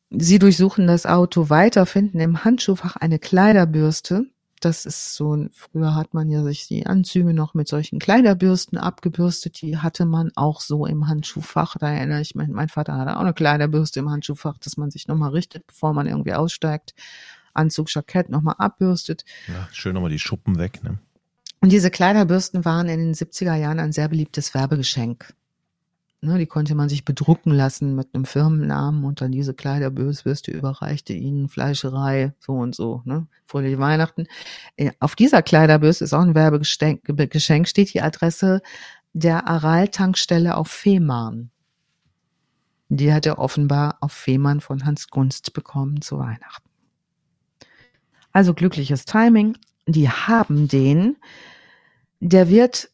Sie 0.09 0.39
durchsuchen 0.39 0.87
das 0.87 1.05
Auto 1.05 1.49
weiter, 1.49 1.85
finden 1.85 2.21
im 2.21 2.45
Handschuhfach 2.45 2.95
eine 2.95 3.19
Kleiderbürste. 3.19 4.27
Das 4.63 4.85
ist 4.85 5.15
so, 5.15 5.47
früher 5.51 5.93
hat 5.93 6.13
man 6.13 6.29
ja 6.29 6.41
sich 6.41 6.69
die 6.69 6.85
Anzüge 6.85 7.33
noch 7.33 7.53
mit 7.53 7.67
solchen 7.67 7.99
Kleiderbürsten 7.99 8.77
abgebürstet. 8.77 9.61
Die 9.61 9.77
hatte 9.77 10.05
man 10.05 10.31
auch 10.35 10.61
so 10.61 10.85
im 10.85 11.09
Handschuhfach. 11.09 11.75
Da 11.77 11.91
erinnere 11.91 12.21
ich 12.21 12.33
mich, 12.33 12.47
mein 12.47 12.69
Vater 12.69 12.93
hatte 12.95 13.17
auch 13.17 13.21
eine 13.21 13.33
Kleiderbürste 13.33 13.99
im 13.99 14.09
Handschuhfach, 14.09 14.57
dass 14.59 14.77
man 14.77 14.89
sich 14.89 15.09
nochmal 15.09 15.31
richtet, 15.31 15.67
bevor 15.67 15.91
man 15.91 16.07
irgendwie 16.07 16.33
aussteigt. 16.33 16.93
Anzug, 17.53 17.93
Jackett 17.93 18.29
nochmal 18.29 18.55
abbürstet. 18.57 19.25
Ja, 19.49 19.67
schön 19.73 19.95
nochmal 19.95 20.11
die 20.11 20.19
Schuppen 20.19 20.57
weg, 20.57 20.81
ne? 20.81 20.97
Und 21.59 21.73
diese 21.73 21.91
Kleiderbürsten 21.91 22.63
waren 22.63 22.87
in 22.87 22.99
den 22.99 23.13
70er 23.13 23.55
Jahren 23.55 23.81
ein 23.81 23.91
sehr 23.91 24.07
beliebtes 24.07 24.53
Werbegeschenk. 24.53 25.33
Ne, 26.23 26.37
die 26.37 26.45
konnte 26.45 26.73
man 26.73 26.87
sich 26.87 27.03
bedrucken 27.03 27.51
lassen 27.51 27.95
mit 27.95 28.15
einem 28.15 28.23
Firmennamen 28.23 29.03
und 29.03 29.19
dann 29.19 29.33
diese 29.33 29.53
Kleiderbürste 29.53 30.51
überreichte 30.51 31.11
ihnen 31.11 31.49
Fleischerei, 31.49 32.31
so 32.39 32.53
und 32.53 32.73
so, 32.73 33.01
ne? 33.03 33.27
Fröhliche 33.45 33.77
Weihnachten. 33.77 34.27
Äh, 34.77 34.91
auf 35.01 35.17
dieser 35.17 35.41
Kleiderbürste 35.41 36.05
ist 36.05 36.13
auch 36.13 36.21
ein 36.21 36.33
Werbegeschenk, 36.33 37.01
Geschenk, 37.29 37.67
steht 37.67 37.93
die 37.93 38.01
Adresse 38.01 38.61
der 39.11 39.49
Aral-Tankstelle 39.49 40.55
auf 40.55 40.69
Fehmarn. 40.69 41.51
Die 42.87 43.11
hat 43.11 43.25
er 43.25 43.37
offenbar 43.37 43.97
auf 43.99 44.13
Fehmarn 44.13 44.61
von 44.61 44.85
Hans 44.85 45.09
Gunst 45.09 45.51
bekommen 45.51 46.01
zu 46.01 46.19
Weihnachten. 46.19 46.69
Also 48.31 48.53
glückliches 48.53 49.03
Timing. 49.03 49.57
Die 49.87 50.09
haben 50.09 50.69
den. 50.69 51.17
Der 52.21 52.47
wird 52.47 52.92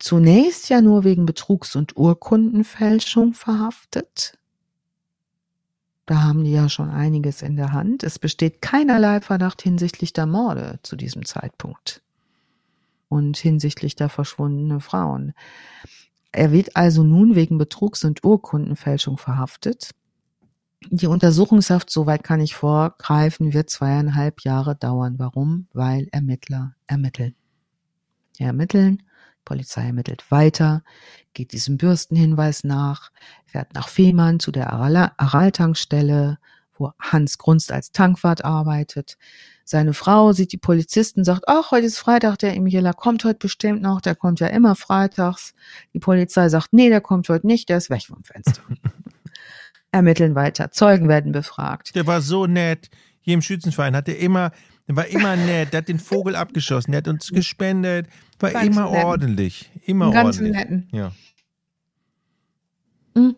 zunächst 0.00 0.68
ja 0.68 0.80
nur 0.80 1.04
wegen 1.04 1.26
Betrugs- 1.26 1.76
und 1.76 1.96
Urkundenfälschung 1.96 3.34
verhaftet. 3.34 4.38
Da 6.06 6.22
haben 6.22 6.44
die 6.44 6.52
ja 6.52 6.68
schon 6.68 6.90
einiges 6.90 7.42
in 7.42 7.56
der 7.56 7.72
Hand. 7.72 8.02
Es 8.02 8.18
besteht 8.18 8.60
keinerlei 8.60 9.20
Verdacht 9.20 9.62
hinsichtlich 9.62 10.12
der 10.12 10.26
Morde 10.26 10.80
zu 10.82 10.96
diesem 10.96 11.24
Zeitpunkt 11.24 12.02
und 13.08 13.36
hinsichtlich 13.36 13.94
der 13.94 14.08
verschwundenen 14.08 14.80
Frauen. 14.80 15.32
Er 16.32 16.50
wird 16.50 16.76
also 16.76 17.02
nun 17.02 17.34
wegen 17.34 17.58
Betrugs- 17.58 18.04
und 18.04 18.24
Urkundenfälschung 18.24 19.18
verhaftet. 19.18 19.90
Die 20.90 21.06
Untersuchungshaft, 21.06 21.90
soweit 21.90 22.24
kann 22.24 22.40
ich 22.40 22.54
vorgreifen, 22.54 23.52
wird 23.52 23.70
zweieinhalb 23.70 24.40
Jahre 24.40 24.74
dauern. 24.74 25.18
Warum? 25.18 25.68
Weil 25.72 26.08
Ermittler 26.10 26.74
ermitteln. 26.86 27.34
Ermitteln, 28.38 29.02
Polizei 29.44 29.86
ermittelt 29.86 30.30
weiter, 30.30 30.82
geht 31.34 31.52
diesem 31.52 31.76
Bürstenhinweis 31.76 32.64
nach, 32.64 33.10
fährt 33.46 33.74
nach 33.74 33.88
Fehmarn 33.88 34.40
zu 34.40 34.52
der 34.52 34.72
Aral-Tankstelle, 34.72 36.38
wo 36.78 36.92
Hans 36.98 37.38
Grunst 37.38 37.72
als 37.72 37.92
Tankwart 37.92 38.44
arbeitet. 38.44 39.18
Seine 39.64 39.94
Frau 39.94 40.32
sieht 40.32 40.52
die 40.52 40.58
Polizisten, 40.58 41.24
sagt, 41.24 41.44
ach, 41.46 41.70
heute 41.70 41.86
ist 41.86 41.98
Freitag, 41.98 42.38
der 42.38 42.54
Emiela 42.54 42.92
kommt 42.92 43.24
heute 43.24 43.38
bestimmt 43.38 43.82
noch, 43.82 44.00
der 44.00 44.14
kommt 44.14 44.40
ja 44.40 44.48
immer 44.48 44.74
freitags. 44.74 45.54
Die 45.94 46.00
Polizei 46.00 46.48
sagt, 46.48 46.72
nee, 46.72 46.88
der 46.88 47.00
kommt 47.00 47.28
heute 47.28 47.46
nicht, 47.46 47.68
der 47.68 47.78
ist 47.78 47.90
weg 47.90 48.04
vom 48.06 48.24
Fenster. 48.24 48.62
ermitteln 49.92 50.34
weiter. 50.34 50.70
Zeugen 50.72 51.08
werden 51.08 51.32
befragt. 51.32 51.94
Der 51.94 52.06
war 52.06 52.20
so 52.20 52.46
nett. 52.46 52.90
Hier 53.20 53.34
im 53.34 53.42
Schützenverein 53.42 53.94
hat 53.94 54.08
er 54.08 54.18
immer, 54.18 54.50
war 54.88 55.06
immer 55.06 55.36
nett. 55.36 55.72
Der 55.72 55.78
hat 55.78 55.88
den 55.88 55.98
Vogel 55.98 56.36
abgeschossen. 56.36 56.92
Der 56.92 56.98
hat 56.98 57.08
uns 57.08 57.30
gespendet. 57.30 58.08
War 58.38 58.50
ganz 58.50 58.66
immer 58.66 58.90
netten. 58.90 59.04
ordentlich. 59.04 59.70
Immer 59.84 60.10
ganz 60.10 60.38
ordentlich. 60.38 60.52
Netten. 60.56 60.88
Ja. 60.92 61.12
Hm. 63.16 63.36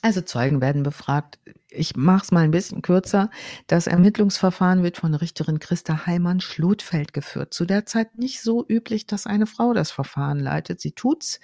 Also 0.00 0.20
Zeugen 0.20 0.60
werden 0.60 0.82
befragt. 0.82 1.38
Ich 1.70 1.94
mache 1.94 2.24
es 2.24 2.32
mal 2.32 2.40
ein 2.40 2.50
bisschen 2.50 2.82
kürzer. 2.82 3.30
Das 3.68 3.86
Ermittlungsverfahren 3.86 4.82
wird 4.82 4.96
von 4.96 5.14
Richterin 5.14 5.60
Christa 5.60 6.06
Heimann-Schlotfeld 6.06 7.12
geführt. 7.12 7.54
Zu 7.54 7.64
der 7.64 7.86
Zeit 7.86 8.18
nicht 8.18 8.42
so 8.42 8.64
üblich, 8.66 9.06
dass 9.06 9.26
eine 9.26 9.46
Frau 9.46 9.72
das 9.72 9.92
Verfahren 9.92 10.40
leitet. 10.40 10.80
Sie 10.80 10.92
tut's. 10.92 11.38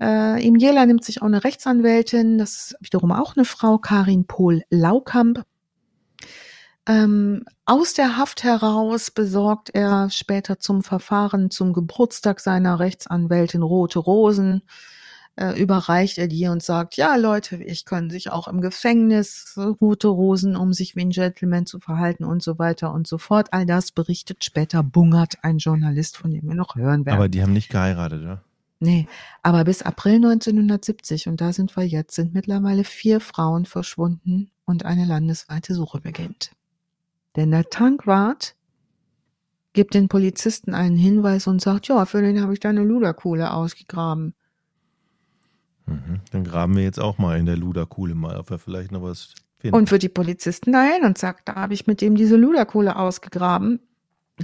Äh, 0.00 0.46
Im 0.46 0.56
Jela 0.56 0.84
nimmt 0.84 1.04
sich 1.04 1.22
auch 1.22 1.26
eine 1.26 1.44
Rechtsanwältin, 1.44 2.36
das 2.36 2.72
ist 2.72 2.76
wiederum 2.80 3.12
auch 3.12 3.36
eine 3.36 3.46
Frau, 3.46 3.78
Karin 3.78 4.26
Pohl-Laukamp. 4.26 5.42
Ähm, 6.88 7.44
aus 7.64 7.94
der 7.94 8.16
Haft 8.16 8.44
heraus 8.44 9.10
besorgt 9.10 9.70
er 9.74 10.08
später 10.10 10.60
zum 10.60 10.84
Verfahren 10.84 11.50
zum 11.50 11.72
Geburtstag 11.72 12.38
seiner 12.38 12.78
Rechtsanwältin 12.78 13.62
rote 13.62 13.98
Rosen, 13.98 14.62
äh, 15.34 15.60
überreicht 15.60 16.16
er 16.16 16.28
die 16.28 16.46
und 16.46 16.62
sagt, 16.62 16.96
ja 16.96 17.16
Leute, 17.16 17.56
ich 17.56 17.84
kann 17.84 18.08
sich 18.08 18.30
auch 18.30 18.46
im 18.46 18.60
Gefängnis 18.60 19.58
rote 19.80 20.08
Rosen, 20.08 20.54
um 20.54 20.72
sich 20.72 20.94
wie 20.94 21.00
ein 21.00 21.10
Gentleman 21.10 21.66
zu 21.66 21.80
verhalten 21.80 22.24
und 22.24 22.42
so 22.42 22.58
weiter 22.58 22.92
und 22.92 23.08
so 23.08 23.18
fort. 23.18 23.52
All 23.52 23.66
das 23.66 23.90
berichtet 23.90 24.44
später 24.44 24.84
Bungert, 24.84 25.38
ein 25.42 25.58
Journalist, 25.58 26.16
von 26.16 26.30
dem 26.30 26.46
wir 26.46 26.54
noch 26.54 26.76
hören 26.76 27.04
werden. 27.04 27.16
Aber 27.16 27.28
die 27.28 27.42
haben 27.42 27.52
nicht 27.52 27.68
geheiratet, 27.68 28.22
ja? 28.22 28.42
Nee, 28.78 29.08
aber 29.42 29.64
bis 29.64 29.82
April 29.82 30.16
1970, 30.16 31.28
und 31.28 31.40
da 31.40 31.52
sind 31.52 31.76
wir 31.76 31.84
jetzt, 31.84 32.14
sind 32.14 32.34
mittlerweile 32.34 32.84
vier 32.84 33.20
Frauen 33.20 33.64
verschwunden 33.64 34.50
und 34.66 34.84
eine 34.84 35.06
landesweite 35.06 35.74
Suche 35.74 36.00
beginnt. 36.00 36.50
Denn 37.36 37.50
der 37.50 37.68
Tankwart 37.68 38.56
gibt 39.72 39.94
den 39.94 40.08
Polizisten 40.08 40.74
einen 40.74 40.96
Hinweis 40.96 41.46
und 41.46 41.60
sagt, 41.60 41.88
ja, 41.88 42.06
für 42.06 42.22
den 42.22 42.40
habe 42.40 42.54
ich 42.54 42.60
da 42.60 42.70
eine 42.70 42.82
Luderkuhle 42.82 43.52
ausgegraben. 43.52 44.34
Mhm, 45.84 46.20
dann 46.32 46.44
graben 46.44 46.76
wir 46.76 46.82
jetzt 46.82 46.98
auch 46.98 47.18
mal 47.18 47.38
in 47.38 47.46
der 47.46 47.56
Luderkuhle 47.56 48.14
mal, 48.14 48.38
ob 48.38 48.50
wir 48.50 48.58
vielleicht 48.58 48.90
noch 48.90 49.02
was 49.02 49.34
finden. 49.58 49.76
Und 49.76 49.88
für 49.88 49.98
die 49.98 50.08
Polizisten 50.08 50.72
dahin 50.72 51.04
und 51.04 51.18
sagt, 51.18 51.48
da 51.48 51.56
habe 51.56 51.74
ich 51.74 51.86
mit 51.86 52.00
dem 52.00 52.16
diese 52.16 52.36
Luderkuhle 52.36 52.96
ausgegraben. 52.96 53.80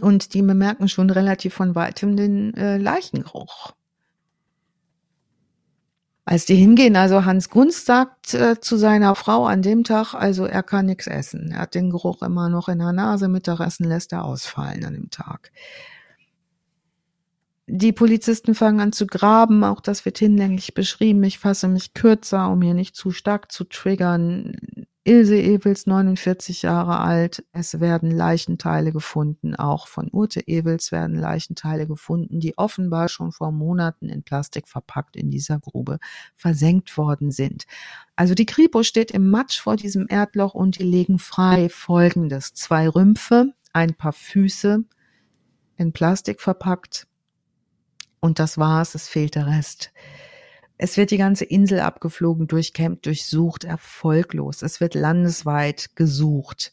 Und 0.00 0.34
die 0.34 0.42
bemerken 0.42 0.88
schon 0.88 1.10
relativ 1.10 1.54
von 1.54 1.74
weitem 1.74 2.16
den 2.16 2.54
äh, 2.54 2.78
Leichengeruch 2.78 3.74
als 6.24 6.46
die 6.46 6.54
hingehen, 6.54 6.94
also 6.94 7.24
Hans 7.24 7.50
Gunst 7.50 7.86
sagt 7.86 8.34
äh, 8.34 8.60
zu 8.60 8.76
seiner 8.76 9.14
Frau 9.16 9.44
an 9.44 9.62
dem 9.62 9.82
Tag, 9.82 10.14
also 10.14 10.46
er 10.46 10.62
kann 10.62 10.86
nichts 10.86 11.08
essen. 11.08 11.50
Er 11.50 11.60
hat 11.60 11.74
den 11.74 11.90
Geruch 11.90 12.22
immer 12.22 12.48
noch 12.48 12.68
in 12.68 12.78
der 12.78 12.92
Nase, 12.92 13.28
Mittagessen 13.28 13.84
lässt 13.88 14.12
er 14.12 14.24
ausfallen 14.24 14.84
an 14.84 14.94
dem 14.94 15.10
Tag. 15.10 15.50
Die 17.66 17.92
Polizisten 17.92 18.54
fangen 18.54 18.80
an 18.80 18.92
zu 18.92 19.06
graben, 19.06 19.64
auch 19.64 19.80
das 19.80 20.04
wird 20.04 20.18
hinlänglich 20.18 20.74
beschrieben. 20.74 21.22
Ich 21.24 21.38
fasse 21.38 21.68
mich 21.68 21.94
kürzer, 21.94 22.50
um 22.50 22.60
hier 22.62 22.74
nicht 22.74 22.94
zu 22.94 23.12
stark 23.12 23.50
zu 23.50 23.64
triggern. 23.64 24.56
Ilse 25.04 25.36
Ewels, 25.36 25.86
49 25.86 26.62
Jahre 26.62 27.00
alt. 27.00 27.44
Es 27.52 27.80
werden 27.80 28.12
Leichenteile 28.12 28.92
gefunden. 28.92 29.56
Auch 29.56 29.88
von 29.88 30.08
Urte 30.12 30.40
Ewels 30.46 30.92
werden 30.92 31.16
Leichenteile 31.16 31.88
gefunden, 31.88 32.38
die 32.38 32.56
offenbar 32.56 33.08
schon 33.08 33.32
vor 33.32 33.50
Monaten 33.50 34.08
in 34.08 34.22
Plastik 34.22 34.68
verpackt 34.68 35.16
in 35.16 35.28
dieser 35.28 35.58
Grube 35.58 35.98
versenkt 36.36 36.96
worden 36.96 37.32
sind. 37.32 37.64
Also 38.14 38.34
die 38.34 38.46
Kripo 38.46 38.84
steht 38.84 39.10
im 39.10 39.28
Matsch 39.28 39.60
vor 39.60 39.74
diesem 39.74 40.06
Erdloch 40.08 40.54
und 40.54 40.78
die 40.78 40.84
legen 40.84 41.18
frei 41.18 41.68
folgendes. 41.68 42.54
Zwei 42.54 42.88
Rümpfe, 42.88 43.52
ein 43.72 43.94
paar 43.94 44.12
Füße 44.12 44.84
in 45.78 45.92
Plastik 45.92 46.40
verpackt. 46.40 47.08
Und 48.20 48.38
das 48.38 48.56
war's. 48.56 48.94
Es 48.94 49.08
fehlt 49.08 49.34
der 49.34 49.48
Rest. 49.48 49.92
Es 50.82 50.96
wird 50.96 51.12
die 51.12 51.16
ganze 51.16 51.44
Insel 51.44 51.78
abgeflogen, 51.78 52.48
durchkämmt, 52.48 53.06
durchsucht, 53.06 53.62
erfolglos. 53.62 54.62
Es 54.62 54.80
wird 54.80 54.96
landesweit 54.96 55.94
gesucht. 55.94 56.72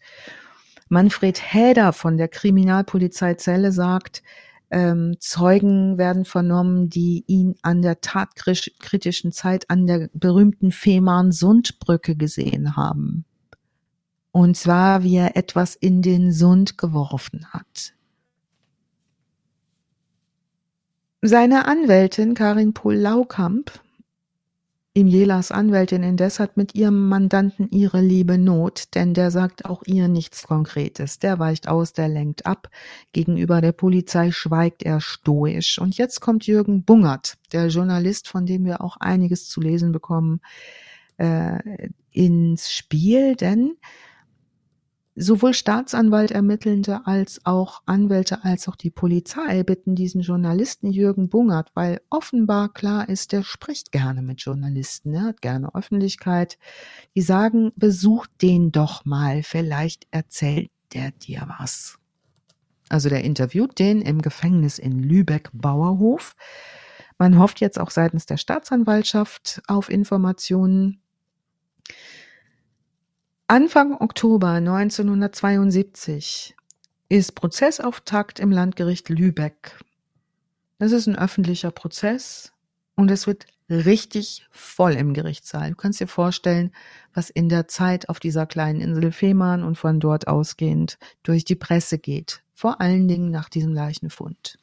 Manfred 0.87 1.39
Häder 1.53 1.93
von 1.93 2.17
der 2.17 2.27
Kriminalpolizei 2.27 3.35
Celle 3.35 3.71
sagt, 3.71 4.23
ähm, 4.71 5.17
Zeugen 5.19 5.99
werden 5.99 6.25
vernommen, 6.25 6.89
die 6.89 7.23
ihn 7.27 7.53
an 7.61 7.83
der 7.83 8.01
tatkritischen 8.01 9.31
Zeit 9.31 9.69
an 9.69 9.85
der 9.85 10.09
berühmten 10.13 10.71
Fehmarn-Sundbrücke 10.71 12.15
gesehen 12.15 12.75
haben. 12.75 13.25
Und 14.31 14.57
zwar, 14.57 15.03
wie 15.03 15.17
er 15.17 15.37
etwas 15.37 15.75
in 15.75 16.01
den 16.01 16.31
Sund 16.31 16.79
geworfen 16.79 17.45
hat. 17.51 17.93
Seine 21.21 21.67
Anwältin 21.67 22.33
Karin 22.33 22.73
Pohl-Laukamp 22.73 23.79
Imjelas 24.99 25.53
Anwältin 25.53 26.03
indes 26.03 26.41
hat 26.41 26.57
mit 26.57 26.75
ihrem 26.75 27.07
Mandanten 27.07 27.69
ihre 27.71 28.01
liebe 28.01 28.37
Not, 28.37 28.95
denn 28.95 29.13
der 29.13 29.31
sagt 29.31 29.63
auch 29.63 29.81
ihr 29.85 30.09
nichts 30.09 30.45
Konkretes. 30.45 31.19
Der 31.19 31.39
weicht 31.39 31.69
aus, 31.69 31.93
der 31.93 32.09
lenkt 32.09 32.45
ab. 32.45 32.69
Gegenüber 33.13 33.61
der 33.61 33.71
Polizei 33.71 34.31
schweigt 34.31 34.83
er 34.83 34.99
stoisch. 34.99 35.79
Und 35.79 35.97
jetzt 35.97 36.19
kommt 36.19 36.47
Jürgen 36.47 36.83
Bungert, 36.83 37.37
der 37.53 37.69
Journalist, 37.69 38.27
von 38.27 38.45
dem 38.45 38.65
wir 38.65 38.81
auch 38.81 38.97
einiges 38.97 39.47
zu 39.47 39.61
lesen 39.61 39.93
bekommen, 39.93 40.41
äh, 41.15 41.87
ins 42.11 42.69
Spiel, 42.69 43.37
denn 43.37 43.77
Sowohl 45.21 45.53
Staatsanwalt, 45.53 46.31
Ermittelnde 46.31 47.05
als 47.05 47.41
auch 47.43 47.81
Anwälte 47.85 48.45
als 48.45 48.69
auch 48.69 48.77
die 48.77 48.89
Polizei 48.89 49.63
bitten 49.63 49.93
diesen 49.93 50.21
Journalisten 50.21 50.93
Jürgen 50.93 51.27
Bungert, 51.27 51.71
weil 51.73 51.99
offenbar 52.09 52.71
klar 52.71 53.09
ist, 53.09 53.33
der 53.33 53.43
spricht 53.43 53.91
gerne 53.91 54.21
mit 54.21 54.39
Journalisten, 54.39 55.13
er 55.13 55.23
hat 55.23 55.41
gerne 55.41 55.75
Öffentlichkeit. 55.75 56.57
Die 57.17 57.21
sagen, 57.21 57.73
besuch 57.75 58.27
den 58.41 58.71
doch 58.71 59.03
mal, 59.03 59.43
vielleicht 59.43 60.07
erzählt 60.09 60.71
der 60.93 61.11
dir 61.11 61.53
was. 61.59 61.99
Also 62.87 63.09
der 63.09 63.25
interviewt 63.25 63.77
den 63.77 64.01
im 64.01 64.21
Gefängnis 64.21 64.79
in 64.79 65.03
Lübeck-Bauerhof. 65.03 66.33
Man 67.17 67.37
hofft 67.37 67.59
jetzt 67.59 67.77
auch 67.77 67.91
seitens 67.91 68.25
der 68.25 68.37
Staatsanwaltschaft 68.37 69.61
auf 69.67 69.89
Informationen. 69.89 71.01
Anfang 73.51 73.99
Oktober 73.99 74.49
1972 74.49 76.55
ist 77.09 77.33
Prozessauftakt 77.33 78.39
im 78.39 78.51
Landgericht 78.51 79.09
Lübeck. 79.09 79.79
Das 80.77 80.91
ist 80.91 81.07
ein 81.07 81.17
öffentlicher 81.17 81.71
Prozess 81.71 82.53
und 82.95 83.09
es 83.09 83.25
wird 83.25 83.47
richtig 83.67 84.47
voll 84.51 84.93
im 84.93 85.15
Gerichtssaal. 85.15 85.71
Du 85.71 85.77
kannst 85.77 85.99
dir 85.99 86.05
vorstellen, 86.05 86.71
was 87.15 87.31
in 87.31 87.49
der 87.49 87.67
Zeit 87.67 88.07
auf 88.07 88.19
dieser 88.19 88.45
kleinen 88.45 88.81
Insel 88.81 89.11
Fehmarn 89.11 89.63
und 89.63 89.79
von 89.79 89.99
dort 89.99 90.27
ausgehend 90.27 90.99
durch 91.23 91.43
die 91.43 91.55
Presse 91.55 91.97
geht. 91.97 92.43
Vor 92.53 92.81
allen 92.81 93.07
Dingen 93.07 93.31
nach 93.31 93.49
diesem 93.49 93.73
Leichenfund. 93.73 94.58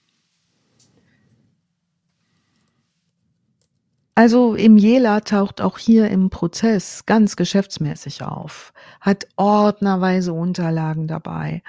Also 4.18 4.55
im 4.55 4.78
Jela 4.78 5.20
taucht 5.20 5.60
auch 5.60 5.76
hier 5.76 6.09
im 6.09 6.30
Prozess 6.30 7.05
ganz 7.05 7.36
geschäftsmäßig 7.36 8.22
auf, 8.22 8.72
hat 9.02 9.26
ordnerweise 9.36 10.32
Unterlagen 10.32 11.06
dabei. 11.06 11.62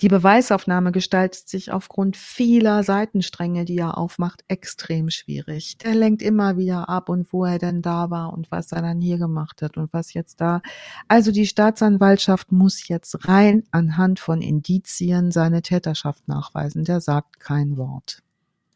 Die 0.00 0.06
Beweisaufnahme 0.06 0.92
gestaltet 0.92 1.48
sich 1.48 1.72
aufgrund 1.72 2.16
vieler 2.16 2.84
Seitenstränge, 2.84 3.64
die 3.64 3.78
er 3.78 3.98
aufmacht, 3.98 4.44
extrem 4.46 5.10
schwierig. 5.10 5.78
Der 5.78 5.96
lenkt 5.96 6.22
immer 6.22 6.56
wieder 6.56 6.88
ab 6.88 7.08
und 7.08 7.32
wo 7.32 7.44
er 7.44 7.58
denn 7.58 7.82
da 7.82 8.10
war 8.10 8.32
und 8.32 8.48
was 8.52 8.70
er 8.70 8.80
dann 8.82 9.00
hier 9.00 9.18
gemacht 9.18 9.60
hat 9.60 9.76
und 9.76 9.92
was 9.92 10.14
jetzt 10.14 10.40
da. 10.40 10.62
Also 11.08 11.32
die 11.32 11.48
Staatsanwaltschaft 11.48 12.52
muss 12.52 12.86
jetzt 12.86 13.26
rein 13.26 13.64
anhand 13.72 14.20
von 14.20 14.40
Indizien 14.40 15.32
seine 15.32 15.62
Täterschaft 15.62 16.28
nachweisen. 16.28 16.84
Der 16.84 17.00
sagt 17.00 17.40
kein 17.40 17.76
Wort. 17.76 18.22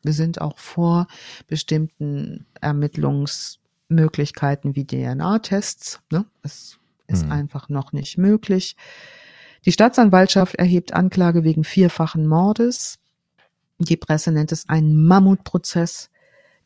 Wir 0.03 0.13
sind 0.13 0.41
auch 0.41 0.59
vor 0.59 1.07
bestimmten 1.47 2.47
Ermittlungsmöglichkeiten 2.61 4.77
wie 4.77 4.87
DNA-Tests. 4.87 6.01
Ne? 6.11 6.27
Es 6.43 6.79
ist 7.07 7.27
mhm. 7.27 7.33
einfach 7.33 7.69
noch 7.69 7.93
nicht 7.93 8.17
möglich. 8.19 8.77
Die 9.65 9.73
Staatsanwaltschaft 9.73 10.57
erhebt 10.57 10.93
Anklage 10.93 11.45
wegen 11.45 11.63
vierfachen 11.63 12.27
Mordes. 12.27 12.99
Die 13.79 13.97
Presse 13.97 14.33
nennt 14.33 14.51
es 14.53 14.69
einen 14.69 15.07
Mammutprozess, 15.07 16.11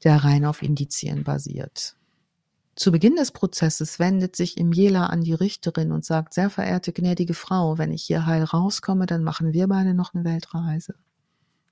der 0.04 0.24
rein 0.24 0.44
auf 0.44 0.62
Indizien 0.62 1.24
basiert. 1.24 1.96
Zu 2.74 2.92
Beginn 2.92 3.16
des 3.16 3.32
Prozesses 3.32 3.98
wendet 3.98 4.36
sich 4.36 4.58
Imjela 4.58 5.06
an 5.06 5.22
die 5.22 5.32
Richterin 5.32 5.92
und 5.92 6.04
sagt, 6.04 6.34
sehr 6.34 6.50
verehrte 6.50 6.92
gnädige 6.92 7.32
Frau, 7.32 7.78
wenn 7.78 7.90
ich 7.90 8.02
hier 8.02 8.26
heil 8.26 8.44
rauskomme, 8.44 9.06
dann 9.06 9.24
machen 9.24 9.54
wir 9.54 9.66
beide 9.66 9.94
noch 9.94 10.12
eine 10.12 10.24
Weltreise. 10.24 10.94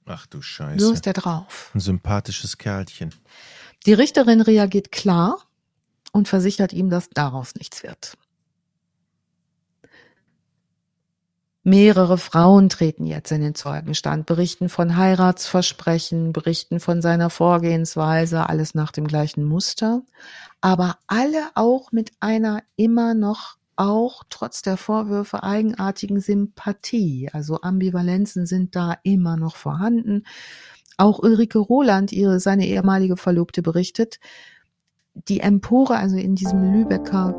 Ach 0.07 0.27
du 0.27 0.43
Scheiße. 0.43 0.85
So 0.85 0.93
ist 0.93 1.07
er 1.07 1.15
drauf. 1.15 1.71
Ein 1.75 1.81
sympathisches 1.81 2.59
Kerlchen. 2.59 3.15
Die 3.87 3.95
Richterin 3.95 4.41
reagiert 4.41 4.93
klar 4.93 5.39
und 6.13 6.29
versichert 6.29 6.73
ihm, 6.73 6.91
dass 6.91 7.09
daraus 7.11 7.55
nichts 7.55 7.83
wird. 7.83 8.17
Mehrere 11.67 12.19
Frauen 12.19 12.69
treten 12.69 13.07
jetzt 13.07 13.33
in 13.33 13.41
den 13.41 13.55
Zeugenstand, 13.55 14.27
berichten 14.27 14.69
von 14.69 14.99
Heiratsversprechen, 14.99 16.35
berichten 16.35 16.79
von 16.79 17.01
seiner 17.01 17.31
Vorgehensweise, 17.31 18.51
alles 18.51 18.75
nach 18.75 18.93
dem 18.93 19.07
gleichen 19.07 19.45
Muster, 19.45 20.03
aber 20.61 20.99
alle 21.07 21.51
auch 21.55 21.91
mit 21.91 22.13
einer 22.21 22.63
immer 22.77 23.15
noch 23.15 23.57
auch 23.77 24.25
trotz 24.31 24.63
der 24.63 24.77
Vorwürfe 24.77 25.43
eigenartigen 25.43 26.21
Sympathie. 26.21 27.31
Also 27.33 27.61
Ambivalenzen 27.61 28.47
sind 28.47 28.77
da 28.77 28.97
immer 29.03 29.37
noch 29.37 29.57
vorhanden. 29.57 30.25
Auch 30.97 31.19
Ulrike 31.19 31.59
Roland, 31.59 32.13
ihre, 32.13 32.41
seine 32.41 32.67
ehemalige 32.67 33.17
Verlobte, 33.17 33.63
berichtet, 33.63 34.21
die 35.15 35.41
Empore, 35.41 35.97
also 35.97 36.17
in 36.17 36.35
diesem 36.35 36.73
Lübecker 36.73 37.35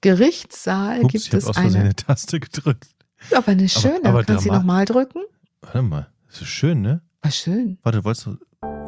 Gerichtssaal 0.00 1.02
Ups, 1.02 1.12
gibt 1.12 1.26
ich 1.26 1.34
es 1.34 1.46
aus 1.46 1.56
eine. 1.56 1.78
eine 1.78 1.94
Taste 1.94 2.40
gedrückt. 2.40 2.88
Aber 3.34 3.48
eine 3.48 3.68
schöne, 3.68 4.04
aber 4.04 4.24
kannst 4.24 4.46
du 4.46 4.50
sie 4.50 4.56
nochmal 4.56 4.86
drücken? 4.86 5.20
Warte 5.60 5.82
mal, 5.82 6.08
das 6.28 6.40
ist 6.42 6.48
schön, 6.48 6.80
ne? 6.80 7.02
War 7.22 7.30
schön. 7.30 7.78
Warte, 7.82 8.02
wolltest 8.04 8.26
du. 8.26 8.36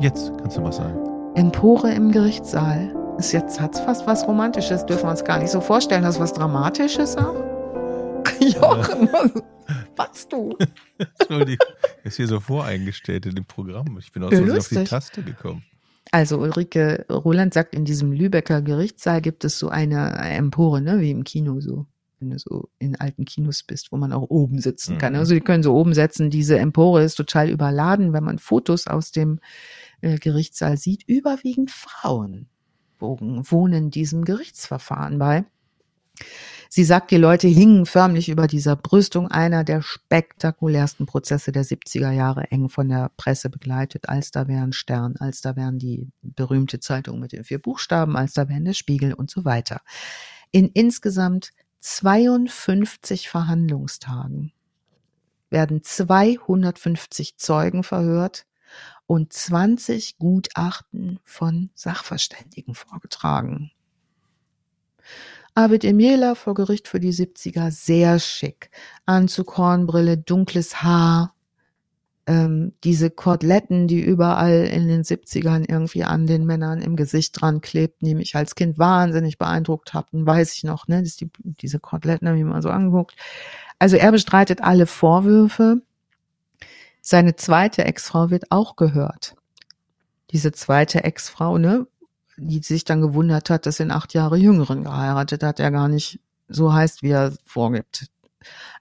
Jetzt 0.01 0.33
kannst 0.39 0.57
du 0.57 0.63
was 0.63 0.77
sagen. 0.77 0.99
Empore 1.35 1.93
im 1.93 2.13
Gerichtssaal. 2.13 3.02
Ist 3.19 3.33
jetzt 3.33 3.61
hat's 3.61 3.79
fast 3.81 4.07
was 4.07 4.27
Romantisches, 4.27 4.87
dürfen 4.87 5.05
wir 5.05 5.11
uns 5.11 5.25
gar 5.25 5.39
nicht 5.39 5.51
so 5.51 5.61
vorstellen. 5.61 6.03
Du 6.03 6.19
was 6.19 6.33
Dramatisches 6.33 7.17
auch? 7.17 7.35
Jochen, 8.41 9.09
was 9.13 9.43
machst 9.97 10.33
du? 10.33 10.57
Entschuldigung, 11.19 11.67
ist 12.05 12.17
hier 12.17 12.27
so 12.27 12.41
voreingestellt 12.41 13.27
in 13.27 13.35
dem 13.35 13.45
Programm. 13.45 13.99
Ich 13.99 14.13
bin 14.13 14.25
auch 14.25 14.33
so 14.33 14.43
auf 14.45 14.69
die. 14.69 14.85
Taste 14.85 15.23
gekommen. 15.23 15.63
Also 16.11 16.39
Ulrike 16.39 17.07
Roland 17.11 17.55
sagt, 17.55 17.75
in 17.75 17.85
diesem 17.85 18.13
Lübecker 18.13 18.61
Gerichtssaal 18.61 19.21
gibt 19.21 19.45
es 19.45 19.59
so 19.59 19.69
eine 19.69 20.15
Empore, 20.17 20.81
ne, 20.81 21.01
wie 21.01 21.11
im 21.11 21.25
Kino 21.25 21.61
so. 21.61 21.87
Wenn 22.19 22.31
du 22.31 22.39
so 22.39 22.69
in 22.79 22.97
alten 22.97 23.25
Kinos 23.25 23.63
bist, 23.63 23.93
wo 23.93 23.97
man 23.97 24.13
auch 24.13 24.31
oben 24.31 24.61
sitzen 24.61 24.99
kann. 24.99 25.15
Mhm. 25.15 25.19
Also 25.19 25.35
die 25.35 25.41
können 25.41 25.63
so 25.63 25.75
oben 25.75 25.93
sitzen. 25.93 26.31
Diese 26.31 26.59
Empore 26.59 27.03
ist 27.03 27.17
total 27.17 27.51
überladen, 27.51 28.13
wenn 28.13 28.23
man 28.23 28.39
Fotos 28.39 28.87
aus 28.87 29.11
dem 29.11 29.41
äh, 30.03 30.19
Gerichtssaal 30.19 30.77
sieht. 30.77 31.03
Überwiegend 31.09 31.71
Frauen 31.71 32.49
wogen, 33.03 33.43
wohnen 33.51 33.91
diesem 33.91 34.25
Gerichtsverfahren 34.25 35.19
bei. 35.19 35.45
Sie 36.71 36.85
sagt, 36.85 37.11
die 37.11 37.19
Leute 37.19 37.49
hingen 37.49 37.85
förmlich 37.85 38.31
über 38.31 38.47
dieser 38.47 38.77
Brüstung 38.77 39.29
einer 39.29 39.63
der 39.63 39.83
spektakulärsten 39.83 41.05
Prozesse 41.05 41.53
der 41.53 41.67
70er 41.67 42.13
Jahre, 42.13 42.51
eng 42.51 42.71
von 42.71 42.89
der 42.89 43.11
Presse 43.19 43.51
begleitet. 43.51 44.09
Als 44.09 44.31
da 44.31 44.49
wären 44.49 44.73
Stern, 44.73 45.17
als 45.19 45.43
da 45.43 45.55
wären 45.55 45.79
die 45.79 46.09
berühmte 46.23 46.81
Zeitung 46.81 47.21
mit 47.21 47.33
den 47.33 47.45
vier 47.45 47.61
Buchstaben, 47.61 48.17
als 48.17 48.33
da 48.33 48.49
wären 48.49 48.65
der 48.65 48.73
Spiegel 48.73 49.13
und 49.13 49.31
so 49.31 49.45
weiter. 49.45 49.83
In 50.51 50.69
insgesamt 50.69 51.53
52 51.81 53.29
Verhandlungstagen 53.29 54.53
werden 55.51 55.83
250 55.83 57.37
Zeugen 57.37 57.83
verhört 57.83 58.47
und 59.07 59.33
20 59.33 60.19
Gutachten 60.19 61.21
von 61.25 61.71
Sachverständigen 61.75 62.75
vorgetragen. 62.75 63.71
Arvid 65.55 65.85
Emiela 65.85 66.35
vor 66.35 66.55
Gericht 66.55 66.89
für 66.89 67.01
die 67.01 67.13
70er, 67.13 67.71
sehr 67.71 68.19
schick. 68.19 68.71
Anzug, 69.05 69.59
Hornbrille, 69.59 70.17
dunkles 70.17 70.83
Haar, 70.83 71.35
ähm, 72.27 72.73
diese 72.85 73.11
Koteletten, 73.11 73.89
die 73.89 74.01
überall 74.01 74.65
in 74.65 74.87
den 74.89 75.03
70ern 75.03 75.69
irgendwie 75.69 76.05
an 76.05 76.27
den 76.27 76.47
Männern 76.47 76.81
im 76.81 76.97
Gesicht 76.97 77.41
dran 77.41 77.61
klebt, 77.61 78.01
die 78.01 78.15
mich 78.15 78.37
als 78.37 78.55
Kind 78.55 78.79
wahnsinnig 78.79 79.39
beeindruckt 79.39 79.93
hatten, 79.93 80.25
weiß 80.25 80.55
ich 80.55 80.65
noch, 80.65 80.87
ne? 80.89 81.03
Das 81.03 81.17
die, 81.17 81.31
diese 81.43 81.81
Koteletten 81.81 82.29
habe 82.29 82.39
ich 82.39 82.45
mal 82.45 82.63
so 82.63 82.71
angeguckt. 82.71 83.17
Also 83.79 83.97
er 83.97 84.13
bestreitet 84.13 84.63
alle 84.63 84.87
Vorwürfe. 84.87 85.83
Seine 87.05 87.35
zweite 87.35 87.85
Ex-Frau 87.85 88.31
wird 88.31 88.51
auch 88.51 88.77
gehört. 88.77 89.35
Diese 90.31 90.53
zweite 90.53 91.03
Ex-Frau, 91.03 91.59
ne, 91.59 91.87
die 92.37 92.61
sich 92.61 92.85
dann 92.85 93.03
gewundert 93.03 93.51
hat, 93.51 93.67
dass 93.67 93.81
er 93.81 93.91
acht 93.91 94.15
Jahre 94.15 94.37
Jüngeren 94.37 94.85
geheiratet 94.85 95.43
hat, 95.43 95.59
der 95.59 95.73
gar 95.73 95.89
nicht 95.89 96.21
so 96.49 96.73
heißt, 96.73 97.03
wie 97.03 97.11
er 97.11 97.33
vorgibt. 97.45 98.07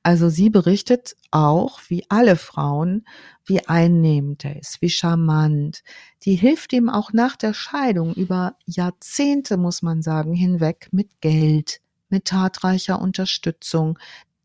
Also 0.03 0.30
sie 0.30 0.49
berichtet 0.49 1.15
auch, 1.31 1.80
wie 1.88 2.06
alle 2.10 2.35
Frauen, 2.35 3.06
wie 3.45 3.68
einnehmend 3.68 4.45
er 4.45 4.60
ist, 4.60 4.81
wie 4.81 4.89
charmant. 4.89 5.84
Die 6.23 6.35
hilft 6.35 6.73
ihm 6.73 6.89
auch 6.89 7.14
nach 7.14 7.35
der 7.35 7.53
Scheidung 7.53 8.14
über 8.14 8.56
Jahrzehnte, 8.65 9.57
muss 9.57 9.81
man 9.81 10.02
sagen, 10.02 10.34
hinweg 10.34 10.89
mit 10.91 11.22
Geld, 11.22 11.81
mit 12.10 12.26
tatreicher 12.26 13.02
Unterstützung. 13.02 13.98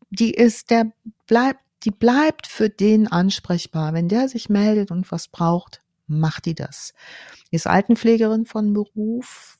Die 0.09 0.31
ist, 0.31 0.71
der 0.71 0.91
bleibt, 1.27 1.61
die 1.83 1.91
bleibt 1.91 2.47
für 2.47 2.69
den 2.69 3.07
ansprechbar. 3.07 3.93
Wenn 3.93 4.09
der 4.09 4.29
sich 4.29 4.49
meldet 4.49 4.91
und 4.91 5.11
was 5.11 5.27
braucht, 5.27 5.81
macht 6.07 6.45
die 6.45 6.55
das. 6.55 6.93
Die 7.51 7.55
ist 7.55 7.67
Altenpflegerin 7.67 8.45
von 8.45 8.73
Beruf, 8.73 9.57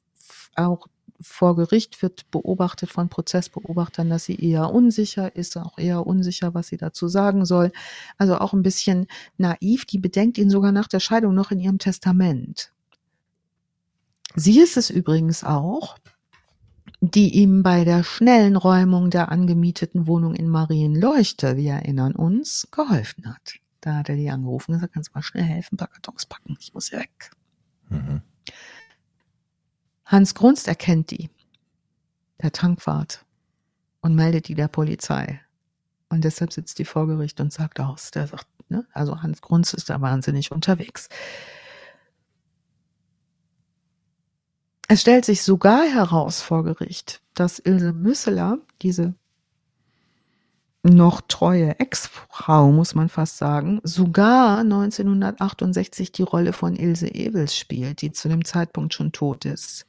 auch 0.55 0.87
vor 1.19 1.55
Gericht 1.55 2.01
wird 2.01 2.29
beobachtet 2.29 2.91
von 2.91 3.09
Prozessbeobachtern, 3.09 4.09
dass 4.09 4.25
sie 4.25 4.35
eher 4.35 4.71
unsicher 4.71 5.35
ist, 5.35 5.57
auch 5.57 5.77
eher 5.77 6.05
unsicher, 6.05 6.53
was 6.53 6.67
sie 6.67 6.77
dazu 6.77 7.07
sagen 7.07 7.45
soll. 7.45 7.71
Also 8.17 8.37
auch 8.37 8.53
ein 8.53 8.61
bisschen 8.61 9.07
naiv. 9.37 9.85
Die 9.85 9.97
bedenkt 9.97 10.37
ihn 10.37 10.49
sogar 10.49 10.71
nach 10.71 10.87
der 10.87 10.99
Scheidung 10.99 11.33
noch 11.33 11.51
in 11.51 11.59
ihrem 11.59 11.79
Testament. 11.79 12.71
Sie 14.35 14.59
ist 14.59 14.77
es 14.77 14.89
übrigens 14.89 15.43
auch, 15.43 15.97
die 16.99 17.35
ihm 17.35 17.63
bei 17.63 17.83
der 17.83 18.03
schnellen 18.03 18.55
Räumung 18.55 19.09
der 19.09 19.31
angemieteten 19.31 20.07
Wohnung 20.07 20.33
in 20.33 20.49
Marienleuchte, 20.49 21.57
wir 21.57 21.73
erinnern 21.73 22.15
uns, 22.15 22.67
geholfen 22.71 23.27
hat. 23.27 23.55
Da 23.81 23.97
hat 23.97 24.09
er 24.09 24.15
die 24.15 24.29
angerufen 24.29 24.71
und 24.71 24.77
gesagt, 24.77 24.93
kannst 24.93 25.09
du 25.09 25.13
mal 25.13 25.21
schnell 25.21 25.43
helfen, 25.43 25.75
ein 25.75 25.77
paar 25.77 25.89
Kartons 25.89 26.25
packen, 26.25 26.57
ich 26.59 26.73
muss 26.73 26.89
hier 26.89 26.99
weg. 26.99 27.31
Mhm. 27.89 28.21
Hans 30.05 30.33
Grunst 30.33 30.67
erkennt 30.67 31.11
die, 31.11 31.29
der 32.41 32.51
Tankwart, 32.51 33.25
und 34.01 34.15
meldet 34.15 34.47
die 34.47 34.55
der 34.55 34.67
Polizei. 34.67 35.41
Und 36.09 36.23
deshalb 36.23 36.53
sitzt 36.53 36.79
die 36.79 36.85
vor 36.85 37.07
Gericht 37.07 37.39
und 37.41 37.51
sagt 37.51 37.79
aus. 37.79 38.11
Der 38.11 38.27
sagt, 38.27 38.47
ne, 38.69 38.85
also 38.93 39.21
Hans 39.21 39.41
Grunst 39.41 39.73
ist 39.73 39.89
da 39.89 39.99
wahnsinnig 39.99 40.51
unterwegs. 40.51 41.09
Es 44.89 45.01
stellt 45.01 45.25
sich 45.25 45.43
sogar 45.43 45.83
heraus 45.83 46.41
vor 46.41 46.63
Gericht, 46.63 47.21
dass 47.33 47.59
Ilse 47.59 47.91
Müsseler, 47.91 48.59
diese 48.81 49.15
noch 50.81 51.19
treue 51.27 51.77
Ex-Frau, 51.77 52.71
muss 52.71 52.95
man 52.95 53.09
fast 53.09 53.37
sagen, 53.37 53.81
sogar 53.83 54.59
1968 54.59 56.13
die 56.13 56.23
Rolle 56.23 56.53
von 56.53 56.77
Ilse 56.77 57.09
Ewels 57.09 57.57
spielt, 57.57 58.01
die 58.01 58.13
zu 58.13 58.29
dem 58.29 58.45
Zeitpunkt 58.45 58.93
schon 58.93 59.11
tot 59.11 59.43
ist. 59.43 59.85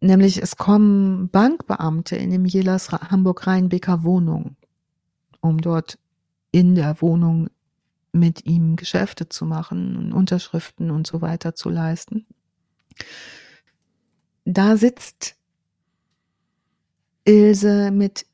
Nämlich 0.00 0.42
es 0.42 0.58
kommen 0.58 1.30
Bankbeamte 1.30 2.16
in 2.16 2.30
dem 2.30 2.44
Jelas 2.44 2.92
Hamburg-Rheinbeker 2.92 4.04
Wohnung, 4.04 4.56
um 5.40 5.62
dort 5.62 5.98
in 6.50 6.74
der 6.74 7.00
Wohnung 7.00 7.48
mit 8.12 8.44
ihm 8.44 8.76
Geschäfte 8.76 9.28
zu 9.30 9.46
machen 9.46 10.12
Unterschriften 10.12 10.90
und 10.90 11.06
so 11.06 11.22
weiter 11.22 11.54
zu 11.54 11.70
leisten. 11.70 12.26
Da 14.44 14.76
sitzt 14.76 15.36
Ilse 17.24 17.90
mit, 17.90 18.26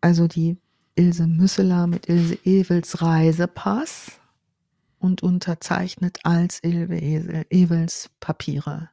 also 0.00 0.26
die 0.26 0.58
Ilse 0.94 1.26
Müsseler 1.26 1.86
mit 1.86 2.08
Ilse 2.08 2.38
Ewels 2.44 3.02
Reisepass 3.02 4.20
und 4.98 5.22
unterzeichnet 5.22 6.20
als 6.24 6.60
Ilse 6.62 7.46
Ewels 7.50 8.10
Papiere 8.20 8.90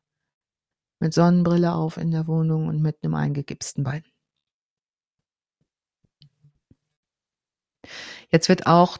mit 1.00 1.14
Sonnenbrille 1.14 1.74
auf 1.74 1.98
in 1.98 2.12
der 2.12 2.28
Wohnung 2.28 2.68
und 2.68 2.82
mit 2.82 3.04
einem 3.04 3.16
eingegipsten 3.16 3.84
Bein. 3.84 4.04
Jetzt 8.32 8.50
wird 8.50 8.68
auch 8.68 8.98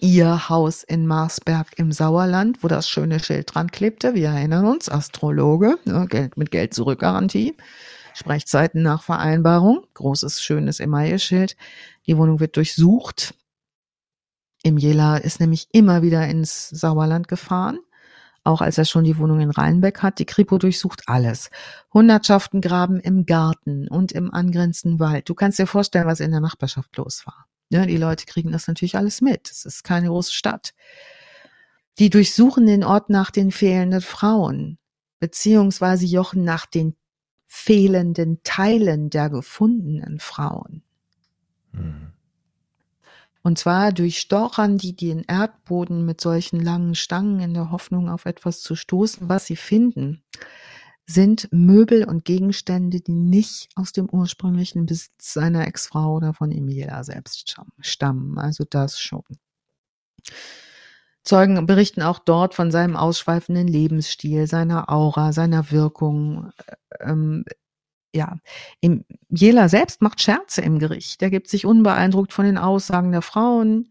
ihr 0.00 0.48
Haus 0.48 0.82
in 0.82 1.06
Marsberg 1.06 1.78
im 1.78 1.92
Sauerland, 1.92 2.62
wo 2.62 2.68
das 2.68 2.88
schöne 2.88 3.20
Schild 3.20 3.54
dran 3.54 3.70
klebte, 3.70 4.14
wir 4.14 4.28
erinnern 4.28 4.66
uns, 4.66 4.88
Astrologe, 4.88 5.78
ne, 5.84 6.06
Geld 6.08 6.36
mit 6.36 6.50
Geld 6.50 6.74
zurück 6.74 7.00
Garantie, 7.00 7.56
Sprechzeiten 8.14 8.82
nach 8.82 9.02
Vereinbarung, 9.02 9.86
großes, 9.94 10.42
schönes 10.42 10.80
Emaille-Schild. 10.80 11.56
Die 12.06 12.16
Wohnung 12.16 12.40
wird 12.40 12.56
durchsucht. 12.56 13.34
Im 14.62 14.78
Jela 14.78 15.16
ist 15.16 15.40
nämlich 15.40 15.68
immer 15.72 16.02
wieder 16.02 16.26
ins 16.28 16.68
Sauerland 16.68 17.28
gefahren 17.28 17.78
auch 18.44 18.60
als 18.60 18.78
er 18.78 18.84
schon 18.84 19.04
die 19.04 19.18
Wohnung 19.18 19.40
in 19.40 19.50
Rheinbeck 19.50 20.02
hat. 20.02 20.18
Die 20.18 20.26
Kripo 20.26 20.58
durchsucht 20.58 21.04
alles. 21.06 21.50
Hundertschaften 21.92 22.60
graben 22.60 23.00
im 23.00 23.24
Garten 23.26 23.88
und 23.88 24.12
im 24.12 24.32
angrenzenden 24.32 25.00
Wald. 25.00 25.28
Du 25.28 25.34
kannst 25.34 25.58
dir 25.58 25.66
vorstellen, 25.66 26.06
was 26.06 26.20
in 26.20 26.30
der 26.30 26.40
Nachbarschaft 26.40 26.96
los 26.96 27.26
war. 27.26 27.46
Ja, 27.74 27.86
die 27.86 27.96
Leute 27.96 28.24
kriegen 28.26 28.52
das 28.52 28.68
natürlich 28.68 28.96
alles 28.96 29.20
mit. 29.20 29.50
Es 29.50 29.64
ist 29.64 29.82
keine 29.82 30.06
große 30.06 30.32
Stadt. 30.32 30.74
Die 31.98 32.08
durchsuchen 32.08 32.66
den 32.66 32.84
Ort 32.84 33.10
nach 33.10 33.32
den 33.32 33.50
fehlenden 33.50 34.00
Frauen, 34.00 34.78
beziehungsweise 35.18 36.06
jochen 36.06 36.44
nach 36.44 36.66
den 36.66 36.94
fehlenden 37.48 38.40
Teilen 38.44 39.10
der 39.10 39.28
gefundenen 39.28 40.20
Frauen. 40.20 40.84
Mhm. 41.72 42.12
Und 43.42 43.58
zwar 43.58 43.90
durchstochern 43.90 44.78
die 44.78 44.94
den 44.94 45.24
Erdboden 45.24 46.04
mit 46.04 46.20
solchen 46.20 46.60
langen 46.60 46.94
Stangen 46.94 47.40
in 47.40 47.54
der 47.54 47.72
Hoffnung, 47.72 48.08
auf 48.08 48.24
etwas 48.24 48.60
zu 48.60 48.76
stoßen. 48.76 49.28
Was 49.28 49.46
sie 49.46 49.56
finden, 49.56 50.22
sind 51.06 51.48
Möbel 51.52 52.04
und 52.04 52.24
Gegenstände, 52.24 53.00
die 53.00 53.12
nicht 53.12 53.68
aus 53.74 53.92
dem 53.92 54.08
ursprünglichen 54.08 54.86
Besitz 54.86 55.34
seiner 55.34 55.66
Ex-Frau 55.66 56.14
oder 56.16 56.32
von 56.32 56.50
Emilia 56.50 57.04
selbst 57.04 57.54
stammen. 57.80 58.38
Also 58.38 58.64
das 58.68 58.98
schon. 58.98 59.22
Zeugen 61.24 61.66
berichten 61.66 62.02
auch 62.02 62.18
dort 62.18 62.54
von 62.54 62.70
seinem 62.70 62.96
ausschweifenden 62.96 63.66
Lebensstil, 63.66 64.46
seiner 64.46 64.90
Aura, 64.90 65.32
seiner 65.32 65.70
Wirkung. 65.70 66.50
Ähm, 67.00 67.44
ja, 68.14 68.38
Jela 69.28 69.68
selbst 69.68 70.02
macht 70.02 70.20
Scherze 70.20 70.60
im 70.60 70.78
Gericht. 70.78 71.20
Er 71.22 71.30
gibt 71.30 71.48
sich 71.48 71.66
unbeeindruckt 71.66 72.32
von 72.32 72.44
den 72.44 72.58
Aussagen 72.58 73.10
der 73.10 73.22
Frauen. 73.22 73.90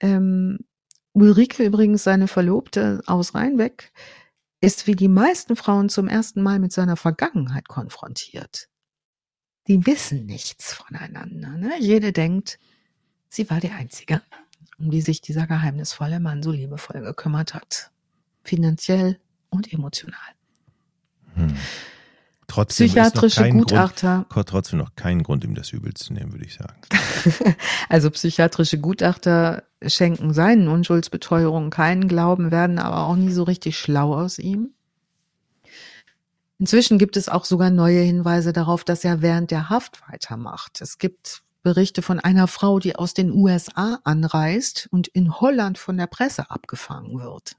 Ähm, 0.00 0.60
Ulrike 1.12 1.64
übrigens, 1.64 2.04
seine 2.04 2.28
Verlobte 2.28 3.02
aus 3.06 3.34
Rheinbeck, 3.34 3.92
ist 4.64 4.86
wie 4.86 4.96
die 4.96 5.08
meisten 5.08 5.56
Frauen 5.56 5.88
zum 5.88 6.08
ersten 6.08 6.42
Mal 6.42 6.58
mit 6.58 6.72
seiner 6.72 6.96
Vergangenheit 6.96 7.68
konfrontiert. 7.68 8.68
Die 9.66 9.86
wissen 9.86 10.26
nichts 10.26 10.72
voneinander. 10.72 11.50
Ne? 11.50 11.72
Jede 11.80 12.12
denkt, 12.12 12.58
sie 13.28 13.48
war 13.50 13.60
die 13.60 13.70
Einzige, 13.70 14.22
um 14.78 14.90
die 14.90 15.00
sich 15.00 15.20
dieser 15.20 15.46
geheimnisvolle 15.46 16.20
Mann 16.20 16.42
so 16.42 16.50
liebevoll 16.50 17.00
gekümmert 17.00 17.54
hat. 17.54 17.90
Finanziell 18.42 19.18
und 19.50 19.72
emotional. 19.72 20.18
Hm. 21.34 21.56
Trotzdem 22.46 22.86
psychiatrische 22.86 23.48
Gutachter. 23.50 24.26
Grund, 24.28 24.48
trotzdem 24.48 24.78
noch 24.78 24.94
keinen 24.96 25.22
Grund, 25.22 25.44
ihm 25.44 25.54
das 25.54 25.72
übel 25.72 25.94
zu 25.94 26.12
nehmen, 26.12 26.32
würde 26.32 26.44
ich 26.44 26.54
sagen. 26.54 26.74
also 27.88 28.10
psychiatrische 28.10 28.78
Gutachter 28.78 29.64
schenken 29.86 30.32
seinen 30.32 30.68
Unschuldsbeteuerungen 30.68 31.70
keinen 31.70 32.08
Glauben, 32.08 32.50
werden 32.50 32.78
aber 32.78 33.06
auch 33.06 33.16
nie 33.16 33.32
so 33.32 33.42
richtig 33.44 33.78
schlau 33.78 34.14
aus 34.14 34.38
ihm. 34.38 34.70
Inzwischen 36.58 36.98
gibt 36.98 37.16
es 37.16 37.28
auch 37.28 37.44
sogar 37.44 37.70
neue 37.70 38.00
Hinweise 38.00 38.52
darauf, 38.52 38.84
dass 38.84 39.04
er 39.04 39.22
während 39.22 39.50
der 39.50 39.70
Haft 39.70 40.02
weitermacht. 40.08 40.80
Es 40.80 40.98
gibt 40.98 41.42
Berichte 41.62 42.02
von 42.02 42.20
einer 42.20 42.46
Frau, 42.46 42.78
die 42.78 42.96
aus 42.96 43.14
den 43.14 43.32
USA 43.32 43.98
anreist 44.04 44.88
und 44.90 45.08
in 45.08 45.40
Holland 45.40 45.78
von 45.78 45.96
der 45.96 46.06
Presse 46.06 46.50
abgefangen 46.50 47.18
wird 47.18 47.56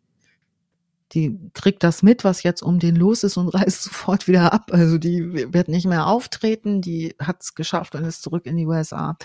die 1.14 1.40
kriegt 1.54 1.84
das 1.84 2.04
mit, 2.04 2.24
was 2.24 2.44
jetzt 2.44 2.62
um 2.64 2.80
den 2.80 2.96
los 2.96 3.24
ist 3.24 3.38
und 3.38 3.50
reist 3.54 3.84
sofort 3.84 4.28
wieder 4.28 4.54
ab. 4.54 4.72
Also 4.72 4.98
die 4.98 5.54
wird 5.54 5.68
nicht 5.68 5.86
mehr 5.86 6.08
auftreten, 6.08 6.82
die 6.82 7.16
hat 7.20 7.42
es 7.42 7.56
geschafft 7.56 7.96
und 7.96 8.04
ist 8.04 8.24
zurück 8.24 8.46
in 8.46 8.58
die 8.58 8.66
USA. 8.66 9.18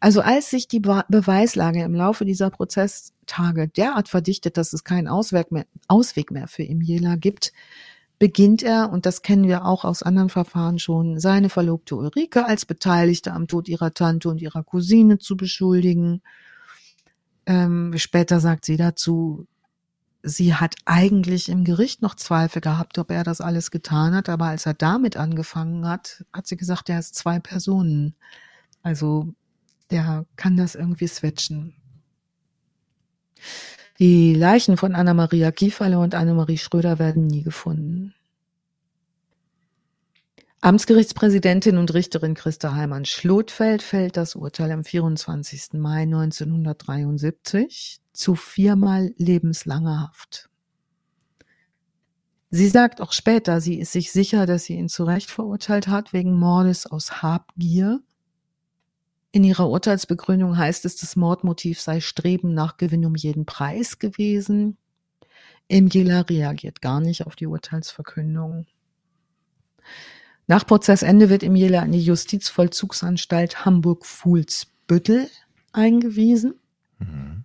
Also 0.00 0.20
als 0.20 0.50
sich 0.50 0.68
die 0.68 0.80
Beweislage 0.80 1.82
im 1.82 1.94
Laufe 1.94 2.24
dieser 2.24 2.50
Prozesstage 2.50 3.68
derart 3.68 4.08
verdichtet, 4.08 4.56
dass 4.56 4.72
es 4.72 4.84
keinen 4.84 5.08
Ausweg 5.08 5.50
mehr, 5.50 5.66
Ausweg 5.88 6.30
mehr 6.30 6.48
für 6.48 6.62
Imiela 6.62 7.16
gibt, 7.16 7.52
beginnt 8.18 8.62
er, 8.62 8.90
und 8.90 9.04
das 9.04 9.22
kennen 9.22 9.46
wir 9.46 9.66
auch 9.66 9.84
aus 9.84 10.02
anderen 10.02 10.30
Verfahren 10.30 10.78
schon, 10.78 11.20
seine 11.20 11.50
Verlobte 11.50 11.96
Ulrike 11.96 12.46
als 12.46 12.64
Beteiligte 12.64 13.32
am 13.32 13.46
Tod 13.46 13.68
ihrer 13.68 13.92
Tante 13.92 14.30
und 14.30 14.40
ihrer 14.40 14.62
Cousine 14.62 15.18
zu 15.18 15.36
beschuldigen. 15.36 16.22
Ähm, 17.44 17.92
später 17.96 18.40
sagt 18.40 18.64
sie 18.64 18.78
dazu, 18.78 19.46
sie 20.26 20.54
hat 20.54 20.74
eigentlich 20.86 21.48
im 21.48 21.62
Gericht 21.64 22.02
noch 22.02 22.16
Zweifel 22.16 22.60
gehabt, 22.60 22.98
ob 22.98 23.12
er 23.12 23.22
das 23.22 23.40
alles 23.40 23.70
getan 23.70 24.12
hat, 24.14 24.28
aber 24.28 24.46
als 24.46 24.66
er 24.66 24.74
damit 24.74 25.16
angefangen 25.16 25.86
hat, 25.86 26.24
hat 26.32 26.48
sie 26.48 26.56
gesagt, 26.56 26.88
er 26.88 26.98
ist 26.98 27.14
zwei 27.14 27.38
Personen. 27.38 28.16
Also 28.82 29.32
der 29.92 30.26
kann 30.34 30.56
das 30.56 30.74
irgendwie 30.74 31.06
switchen. 31.06 31.74
Die 34.00 34.34
Leichen 34.34 34.76
von 34.76 34.96
Anna-Maria 34.96 35.52
Kieferle 35.52 36.00
und 36.00 36.16
Annemarie 36.16 36.58
Schröder 36.58 36.98
werden 36.98 37.28
nie 37.28 37.42
gefunden. 37.42 38.12
Amtsgerichtspräsidentin 40.60 41.78
und 41.78 41.94
Richterin 41.94 42.34
Christa 42.34 42.74
Heimann-Schlotfeld 42.74 43.82
fällt 43.82 44.16
das 44.16 44.34
Urteil 44.34 44.72
am 44.72 44.84
24. 44.84 45.74
Mai 45.74 46.02
1973 46.02 48.00
zu 48.12 48.34
viermal 48.34 49.12
lebenslanger 49.16 50.00
Haft. 50.00 50.48
Sie 52.50 52.68
sagt 52.68 53.00
auch 53.00 53.12
später, 53.12 53.60
sie 53.60 53.78
ist 53.78 53.92
sich 53.92 54.12
sicher, 54.12 54.46
dass 54.46 54.64
sie 54.64 54.74
ihn 54.74 54.88
zu 54.88 55.04
Recht 55.04 55.30
verurteilt 55.30 55.88
hat 55.88 56.12
wegen 56.12 56.38
Mordes 56.38 56.86
aus 56.86 57.22
Habgier 57.22 58.00
in 59.36 59.44
ihrer 59.44 59.68
Urteilsbegründung 59.68 60.56
heißt 60.56 60.86
es, 60.86 60.96
das 60.96 61.14
Mordmotiv 61.14 61.78
sei 61.78 62.00
Streben 62.00 62.54
nach 62.54 62.78
Gewinn 62.78 63.04
um 63.04 63.14
jeden 63.14 63.44
Preis 63.44 63.98
gewesen. 63.98 64.78
Imgila 65.68 66.22
reagiert 66.22 66.80
gar 66.80 67.00
nicht 67.00 67.26
auf 67.26 67.36
die 67.36 67.46
Urteilsverkündung. 67.46 68.64
Nach 70.46 70.66
Prozessende 70.66 71.28
wird 71.28 71.42
Imjela 71.42 71.82
in 71.82 71.92
die 71.92 72.02
Justizvollzugsanstalt 72.02 73.64
Hamburg-Fuhlsbüttel 73.64 75.28
eingewiesen. 75.72 76.54
Mhm. 76.98 77.44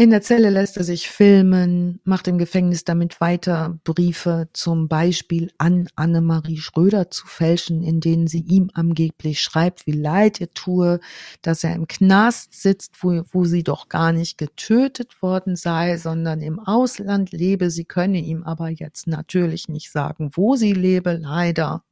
In 0.00 0.08
der 0.08 0.22
Zelle 0.22 0.48
lässt 0.48 0.78
er 0.78 0.84
sich 0.84 1.10
filmen, 1.10 2.00
macht 2.04 2.26
im 2.26 2.38
Gefängnis 2.38 2.84
damit 2.84 3.20
weiter, 3.20 3.78
Briefe 3.84 4.48
zum 4.54 4.88
Beispiel 4.88 5.52
an 5.58 5.90
Annemarie 5.94 6.56
Schröder 6.56 7.10
zu 7.10 7.26
fälschen, 7.26 7.82
in 7.82 8.00
denen 8.00 8.26
sie 8.26 8.40
ihm 8.40 8.70
angeblich 8.72 9.42
schreibt, 9.42 9.86
wie 9.86 9.92
leid 9.92 10.40
ihr 10.40 10.50
tue, 10.54 11.00
dass 11.42 11.64
er 11.64 11.74
im 11.74 11.86
Knast 11.86 12.54
sitzt, 12.54 12.94
wo, 13.02 13.24
wo 13.30 13.44
sie 13.44 13.62
doch 13.62 13.90
gar 13.90 14.14
nicht 14.14 14.38
getötet 14.38 15.20
worden 15.20 15.54
sei, 15.54 15.98
sondern 15.98 16.40
im 16.40 16.60
Ausland 16.60 17.30
lebe. 17.32 17.70
Sie 17.70 17.84
könne 17.84 18.20
ihm 18.20 18.42
aber 18.42 18.70
jetzt 18.70 19.06
natürlich 19.06 19.68
nicht 19.68 19.92
sagen, 19.92 20.30
wo 20.32 20.56
sie 20.56 20.72
lebe, 20.72 21.12
leider. 21.20 21.84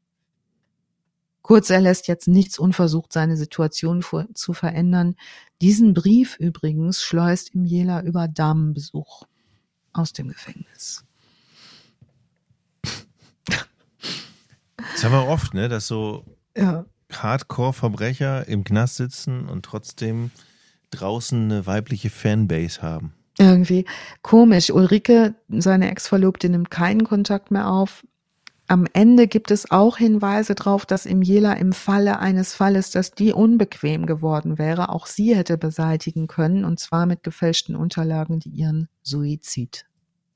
Kurz, 1.49 1.71
er 1.71 1.81
lässt 1.81 2.09
jetzt 2.09 2.29
nichts 2.29 2.59
unversucht, 2.59 3.11
seine 3.11 3.39
Situation 3.39 4.05
zu 4.35 4.53
verändern. 4.53 5.17
Diesen 5.63 5.95
Brief 5.95 6.37
übrigens 6.39 7.03
schleust 7.03 7.55
ihm 7.55 7.65
Jela 7.65 8.03
über 8.03 8.29
Damenbesuch 8.29 9.23
aus 9.95 10.13
dem 10.13 10.29
Gefängnis. 10.29 11.07
Das 13.47 15.03
haben 15.03 15.13
wir 15.13 15.27
oft, 15.27 15.55
ne, 15.55 15.71
dass 15.71 15.87
so 15.87 16.23
ja. 16.55 16.85
Hardcore-Verbrecher 17.11 18.47
im 18.47 18.63
Knast 18.63 18.97
sitzen 18.97 19.49
und 19.49 19.65
trotzdem 19.65 20.31
draußen 20.91 21.45
eine 21.45 21.65
weibliche 21.65 22.11
Fanbase 22.11 22.83
haben. 22.83 23.15
Irgendwie 23.39 23.87
komisch. 24.21 24.71
Ulrike, 24.71 25.35
seine 25.49 25.91
Ex-Verlobte, 25.91 26.51
nimmt 26.51 26.71
keinen 26.71 27.05
Kontakt 27.05 27.51
mehr 27.51 27.71
auf. 27.71 28.05
Am 28.71 28.87
Ende 28.93 29.29
gibt 29.29 29.51
es 29.51 29.71
auch 29.71 29.97
Hinweise 29.97 30.55
darauf, 30.55 30.85
dass 30.85 31.07
im 31.07 31.23
Jela 31.23 31.55
im 31.55 31.73
Falle 31.73 32.19
eines 32.19 32.53
Falles, 32.53 32.91
dass 32.91 33.13
die 33.13 33.33
unbequem 33.33 34.05
geworden 34.05 34.59
wäre, 34.59 34.91
auch 34.91 35.07
sie 35.07 35.35
hätte 35.35 35.57
beseitigen 35.57 36.27
können, 36.27 36.67
und 36.67 36.79
zwar 36.79 37.07
mit 37.07 37.23
gefälschten 37.23 37.75
Unterlagen, 37.75 38.41
die 38.41 38.51
ihren 38.51 38.89
Suizid 39.03 39.87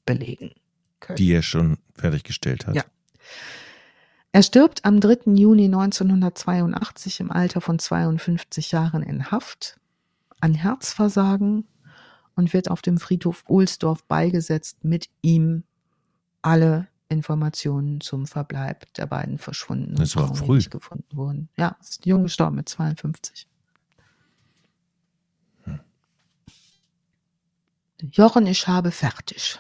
belegen 0.06 0.52
können. 1.00 1.18
Die 1.18 1.30
er 1.30 1.42
schon 1.42 1.76
fertiggestellt 1.94 2.66
hat. 2.66 2.74
Ja. 2.74 2.84
Er 4.32 4.42
stirbt 4.42 4.86
am 4.86 4.98
3. 4.98 5.34
Juni 5.34 5.66
1982 5.66 7.20
im 7.20 7.30
Alter 7.30 7.60
von 7.60 7.78
52 7.78 8.72
Jahren 8.72 9.02
in 9.02 9.30
Haft 9.30 9.78
an 10.40 10.54
Herzversagen 10.54 11.66
und 12.34 12.54
wird 12.54 12.70
auf 12.70 12.80
dem 12.80 12.96
Friedhof 12.96 13.44
Ohlsdorf 13.46 14.04
beigesetzt, 14.04 14.84
mit 14.84 15.10
ihm 15.20 15.64
alle 16.40 16.88
Informationen 17.12 18.00
zum 18.00 18.26
Verbleib 18.26 18.92
der 18.94 19.06
beiden 19.06 19.38
verschwundenen 19.38 19.96
das 19.96 20.16
war 20.16 20.28
Frauen, 20.28 20.36
früh. 20.36 20.58
die 20.58 20.70
gefunden 20.70 21.16
wurden. 21.16 21.48
Ja, 21.56 21.76
ist 21.80 22.04
jung 22.04 22.24
gestorben 22.24 22.56
mit 22.56 22.68
52. 22.68 23.46
Hm. 25.64 25.80
Jochen, 28.10 28.46
ich 28.46 28.66
habe 28.66 28.90
fertig. 28.90 29.58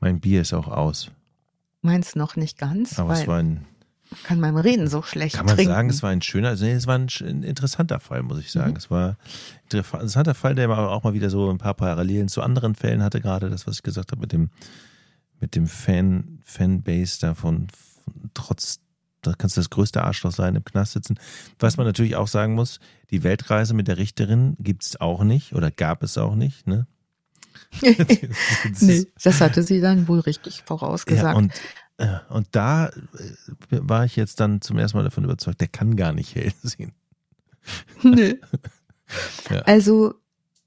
Mein 0.00 0.20
Bier 0.20 0.42
ist 0.42 0.52
auch 0.52 0.68
aus. 0.68 1.10
Meins 1.82 2.16
noch 2.16 2.36
nicht 2.36 2.58
ganz. 2.58 2.98
Aber 2.98 3.12
es 3.12 3.26
war 3.26 3.38
ein. 3.38 3.66
Kann 4.24 4.40
beim 4.40 4.56
Reden 4.56 4.88
so 4.88 5.02
schlecht 5.02 5.36
Kann 5.36 5.44
man 5.44 5.54
trinken. 5.54 5.74
sagen, 5.74 5.90
es 5.90 6.02
war 6.02 6.08
ein 6.08 6.22
schöner, 6.22 6.48
also 6.48 6.64
nee, 6.64 6.72
es 6.72 6.86
war 6.86 6.96
ein, 6.96 7.08
ein 7.20 7.42
interessanter 7.42 8.00
Fall, 8.00 8.22
muss 8.22 8.38
ich 8.38 8.50
sagen. 8.50 8.70
Mhm. 8.70 8.76
Es 8.78 8.90
war 8.90 9.10
ein 9.10 9.16
interessanter 9.64 10.34
Fall, 10.34 10.54
der 10.54 10.70
auch 10.70 11.04
mal 11.04 11.12
wieder 11.12 11.28
so 11.28 11.50
ein 11.50 11.58
paar 11.58 11.74
Parallelen 11.74 12.28
zu 12.28 12.40
anderen 12.40 12.74
Fällen 12.74 13.02
hatte, 13.02 13.20
gerade 13.20 13.50
das, 13.50 13.66
was 13.66 13.76
ich 13.76 13.82
gesagt 13.82 14.12
habe 14.12 14.22
mit 14.22 14.32
dem 14.32 14.48
mit 15.40 15.54
dem 15.54 15.66
Fan, 15.66 16.40
Fanbase 16.44 17.20
davon, 17.20 17.68
trotz, 18.34 18.80
da 19.22 19.34
kannst 19.34 19.56
du 19.56 19.60
das 19.60 19.70
größte 19.70 20.02
Arschloch 20.02 20.32
sein, 20.32 20.56
im 20.56 20.64
Knast 20.64 20.92
sitzen. 20.92 21.18
Was 21.58 21.76
man 21.76 21.86
natürlich 21.86 22.16
auch 22.16 22.28
sagen 22.28 22.54
muss, 22.54 22.80
die 23.10 23.22
Weltreise 23.22 23.74
mit 23.74 23.88
der 23.88 23.98
Richterin 23.98 24.56
gibt 24.58 24.84
es 24.84 25.00
auch 25.00 25.22
nicht 25.24 25.54
oder 25.54 25.70
gab 25.70 26.02
es 26.02 26.18
auch 26.18 26.34
nicht, 26.34 26.66
ne? 26.66 26.86
nee, 28.80 29.06
das 29.22 29.40
hatte 29.40 29.62
sie 29.62 29.80
dann 29.80 30.08
wohl 30.08 30.20
richtig 30.20 30.62
vorausgesagt. 30.64 31.24
Ja, 31.24 31.34
und, 31.34 31.52
äh, 31.98 32.18
und 32.30 32.48
da 32.52 32.88
äh, 32.88 32.92
war 33.68 34.04
ich 34.04 34.16
jetzt 34.16 34.40
dann 34.40 34.60
zum 34.60 34.78
ersten 34.78 34.96
Mal 34.96 35.04
davon 35.04 35.24
überzeugt, 35.24 35.60
der 35.60 35.68
kann 35.68 35.96
gar 35.96 36.12
nicht 36.12 36.34
hell 36.34 36.52
sehen. 36.62 36.92
Nee. 38.02 38.36
ja. 39.50 39.60
Also, 39.62 40.14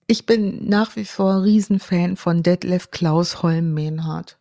ich 0.06 0.26
bin 0.26 0.68
nach 0.68 0.96
wie 0.96 1.06
vor 1.06 1.44
Riesenfan 1.44 2.16
von 2.16 2.44
Detlef 2.44 2.92
Klaus 2.92 3.42
Holm-Mehnhardt. 3.42 4.38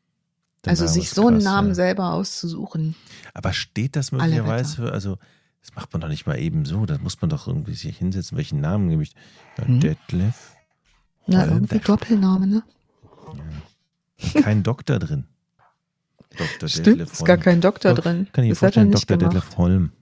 Also 0.66 0.86
sich 0.86 1.10
so 1.10 1.22
krass, 1.22 1.32
einen 1.32 1.42
Namen 1.42 1.68
ja. 1.68 1.74
selber 1.74 2.12
auszusuchen. 2.12 2.94
Aber 3.32 3.52
steht 3.52 3.96
das 3.96 4.12
möglicherweise 4.12 4.76
für, 4.76 4.92
also 4.92 5.16
das 5.62 5.74
macht 5.74 5.92
man 5.92 6.00
doch 6.00 6.08
nicht 6.08 6.26
mal 6.26 6.38
eben 6.38 6.64
so, 6.64 6.86
da 6.86 6.98
muss 6.98 7.20
man 7.20 7.30
doch 7.30 7.46
irgendwie 7.46 7.74
sich 7.74 7.96
hinsetzen, 7.96 8.36
welchen 8.36 8.60
Namen 8.60 8.86
nehme 8.86 9.02
ich? 9.02 9.14
Ja, 9.58 9.66
hm. 9.66 9.80
Detlef. 9.80 10.56
Na, 11.26 11.46
irgendwie 11.46 11.78
Doppelname, 11.78 12.46
ne? 12.46 12.62
Ja. 14.18 14.42
Kein 14.42 14.62
Doktor 14.62 14.98
drin. 14.98 15.24
Dr. 16.38 16.68
Stimmt, 16.68 16.86
Detlef 16.86 17.12
ist 17.12 17.24
gar 17.24 17.36
kein 17.36 17.60
Doktor 17.60 17.94
Doch, 17.94 18.04
drin. 18.04 18.28
Kann 18.32 18.44
ich 18.44 18.50
mir 18.50 18.56
vorstellen, 18.56 18.90
Dr. 18.90 19.16
Gemacht. 19.16 19.34
Detlef 19.34 19.56
Holm. 19.56 19.92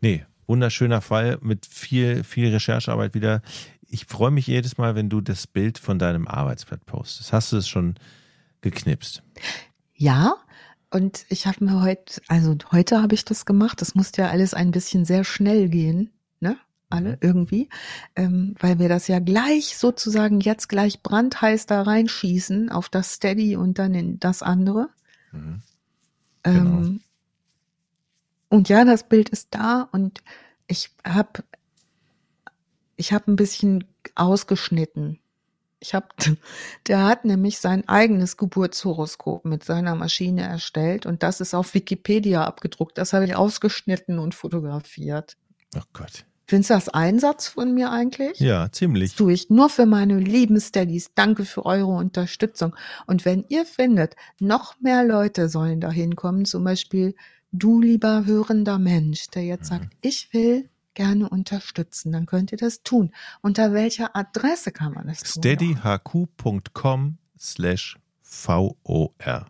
Nee, 0.00 0.24
wunderschöner 0.46 1.00
Fall 1.00 1.38
mit 1.40 1.66
viel, 1.66 2.22
viel 2.22 2.50
Recherchearbeit 2.50 3.14
wieder. 3.14 3.42
Ich 3.88 4.06
freue 4.06 4.30
mich 4.30 4.46
jedes 4.46 4.78
Mal, 4.78 4.94
wenn 4.94 5.08
du 5.08 5.20
das 5.20 5.46
Bild 5.46 5.78
von 5.78 5.98
deinem 5.98 6.28
Arbeitsblatt 6.28 6.84
postest. 6.86 7.32
Hast 7.32 7.52
du 7.52 7.56
es 7.56 7.68
schon 7.68 7.96
geknipst. 8.60 9.22
Ja, 9.94 10.36
und 10.90 11.26
ich 11.28 11.46
habe 11.46 11.64
mir 11.64 11.82
heute, 11.82 12.20
also 12.28 12.56
heute 12.70 13.02
habe 13.02 13.14
ich 13.14 13.24
das 13.24 13.44
gemacht. 13.46 13.80
Das 13.80 13.94
musste 13.94 14.22
ja 14.22 14.28
alles 14.30 14.54
ein 14.54 14.70
bisschen 14.70 15.04
sehr 15.04 15.24
schnell 15.24 15.68
gehen, 15.68 16.10
ne? 16.40 16.56
Alle 16.88 17.10
mhm. 17.10 17.18
irgendwie, 17.20 17.68
ähm, 18.14 18.54
weil 18.60 18.78
wir 18.78 18.88
das 18.88 19.08
ja 19.08 19.18
gleich 19.18 19.76
sozusagen 19.76 20.40
jetzt 20.40 20.68
gleich 20.68 21.02
brandheiß 21.02 21.66
da 21.66 21.82
reinschießen 21.82 22.70
auf 22.70 22.88
das 22.88 23.14
Steady 23.14 23.56
und 23.56 23.78
dann 23.78 23.94
in 23.94 24.20
das 24.20 24.42
andere. 24.42 24.88
Mhm. 25.32 25.62
Genau. 26.44 26.60
Ähm, 26.60 27.00
und 28.48 28.68
ja, 28.68 28.84
das 28.84 29.08
Bild 29.08 29.28
ist 29.30 29.48
da 29.50 29.88
und 29.90 30.22
ich 30.68 30.90
habe 31.04 31.42
ich 32.96 33.12
habe 33.12 33.30
ein 33.30 33.36
bisschen 33.36 33.84
ausgeschnitten 34.14 35.18
ich 35.80 35.94
habe, 35.94 36.08
der 36.86 37.04
hat 37.04 37.24
nämlich 37.24 37.58
sein 37.58 37.88
eigenes 37.88 38.36
Geburtshoroskop 38.36 39.44
mit 39.44 39.64
seiner 39.64 39.94
Maschine 39.94 40.42
erstellt 40.42 41.06
und 41.06 41.22
das 41.22 41.40
ist 41.40 41.54
auf 41.54 41.74
Wikipedia 41.74 42.44
abgedruckt. 42.44 42.98
Das 42.98 43.12
habe 43.12 43.24
ich 43.24 43.36
ausgeschnitten 43.36 44.18
und 44.18 44.34
fotografiert. 44.34 45.36
Oh 45.76 45.82
Gott. 45.92 46.24
Findest 46.48 46.70
du 46.70 46.74
das 46.74 46.88
Einsatz 46.88 47.48
von 47.48 47.74
mir 47.74 47.90
eigentlich? 47.90 48.38
Ja, 48.38 48.70
ziemlich. 48.70 49.10
Das 49.10 49.16
tue 49.18 49.32
ich 49.32 49.50
nur 49.50 49.68
für 49.68 49.84
meine 49.84 50.18
lieben 50.20 50.60
Steadies. 50.60 51.10
Danke 51.14 51.44
für 51.44 51.66
eure 51.66 51.90
Unterstützung. 51.90 52.76
Und 53.06 53.24
wenn 53.24 53.44
ihr 53.48 53.66
findet, 53.66 54.14
noch 54.38 54.80
mehr 54.80 55.02
Leute 55.02 55.48
sollen 55.48 55.80
da 55.80 55.90
hinkommen, 55.90 56.44
zum 56.44 56.62
Beispiel 56.62 57.16
du, 57.50 57.80
lieber 57.80 58.26
hörender 58.26 58.78
Mensch, 58.78 59.28
der 59.30 59.42
jetzt 59.42 59.72
mhm. 59.72 59.76
sagt, 59.76 59.88
ich 60.02 60.32
will 60.32 60.68
gerne 60.96 61.28
unterstützen, 61.28 62.10
dann 62.10 62.26
könnt 62.26 62.50
ihr 62.50 62.58
das 62.58 62.82
tun. 62.82 63.12
Unter 63.42 63.72
welcher 63.72 64.16
Adresse 64.16 64.72
kann 64.72 64.94
man 64.94 65.06
das 65.06 65.20
tun? 65.20 65.42
steadyhq.com 65.42 67.18
slash 67.38 67.96
VOR. 68.22 69.46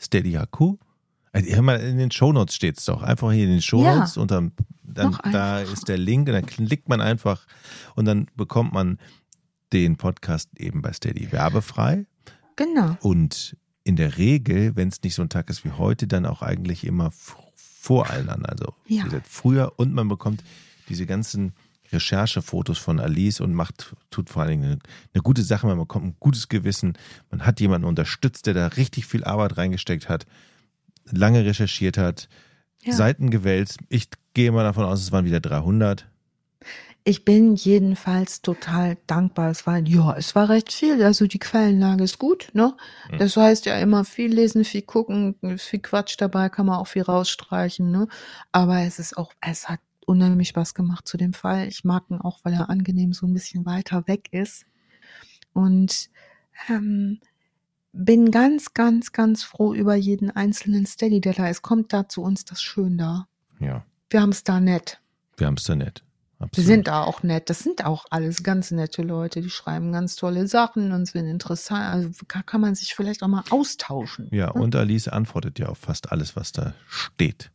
Steady 0.00 0.32
HQ. 0.32 0.78
Also, 1.32 1.54
hör 1.54 1.62
mal, 1.62 1.80
in 1.80 1.98
den 1.98 2.10
Shownotes 2.10 2.54
steht 2.54 2.78
es 2.78 2.84
doch. 2.86 3.02
Einfach 3.02 3.30
hier 3.30 3.44
in 3.44 3.50
den 3.50 3.62
Shownotes 3.62 4.16
ja. 4.16 4.22
und 4.22 4.30
dann, 4.30 4.52
dann 4.82 5.16
da 5.30 5.60
ist 5.60 5.88
der 5.88 5.98
Link 5.98 6.26
und 6.28 6.34
dann 6.34 6.46
klickt 6.46 6.88
man 6.88 7.00
einfach 7.00 7.46
und 7.94 8.06
dann 8.06 8.26
bekommt 8.34 8.72
man 8.72 8.98
den 9.72 9.96
Podcast 9.96 10.48
eben 10.56 10.82
bei 10.82 10.92
Steady 10.92 11.30
werbefrei. 11.30 12.06
Genau. 12.56 12.96
Und 13.00 13.56
in 13.84 13.96
der 13.96 14.18
Regel, 14.18 14.74
wenn 14.74 14.88
es 14.88 15.02
nicht 15.02 15.14
so 15.14 15.22
ein 15.22 15.28
Tag 15.28 15.50
ist 15.50 15.64
wie 15.64 15.70
heute, 15.70 16.06
dann 16.06 16.26
auch 16.26 16.42
eigentlich 16.42 16.84
immer 16.84 17.10
vor 17.12 18.10
allen 18.10 18.28
anderen. 18.28 18.50
Also 18.50 18.74
ja. 18.86 19.04
früher 19.24 19.72
und 19.76 19.92
man 19.92 20.08
bekommt 20.08 20.42
diese 20.88 21.06
ganzen 21.06 21.52
Recherchefotos 21.92 22.78
von 22.78 23.00
Alice 23.00 23.40
und 23.40 23.54
macht, 23.54 23.94
tut 24.10 24.30
vor 24.30 24.42
allen 24.42 24.50
Dingen 24.50 24.64
eine, 24.64 24.78
eine, 25.14 25.22
gute 25.22 25.42
Sache, 25.42 25.66
man 25.66 25.78
bekommt 25.78 26.04
ein 26.04 26.16
gutes 26.20 26.48
Gewissen, 26.48 26.98
man 27.30 27.46
hat 27.46 27.60
jemanden 27.60 27.86
unterstützt, 27.86 28.46
der 28.46 28.54
da 28.54 28.66
richtig 28.68 29.06
viel 29.06 29.24
Arbeit 29.24 29.56
reingesteckt 29.56 30.08
hat, 30.08 30.26
lange 31.10 31.44
recherchiert 31.44 31.96
hat, 31.96 32.28
ja. 32.82 32.92
Seiten 32.92 33.30
gewälzt. 33.30 33.78
Ich 33.88 34.08
gehe 34.34 34.52
mal 34.52 34.64
davon 34.64 34.84
aus, 34.84 35.00
es 35.00 35.12
waren 35.12 35.24
wieder 35.24 35.40
300. 35.40 36.06
Ich 37.04 37.24
bin 37.24 37.54
jedenfalls 37.54 38.42
total 38.42 38.98
dankbar. 39.06 39.50
Es 39.50 39.66
war, 39.66 39.78
ja, 39.78 40.14
es 40.16 40.34
war 40.34 40.50
recht 40.50 40.70
viel. 40.72 41.02
Also 41.02 41.26
die 41.26 41.38
Quellenlage 41.38 42.04
ist 42.04 42.18
gut, 42.18 42.50
ne? 42.52 42.76
Hm. 43.08 43.18
Das 43.18 43.36
heißt 43.36 43.64
ja 43.66 43.78
immer 43.78 44.04
viel 44.04 44.32
lesen, 44.32 44.64
viel 44.64 44.82
gucken, 44.82 45.36
viel 45.56 45.80
Quatsch 45.80 46.16
dabei, 46.18 46.50
kann 46.50 46.66
man 46.66 46.76
auch 46.76 46.86
viel 46.86 47.02
rausstreichen, 47.02 47.90
ne? 47.90 48.08
Aber 48.52 48.80
es 48.80 48.98
ist 48.98 49.16
auch, 49.16 49.32
es 49.40 49.68
hat 49.68 49.80
unheimlich 50.08 50.48
Spaß 50.48 50.74
gemacht 50.74 51.06
zu 51.06 51.16
dem 51.16 51.32
Fall. 51.32 51.68
Ich 51.68 51.84
mag 51.84 52.04
ihn 52.10 52.20
auch, 52.20 52.40
weil 52.42 52.54
er 52.54 52.70
angenehm 52.70 53.12
so 53.12 53.26
ein 53.26 53.34
bisschen 53.34 53.66
weiter 53.66 54.06
weg 54.08 54.28
ist. 54.32 54.64
Und 55.52 56.10
ähm, 56.68 57.20
bin 57.92 58.30
ganz, 58.30 58.74
ganz, 58.74 59.12
ganz 59.12 59.44
froh 59.44 59.74
über 59.74 59.94
jeden 59.94 60.30
einzelnen 60.30 60.86
Steady, 60.86 61.20
der 61.20 61.34
da 61.34 61.48
ist. 61.48 61.62
Kommt 61.62 61.92
da 61.92 62.08
zu 62.08 62.22
uns 62.22 62.44
das 62.44 62.62
schön 62.62 62.96
da. 62.96 63.28
Ja. 63.60 63.84
Wir 64.10 64.22
haben 64.22 64.30
es 64.30 64.44
da 64.44 64.60
nett. 64.60 65.00
Wir 65.36 65.46
haben 65.46 65.56
es 65.56 65.64
da 65.64 65.74
nett. 65.74 66.02
Absolut. 66.38 66.56
Wir 66.56 66.74
sind 66.74 66.86
da 66.86 67.02
auch 67.02 67.24
nett. 67.24 67.50
Das 67.50 67.58
sind 67.58 67.84
auch 67.84 68.06
alles 68.10 68.44
ganz 68.44 68.70
nette 68.70 69.02
Leute. 69.02 69.40
Die 69.40 69.50
schreiben 69.50 69.90
ganz 69.92 70.14
tolle 70.14 70.46
Sachen 70.46 70.92
und 70.92 71.06
sind 71.06 71.26
interessant. 71.26 71.92
Also 71.92 72.10
kann 72.26 72.60
man 72.60 72.76
sich 72.76 72.94
vielleicht 72.94 73.22
auch 73.24 73.28
mal 73.28 73.42
austauschen. 73.50 74.28
Ja, 74.30 74.50
und 74.52 74.76
Alice 74.76 75.08
antwortet 75.08 75.58
ja 75.58 75.66
auf 75.66 75.78
fast 75.78 76.12
alles, 76.12 76.36
was 76.36 76.52
da 76.52 76.74
steht. 76.86 77.50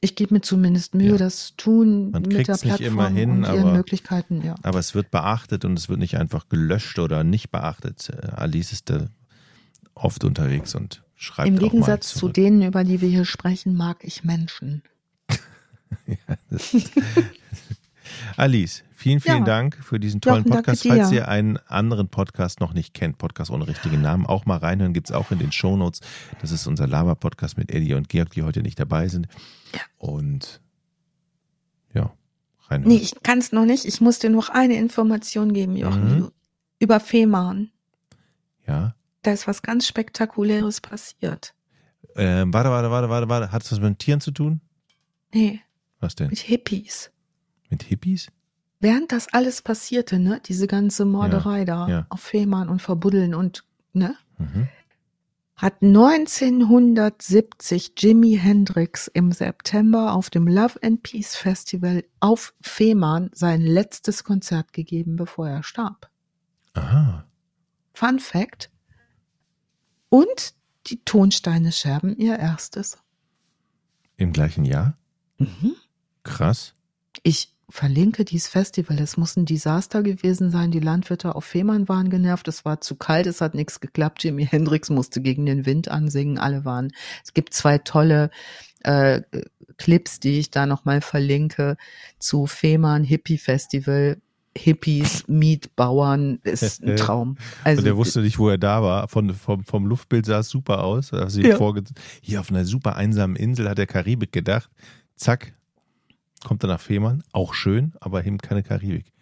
Ich 0.00 0.14
gebe 0.14 0.34
mir 0.34 0.40
zumindest 0.42 0.94
Mühe, 0.94 1.12
ja. 1.12 1.16
das 1.16 1.54
tun 1.56 2.10
Man 2.10 2.22
mit 2.22 2.32
der 2.32 2.54
Plattform 2.54 2.70
nicht 2.70 2.80
immer 2.80 3.08
hin, 3.08 3.30
und 3.30 3.44
ihren 3.44 3.60
aber, 3.60 3.72
Möglichkeiten. 3.72 4.42
Ja. 4.44 4.54
Aber 4.62 4.78
es 4.78 4.94
wird 4.94 5.10
beachtet 5.10 5.64
und 5.64 5.78
es 5.78 5.88
wird 5.88 5.98
nicht 5.98 6.16
einfach 6.18 6.48
gelöscht 6.48 6.98
oder 6.98 7.24
nicht 7.24 7.50
beachtet. 7.50 8.10
Alice 8.34 8.72
ist 8.72 8.90
da 8.90 9.06
oft 9.94 10.24
unterwegs 10.24 10.74
und 10.74 11.02
schreibt 11.14 11.48
Im 11.48 11.58
Gegensatz 11.58 12.14
zu 12.14 12.28
denen, 12.28 12.62
über 12.62 12.84
die 12.84 13.00
wir 13.00 13.08
hier 13.08 13.24
sprechen, 13.24 13.74
mag 13.74 14.04
ich 14.04 14.22
Menschen. 14.22 14.82
ja, 16.06 16.16
Alice, 18.36 18.84
vielen, 18.92 19.20
vielen 19.20 19.38
ja. 19.38 19.44
Dank 19.44 19.76
für 19.76 20.00
diesen 20.00 20.20
tollen 20.20 20.44
Jochen, 20.44 20.50
Podcast. 20.50 20.86
Falls 20.86 21.12
ihr 21.12 21.28
einen 21.28 21.58
anderen 21.68 22.08
Podcast 22.08 22.60
noch 22.60 22.72
nicht 22.72 22.94
kennt, 22.94 23.18
Podcast 23.18 23.50
ohne 23.50 23.66
richtigen 23.66 24.02
Namen, 24.02 24.26
auch 24.26 24.46
mal 24.46 24.58
reinhören, 24.58 24.92
gibt 24.92 25.10
es 25.10 25.14
auch 25.14 25.30
in 25.30 25.38
den 25.38 25.52
Shownotes. 25.52 26.00
Das 26.40 26.50
ist 26.50 26.66
unser 26.66 26.86
Lava-Podcast 26.86 27.56
mit 27.58 27.70
Eddie 27.70 27.94
und 27.94 28.08
Georg, 28.08 28.30
die 28.30 28.42
heute 28.42 28.62
nicht 28.62 28.78
dabei 28.78 29.08
sind. 29.08 29.28
Ja. 29.74 29.80
Und 29.98 30.60
ja, 31.94 32.12
reinhören. 32.68 32.92
Nee, 32.92 33.02
ich 33.02 33.22
kann 33.22 33.38
es 33.38 33.52
noch 33.52 33.64
nicht. 33.64 33.84
Ich 33.84 34.00
muss 34.00 34.18
dir 34.18 34.30
noch 34.30 34.48
eine 34.48 34.76
Information 34.76 35.52
geben, 35.52 35.76
Jochen. 35.76 36.18
Mhm. 36.18 36.32
Über 36.78 37.00
Fehmarn. 37.00 37.70
Ja. 38.66 38.94
Da 39.22 39.32
ist 39.32 39.48
was 39.48 39.62
ganz 39.62 39.86
Spektakuläres 39.86 40.80
passiert. 40.80 41.54
Ähm, 42.16 42.52
warte, 42.52 42.70
warte, 42.70 42.90
warte, 42.90 43.08
warte, 43.08 43.28
warte. 43.28 43.52
Hat 43.52 43.62
es 43.62 43.72
was 43.72 43.80
mit 43.80 43.98
Tieren 43.98 44.20
zu 44.20 44.30
tun? 44.30 44.60
Nee. 45.34 45.60
Was 46.00 46.14
denn? 46.14 46.28
Mit 46.28 46.38
Hippies. 46.38 47.10
Mit 47.70 47.84
Hippies? 47.84 48.28
Während 48.80 49.12
das 49.12 49.32
alles 49.32 49.62
passierte, 49.62 50.18
ne, 50.18 50.42
diese 50.44 50.66
ganze 50.66 51.06
Morderei 51.06 51.60
ja, 51.60 51.64
da 51.64 51.88
ja. 51.88 52.04
auf 52.10 52.20
Fehmarn 52.20 52.68
und 52.68 52.82
Verbuddeln 52.82 53.34
und, 53.34 53.64
ne, 53.94 54.14
mhm. 54.38 54.68
hat 55.56 55.82
1970 55.82 57.92
Jimi 57.96 58.36
Hendrix 58.36 59.06
im 59.08 59.32
September 59.32 60.12
auf 60.12 60.28
dem 60.28 60.46
Love 60.46 60.78
and 60.82 61.02
Peace 61.02 61.36
Festival 61.36 62.04
auf 62.20 62.52
Fehmarn 62.60 63.30
sein 63.32 63.62
letztes 63.62 64.24
Konzert 64.24 64.74
gegeben, 64.74 65.16
bevor 65.16 65.48
er 65.48 65.62
starb. 65.62 66.10
Aha. 66.74 67.24
Fun 67.94 68.18
Fact. 68.18 68.70
Und 70.10 70.52
die 70.86 71.02
Tonsteine 71.04 71.72
Scherben 71.72 72.14
ihr 72.16 72.38
erstes. 72.38 72.98
Im 74.18 74.32
gleichen 74.32 74.64
Jahr? 74.66 74.98
Mhm. 75.38 75.74
Krass. 76.22 76.74
Ich 77.22 77.55
verlinke 77.68 78.24
dieses 78.24 78.48
Festival. 78.48 78.98
Es 79.00 79.16
muss 79.16 79.36
ein 79.36 79.44
Desaster 79.44 80.02
gewesen 80.02 80.50
sein. 80.50 80.70
Die 80.70 80.80
Landwirte 80.80 81.34
auf 81.34 81.44
Fehmarn 81.44 81.88
waren 81.88 82.10
genervt. 82.10 82.46
Es 82.48 82.64
war 82.64 82.80
zu 82.80 82.94
kalt. 82.94 83.26
Es 83.26 83.40
hat 83.40 83.54
nichts 83.54 83.80
geklappt. 83.80 84.22
Jimi 84.22 84.46
Hendrix 84.46 84.90
musste 84.90 85.20
gegen 85.20 85.46
den 85.46 85.66
Wind 85.66 85.88
ansingen. 85.88 86.38
Alle 86.38 86.64
waren. 86.64 86.92
Es 87.24 87.34
gibt 87.34 87.54
zwei 87.54 87.78
tolle 87.78 88.30
äh, 88.84 89.22
Clips, 89.78 90.20
die 90.20 90.38
ich 90.38 90.50
da 90.50 90.66
nochmal 90.66 91.00
verlinke 91.00 91.76
zu 92.18 92.46
Fehmarn 92.46 93.04
Hippie 93.04 93.38
Festival. 93.38 94.18
Hippies, 94.56 95.28
Mietbauern, 95.28 96.38
ist 96.42 96.82
ein 96.82 96.96
Traum. 96.96 97.36
Also, 97.62 97.80
Und 97.80 97.84
der 97.84 97.96
wusste 97.96 98.22
nicht, 98.22 98.38
wo 98.38 98.48
er 98.48 98.56
da 98.56 98.82
war. 98.82 99.06
Von, 99.08 99.34
vom, 99.34 99.64
vom 99.64 99.84
Luftbild 99.84 100.24
sah 100.24 100.38
es 100.38 100.48
super 100.48 100.82
aus. 100.82 101.12
Also 101.12 101.42
ja. 101.42 101.58
hier 102.22 102.40
auf 102.40 102.50
einer 102.50 102.64
super 102.64 102.96
einsamen 102.96 103.36
Insel 103.36 103.68
hat 103.68 103.76
der 103.76 103.86
Karibik 103.86 104.32
gedacht. 104.32 104.70
Zack, 105.14 105.52
kommt 106.46 106.62
er 106.62 106.68
nach 106.68 106.80
Fehmarn, 106.80 107.24
auch 107.32 107.54
schön, 107.54 107.92
aber 107.98 108.24
eben 108.24 108.38
keine 108.38 108.62
Karibik. 108.62 109.12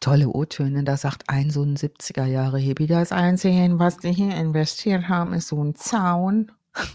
Tolle 0.00 0.28
O-Töne, 0.28 0.82
da 0.82 0.96
sagt 0.96 1.30
ein 1.30 1.50
so 1.50 1.62
ein 1.62 1.76
70er 1.76 2.24
Jahre 2.24 2.58
Hippie, 2.58 2.88
das 2.88 3.12
Einzige, 3.12 3.78
was 3.78 3.98
die 3.98 4.10
hier 4.10 4.34
investiert 4.34 5.08
haben, 5.08 5.34
ist 5.34 5.46
so 5.46 5.62
ein 5.62 5.76
Zaun. 5.76 6.50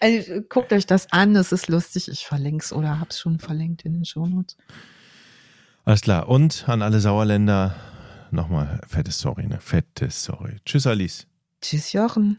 also, 0.00 0.40
guckt 0.48 0.72
euch 0.72 0.84
das 0.84 1.12
an, 1.12 1.32
das 1.32 1.52
ist 1.52 1.68
lustig. 1.68 2.08
Ich 2.08 2.26
verlinke 2.26 2.64
es 2.64 2.72
oder 2.72 2.98
habe 2.98 3.10
es 3.10 3.20
schon 3.20 3.38
verlinkt 3.38 3.82
in 3.82 3.92
den 3.92 4.04
Shownotes. 4.04 4.56
Alles 5.84 6.00
klar. 6.00 6.28
Und 6.28 6.68
an 6.68 6.82
alle 6.82 6.98
Sauerländer 6.98 7.76
nochmal 8.32 8.80
fette 8.88 9.12
Sorry, 9.12 9.46
ne? 9.46 9.60
Fette 9.60 10.10
Sorry. 10.10 10.56
Tschüss, 10.64 10.88
Alice. 10.88 11.28
Tschüss, 11.60 11.92
Jochen. 11.92 12.36